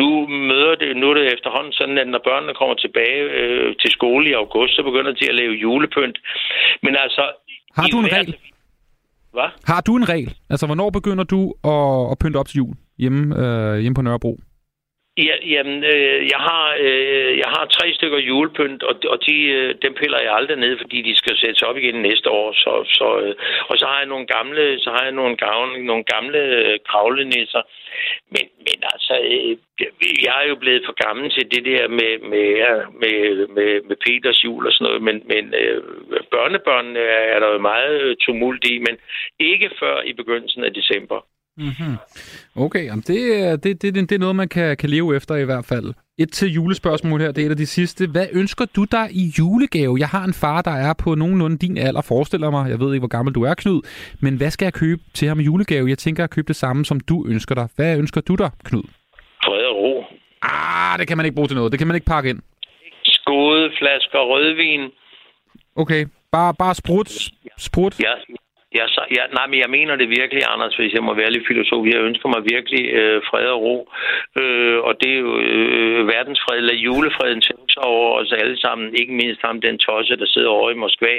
Nu 0.00 0.06
møder 0.50 0.74
det, 0.82 0.96
nu 1.00 1.04
er 1.10 1.14
det 1.14 1.26
efterhånden 1.36 1.72
sådan, 1.72 1.98
at 1.98 2.08
når 2.14 2.22
børnene 2.28 2.54
kommer 2.60 2.74
tilbage 2.84 3.20
øh, 3.38 3.76
til 3.82 3.90
skole 3.96 4.24
i 4.30 4.32
august, 4.42 4.72
så 4.76 4.82
begynder 4.88 5.12
de 5.20 5.28
at 5.30 5.34
lave 5.40 5.52
julepynt. 5.64 6.18
Men 6.82 6.96
altså... 7.04 7.22
Har 7.78 7.86
du 7.92 7.98
en 8.04 8.12
regel? 8.16 8.34
Hvad? 9.36 9.50
Har 9.72 9.80
du 9.80 9.96
en 9.96 10.08
regel? 10.08 10.30
Altså, 10.50 10.66
hvornår 10.66 10.90
begynder 10.90 11.24
du 11.34 11.40
at, 11.72 12.10
at 12.12 12.16
pynte 12.22 12.36
op 12.40 12.48
til 12.48 12.56
jul 12.56 12.74
hjemme, 12.98 13.20
øh, 13.42 13.78
hjemme 13.82 13.94
på 13.94 14.02
Nørrebro? 14.02 14.32
Ja, 15.18 15.34
jamen, 15.46 15.84
øh, 15.84 16.28
jeg, 16.32 16.40
har, 16.48 16.76
øh, 16.80 17.38
jeg 17.38 17.48
har 17.54 17.66
tre 17.66 17.94
stykker 17.94 18.18
julepynt, 18.18 18.82
og, 18.82 18.94
og 19.08 19.26
de, 19.26 19.42
øh, 19.42 19.74
dem 19.82 19.94
piller 19.94 20.20
jeg 20.22 20.32
aldrig 20.34 20.56
ned, 20.56 20.78
fordi 20.78 21.02
de 21.02 21.16
skal 21.16 21.36
sættes 21.36 21.62
op 21.62 21.76
igen 21.76 22.02
næste 22.02 22.30
år. 22.30 22.52
Så, 22.52 22.72
så, 22.98 23.20
øh, 23.20 23.34
og 23.68 23.78
så 23.78 23.86
har 23.86 23.98
jeg 23.98 24.06
nogle 24.06 24.26
gamle, 24.26 24.80
så 24.80 24.90
har 24.90 25.02
jeg 25.02 25.12
nogle, 25.12 25.36
gavne, 25.36 25.84
nogle 25.84 26.04
gamle 26.04 26.38
øh, 26.38 26.78
kravlenisser. 26.88 27.62
Men, 28.34 28.46
men 28.66 28.78
altså, 28.92 29.14
øh, 29.32 29.56
jeg 30.24 30.34
er 30.42 30.48
jo 30.48 30.56
blevet 30.56 30.82
for 30.86 30.96
gammel 31.06 31.30
til 31.30 31.50
det 31.50 31.64
der 31.64 31.88
med, 31.88 32.12
med, 32.32 32.48
med, 33.02 33.46
med, 33.46 33.82
med 33.88 33.96
Peters 34.06 34.44
jul 34.44 34.66
og 34.66 34.72
sådan 34.72 34.84
noget, 34.84 35.02
men, 35.02 35.22
men 35.32 35.54
øh, 35.54 35.82
børnebørnene 36.30 37.00
er 37.34 37.38
der 37.40 37.48
jo 37.52 37.58
meget 37.58 38.00
øh, 38.00 38.16
tumult 38.16 38.64
i, 38.64 38.78
men 38.78 38.96
ikke 39.40 39.70
før 39.80 40.00
i 40.00 40.12
begyndelsen 40.12 40.64
af 40.64 40.72
december. 40.74 41.20
Mm-hmm. 41.58 41.96
Okay, 42.56 42.84
jamen 42.84 43.04
det, 43.06 43.40
er- 43.44 43.56
det, 43.56 43.82
det, 43.82 43.94
det, 43.94 44.08
det 44.08 44.12
er 44.14 44.18
noget, 44.18 44.36
man 44.36 44.48
kan, 44.48 44.76
kan 44.76 44.90
leve 44.90 45.16
efter 45.16 45.34
i 45.36 45.44
hvert 45.44 45.64
fald. 45.64 45.94
Et 46.18 46.32
til 46.32 46.52
julespørgsmål 46.52 47.20
her, 47.20 47.32
det 47.32 47.42
er 47.42 47.46
et 47.46 47.50
af 47.50 47.56
de 47.56 47.66
sidste. 47.66 48.06
Hvad 48.06 48.26
ønsker 48.32 48.64
du 48.76 48.84
dig 48.84 49.08
i 49.10 49.32
julegave? 49.38 49.96
Jeg 49.98 50.08
har 50.08 50.24
en 50.24 50.34
far, 50.34 50.62
der 50.62 50.70
er 50.70 50.92
på 50.98 51.14
nogenlunde 51.14 51.58
din 51.58 51.78
alder, 51.78 52.00
forestiller 52.00 52.50
mig. 52.50 52.70
Jeg 52.70 52.80
ved 52.80 52.94
ikke, 52.94 53.00
hvor 53.00 53.08
gammel 53.08 53.34
du 53.34 53.42
er, 53.42 53.54
Knud. 53.54 53.82
Men 54.20 54.36
hvad 54.36 54.50
skal 54.50 54.66
jeg 54.66 54.72
købe 54.72 55.02
til 55.14 55.28
ham 55.28 55.40
i 55.40 55.42
julegave? 55.42 55.88
Jeg 55.88 55.98
tænker 55.98 56.24
at 56.24 56.30
købe 56.30 56.48
det 56.48 56.56
samme, 56.56 56.84
som 56.84 57.00
du 57.00 57.26
ønsker 57.28 57.54
dig. 57.54 57.68
Hvad 57.76 57.98
ønsker 57.98 58.20
du 58.20 58.34
dig, 58.34 58.50
Knud? 58.64 58.82
Fred 59.44 59.64
og 59.64 59.76
ro. 59.76 60.04
Ah, 60.42 60.98
det 60.98 61.08
kan 61.08 61.16
man 61.16 61.26
ikke 61.26 61.34
bruge 61.34 61.48
til 61.48 61.56
noget. 61.56 61.72
Det 61.72 61.78
kan 61.78 61.86
man 61.86 61.94
ikke 61.94 62.06
pakke 62.06 62.30
ind. 62.30 62.40
Skåde 63.04 63.70
flasker 63.78 64.18
rødvin. 64.18 64.90
Okay, 65.76 66.06
bare, 66.32 66.54
bare 66.54 66.74
sprut. 66.74 67.10
Sprut. 67.58 68.00
Ja, 68.00 68.12
ja, 68.74 68.84
så, 68.94 69.00
ja, 69.16 69.24
nej, 69.36 69.46
men 69.46 69.58
jeg 69.64 69.70
mener 69.70 69.96
det 69.96 70.08
virkelig, 70.20 70.42
Anders, 70.52 70.76
hvis 70.76 70.92
jeg 70.92 71.04
må 71.04 71.14
være 71.14 71.30
lidt 71.30 71.46
filosof. 71.46 71.86
Jeg 71.86 72.06
ønsker 72.08 72.28
mig 72.28 72.42
virkelig 72.54 72.84
øh, 73.00 73.22
fred 73.30 73.46
og 73.56 73.60
ro. 73.62 73.76
Øh, 74.40 74.78
og 74.88 74.92
det 75.00 75.10
er 75.12 75.20
jo 75.26 75.38
øh, 75.38 76.06
verdensfred, 76.14 76.58
eller 76.58 76.74
julefreden 76.74 77.40
tænke 77.40 77.72
sig 77.72 77.84
over 77.84 78.08
os 78.20 78.32
alle 78.32 78.58
sammen. 78.64 78.94
Ikke 79.00 79.12
mindst 79.12 79.40
ham, 79.44 79.60
den 79.60 79.78
tosse, 79.78 80.16
der 80.16 80.26
sidder 80.26 80.48
over 80.48 80.70
i 80.70 80.80
Moskva. 80.84 81.14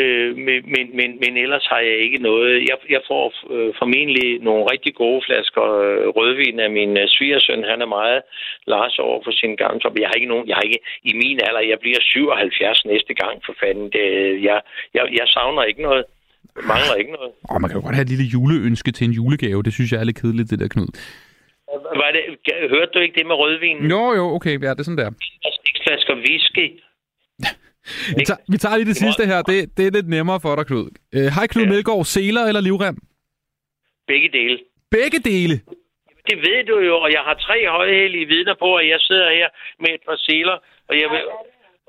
Øh, 0.00 0.36
men, 0.36 0.58
men, 0.74 0.84
men, 0.98 1.10
men 1.22 1.36
ellers 1.36 1.66
har 1.66 1.78
jeg 1.78 1.96
ikke 2.06 2.18
noget. 2.18 2.52
Jeg, 2.70 2.76
jeg 2.90 3.02
får 3.08 3.24
øh, 3.54 3.74
formentlig 3.78 4.28
nogle 4.40 4.64
rigtig 4.72 4.94
gode 4.94 5.22
flasker 5.26 5.64
øh, 5.84 6.08
rødvin 6.16 6.60
af 6.60 6.70
min 6.70 6.96
øh, 6.96 7.08
svigersøn. 7.08 7.64
Han 7.64 7.82
er 7.82 7.90
meget 7.98 8.22
Lars 8.66 8.98
over 8.98 9.20
for 9.24 9.32
sin 9.40 9.56
gamle 9.56 9.80
Så 9.80 9.90
Jeg 10.00 10.08
har 10.08 10.14
ikke 10.14 10.32
nogen, 10.32 10.48
jeg 10.48 10.56
har 10.56 10.62
ikke, 10.62 10.80
i 11.10 11.12
min 11.22 11.40
alder, 11.46 11.60
jeg 11.60 11.78
bliver 11.78 12.00
77 12.00 12.84
næste 12.84 13.14
gang 13.14 13.42
for 13.46 13.54
fanden. 13.60 13.90
Det, 13.90 14.04
jeg, 14.42 14.60
jeg, 14.94 15.04
jeg 15.18 15.26
savner 15.28 15.62
ikke 15.62 15.82
noget. 15.82 16.04
Jeg 16.56 16.64
mangler 16.72 16.94
ikke 16.94 17.12
noget. 17.12 17.32
Åh, 17.50 17.60
man 17.60 17.68
kan 17.70 17.78
jo 17.78 17.84
godt 17.86 17.94
have 17.98 18.06
et 18.08 18.12
lille 18.14 18.24
juleønske 18.34 18.90
til 18.92 19.04
en 19.08 19.14
julegave. 19.20 19.62
Det 19.62 19.72
synes 19.72 19.92
jeg 19.92 20.00
er 20.00 20.04
lidt 20.04 20.20
kedeligt, 20.22 20.50
det 20.50 20.58
der, 20.60 20.68
Knud. 20.68 20.90
Var 22.02 22.10
det, 22.16 22.22
hørte 22.74 22.90
du 22.94 22.98
ikke 22.98 23.16
det 23.18 23.26
med 23.26 23.34
rødvin? 23.34 23.78
Jo, 23.94 24.02
jo, 24.18 24.24
okay. 24.36 24.54
Ja, 24.62 24.70
det 24.74 24.80
er 24.80 24.88
sådan 24.88 24.98
der. 24.98 25.10
Seks 25.64 25.80
flasker 25.86 26.14
whisky. 26.26 26.66
Vi 28.18 28.22
tager, 28.28 28.40
vi 28.52 28.56
tager 28.62 28.76
lige 28.76 28.90
det 28.92 28.96
sidste 28.96 29.22
her. 29.26 29.42
Det, 29.50 29.56
det 29.76 29.86
er 29.86 29.90
lidt 29.90 30.08
nemmere 30.08 30.40
for 30.44 30.52
dig, 30.56 30.66
Knud. 30.66 30.88
Øh, 31.16 31.26
Hej, 31.36 31.46
Knud 31.46 31.64
ja. 31.64 31.70
Melgaard. 31.72 32.04
Seler 32.04 32.44
eller 32.50 32.60
livrem? 32.68 32.96
Begge 34.06 34.28
dele. 34.38 34.58
Begge 34.90 35.18
dele? 35.30 35.54
Det 36.28 36.36
ved 36.46 36.60
du 36.70 36.76
jo, 36.88 36.94
og 37.04 37.10
jeg 37.16 37.22
har 37.28 37.34
tre 37.46 37.58
højhældige 37.76 38.26
vidner 38.34 38.54
på, 38.64 38.68
at 38.80 38.86
jeg 38.92 39.00
sidder 39.08 39.28
her 39.38 39.48
med 39.82 39.90
et 39.96 40.02
par 40.08 40.18
seler, 40.26 40.56
og 40.88 40.94
jeg 41.00 41.08
vil, 41.12 41.22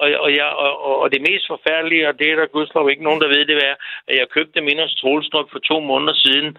og, 0.01 0.07
og, 0.25 0.29
jeg, 0.39 0.49
og, 0.63 1.01
og, 1.01 1.11
det 1.13 1.21
mest 1.29 1.45
forfærdelige, 1.47 2.07
og 2.09 2.19
det 2.19 2.27
er 2.31 2.35
der 2.35 2.53
gudslov 2.55 2.89
ikke 2.89 3.03
nogen, 3.03 3.21
der 3.21 3.27
ved 3.27 3.45
det, 3.45 3.57
er, 3.69 3.75
at 4.07 4.15
jeg 4.19 4.33
købte 4.35 4.59
dem 4.59 4.67
inden 4.67 4.89
Strålstrup 4.89 5.47
for 5.51 5.59
to 5.59 5.79
måneder 5.79 6.13
siden, 6.25 6.57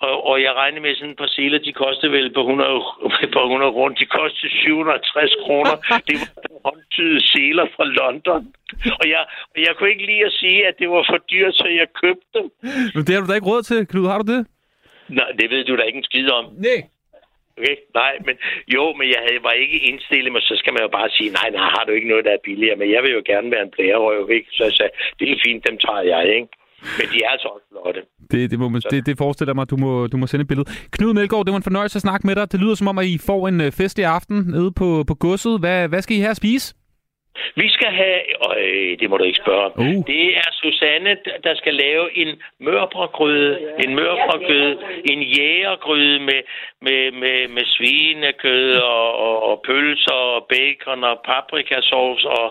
og, 0.00 0.26
og 0.30 0.42
jeg 0.42 0.52
regner 0.60 0.80
med 0.80 0.94
sådan 0.94 1.10
et 1.10 1.20
par 1.22 1.32
seler, 1.36 1.58
de 1.58 1.72
kostede 1.72 2.12
vel 2.12 2.34
på 2.34 2.40
100, 2.40 2.68
på 3.36 3.40
100 3.42 3.72
kroner. 3.72 3.94
De 4.02 4.06
kostede 4.18 4.52
760 4.52 5.34
kroner. 5.44 5.74
Det 6.08 6.16
var 6.20 6.58
håndtyde 6.66 7.20
seler 7.32 7.66
fra 7.76 7.84
London. 7.98 8.42
Og 9.00 9.04
jeg, 9.12 9.22
og 9.52 9.58
jeg 9.66 9.72
kunne 9.74 9.90
ikke 9.90 10.06
lide 10.10 10.24
at 10.30 10.32
sige, 10.42 10.66
at 10.68 10.74
det 10.78 10.88
var 10.90 11.04
for 11.10 11.18
dyrt, 11.30 11.54
så 11.54 11.66
jeg 11.80 11.86
købte 12.02 12.28
dem. 12.36 12.46
Men 12.94 13.02
det 13.04 13.12
har 13.14 13.22
du 13.22 13.28
da 13.30 13.34
ikke 13.38 13.50
råd 13.52 13.62
til, 13.62 13.86
Knud. 13.86 14.06
Har 14.12 14.18
du 14.22 14.26
det? 14.34 14.42
Nej, 15.08 15.30
det 15.38 15.50
ved 15.50 15.64
du 15.64 15.76
da 15.76 15.82
ikke 15.82 16.00
en 16.02 16.08
skid 16.10 16.30
om. 16.30 16.44
Nej. 16.68 16.80
Okay, 17.58 17.76
nej, 18.00 18.12
men 18.26 18.34
jo, 18.74 18.84
men 18.98 19.06
jeg 19.14 19.20
havde, 19.26 19.42
var 19.48 19.54
ikke 19.64 19.78
indstillet 19.90 20.32
mig, 20.32 20.42
så 20.50 20.54
skal 20.60 20.72
man 20.72 20.82
jo 20.86 20.90
bare 20.98 21.08
sige, 21.16 21.30
nej, 21.38 21.48
nej, 21.56 21.66
har 21.74 21.84
du 21.86 21.92
ikke 21.98 22.08
noget, 22.12 22.24
der 22.24 22.32
er 22.38 22.46
billigere, 22.48 22.76
men 22.80 22.88
jeg 22.94 23.00
vil 23.04 23.12
jo 23.18 23.22
gerne 23.32 23.50
være 23.54 23.64
en 23.68 23.74
blærerøv, 23.76 24.30
ikke? 24.38 24.48
Så 24.56 24.62
jeg 24.68 24.74
sagde, 24.78 24.92
det 25.18 25.26
er 25.32 25.36
fint, 25.46 25.60
dem 25.68 25.76
tager 25.84 26.04
jeg, 26.14 26.22
ikke? 26.36 26.48
Men 26.98 27.06
de 27.12 27.16
er 27.24 27.28
altså 27.34 27.48
også 27.54 27.66
flotte. 27.72 28.00
Det, 28.30 28.50
det, 28.50 28.58
må 28.58 28.68
man, 28.68 28.80
det, 28.90 29.06
det 29.06 29.18
forestiller 29.18 29.54
mig, 29.54 29.70
du 29.70 29.76
må, 29.76 30.06
du 30.06 30.16
må 30.16 30.26
sende 30.26 30.42
et 30.42 30.48
billede. 30.48 30.68
Knud 30.90 31.14
Melgaard, 31.14 31.44
det 31.44 31.52
var 31.52 31.56
en 31.56 31.70
fornøjelse 31.70 31.96
at 31.96 32.00
snakke 32.06 32.26
med 32.26 32.34
dig. 32.34 32.52
Det 32.52 32.60
lyder 32.60 32.74
som 32.74 32.88
om, 32.88 32.98
at 32.98 33.06
I 33.06 33.18
får 33.18 33.48
en 33.48 33.60
øh, 33.60 33.72
festlig 33.72 34.06
aften 34.06 34.36
nede 34.36 34.72
på, 34.72 35.04
på 35.10 35.14
godset. 35.14 35.60
Hvad, 35.60 35.88
hvad 35.88 36.02
skal 36.02 36.16
I 36.16 36.20
have 36.20 36.30
at 36.30 36.36
spise? 36.36 36.74
Vi 37.62 37.68
skal 37.76 37.90
have, 38.02 38.20
øh, 38.62 38.98
det 39.00 39.10
må 39.10 39.16
du 39.16 39.24
ikke 39.24 39.42
spørge 39.44 39.66
uh. 39.78 39.96
det 40.12 40.26
er 40.42 40.50
Susanne, 40.62 41.16
der 41.44 41.54
skal 41.54 41.74
lave 41.74 42.04
en 42.22 42.30
mørbrødgryde, 42.60 43.52
en 43.84 43.94
mørbrødgryde, 43.94 44.72
en 45.12 45.20
jægergryde 45.22 46.18
med, 46.28 46.40
med, 46.82 47.02
med, 47.22 47.48
med 47.48 47.64
svinekød 47.74 48.76
og, 48.76 49.06
og, 49.26 49.36
og 49.48 49.62
pølser 49.66 50.20
og 50.34 50.46
bacon 50.52 51.04
og 51.04 51.16
paprikasauce 51.28 52.28
og 52.28 52.46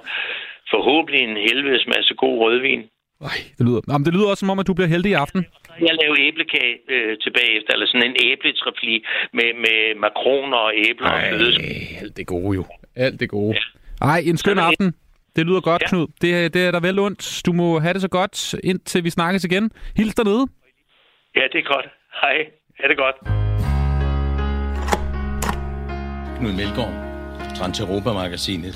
forhåbentlig 0.73 1.21
en 1.23 1.37
helvedes 1.47 1.87
masse 1.87 2.13
god 2.13 2.35
rødvin. 2.43 2.83
Ej, 3.21 3.39
det 3.57 3.63
lyder, 3.67 3.81
jamen, 3.89 4.05
det 4.05 4.13
lyder 4.13 4.29
også 4.29 4.39
som 4.39 4.49
om, 4.49 4.59
at 4.59 4.67
du 4.67 4.73
bliver 4.73 4.87
heldig 4.87 5.11
i 5.11 5.13
aften. 5.13 5.45
Jeg 5.87 5.95
laver 6.01 6.15
æblekage 6.19 6.75
øh, 6.89 7.17
tilbage 7.23 7.51
efter, 7.57 7.73
eller 7.73 7.87
sådan 7.87 8.09
en 8.09 8.17
æbletrepli 8.29 9.05
med, 9.33 9.49
med 9.65 9.79
makroner 10.05 10.57
og 10.57 10.71
æbler 10.75 11.07
Ej, 11.07 11.29
og 11.31 11.37
flødeskum. 11.37 11.65
alt 12.01 12.17
det 12.17 12.27
gode 12.27 12.55
jo. 12.55 12.63
Alt 12.95 13.19
det 13.19 13.29
gode. 13.29 13.55
Ej, 14.01 14.21
en 14.25 14.37
skøn 14.37 14.59
aften. 14.59 14.93
Det 15.35 15.45
lyder 15.45 15.61
godt, 15.61 15.81
ja. 15.81 15.87
Knud. 15.87 16.07
Det, 16.21 16.53
det 16.53 16.67
er 16.67 16.71
der 16.71 16.79
vel 16.79 16.99
ondt. 16.99 17.41
Du 17.45 17.53
må 17.53 17.79
have 17.79 17.93
det 17.93 18.01
så 18.01 18.07
godt, 18.07 18.55
indtil 18.63 19.03
vi 19.03 19.09
snakkes 19.09 19.43
igen. 19.43 19.71
Hils 19.95 20.15
dernede. 20.15 20.47
Ja, 21.35 21.41
det 21.51 21.59
er 21.59 21.73
godt. 21.73 21.85
Hej. 22.21 22.37
Ha' 22.79 22.87
det 22.87 22.97
godt. 22.97 23.15
Knud 26.39 26.53
Melgaard, 26.53 26.93
Transeuropa-magasinet. 27.57 28.75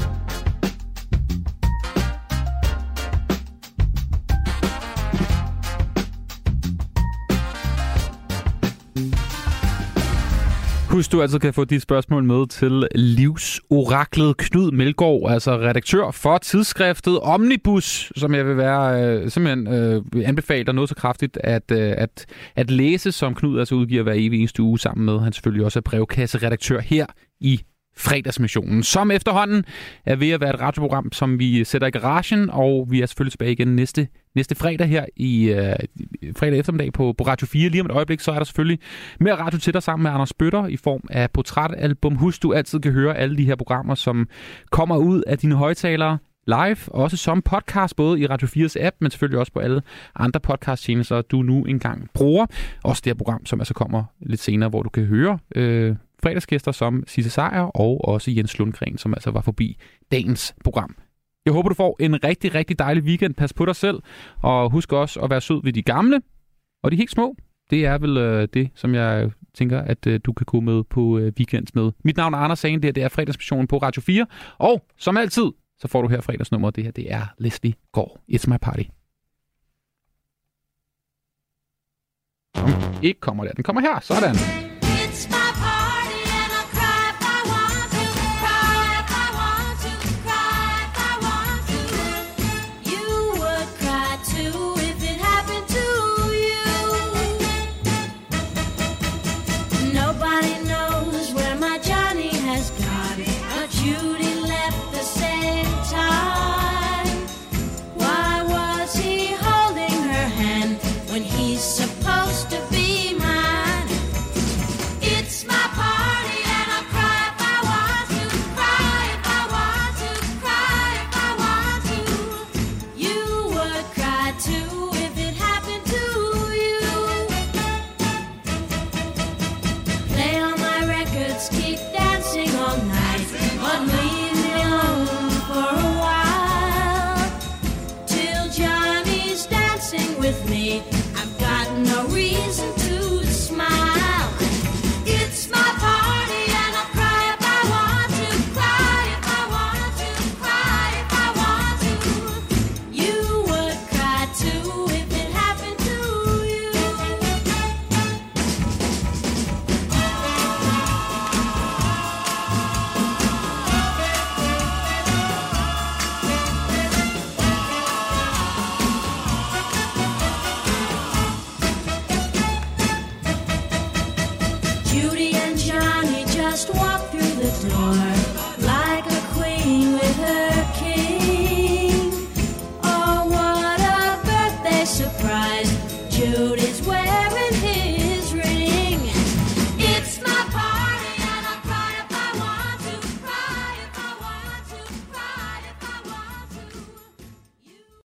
Husk, 10.99 11.11
du 11.11 11.21
altid 11.21 11.39
kan 11.39 11.53
få 11.53 11.65
dit 11.65 11.81
spørgsmål 11.81 12.23
med 12.23 12.47
til 12.47 12.87
livsoraklet 12.95 14.37
Knud 14.37 14.71
Melgaard, 14.71 15.31
altså 15.31 15.57
redaktør 15.57 16.11
for 16.11 16.37
tidsskriftet 16.37 17.19
Omnibus, 17.19 18.11
som 18.15 18.35
jeg 18.35 18.47
vil 18.47 18.57
være 18.57 19.03
øh, 19.03 19.29
simpelthen 19.29 19.67
øh, 19.67 20.03
anbefaler 20.25 20.71
noget 20.71 20.89
så 20.89 20.95
kraftigt 20.95 21.37
at, 21.43 21.71
øh, 21.71 21.93
at, 21.97 22.25
at 22.55 22.71
læse, 22.71 23.11
som 23.11 23.35
Knud 23.35 23.59
altså 23.59 23.75
udgiver 23.75 24.03
hver 24.03 24.13
evig 24.13 24.39
eneste 24.39 24.63
uge 24.63 24.79
sammen 24.79 25.05
med. 25.05 25.19
Han 25.19 25.33
selvfølgelig 25.33 25.65
også 25.65 25.79
er 25.79 25.81
brevkasseredaktør 25.81 26.79
her 26.79 27.05
i 27.39 27.61
fredagsmissionen, 27.99 28.83
som 28.83 29.11
efterhånden 29.11 29.65
er 30.05 30.15
ved 30.15 30.29
at 30.29 30.41
være 30.41 30.53
et 30.53 30.61
radioprogram, 30.61 31.11
som 31.11 31.39
vi 31.39 31.63
sætter 31.63 31.87
i 31.87 31.91
garagen, 31.91 32.49
og 32.49 32.87
vi 32.89 33.01
er 33.01 33.05
selvfølgelig 33.05 33.31
tilbage 33.31 33.51
igen 33.51 33.75
næste, 33.75 34.07
næste 34.35 34.55
fredag 34.55 34.87
her 34.87 35.05
i 35.15 35.49
øh, 35.49 35.75
fredag 36.37 36.59
eftermiddag 36.59 36.93
på, 36.93 37.13
på 37.17 37.23
Radio 37.23 37.47
4. 37.47 37.69
Lige 37.69 37.81
om 37.81 37.85
et 37.85 37.91
øjeblik, 37.91 38.19
så 38.19 38.31
er 38.31 38.35
der 38.35 38.43
selvfølgelig 38.43 38.79
mere 39.19 39.35
radio 39.35 39.59
til 39.59 39.73
dig 39.73 39.83
sammen 39.83 40.03
med 40.03 40.11
Anders 40.11 40.33
Bøtter 40.33 40.67
i 40.67 40.77
form 40.77 41.01
af 41.09 41.31
portrætalbum. 41.31 42.15
Husk, 42.15 42.43
du 42.43 42.53
altid 42.53 42.79
kan 42.79 42.91
høre 42.91 43.17
alle 43.17 43.37
de 43.37 43.45
her 43.45 43.55
programmer, 43.55 43.95
som 43.95 44.27
kommer 44.71 44.97
ud 44.97 45.21
af 45.27 45.37
dine 45.37 45.55
højtalere 45.55 46.17
live, 46.47 46.77
også 46.87 47.17
som 47.17 47.41
podcast, 47.41 47.95
både 47.95 48.19
i 48.19 48.27
Radio 48.27 48.47
4's 48.47 48.75
app, 48.85 48.95
men 48.99 49.11
selvfølgelig 49.11 49.39
også 49.39 49.51
på 49.51 49.59
alle 49.59 49.81
andre 50.15 50.39
podcast-tjenester, 50.39 51.21
du 51.21 51.41
nu 51.41 51.63
engang 51.65 52.09
bruger. 52.13 52.45
Også 52.83 53.01
det 53.05 53.09
her 53.09 53.17
program, 53.17 53.45
som 53.45 53.61
altså 53.61 53.73
kommer 53.73 54.03
lidt 54.19 54.39
senere, 54.39 54.69
hvor 54.69 54.83
du 54.83 54.89
kan 54.89 55.03
høre 55.03 55.39
øh, 55.55 55.95
fredagsgæster 56.23 56.71
som 56.71 57.03
Sisse 57.07 57.31
Sejer 57.31 57.61
og 57.61 58.07
også 58.07 58.31
Jens 58.31 58.59
Lundgren, 58.59 58.97
som 58.97 59.13
altså 59.13 59.31
var 59.31 59.41
forbi 59.41 59.77
dagens 60.11 60.55
program. 60.63 60.95
Jeg 61.45 61.53
håber, 61.53 61.69
du 61.69 61.75
får 61.75 61.97
en 61.99 62.23
rigtig, 62.23 62.55
rigtig 62.55 62.79
dejlig 62.79 63.03
weekend. 63.03 63.33
Pas 63.33 63.53
på 63.53 63.65
dig 63.65 63.75
selv, 63.75 63.99
og 64.43 64.71
husk 64.71 64.93
også 64.93 65.19
at 65.19 65.29
være 65.29 65.41
sød 65.41 65.63
ved 65.63 65.73
de 65.73 65.81
gamle 65.81 66.21
og 66.83 66.91
de 66.91 66.95
helt 66.95 67.11
små. 67.11 67.35
Det 67.69 67.85
er 67.85 67.97
vel 67.97 68.17
øh, 68.17 68.47
det, 68.53 68.69
som 68.75 68.95
jeg 68.95 69.31
tænker, 69.53 69.79
at 69.79 70.07
øh, 70.07 70.19
du 70.25 70.33
kan 70.33 70.45
gå 70.45 70.59
med 70.59 70.83
på 70.83 71.17
øh, 71.17 71.33
weekend 71.37 71.67
med. 71.73 71.91
Mit 72.03 72.17
navn 72.17 72.33
er 72.33 72.37
Anders 72.37 72.59
Sagen, 72.59 72.79
det, 72.79 72.85
her, 72.85 72.91
det 72.91 73.03
er 73.03 73.09
fredagsmissionen 73.09 73.67
på 73.67 73.77
Radio 73.77 74.01
4. 74.01 74.25
Og 74.57 74.85
som 74.97 75.17
altid, 75.17 75.51
så 75.79 75.87
får 75.87 76.01
du 76.01 76.07
her 76.07 76.21
fredagsnummer. 76.21 76.69
Det 76.69 76.83
her, 76.83 76.91
det 76.91 77.13
er 77.13 77.21
Leslie 77.37 77.73
Gård. 77.91 78.19
It's 78.31 78.49
my 78.49 78.57
party. 78.61 78.83
Som 82.55 83.03
ikke 83.03 83.19
kommer 83.19 83.43
der. 83.43 83.53
Den 83.53 83.63
kommer 83.63 83.81
her. 83.81 83.99
Sådan. 83.99 84.68